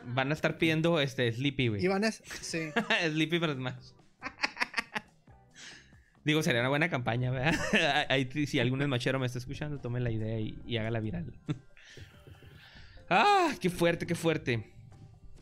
Van 0.07 0.31
a 0.31 0.33
estar 0.33 0.57
pidiendo 0.57 0.99
este 0.99 1.31
Sleepy, 1.31 1.67
güey. 1.67 1.83
Y 1.83 1.87
van 1.87 2.05
a... 2.05 2.11
Sí. 2.11 2.71
Sleepy 3.09 3.39
para 3.39 3.53
Smash. 3.53 3.75
Digo, 6.25 6.41
sería 6.41 6.61
una 6.61 6.69
buena 6.69 6.89
campaña, 6.89 7.29
¿verdad? 7.31 7.53
Ahí, 8.09 8.27
si 8.47 8.59
algún 8.59 8.81
smashero 8.81 9.19
me 9.19 9.27
está 9.27 9.37
escuchando, 9.37 9.79
tome 9.79 9.99
la 9.99 10.09
idea 10.11 10.39
y, 10.39 10.57
y 10.65 10.77
hágala 10.77 10.99
viral. 10.99 11.31
¡Ah! 13.09 13.53
¡Qué 13.61 13.69
fuerte, 13.69 14.07
qué 14.07 14.15
fuerte! 14.15 14.71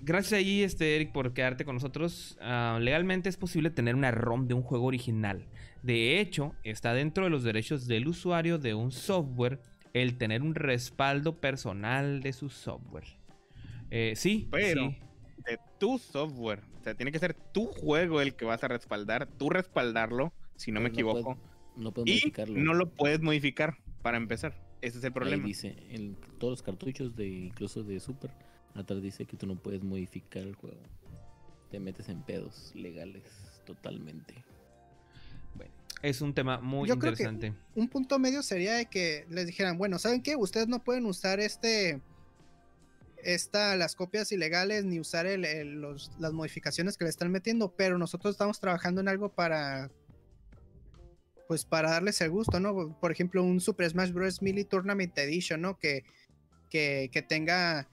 Gracias 0.01 0.33
ahí, 0.33 0.63
este, 0.63 0.97
Eric, 0.97 1.13
por 1.13 1.33
quedarte 1.33 1.63
con 1.63 1.75
nosotros. 1.75 2.37
Ah, 2.41 2.77
legalmente 2.81 3.29
es 3.29 3.37
posible 3.37 3.69
tener 3.69 3.95
una 3.95 4.11
ROM 4.11 4.49
de 4.49 4.53
un 4.53 4.61
juego 4.61 4.85
original. 4.87 5.45
De 5.81 6.19
hecho, 6.19 6.53
está 6.65 6.93
dentro 6.93 7.23
de 7.23 7.29
los 7.29 7.43
derechos 7.43 7.87
del 7.87 8.09
usuario 8.09 8.57
de 8.57 8.73
un 8.73 8.91
software 8.91 9.61
el 9.93 10.17
tener 10.17 10.41
un 10.41 10.55
respaldo 10.55 11.39
personal 11.39 12.21
de 12.21 12.33
su 12.33 12.49
software. 12.49 13.05
Eh, 13.91 14.13
sí, 14.17 14.49
Pero- 14.51 14.89
sí. 14.89 14.97
de 15.45 15.57
tu 15.79 15.97
software. 15.97 16.63
O 16.81 16.83
sea, 16.83 16.95
tiene 16.95 17.13
que 17.13 17.19
ser 17.19 17.33
tu 17.33 17.67
juego 17.67 18.19
el 18.19 18.35
que 18.35 18.43
vas 18.43 18.61
a 18.65 18.67
respaldar, 18.67 19.27
tú 19.27 19.49
respaldarlo, 19.49 20.33
si 20.55 20.71
no 20.71 20.79
me 20.79 20.89
no 20.89 20.93
equivoco. 20.93 21.37
No 21.75 21.91
puedes 21.91 22.09
y 22.09 22.13
modificarlo. 22.13 22.59
no 22.59 22.73
lo 22.73 22.89
puedes 22.89 23.19
modificar 23.21 23.77
para 24.01 24.17
empezar. 24.17 24.53
Ese 24.81 24.97
es 24.97 25.03
el 25.03 25.09
Ahí 25.09 25.13
problema. 25.13 25.45
dice, 25.47 25.75
en 25.89 26.15
todos 26.37 26.51
los 26.51 26.63
cartuchos 26.63 27.15
de 27.15 27.27
incluso 27.27 27.83
de 27.83 27.99
Super, 27.99 28.31
atrás 28.75 29.01
dice 29.01 29.25
que 29.25 29.37
tú 29.37 29.47
no 29.47 29.55
puedes 29.55 29.81
modificar 29.83 30.43
el 30.43 30.55
juego. 30.55 30.77
Te 31.71 31.79
metes 31.79 32.09
en 32.09 32.21
pedos 32.21 32.71
legales 32.75 33.23
totalmente. 33.65 34.43
Es 36.01 36.19
un 36.19 36.33
tema 36.33 36.59
muy 36.59 36.89
Yo 36.89 36.99
creo 36.99 37.13
que- 37.15 37.23
interesante. 37.23 37.57
un 37.75 37.87
punto 37.87 38.19
medio 38.19 38.43
sería 38.43 38.73
de 38.73 38.87
que 38.87 39.25
les 39.29 39.45
dijeran, 39.47 39.77
bueno, 39.77 39.97
¿saben 39.99 40.21
qué? 40.21 40.35
Ustedes 40.35 40.67
no 40.67 40.83
pueden 40.83 41.05
usar 41.05 41.39
este, 41.39 42.01
esta, 43.23 43.77
las 43.77 43.95
copias 43.95 44.33
ilegales 44.33 44.83
ni 44.83 44.99
usar 44.99 45.25
el- 45.27 45.45
el- 45.45 45.79
los- 45.79 46.11
las 46.19 46.33
modificaciones 46.33 46.97
que 46.97 47.05
le 47.05 47.09
están 47.09 47.31
metiendo, 47.31 47.71
pero 47.77 47.97
nosotros 47.97 48.33
estamos 48.33 48.59
trabajando 48.59 48.99
en 48.99 49.07
algo 49.07 49.29
para, 49.29 49.89
pues 51.53 51.65
para 51.65 51.91
darles 51.91 52.19
el 52.21 52.31
gusto, 52.31 52.59
¿no? 52.59 52.97
Por 52.99 53.11
ejemplo, 53.11 53.43
un 53.43 53.61
Super 53.61 53.87
Smash 53.87 54.09
Bros. 54.09 54.41
Melee 54.41 54.63
Tournament 54.63 55.15
Edition, 55.15 55.61
¿no? 55.61 55.77
Que, 55.77 56.03
que, 56.71 57.11
que 57.13 57.21
tenga, 57.21 57.87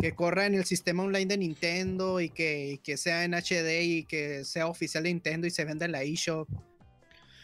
que 0.00 0.14
corra 0.14 0.46
en 0.46 0.54
el 0.54 0.64
sistema 0.64 1.02
online 1.02 1.26
de 1.26 1.38
Nintendo 1.38 2.20
y 2.20 2.30
que, 2.30 2.78
que 2.84 2.96
sea 2.96 3.24
en 3.24 3.34
HD 3.34 3.82
y 3.82 4.04
que 4.04 4.44
sea 4.44 4.68
oficial 4.68 5.02
de 5.02 5.08
Nintendo 5.08 5.48
y 5.48 5.50
se 5.50 5.64
venda 5.64 5.84
en 5.84 5.90
la 5.90 6.04
eShop 6.04 6.48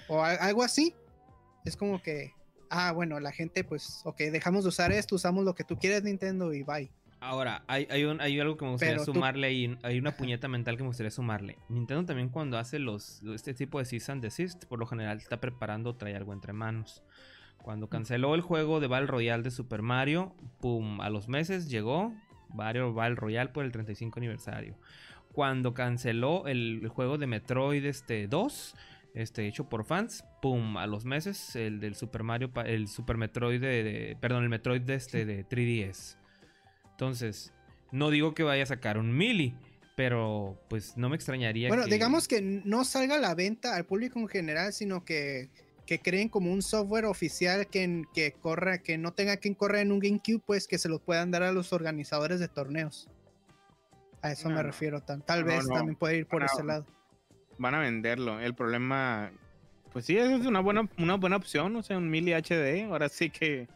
o 0.06 0.22
algo 0.22 0.62
así. 0.62 0.94
Es 1.64 1.76
como 1.76 2.00
que, 2.00 2.30
ah, 2.70 2.92
bueno, 2.92 3.18
la 3.18 3.32
gente, 3.32 3.64
pues, 3.64 4.02
ok, 4.04 4.18
dejamos 4.30 4.62
de 4.62 4.68
usar 4.68 4.92
esto, 4.92 5.16
usamos 5.16 5.44
lo 5.44 5.56
que 5.56 5.64
tú 5.64 5.76
quieres, 5.76 6.04
Nintendo, 6.04 6.54
y 6.54 6.62
bye. 6.62 6.88
Ahora, 7.20 7.64
hay, 7.66 7.86
hay, 7.90 8.04
un- 8.04 8.20
hay 8.20 8.38
algo 8.38 8.56
que 8.56 8.64
me 8.64 8.70
gustaría 8.72 8.94
Pero 8.94 9.04
tú- 9.06 9.14
sumarle 9.14 9.46
ahí. 9.48 9.76
Hay 9.82 9.98
una 9.98 10.12
puñeta 10.16 10.46
mental 10.48 10.76
que 10.76 10.82
me 10.84 10.88
gustaría 10.88 11.10
sumarle. 11.10 11.58
Nintendo 11.68 12.04
también 12.04 12.28
cuando 12.28 12.58
hace 12.58 12.78
los 12.78 13.22
este 13.34 13.54
tipo 13.54 13.78
de 13.80 13.84
cease 13.84 14.12
and 14.12 14.22
desist, 14.22 14.64
por 14.66 14.78
lo 14.78 14.86
general 14.86 15.18
está 15.18 15.40
preparando 15.40 15.96
traer 15.96 16.16
algo 16.16 16.32
entre 16.32 16.52
manos. 16.52 17.02
Cuando 17.62 17.88
canceló 17.88 18.34
el 18.36 18.40
juego 18.40 18.78
de 18.80 18.86
Battle 18.86 19.08
Royale 19.08 19.42
de 19.42 19.50
Super 19.50 19.82
Mario, 19.82 20.34
pum, 20.60 21.00
a 21.00 21.10
los 21.10 21.28
meses 21.28 21.68
llegó 21.68 22.14
Mario 22.54 22.94
Battle 22.94 23.16
Royale 23.16 23.50
por 23.50 23.64
el 23.64 23.72
35 23.72 24.20
aniversario. 24.20 24.78
Cuando 25.32 25.74
canceló 25.74 26.46
el, 26.46 26.80
el 26.82 26.88
juego 26.88 27.18
de 27.18 27.26
Metroid 27.26 27.84
este 27.84 28.28
2, 28.28 28.74
este 29.14 29.46
hecho 29.48 29.68
por 29.68 29.84
fans, 29.84 30.24
pum, 30.40 30.76
a 30.76 30.86
los 30.86 31.04
meses 31.04 31.56
el 31.56 31.80
del 31.80 31.94
Super 31.96 32.22
Mario, 32.22 32.50
el 32.64 32.86
Super 32.88 33.16
Metroid 33.16 33.60
de, 33.60 33.82
de- 33.82 34.16
perdón, 34.20 34.44
el 34.44 34.48
Metroid 34.50 34.82
de 34.82 34.94
este 34.94 35.24
de 35.26 35.44
3DS. 35.44 36.16
Entonces, 36.98 37.52
no 37.92 38.10
digo 38.10 38.34
que 38.34 38.42
vaya 38.42 38.64
a 38.64 38.66
sacar 38.66 38.98
un 38.98 39.16
Mili, 39.16 39.54
pero 39.94 40.60
pues 40.68 40.96
no 40.96 41.08
me 41.08 41.14
extrañaría 41.14 41.68
Bueno, 41.68 41.84
que... 41.84 41.92
digamos 41.92 42.26
que 42.26 42.40
no 42.42 42.84
salga 42.84 43.14
a 43.14 43.18
la 43.18 43.36
venta 43.36 43.76
al 43.76 43.84
público 43.84 44.18
en 44.18 44.26
general, 44.26 44.72
sino 44.72 45.04
que, 45.04 45.48
que 45.86 46.00
creen 46.00 46.28
como 46.28 46.52
un 46.52 46.60
software 46.60 47.04
oficial 47.04 47.68
que, 47.68 48.02
que 48.12 48.32
corra, 48.32 48.78
que 48.78 48.98
no 48.98 49.12
tenga 49.12 49.36
que 49.36 49.54
correr 49.54 49.82
en 49.82 49.92
un 49.92 50.00
GameCube, 50.00 50.42
pues 50.44 50.66
que 50.66 50.76
se 50.76 50.88
lo 50.88 50.98
puedan 50.98 51.30
dar 51.30 51.44
a 51.44 51.52
los 51.52 51.72
organizadores 51.72 52.40
de 52.40 52.48
torneos. 52.48 53.08
A 54.20 54.32
eso 54.32 54.48
No, 54.48 54.56
me 54.56 54.64
refiero. 54.64 55.00
Tal, 55.00 55.22
tal 55.22 55.42
No, 55.42 55.46
vez 55.46 55.68
no. 55.68 55.74
también 55.76 55.94
puede 55.96 56.16
ir 56.16 56.26
por 56.26 56.42
ese 56.42 56.64
lado. 56.64 56.84
Van 57.58 57.76
a 57.76 57.78
venderlo. 57.78 58.40
El 58.40 58.56
problema, 58.56 59.30
pues 59.92 60.04
sí, 60.04 60.18
esa 60.18 60.34
es 60.34 60.46
una 60.46 60.58
buena, 60.58 60.88
una 60.98 61.14
buena 61.14 61.36
opción. 61.36 61.76
O 61.76 61.82
sea, 61.84 61.96
un 61.96 62.10
Mili 62.10 62.32
HD. 62.32 62.86
Ahora 62.90 63.08
sí 63.08 63.30
que 63.30 63.68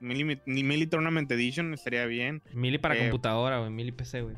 Mili, 0.00 0.40
Mili 0.46 0.86
Tournament 0.86 1.30
Edition 1.30 1.72
estaría 1.74 2.04
bien. 2.06 2.42
Mili 2.52 2.78
para 2.78 2.96
Eh, 2.96 3.00
computadora, 3.00 3.58
güey, 3.58 3.70
Mili 3.70 3.92
PC, 3.92 4.22
güey. 4.22 4.36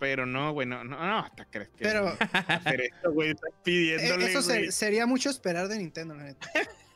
Pero 0.00 0.26
no, 0.26 0.52
güey, 0.52 0.66
no, 0.66 0.82
no, 0.82 0.96
no, 0.96 1.18
hasta 1.20 1.44
crees 1.44 1.68
que 1.70 1.84
Pero 1.84 2.08
hacer 2.48 2.80
esto, 2.80 3.12
güey, 3.12 3.30
estás 3.30 3.50
pidiéndole, 3.62 4.26
eso 4.32 4.42
güey. 4.42 4.72
sería 4.72 5.06
mucho 5.06 5.30
esperar 5.30 5.68
de 5.68 5.78
Nintendo, 5.78 6.14
la 6.16 6.24
neta. 6.24 6.48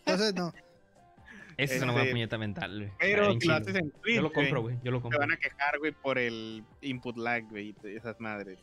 Entonces, 0.04 0.34
no. 0.34 0.52
Esa 1.56 1.74
es 1.76 1.82
una 1.82 1.92
Este, 1.92 1.98
buena 2.00 2.10
puñeta 2.10 2.36
mental, 2.38 2.78
güey. 2.78 2.90
Pero 2.98 3.32
lo 3.32 3.54
haces 3.54 3.74
en 3.76 3.90
Twitch, 3.92 4.16
Yo 4.16 4.22
lo 4.22 4.32
compro, 4.32 4.60
güey, 4.62 4.76
yo 4.82 4.90
lo 4.90 4.98
Te 4.98 5.02
compro. 5.02 5.20
van 5.20 5.32
a 5.32 5.36
quejar, 5.36 5.78
güey, 5.78 5.92
por 5.92 6.18
el 6.18 6.64
input 6.82 7.16
lag, 7.16 7.48
güey, 7.48 7.74
y 7.82 7.96
esas 7.96 8.20
madres. 8.20 8.58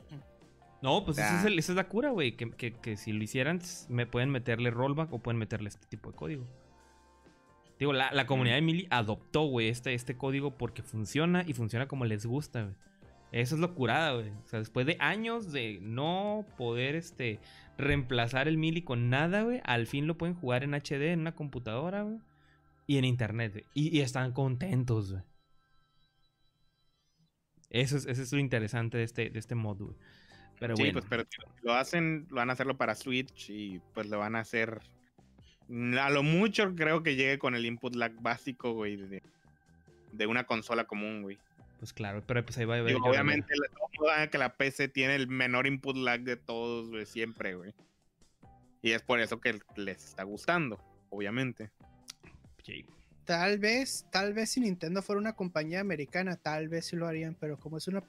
No, 0.82 1.06
pues 1.06 1.18
esa 1.18 1.40
es, 1.40 1.46
el- 1.46 1.58
esa 1.58 1.72
es 1.72 1.76
la 1.78 1.88
cura, 1.88 2.10
güey. 2.12 2.36
Que, 2.36 2.52
que- 2.52 2.74
que 2.74 2.98
si 2.98 3.14
lo 3.14 3.24
hicieran, 3.24 3.62
me 3.88 4.06
pueden 4.06 4.30
meterle 4.30 4.70
rollback 4.70 5.12
o 5.14 5.20
pueden 5.20 5.40
meterle 5.40 5.70
este 5.70 5.88
tipo 5.88 6.12
de 6.12 6.18
código. 6.18 6.46
Digo, 7.84 7.92
la, 7.92 8.14
la 8.14 8.26
comunidad 8.26 8.56
de 8.56 8.62
Mili 8.62 8.88
adoptó, 8.92 9.42
güey, 9.42 9.68
este, 9.68 9.94
este 9.94 10.16
código 10.16 10.58
porque 10.58 10.82
funciona 10.82 11.44
y 11.46 11.52
funciona 11.52 11.86
como 11.86 12.06
les 12.06 12.26
gusta, 12.26 12.62
güey. 12.64 12.76
Eso 13.34 13.56
es 13.56 13.60
lo 13.60 13.76
curada, 13.76 14.14
güey. 14.14 14.30
O 14.30 14.48
sea, 14.48 14.60
después 14.60 14.86
de 14.86 14.96
años 15.02 15.52
de 15.52 15.80
no 15.82 16.46
poder 16.58 16.96
este, 16.96 17.42
reemplazar 17.78 18.48
el 18.48 18.58
Mili 18.58 18.84
con 18.84 19.10
nada, 19.10 19.42
güey, 19.42 19.60
al 19.66 19.86
fin 19.86 20.08
lo 20.08 20.18
pueden 20.18 20.34
jugar 20.34 20.64
en 20.64 20.74
HD, 20.74 21.12
en 21.12 21.20
una 21.20 21.36
computadora, 21.36 22.04
güey. 22.04 22.20
Y 22.88 23.00
en 23.00 23.04
internet, 23.04 23.52
güey. 23.52 23.66
Y, 23.74 23.98
y 23.98 24.00
están 24.00 24.32
contentos, 24.32 25.12
güey. 25.12 25.24
Eso 27.70 27.98
es, 27.98 28.06
eso 28.06 28.22
es 28.22 28.32
lo 28.32 28.40
interesante 28.40 28.98
de 28.98 29.04
este, 29.04 29.30
de 29.30 29.40
este 29.40 29.56
mod, 29.56 29.82
güey. 29.82 29.98
Pero 30.58 30.78
sí, 30.78 30.84
bueno. 30.84 31.02
pues, 31.02 31.06
pero 31.10 31.26
lo 31.64 31.74
hacen, 31.74 32.28
van 32.30 32.50
a 32.50 32.54
hacerlo 32.54 32.78
para 32.78 32.96
Switch 32.96 33.50
y 33.50 33.82
pues 33.94 34.08
lo 34.08 34.20
van 34.20 34.38
a 34.38 34.40
hacer. 34.40 34.80
A 35.70 36.10
lo 36.10 36.24
mucho 36.24 36.76
creo 36.76 37.04
que 37.04 37.16
llegue 37.16 37.40
con 37.40 37.56
el 37.56 37.66
input 37.66 37.96
lag 37.96 38.12
básico, 38.22 38.74
güey, 38.74 38.98
de, 38.98 39.24
de 40.12 40.28
una 40.28 40.46
consola 40.46 40.86
común, 40.86 41.22
güey. 41.22 41.38
Pues 41.80 41.94
claro, 41.94 42.24
pero 42.26 42.46
pues 42.46 42.58
ahí 42.58 42.66
va 42.66 42.76
a 42.76 42.80
haber. 42.80 42.96
Obviamente, 42.96 43.54
la- 43.56 44.30
que 44.30 44.38
la 44.38 44.54
PC 44.54 44.88
tiene 44.88 45.16
el 45.16 45.28
menor 45.28 45.68
input 45.68 45.96
lag 45.96 46.22
de 46.22 46.36
todos, 46.38 46.90
güey, 46.90 47.06
siempre, 47.06 47.56
güey. 47.56 47.74
Y 48.82 48.92
es 48.92 49.02
por 49.02 49.20
eso 49.20 49.40
que 49.40 49.60
les 49.76 50.04
está 50.04 50.24
gustando, 50.24 50.78
obviamente. 51.10 51.72
Sí. 52.64 52.86
Tal 53.26 53.58
vez, 53.60 54.06
tal 54.12 54.34
vez 54.34 54.52
si 54.52 54.60
Nintendo 54.60 55.02
fuera 55.02 55.20
una 55.20 55.34
compañía 55.34 55.80
americana, 55.80 56.36
tal 56.36 56.68
vez 56.68 56.88
sí 56.88 56.96
lo 56.98 57.08
harían, 57.08 57.36
pero 57.40 57.58
como 57.58 57.78
es 57.78 57.88
una 57.88 58.04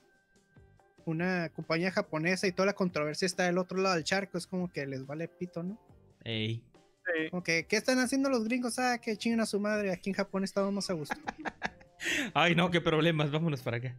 una 1.07 1.51
compañía 1.51 1.91
japonesa 1.91 2.47
y 2.47 2.53
toda 2.53 2.67
la 2.67 2.73
controversia 2.73 3.27
está 3.27 3.45
del 3.45 3.59
otro 3.59 3.79
lado 3.79 3.95
del 3.95 4.05
charco, 4.05 4.39
es 4.39 4.47
como 4.47 4.73
que 4.73 4.87
les 4.87 5.07
vale 5.07 5.29
pito, 5.29 5.63
¿no? 5.63 5.79
Ey. 6.25 6.63
Sí. 7.07 7.43
Que, 7.45 7.67
¿qué 7.67 7.77
están 7.77 7.99
haciendo 7.99 8.31
los 8.31 8.45
gringos? 8.45 8.79
Ah, 8.79 8.99
que 8.99 9.17
chingan 9.17 9.41
a 9.41 9.47
su 9.47 9.61
madre, 9.61 9.93
aquí 9.93 10.11
en 10.11 10.15
Japón 10.17 10.45
estamos 10.45 10.73
más 10.73 10.89
a 10.91 10.95
gusto. 10.95 11.17
Ay, 12.35 12.55
no, 12.55 12.71
qué 12.71 12.81
problemas. 12.81 13.31
Vámonos 13.31 13.63
para 13.63 13.79
acá. 13.79 13.97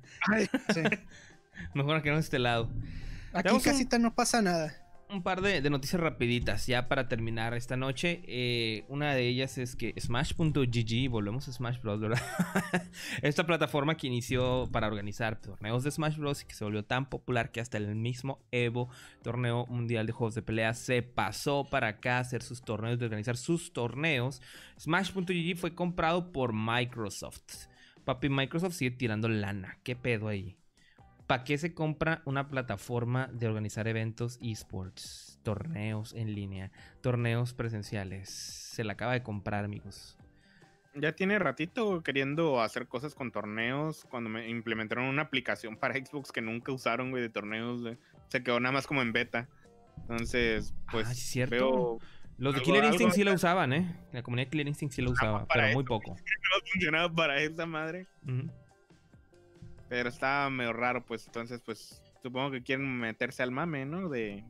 Sí. 0.73 0.81
Mejor 1.73 2.01
que 2.01 2.11
no 2.11 2.17
este 2.17 2.39
lado. 2.39 2.69
Aquí 3.33 3.43
Tenemos 3.43 3.65
un- 3.65 3.71
casi 3.85 3.99
no 3.99 4.13
pasa 4.15 4.41
nada. 4.41 4.84
Un 5.07 5.21
par 5.21 5.41
de, 5.41 5.61
noticias 5.69 6.01
rapiditas 6.01 6.65
ya 6.65 6.87
para 6.87 7.07
terminar 7.07 7.53
esta 7.53 7.77
noche. 7.77 8.23
Eh, 8.27 8.85
una 8.89 9.13
de 9.13 9.27
ellas 9.27 9.59
es 9.59 9.75
que 9.75 9.93
Smash.gg, 9.99 11.09
volvemos 11.09 11.47
a 11.47 11.53
Smash 11.53 11.79
Bros, 11.79 11.99
¿verdad? 11.99 12.21
Esta 13.21 13.45
plataforma 13.45 13.95
que 13.97 14.07
inició 14.07 14.67
para 14.71 14.87
organizar 14.87 15.39
torneos 15.39 15.83
de 15.83 15.91
Smash 15.91 16.17
Bros 16.17 16.41
y 16.41 16.45
que 16.45 16.55
se 16.55 16.63
volvió 16.63 16.83
tan 16.83 17.07
popular 17.07 17.51
que 17.51 17.61
hasta 17.61 17.77
el 17.77 17.95
mismo 17.95 18.39
Evo, 18.51 18.89
torneo 19.21 19.67
mundial 19.67 20.07
de 20.07 20.11
juegos 20.11 20.33
de 20.33 20.41
pelea, 20.41 20.73
se 20.73 21.03
pasó 21.03 21.69
para 21.69 21.87
acá 21.87 22.17
a 22.17 22.21
hacer 22.21 22.41
sus 22.41 22.63
torneos, 22.63 22.97
de 22.97 23.05
organizar 23.05 23.37
sus 23.37 23.73
torneos. 23.73 24.41
Smash.gg 24.79 25.55
fue 25.55 25.75
comprado 25.75 26.31
por 26.31 26.51
Microsoft. 26.51 27.67
Papi, 28.05 28.29
Microsoft 28.29 28.73
sigue 28.73 28.91
tirando 28.91 29.29
lana. 29.29 29.77
¿Qué 29.83 29.95
pedo 29.95 30.27
ahí? 30.27 30.57
¿Para 31.27 31.43
qué 31.43 31.57
se 31.57 31.73
compra 31.73 32.21
una 32.25 32.49
plataforma 32.49 33.27
de 33.33 33.47
organizar 33.47 33.87
eventos 33.87 34.37
esports, 34.41 35.39
torneos 35.43 36.13
en 36.13 36.35
línea, 36.35 36.71
torneos 37.01 37.53
presenciales? 37.53 38.29
Se 38.29 38.83
la 38.83 38.93
acaba 38.93 39.13
de 39.13 39.23
comprar, 39.23 39.65
amigos. 39.65 40.17
Ya 40.93 41.13
tiene 41.13 41.39
ratito 41.39 42.03
queriendo 42.03 42.61
hacer 42.61 42.87
cosas 42.87 43.15
con 43.15 43.31
torneos. 43.31 44.05
Cuando 44.09 44.29
me 44.29 44.47
implementaron 44.49 45.05
una 45.05 45.23
aplicación 45.23 45.77
para 45.77 45.95
Xbox 45.95 46.31
que 46.31 46.41
nunca 46.41 46.71
usaron, 46.71 47.09
güey, 47.09 47.23
de 47.23 47.29
torneos. 47.29 47.81
güey. 47.81 47.97
Se 48.29 48.43
quedó 48.43 48.59
nada 48.59 48.71
más 48.73 48.85
como 48.87 49.01
en 49.01 49.11
beta. 49.11 49.49
Entonces, 49.97 50.73
pues 50.91 51.07
ah, 51.07 51.11
es 51.11 51.19
cierto. 51.19 51.55
veo 51.55 51.99
Los 52.37 52.53
de 52.53 52.59
algo- 52.59 52.65
Killer 52.65 52.81
algo 52.83 52.93
Instinct 52.93 53.15
sí 53.15 53.23
la 53.23 53.33
usaban, 53.33 53.73
¿eh? 53.73 53.95
La 54.13 54.21
comunidad 54.23 54.45
de 54.47 54.51
Killer 54.51 54.67
Instinct 54.67 54.93
sí 54.93 55.01
la 55.01 55.09
usaba, 55.09 55.45
pero 55.51 55.73
muy 55.73 55.83
poco. 55.83 56.11
no 56.15 56.67
funcionaba 56.71 57.13
para 57.13 57.41
esa 57.41 57.65
madre. 57.65 58.07
Pero 59.89 60.09
estaba 60.09 60.49
medio 60.49 60.73
raro, 60.73 61.05
pues. 61.05 61.25
Entonces, 61.27 61.61
pues, 61.61 62.01
supongo 62.23 62.51
que 62.51 62.63
quieren 62.63 62.97
meterse 62.99 63.43
al 63.43 63.51
mame, 63.51 63.85
¿no? 63.85 64.09
De, 64.09 64.43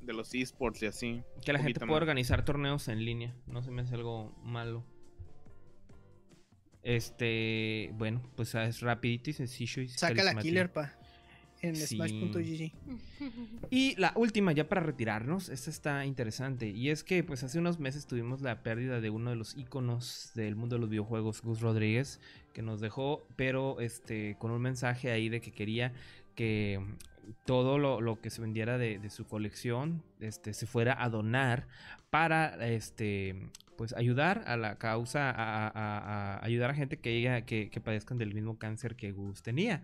de 0.00 0.12
los 0.12 0.34
esports 0.34 0.82
y 0.82 0.86
así. 0.86 1.22
Que 1.44 1.52
la 1.52 1.58
gente 1.60 1.80
pueda 1.80 1.96
organizar 1.96 2.44
torneos 2.44 2.88
en 2.88 3.04
línea. 3.04 3.34
No 3.46 3.62
se 3.62 3.70
me 3.70 3.82
hace 3.82 3.94
algo 3.94 4.34
malo. 4.42 4.84
Este, 6.82 7.90
bueno, 7.94 8.22
pues 8.36 8.54
ah, 8.54 8.64
es 8.64 8.80
rapidito 8.80 9.30
y 9.30 9.32
sencillo. 9.34 9.82
Y 9.82 9.88
Saca 9.88 10.22
la 10.24 10.34
killer, 10.36 10.72
pa. 10.72 10.94
En 11.62 11.76
Sí. 11.76 11.96
smash.gg. 11.96 12.72
Y 13.70 13.94
la 13.96 14.14
última, 14.16 14.52
ya 14.52 14.66
para 14.66 14.80
retirarnos, 14.80 15.50
esta 15.50 15.68
está 15.68 16.06
interesante. 16.06 16.70
Y 16.70 16.88
es 16.88 17.04
que, 17.04 17.22
pues 17.22 17.42
hace 17.42 17.58
unos 17.58 17.78
meses 17.78 18.06
tuvimos 18.06 18.40
la 18.40 18.62
pérdida 18.62 19.02
de 19.02 19.10
uno 19.10 19.28
de 19.28 19.36
los 19.36 19.54
íconos 19.58 20.30
del 20.34 20.56
mundo 20.56 20.76
de 20.76 20.80
los 20.80 20.88
videojuegos, 20.88 21.42
Gus 21.42 21.60
Rodríguez, 21.60 22.18
que 22.52 22.62
nos 22.62 22.80
dejó, 22.80 23.26
pero 23.36 23.80
este, 23.80 24.36
con 24.38 24.50
un 24.50 24.60
mensaje 24.62 25.10
ahí 25.10 25.28
de 25.28 25.40
que 25.40 25.52
quería 25.52 25.92
que 26.34 26.80
todo 27.44 27.78
lo, 27.78 28.00
lo 28.00 28.20
que 28.20 28.30
se 28.30 28.40
vendiera 28.40 28.78
de, 28.78 28.98
su 29.10 29.26
colección 29.26 30.02
este, 30.20 30.52
se 30.54 30.66
fuera 30.66 31.02
a 31.02 31.08
donar 31.08 31.68
para 32.10 32.66
este 32.66 33.36
pues 33.76 33.94
ayudar 33.94 34.42
a 34.46 34.56
la 34.56 34.76
causa 34.76 35.30
a, 35.30 35.68
a- 35.68 35.70
a- 36.38 36.44
ayudar 36.44 36.70
a 36.70 36.74
gente 36.74 36.98
que, 36.98 37.44
que, 37.46 37.70
que 37.70 37.80
padezcan 37.80 38.18
del 38.18 38.34
mismo 38.34 38.58
cáncer 38.58 38.94
que 38.94 39.12
Gus 39.12 39.42
tenía. 39.42 39.82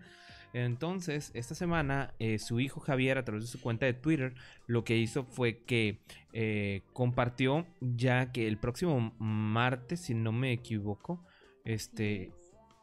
Entonces, 0.53 1.31
esta 1.33 1.55
semana, 1.55 2.13
eh, 2.19 2.39
su 2.39 2.59
hijo 2.59 2.79
Javier, 2.79 3.17
a 3.17 3.25
través 3.25 3.43
de 3.43 3.49
su 3.49 3.59
cuenta 3.59 3.85
de 3.85 3.93
Twitter, 3.93 4.33
lo 4.65 4.83
que 4.83 4.97
hizo 4.97 5.23
fue 5.25 5.59
que 5.63 5.99
eh, 6.31 6.81
compartió 6.93 7.65
ya 7.81 8.31
que 8.31 8.47
el 8.47 8.57
próximo 8.57 9.13
martes, 9.19 10.01
si 10.01 10.13
no 10.13 10.31
me 10.31 10.51
equivoco, 10.51 11.25
este... 11.65 12.31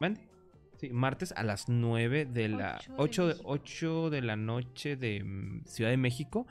¿Mande? 0.00 0.20
Sí, 0.76 0.90
martes 0.90 1.32
a 1.36 1.42
las 1.42 1.68
9 1.68 2.26
de 2.26 2.48
la... 2.48 2.80
Ocho 2.96 3.28
de 3.28 3.34
8 3.34 3.36
de, 3.36 3.36
México. 3.36 3.44
8 3.46 4.10
de 4.10 4.22
la 4.22 4.36
noche 4.36 4.96
de 4.96 5.22
mm, 5.22 5.64
Ciudad 5.66 5.90
de 5.90 5.96
México, 5.96 6.46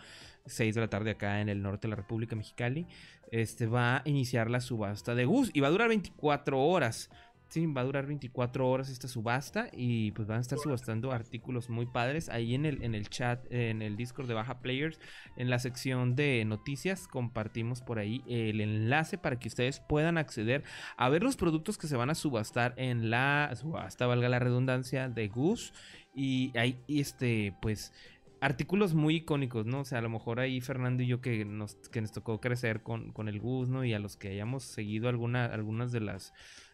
6 0.46 0.76
de 0.76 0.82
la 0.82 0.88
tarde 0.88 1.12
acá 1.12 1.42
en 1.42 1.50
el 1.50 1.62
norte 1.62 1.88
de 1.88 1.90
la 1.90 1.96
República 1.96 2.36
Mexicali, 2.36 2.88
este 3.32 3.68
va 3.68 3.98
a 3.98 4.02
iniciar 4.06 4.50
la 4.50 4.62
subasta 4.62 5.16
de 5.16 5.26
Gus 5.26 5.50
y 5.54 5.60
va 5.60 5.68
a 5.68 5.72
durar 5.72 5.90
24 5.90 6.60
horas. 6.60 7.10
Va 7.56 7.82
a 7.82 7.84
durar 7.84 8.08
24 8.08 8.68
horas 8.68 8.90
esta 8.90 9.08
subasta 9.08 9.70
y 9.72 10.12
pues 10.12 10.28
van 10.28 10.40
a 10.40 10.42
estar 10.42 10.58
subastando 10.58 11.12
artículos 11.12 11.70
muy 11.70 11.86
padres. 11.86 12.30
Ahí 12.30 12.56
en 12.56 12.66
el, 12.66 12.82
en 12.82 12.96
el 12.96 13.10
chat, 13.10 13.46
en 13.52 13.84
el 13.84 13.96
Discord 13.96 14.28
de 14.28 14.34
Baja 14.34 14.60
Players, 14.60 15.00
en 15.38 15.52
la 15.52 15.60
sección 15.60 16.16
de 16.16 16.44
noticias, 16.46 17.08
compartimos 17.08 17.82
por 17.82 18.00
ahí 18.00 18.24
el 18.28 18.60
enlace 18.60 19.20
para 19.20 19.38
que 19.38 19.50
ustedes 19.50 19.80
puedan 19.80 20.18
acceder 20.18 20.64
a 20.98 21.10
ver 21.10 21.22
los 21.22 21.36
productos 21.36 21.78
que 21.78 21.86
se 21.86 21.96
van 21.96 22.10
a 22.10 22.16
subastar 22.16 22.74
en 22.78 23.12
la 23.12 23.52
subasta, 23.56 24.08
valga 24.08 24.30
la 24.30 24.40
redundancia, 24.40 25.08
de 25.10 25.28
Gus. 25.28 25.74
Y 26.16 26.56
ahí, 26.58 26.80
este, 26.88 27.56
pues 27.62 27.92
artículos 28.44 28.94
muy 28.94 29.16
icónicos, 29.16 29.66
¿no? 29.66 29.80
O 29.80 29.86
sea, 29.86 30.00
a 30.00 30.02
lo 30.02 30.10
mejor 30.10 30.42
ahí 30.42 30.60
Fernando 30.60 31.02
y 31.02 31.08
yo 31.08 31.22
que 31.22 31.46
nos, 31.46 31.76
que 31.76 32.02
nos 32.02 32.12
tocó 32.12 32.42
crecer 32.42 32.84
con, 32.84 33.14
con 33.14 33.30
el 33.30 33.40
Gus, 33.40 33.70
¿no? 33.70 33.86
Y 33.86 33.94
a 33.94 34.00
los 34.00 34.18
que 34.18 34.28
hayamos 34.28 34.64
seguido 34.64 35.08
alguna, 35.08 35.46
algunas 35.46 35.94
de 35.94 36.02
las 36.02 36.34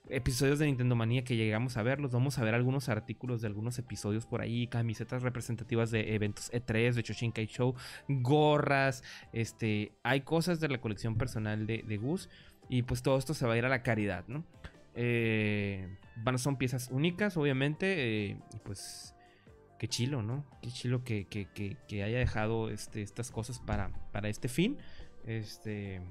episodios 0.09 0.57
de 0.57 0.65
Nintendo 0.65 0.95
Manía 0.95 1.23
que 1.23 1.35
llegamos 1.35 1.77
a 1.77 1.83
verlos, 1.83 2.11
vamos 2.11 2.39
a 2.39 2.43
ver 2.43 2.55
algunos 2.55 2.89
artículos 2.89 3.41
de 3.41 3.47
algunos 3.47 3.77
episodios 3.77 4.25
por 4.25 4.41
ahí, 4.41 4.65
camisetas 4.65 5.21
representativas 5.21 5.91
de 5.91 6.15
eventos 6.15 6.51
E3, 6.51 6.93
de 6.93 7.03
Choshinkai 7.03 7.45
Show, 7.45 7.75
gorras, 8.07 9.03
este, 9.31 9.91
hay 10.01 10.21
cosas 10.21 10.59
de 10.59 10.69
la 10.69 10.81
colección 10.81 11.19
personal 11.19 11.67
de, 11.67 11.83
de 11.87 11.97
Gus 11.97 12.29
y 12.67 12.81
pues 12.81 13.03
todo 13.03 13.19
esto 13.19 13.35
se 13.35 13.45
va 13.45 13.53
a 13.53 13.57
ir 13.57 13.65
a 13.65 13.69
la 13.69 13.83
caridad, 13.83 14.25
¿no? 14.27 14.43
Eh, 14.95 15.87
van, 16.23 16.39
son 16.39 16.57
piezas 16.57 16.89
únicas, 16.91 17.37
obviamente, 17.37 18.31
eh, 18.31 18.37
pues 18.63 19.13
qué 19.79 19.87
chilo, 19.87 20.21
¿no? 20.21 20.45
Qué 20.61 20.69
chilo 20.69 21.03
que, 21.03 21.25
que- 21.25 21.47
que- 21.47 21.77
que 21.87 22.03
haya 22.03 22.19
dejado 22.19 22.69
este, 22.69 23.01
estas 23.01 23.31
cosas 23.31 23.57
para, 23.59 23.89
para 24.11 24.29
este 24.29 24.47
fin. 24.49 24.77
Este, 25.25 26.01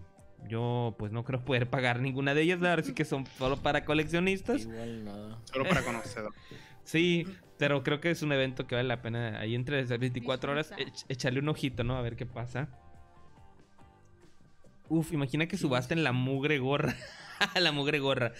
yo 0.49 0.97
pues 0.99 1.13
no 1.13 1.25
creo 1.25 1.45
poder 1.45 1.71
pagar 1.71 2.01
ninguna 2.01 2.35
de 2.35 2.43
ellas, 2.43 2.61
la 2.61 2.71
verdad 2.71 2.85
sí 2.87 2.95
que 2.95 3.05
son 3.05 3.27
solo 3.27 3.57
para 3.59 3.85
coleccionistas. 3.85 4.63
Igual 4.63 5.05
nada. 5.05 5.39
Solo 5.45 5.65
para 5.69 5.83
conocedor. 5.85 6.33
Sí, 6.85 7.27
pero 7.59 7.83
creo 7.83 8.01
que 8.01 8.11
es 8.11 8.23
un 8.23 8.33
evento 8.33 8.67
que 8.67 8.75
vale 8.75 8.89
la 8.89 9.03
pena 9.03 9.39
ahí 9.41 9.55
entre 9.55 9.79
esas 9.81 9.99
24 9.99 10.53
horas 10.53 10.73
ech- 10.73 11.05
echarle 11.11 11.41
un 11.41 11.51
ojito, 11.51 11.85
¿no? 11.85 11.99
A 11.99 12.01
ver 12.01 12.17
qué 12.17 12.25
pasa. 12.25 12.71
Uf, 14.89 15.13
imagina 15.13 15.47
que 15.47 15.59
subasten 15.59 16.03
la 16.03 16.13
mugre 16.13 16.59
gorra. 16.59 16.95
la 17.61 17.73
mugre 17.73 17.99
gorra. 17.99 18.33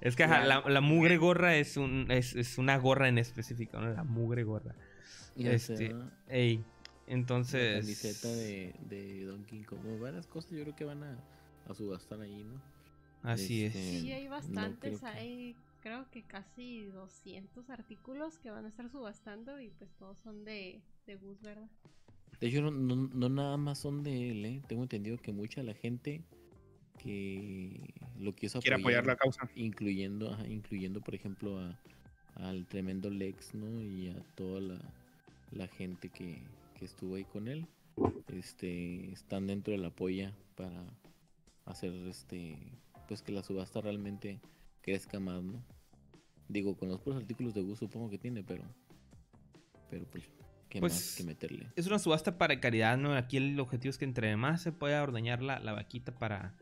Es 0.00 0.16
que 0.16 0.24
ajá, 0.24 0.44
la, 0.44 0.62
la 0.66 0.80
mugre 0.80 1.16
gorra 1.16 1.56
es, 1.56 1.76
un, 1.76 2.10
es, 2.10 2.34
es 2.34 2.58
una 2.58 2.76
gorra 2.78 3.08
en 3.08 3.18
específico, 3.18 3.80
¿no? 3.80 3.90
La 3.92 4.04
mugre 4.04 4.44
gorra. 4.44 4.74
Ya 5.36 5.52
Este, 5.52 5.76
sea 5.76 5.96
la 5.96 6.10
Ey, 6.28 6.64
entonces... 7.06 7.80
camiseta 7.80 8.28
de, 8.28 8.74
de 8.88 9.24
Donkey 9.24 9.62
Kong. 9.64 9.80
Varias 10.00 10.26
cosas 10.26 10.50
yo 10.52 10.62
creo 10.62 10.76
que 10.76 10.84
van 10.84 11.02
a, 11.02 11.18
a 11.68 11.74
subastar 11.74 12.20
ahí, 12.20 12.44
¿no? 12.44 12.60
Así 13.22 13.64
es. 13.64 13.74
Este, 13.74 14.00
Sí, 14.00 14.12
hay 14.12 14.24
no 14.24 14.30
bastantes, 14.30 15.00
que- 15.00 15.06
hay 15.06 15.56
creo 15.80 16.08
que 16.10 16.22
casi 16.22 16.84
200 16.86 17.70
artículos 17.70 18.38
que 18.38 18.50
van 18.50 18.64
a 18.66 18.68
estar 18.68 18.88
subastando 18.90 19.60
y 19.60 19.70
pues 19.70 19.90
todos 19.98 20.18
son 20.18 20.44
de, 20.44 20.80
de 21.06 21.16
Gus, 21.16 21.40
¿verdad? 21.42 21.68
De 22.40 22.48
hecho, 22.48 22.60
no, 22.62 22.70
no, 22.72 22.96
no 22.96 23.28
nada 23.28 23.56
más 23.56 23.78
son 23.78 24.02
de 24.02 24.30
él, 24.30 24.44
¿eh? 24.44 24.62
Tengo 24.68 24.82
entendido 24.82 25.16
que 25.18 25.32
mucha 25.32 25.60
de 25.60 25.66
la 25.68 25.74
gente 25.74 26.22
que 27.02 27.94
lo 28.18 28.34
quiso 28.34 28.60
Quiere 28.60 28.76
apoyar 28.76 29.06
la 29.06 29.16
causa. 29.16 29.48
incluyendo, 29.54 30.32
ajá, 30.32 30.46
incluyendo 30.46 31.00
por 31.00 31.14
ejemplo 31.14 31.58
a, 31.58 31.78
al 32.34 32.66
tremendo 32.66 33.10
Lex, 33.10 33.54
¿no? 33.54 33.82
Y 33.82 34.08
a 34.08 34.22
toda 34.36 34.60
la, 34.60 34.78
la 35.50 35.66
gente 35.68 36.08
que, 36.08 36.38
que 36.78 36.84
estuvo 36.84 37.16
ahí 37.16 37.24
con 37.24 37.48
él, 37.48 37.66
este, 38.32 39.10
están 39.12 39.46
dentro 39.46 39.72
de 39.72 39.78
la 39.78 39.90
polla 39.90 40.32
para 40.56 40.84
hacer 41.64 41.92
este, 42.06 42.58
pues 43.08 43.22
que 43.22 43.32
la 43.32 43.42
subasta 43.42 43.80
realmente 43.80 44.40
crezca 44.80 45.18
más, 45.20 45.42
¿no? 45.42 45.62
Digo, 46.48 46.76
con 46.76 46.88
los 46.88 47.00
puros 47.00 47.20
artículos 47.20 47.54
de 47.54 47.62
Gus 47.62 47.78
supongo 47.78 48.10
que 48.10 48.18
tiene, 48.18 48.42
pero, 48.42 48.64
pero 49.90 50.04
pues, 50.06 50.24
¿qué 50.68 50.80
Pues, 50.80 50.92
más 50.92 51.14
que 51.16 51.24
meterle? 51.24 51.66
Es 51.76 51.86
una 51.86 51.98
subasta 51.98 52.36
para 52.38 52.60
caridad, 52.60 52.96
¿no? 52.98 53.14
Aquí 53.14 53.36
el 53.38 53.58
objetivo 53.58 53.90
es 53.90 53.98
que 53.98 54.04
entre 54.04 54.36
más 54.36 54.62
se 54.62 54.72
pueda 54.72 55.02
ordeñar 55.02 55.42
la, 55.42 55.58
la 55.60 55.72
vaquita 55.72 56.12
para, 56.18 56.54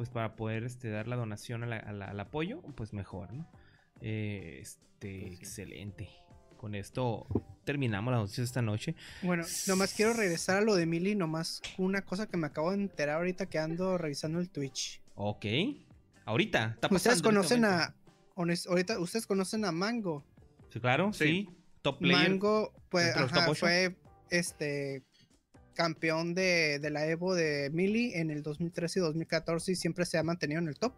pues 0.00 0.08
para 0.08 0.34
poder 0.34 0.64
este, 0.64 0.88
dar 0.88 1.06
la 1.08 1.16
donación 1.16 1.62
a 1.62 1.66
la- 1.66 1.76
a 1.76 1.92
la- 1.92 2.06
al 2.06 2.18
apoyo, 2.20 2.62
pues 2.74 2.94
mejor, 2.94 3.34
¿no? 3.34 3.46
Eh, 4.00 4.56
este, 4.62 5.20
Pues 5.20 5.32
sí. 5.32 5.34
excelente. 5.40 6.08
Con 6.56 6.74
esto 6.74 7.26
terminamos 7.64 8.10
la 8.10 8.16
noticia 8.20 8.42
esta 8.42 8.62
noche. 8.62 8.94
Bueno, 9.20 9.44
nomás 9.66 9.92
quiero 9.92 10.14
regresar 10.14 10.56
a 10.56 10.60
lo 10.62 10.74
de 10.74 10.86
Mili, 10.86 11.14
nomás 11.16 11.60
una 11.76 12.00
cosa 12.00 12.26
que 12.26 12.38
me 12.38 12.46
acabo 12.46 12.70
de 12.70 12.78
enterar 12.78 13.16
ahorita 13.18 13.44
que 13.44 13.58
ando 13.58 13.98
revisando 13.98 14.40
el 14.40 14.48
Twitch. 14.48 15.02
Ok. 15.16 15.44
Ahorita. 16.24 16.70
Está 16.76 16.88
Ustedes 16.90 17.20
conocen 17.20 17.66
a. 17.66 17.94
honest- 18.36 18.68
Ahorita, 18.70 18.98
ustedes 19.00 19.26
conocen 19.26 19.66
a 19.66 19.70
Mango. 19.72 20.24
Sí, 20.70 20.80
claro, 20.80 21.12
sí. 21.12 21.24
Sí. 21.26 21.48
Top 21.82 21.98
player. 21.98 22.30
Mango, 22.30 22.72
pues, 22.88 23.14
ajá, 23.14 23.54
fue 23.54 23.96
este 24.30 25.02
campeón 25.74 26.34
de, 26.34 26.78
de 26.78 26.90
la 26.90 27.06
Evo 27.06 27.34
de 27.34 27.70
Mili 27.72 28.12
en 28.14 28.30
el 28.30 28.42
2013 28.42 28.98
y 28.98 29.02
2014 29.02 29.72
y 29.72 29.76
siempre 29.76 30.04
se 30.04 30.18
ha 30.18 30.22
mantenido 30.22 30.60
en 30.60 30.68
el 30.68 30.78
top. 30.78 30.92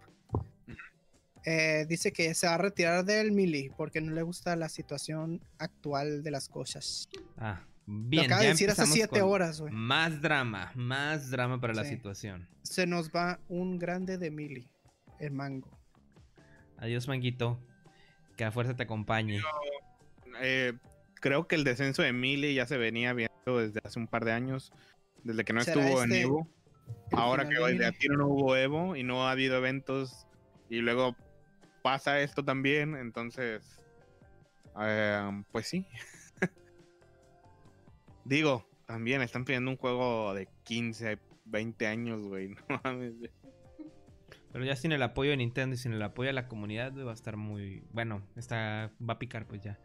Eh, 1.45 1.87
dice 1.89 2.13
que 2.13 2.35
se 2.35 2.47
va 2.47 2.55
a 2.55 2.59
retirar 2.59 3.05
del 3.05 3.33
Mili 3.33 3.71
porque 3.77 4.01
no 4.01 4.13
le 4.13 4.23
gusta 4.23 4.55
la 4.55 4.69
situación 4.69 5.41
actual 5.59 6.23
de 6.23 6.31
las 6.31 6.49
cosas. 6.49 7.09
Ah, 7.37 7.65
Lo 7.87 8.09
bien. 8.09 8.25
acaba 8.27 8.43
de 8.43 8.49
decir 8.49 8.71
hace 8.71 8.87
siete 8.87 9.23
horas, 9.23 9.61
güey. 9.61 9.73
Más 9.73 10.23
drama, 10.23 10.71
más 10.77 11.31
drama 11.31 11.61
para 11.61 11.75
la 11.75 11.85
situación. 11.85 12.49
Se 12.63 12.87
nos 12.87 13.11
va 13.11 13.41
un 13.49 13.79
grande 13.79 14.19
de 14.19 14.31
Mili, 14.31 14.71
el 15.19 15.33
Mango. 15.33 15.77
Adiós, 16.79 17.09
Manguito. 17.09 17.61
Que 18.37 18.45
la 18.45 18.53
fuerza 18.53 18.75
te 18.75 18.85
acompañe. 18.85 19.41
Eh, 20.41 20.73
creo 21.15 21.47
que 21.47 21.57
el 21.57 21.65
descenso 21.65 22.03
de 22.03 22.13
Mili 22.13 22.55
ya 22.55 22.67
se 22.67 22.77
venía 22.79 23.13
viendo 23.13 23.32
desde 23.45 23.81
hace 23.85 23.99
un 23.99 24.07
par 24.07 24.25
de 24.25 24.33
años, 24.33 24.73
desde 25.25 25.45
que 25.45 25.53
no 25.53 25.63
¿Será 25.63 25.81
estuvo 25.81 26.03
en 26.03 26.13
este 26.13 26.23
Evo. 26.23 26.49
Ahora 27.13 27.49
que 27.49 27.55
de 27.55 27.73
desde 27.73 27.87
aquí 27.87 28.09
no 28.09 28.29
hubo 28.29 28.57
Evo 28.57 28.97
y 28.97 29.03
no 29.03 29.27
ha 29.27 29.33
habido 29.33 29.57
eventos 29.57 30.27
y 30.69 30.81
luego 30.81 31.17
pasa 31.83 32.21
esto 32.21 32.45
también, 32.45 32.97
entonces, 32.97 33.85
eh, 34.81 35.43
pues 35.51 35.67
sí. 35.67 35.87
Digo, 38.25 38.67
también 38.87 39.21
están 39.21 39.45
pidiendo 39.45 39.71
un 39.71 39.77
juego 39.77 40.33
de 40.35 40.49
15, 40.65 41.19
20 41.45 41.87
años, 41.87 42.23
güey. 42.23 42.55
No 42.69 42.81
mames. 42.83 43.15
Pero 44.53 44.65
ya 44.65 44.77
sin 44.77 44.93
el 44.93 45.03
apoyo 45.03 45.31
de 45.31 45.39
Nintendo 45.39 45.75
y 45.75 45.79
sin 45.79 45.95
el 45.95 46.03
apoyo 46.03 46.27
de 46.29 46.35
la 46.35 46.47
comunidad 46.47 46.93
güey, 46.93 47.05
va 47.05 47.13
a 47.13 47.15
estar 47.15 47.37
muy... 47.37 47.83
Bueno, 47.91 48.23
está... 48.37 48.93
va 49.01 49.15
a 49.15 49.19
picar 49.19 49.47
pues 49.47 49.63
ya. 49.63 49.79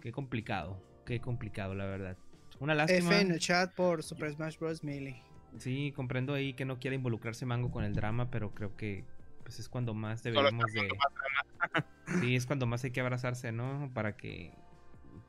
Qué 0.00 0.12
complicado. 0.12 0.82
Qué 1.08 1.22
complicado, 1.22 1.74
la 1.74 1.86
verdad. 1.86 2.18
Una 2.60 2.74
lástima. 2.74 3.16
F 3.16 3.20
en 3.22 3.30
el 3.30 3.38
chat 3.38 3.74
por 3.74 4.02
Super 4.02 4.30
Smash 4.30 4.58
Bros. 4.58 4.84
Melee. 4.84 5.22
Sí, 5.56 5.90
comprendo 5.96 6.34
ahí 6.34 6.52
que 6.52 6.66
no 6.66 6.78
quiera 6.78 6.94
involucrarse 6.94 7.46
Mango 7.46 7.70
con 7.70 7.82
el 7.82 7.94
drama, 7.94 8.30
pero 8.30 8.54
creo 8.54 8.76
que 8.76 9.06
pues 9.42 9.58
es 9.58 9.70
cuando 9.70 9.94
más 9.94 10.22
deberíamos 10.22 10.70
de... 10.74 10.86
Sí, 12.20 12.36
es 12.36 12.44
cuando 12.44 12.66
más 12.66 12.84
hay 12.84 12.90
que 12.90 13.00
abrazarse, 13.00 13.52
¿no? 13.52 13.90
Para 13.94 14.18
que... 14.18 14.52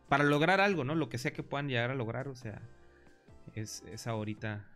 Para 0.09 0.25
lograr 0.25 0.59
algo, 0.59 0.83
¿no? 0.83 0.95
Lo 0.95 1.07
que 1.07 1.17
sea 1.17 1.31
que 1.31 1.43
puedan 1.43 1.69
llegar 1.69 1.91
a 1.91 1.95
lograr, 1.95 2.27
o 2.27 2.35
sea... 2.35 2.61
Es, 3.55 3.81
es 3.89 4.05
ahorita 4.05 4.67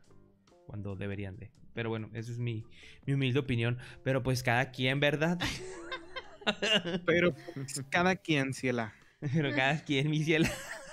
cuando 0.68 0.96
deberían 0.96 1.36
de. 1.36 1.52
Pero 1.74 1.90
bueno, 1.90 2.10
eso 2.14 2.32
es 2.32 2.40
mi, 2.40 2.66
mi 3.06 3.14
humilde 3.14 3.40
opinión. 3.40 3.78
Pero 4.06 4.24
pues 4.24 4.42
cada 4.42 4.72
quien, 4.72 5.02
¿verdad? 5.02 5.38
Pero 7.06 7.36
pues, 7.54 7.84
cada 7.90 8.16
quien, 8.16 8.54
Ciela. 8.54 8.94
Pero 9.20 9.52
cada 9.54 9.84
quien, 9.84 10.10
mi 10.10 10.24
cielo. 10.24 10.48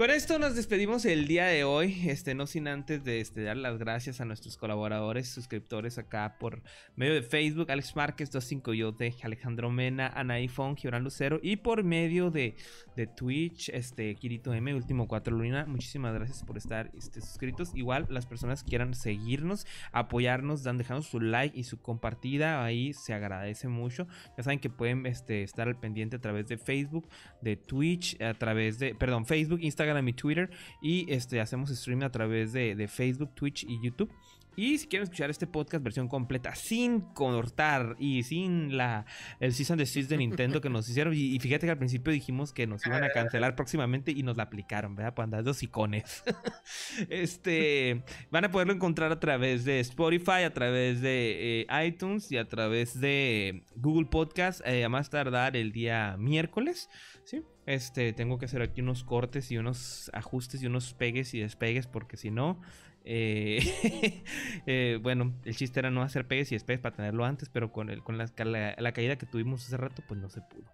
Con 0.00 0.10
esto 0.10 0.38
nos 0.38 0.54
despedimos 0.54 1.04
el 1.04 1.26
día 1.26 1.44
de 1.44 1.62
hoy, 1.62 2.08
este, 2.08 2.34
no 2.34 2.46
sin 2.46 2.68
antes 2.68 3.04
de 3.04 3.20
este, 3.20 3.42
dar 3.42 3.58
las 3.58 3.76
gracias 3.76 4.22
a 4.22 4.24
nuestros 4.24 4.56
colaboradores, 4.56 5.28
suscriptores 5.28 5.98
acá 5.98 6.38
por 6.40 6.62
medio 6.96 7.12
de 7.12 7.20
Facebook, 7.20 7.70
Alex 7.70 7.94
Márquez 7.94 8.32
25yote, 8.32 9.14
Alejandro 9.22 9.68
Mena, 9.68 10.06
Anaí 10.06 10.48
Fon, 10.48 10.74
Gibran 10.74 11.04
Lucero 11.04 11.38
y 11.42 11.56
por 11.56 11.84
medio 11.84 12.30
de, 12.30 12.56
de 12.96 13.08
Twitch, 13.08 13.68
este, 13.74 14.14
Kirito 14.14 14.54
M, 14.54 14.74
Último 14.74 15.06
4 15.06 15.36
Luna, 15.36 15.66
muchísimas 15.66 16.14
gracias 16.14 16.44
por 16.44 16.56
estar 16.56 16.90
este, 16.96 17.20
suscritos. 17.20 17.74
Igual 17.74 18.06
las 18.08 18.24
personas 18.24 18.62
que 18.62 18.70
quieran 18.70 18.94
seguirnos, 18.94 19.66
apoyarnos, 19.92 20.62
dan 20.62 20.78
dejando 20.78 21.02
su 21.02 21.20
like 21.20 21.58
y 21.58 21.64
su 21.64 21.78
compartida, 21.78 22.64
ahí 22.64 22.94
se 22.94 23.12
agradece 23.12 23.68
mucho. 23.68 24.08
Ya 24.38 24.44
saben 24.44 24.60
que 24.60 24.70
pueden 24.70 25.04
este, 25.04 25.42
estar 25.42 25.68
al 25.68 25.78
pendiente 25.78 26.16
a 26.16 26.20
través 26.22 26.48
de 26.48 26.56
Facebook, 26.56 27.06
de 27.42 27.56
Twitch, 27.56 28.18
a 28.22 28.32
través 28.32 28.78
de, 28.78 28.94
perdón, 28.94 29.26
Facebook, 29.26 29.60
Instagram 29.60 29.89
y 29.98 30.12
Twitter. 30.12 30.50
Y 30.80 31.12
este, 31.12 31.40
hacemos 31.40 31.70
stream 31.70 32.02
a 32.02 32.10
través 32.10 32.52
de, 32.52 32.74
de 32.74 32.88
Facebook, 32.88 33.34
Twitch 33.34 33.64
y 33.64 33.80
YouTube. 33.82 34.10
Y 34.56 34.78
si 34.78 34.88
quieren 34.88 35.04
escuchar 35.04 35.30
este 35.30 35.46
podcast 35.46 35.82
versión 35.82 36.08
completa, 36.08 36.54
sin 36.54 37.00
cortar 37.00 37.96
y 37.98 38.24
sin 38.24 38.76
la 38.76 39.06
el 39.38 39.54
season 39.54 39.78
de 39.78 39.84
de 39.84 40.16
Nintendo 40.16 40.60
que 40.60 40.68
nos 40.68 40.88
hicieron. 40.88 41.14
Y, 41.14 41.34
y 41.34 41.38
fíjate 41.38 41.66
que 41.66 41.70
al 41.70 41.78
principio 41.78 42.12
dijimos 42.12 42.52
que 42.52 42.66
nos 42.66 42.84
iban 42.86 43.04
a 43.04 43.10
cancelar 43.10 43.54
próximamente 43.54 44.10
y 44.12 44.22
nos 44.22 44.36
la 44.36 44.44
aplicaron, 44.44 44.96
¿verdad? 44.96 45.14
Por 45.14 45.24
andar 45.24 45.44
dos 45.44 45.62
icones. 45.62 46.24
este 47.08 48.02
van 48.30 48.44
a 48.44 48.50
poderlo 48.50 48.72
encontrar 48.72 49.12
a 49.12 49.20
través 49.20 49.64
de 49.64 49.80
Spotify, 49.80 50.42
a 50.44 50.52
través 50.52 51.00
de 51.00 51.62
eh, 51.62 51.86
iTunes 51.86 52.30
y 52.32 52.36
a 52.36 52.46
través 52.46 53.00
de 53.00 53.64
Google 53.76 54.06
Podcast. 54.06 54.60
eh, 54.66 54.84
a 54.84 54.88
más 54.88 55.10
tardar 55.10 55.56
el 55.56 55.72
día 55.72 56.16
miércoles. 56.18 56.90
Sí, 57.30 57.44
este, 57.66 58.12
tengo 58.12 58.38
que 58.38 58.46
hacer 58.46 58.60
aquí 58.60 58.80
unos 58.80 59.04
cortes 59.04 59.52
y 59.52 59.56
unos 59.56 60.10
ajustes 60.12 60.60
y 60.64 60.66
unos 60.66 60.94
pegues 60.94 61.32
y 61.32 61.38
despegues 61.38 61.86
porque 61.86 62.16
si 62.16 62.32
no, 62.32 62.60
eh, 63.04 64.24
eh, 64.66 64.98
bueno, 65.00 65.32
el 65.44 65.54
chiste 65.54 65.78
era 65.78 65.92
no 65.92 66.02
hacer 66.02 66.26
pegues 66.26 66.50
y 66.50 66.56
despegues 66.56 66.80
para 66.80 66.96
tenerlo 66.96 67.24
antes, 67.24 67.48
pero 67.48 67.70
con, 67.70 67.88
el, 67.88 68.02
con 68.02 68.18
la, 68.18 68.28
la- 68.44 68.74
la 68.76 68.92
caída 68.92 69.16
que 69.16 69.26
tuvimos 69.26 69.64
hace 69.64 69.76
rato, 69.76 70.02
pues 70.08 70.18
no 70.18 70.28
se 70.28 70.40
pudo. 70.40 70.64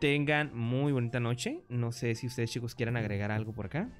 Tengan 0.00 0.56
muy 0.56 0.90
bonita 0.92 1.20
noche. 1.20 1.60
No 1.68 1.92
sé 1.92 2.14
si 2.14 2.28
ustedes 2.28 2.50
chicos 2.50 2.74
quieran 2.74 2.96
agregar 2.96 3.30
algo 3.30 3.52
por 3.52 3.66
acá. 3.66 3.90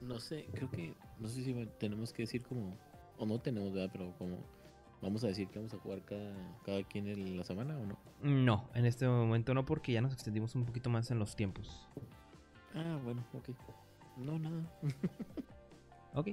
No 0.00 0.18
sé, 0.18 0.46
creo 0.52 0.68
que. 0.70 0.94
No 1.20 1.28
sé 1.28 1.44
si 1.44 1.54
tenemos 1.78 2.12
que 2.12 2.22
decir 2.22 2.42
como. 2.42 2.76
O 3.18 3.24
no 3.26 3.38
tenemos, 3.38 3.72
¿verdad? 3.72 3.90
Pero 3.92 4.14
como. 4.18 4.38
Vamos 5.02 5.24
a 5.24 5.28
decir 5.28 5.48
que 5.48 5.58
vamos 5.58 5.72
a 5.72 5.78
jugar 5.78 6.04
cada, 6.04 6.34
cada 6.64 6.82
quien 6.84 7.06
en 7.06 7.36
la 7.36 7.44
semana 7.44 7.76
o 7.78 7.86
no. 7.86 7.98
No, 8.22 8.68
en 8.74 8.84
este 8.84 9.08
momento 9.08 9.54
no, 9.54 9.64
porque 9.64 9.92
ya 9.92 10.02
nos 10.02 10.12
extendimos 10.12 10.54
un 10.54 10.66
poquito 10.66 10.90
más 10.90 11.10
en 11.10 11.18
los 11.18 11.36
tiempos. 11.36 11.88
Ah, 12.74 12.98
bueno, 13.02 13.24
ok. 13.32 13.50
No, 14.16 14.38
nada. 14.38 14.62
Ok. 16.12 16.30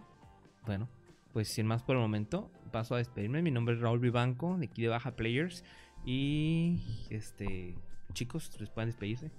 Bueno, 0.66 0.90
pues 1.34 1.50
sin 1.50 1.68
más 1.68 1.84
por 1.84 1.96
el 1.96 2.02
momento, 2.02 2.50
paso 2.72 2.96
a 2.96 2.98
despedirme. 2.98 3.44
Mi 3.44 3.52
nombre 3.52 3.76
es 3.76 3.80
Raúl 3.80 4.00
Vivanco, 4.00 4.58
de 4.58 4.66
aquí 4.66 4.82
de 4.82 4.88
Baja 4.88 5.16
Players. 5.16 5.64
Y 6.04 6.82
este, 7.12 7.76
chicos, 8.14 8.60
les 8.60 8.72
pueden 8.72 8.90
despedirse. 8.90 9.30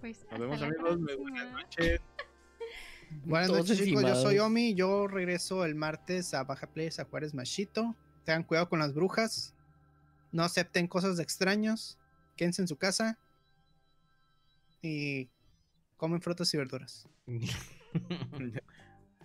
Pues, 0.00 0.26
Nos 0.30 0.40
vemos 0.40 0.62
amigos, 0.62 0.98
muy 0.98 1.14
buenas 1.16 1.52
noches. 1.52 2.00
Buenas 3.24 3.50
noches, 3.50 3.84
chicos. 3.84 4.02
Yo 4.02 4.14
soy. 4.14 4.38
Omi. 4.38 4.74
Yo 4.74 5.06
regreso 5.06 5.64
el 5.64 5.74
martes 5.74 6.32
a 6.32 6.44
Baja 6.44 6.66
Players 6.68 7.00
a 7.00 7.04
Juárez 7.04 7.34
Machito. 7.34 7.94
Tengan 8.28 8.42
cuidado 8.42 8.68
con 8.68 8.78
las 8.78 8.92
brujas. 8.92 9.54
No 10.32 10.42
acepten 10.42 10.86
cosas 10.86 11.16
de 11.16 11.22
extraños. 11.22 11.96
Quédense 12.36 12.60
en 12.60 12.68
su 12.68 12.76
casa. 12.76 13.18
Y 14.82 15.30
comen 15.96 16.20
frutas 16.20 16.52
y 16.52 16.58
verduras. 16.58 17.08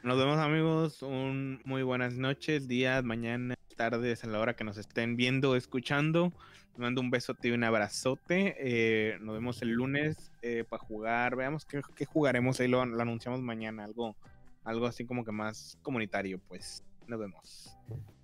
Nos 0.03 0.17
vemos 0.17 0.37
amigos, 0.37 1.01
un 1.01 1.61
muy 1.65 1.83
buenas 1.83 2.13
noches, 2.13 2.69
días, 2.69 3.03
mañanas, 3.03 3.57
tardes, 3.75 4.23
a 4.23 4.27
la 4.27 4.39
hora 4.39 4.55
que 4.55 4.63
nos 4.63 4.77
estén 4.77 5.17
viendo 5.17 5.57
escuchando. 5.57 6.31
Les 6.71 6.79
mando 6.79 7.01
un 7.01 7.11
besote 7.11 7.49
y 7.49 7.51
un 7.51 7.65
abrazote. 7.65 8.55
eh, 8.57 9.17
nos 9.19 9.35
vemos 9.35 9.61
el 9.63 9.71
lunes 9.71 10.31
para 10.69 10.81
jugar. 10.81 11.35
Veamos 11.35 11.65
qué, 11.65 11.81
qué 11.93 12.05
jugaremos 12.05 12.57
ahí, 12.61 12.69
lo, 12.69 12.85
lo 12.85 13.01
anunciamos 13.01 13.41
mañana. 13.41 13.83
Algo, 13.83 14.15
algo 14.63 14.85
así 14.85 15.05
como 15.05 15.25
que 15.25 15.33
más 15.33 15.77
comunitario, 15.81 16.39
pues. 16.47 16.85
Nos 17.05 17.19
vemos. 17.19 17.77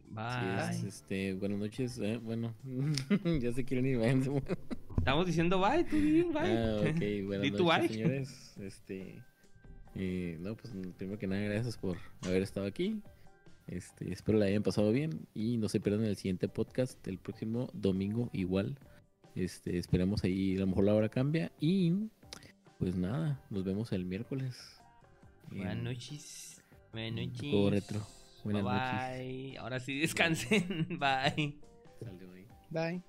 Bye. 0.10 0.73
Sí, 0.73 0.88
es, 0.88 0.95
este, 0.95 1.34
buenas 1.34 1.60
noches. 1.60 1.99
eh, 1.99 2.18
bueno, 2.18 2.53
ya 3.41 3.52
se 3.53 3.64
quieren 3.64 3.86
ir. 3.86 3.99
Estamos 4.98 5.27
diciendo 5.27 5.61
bye, 5.61 5.84
tú 5.84 5.95
di 5.98 6.23
bye. 6.23 6.57
Ah, 6.57 6.77
ok, 6.81 7.26
buenas 7.27 7.52
noches, 7.52 7.65
bye. 7.65 7.88
señores. 7.88 8.56
Este, 8.60 9.22
eh, 9.95 10.38
no, 10.40 10.56
pues 10.56 10.73
primero 10.98 11.19
que 11.19 11.27
nada, 11.27 11.41
gracias 11.41 11.77
por 11.77 11.98
haber 12.22 12.41
estado 12.41 12.65
aquí. 12.65 13.02
Este, 13.68 14.11
espero 14.11 14.40
la 14.40 14.45
hayan 14.45 14.64
pasado 14.64 14.91
bien 14.91 15.27
y 15.36 15.57
no 15.57 15.69
se 15.69 15.80
pierdan 15.80 16.06
el 16.06 16.15
siguiente 16.15 16.48
podcast 16.48 17.07
el 17.07 17.19
próximo 17.19 17.69
domingo 17.73 18.30
igual. 18.34 18.80
Este, 19.36 19.77
esperemos 19.77 20.23
ahí, 20.23 20.57
a 20.57 20.61
lo 20.61 20.68
mejor 20.68 20.86
la 20.86 20.95
hora 20.95 21.10
cambia 21.10 21.52
y 21.60 21.94
pues 22.80 22.95
nada, 22.95 23.40
nos 23.52 23.64
vemos 23.64 23.91
el 23.91 24.06
miércoles. 24.06 24.57
Buenas 25.52 25.73
en 25.73 25.84
noches. 25.84 26.64
Buenas 26.91 27.27
noches. 27.27 27.72
retro. 27.72 28.19
Buenas 28.44 28.64
bye, 28.64 28.74
noches. 28.74 29.60
Ahora 29.60 29.80
sí 29.80 29.99
descansen. 29.99 30.88
Bye. 30.99 31.60
Bye. 32.02 32.48
bye. 32.70 33.03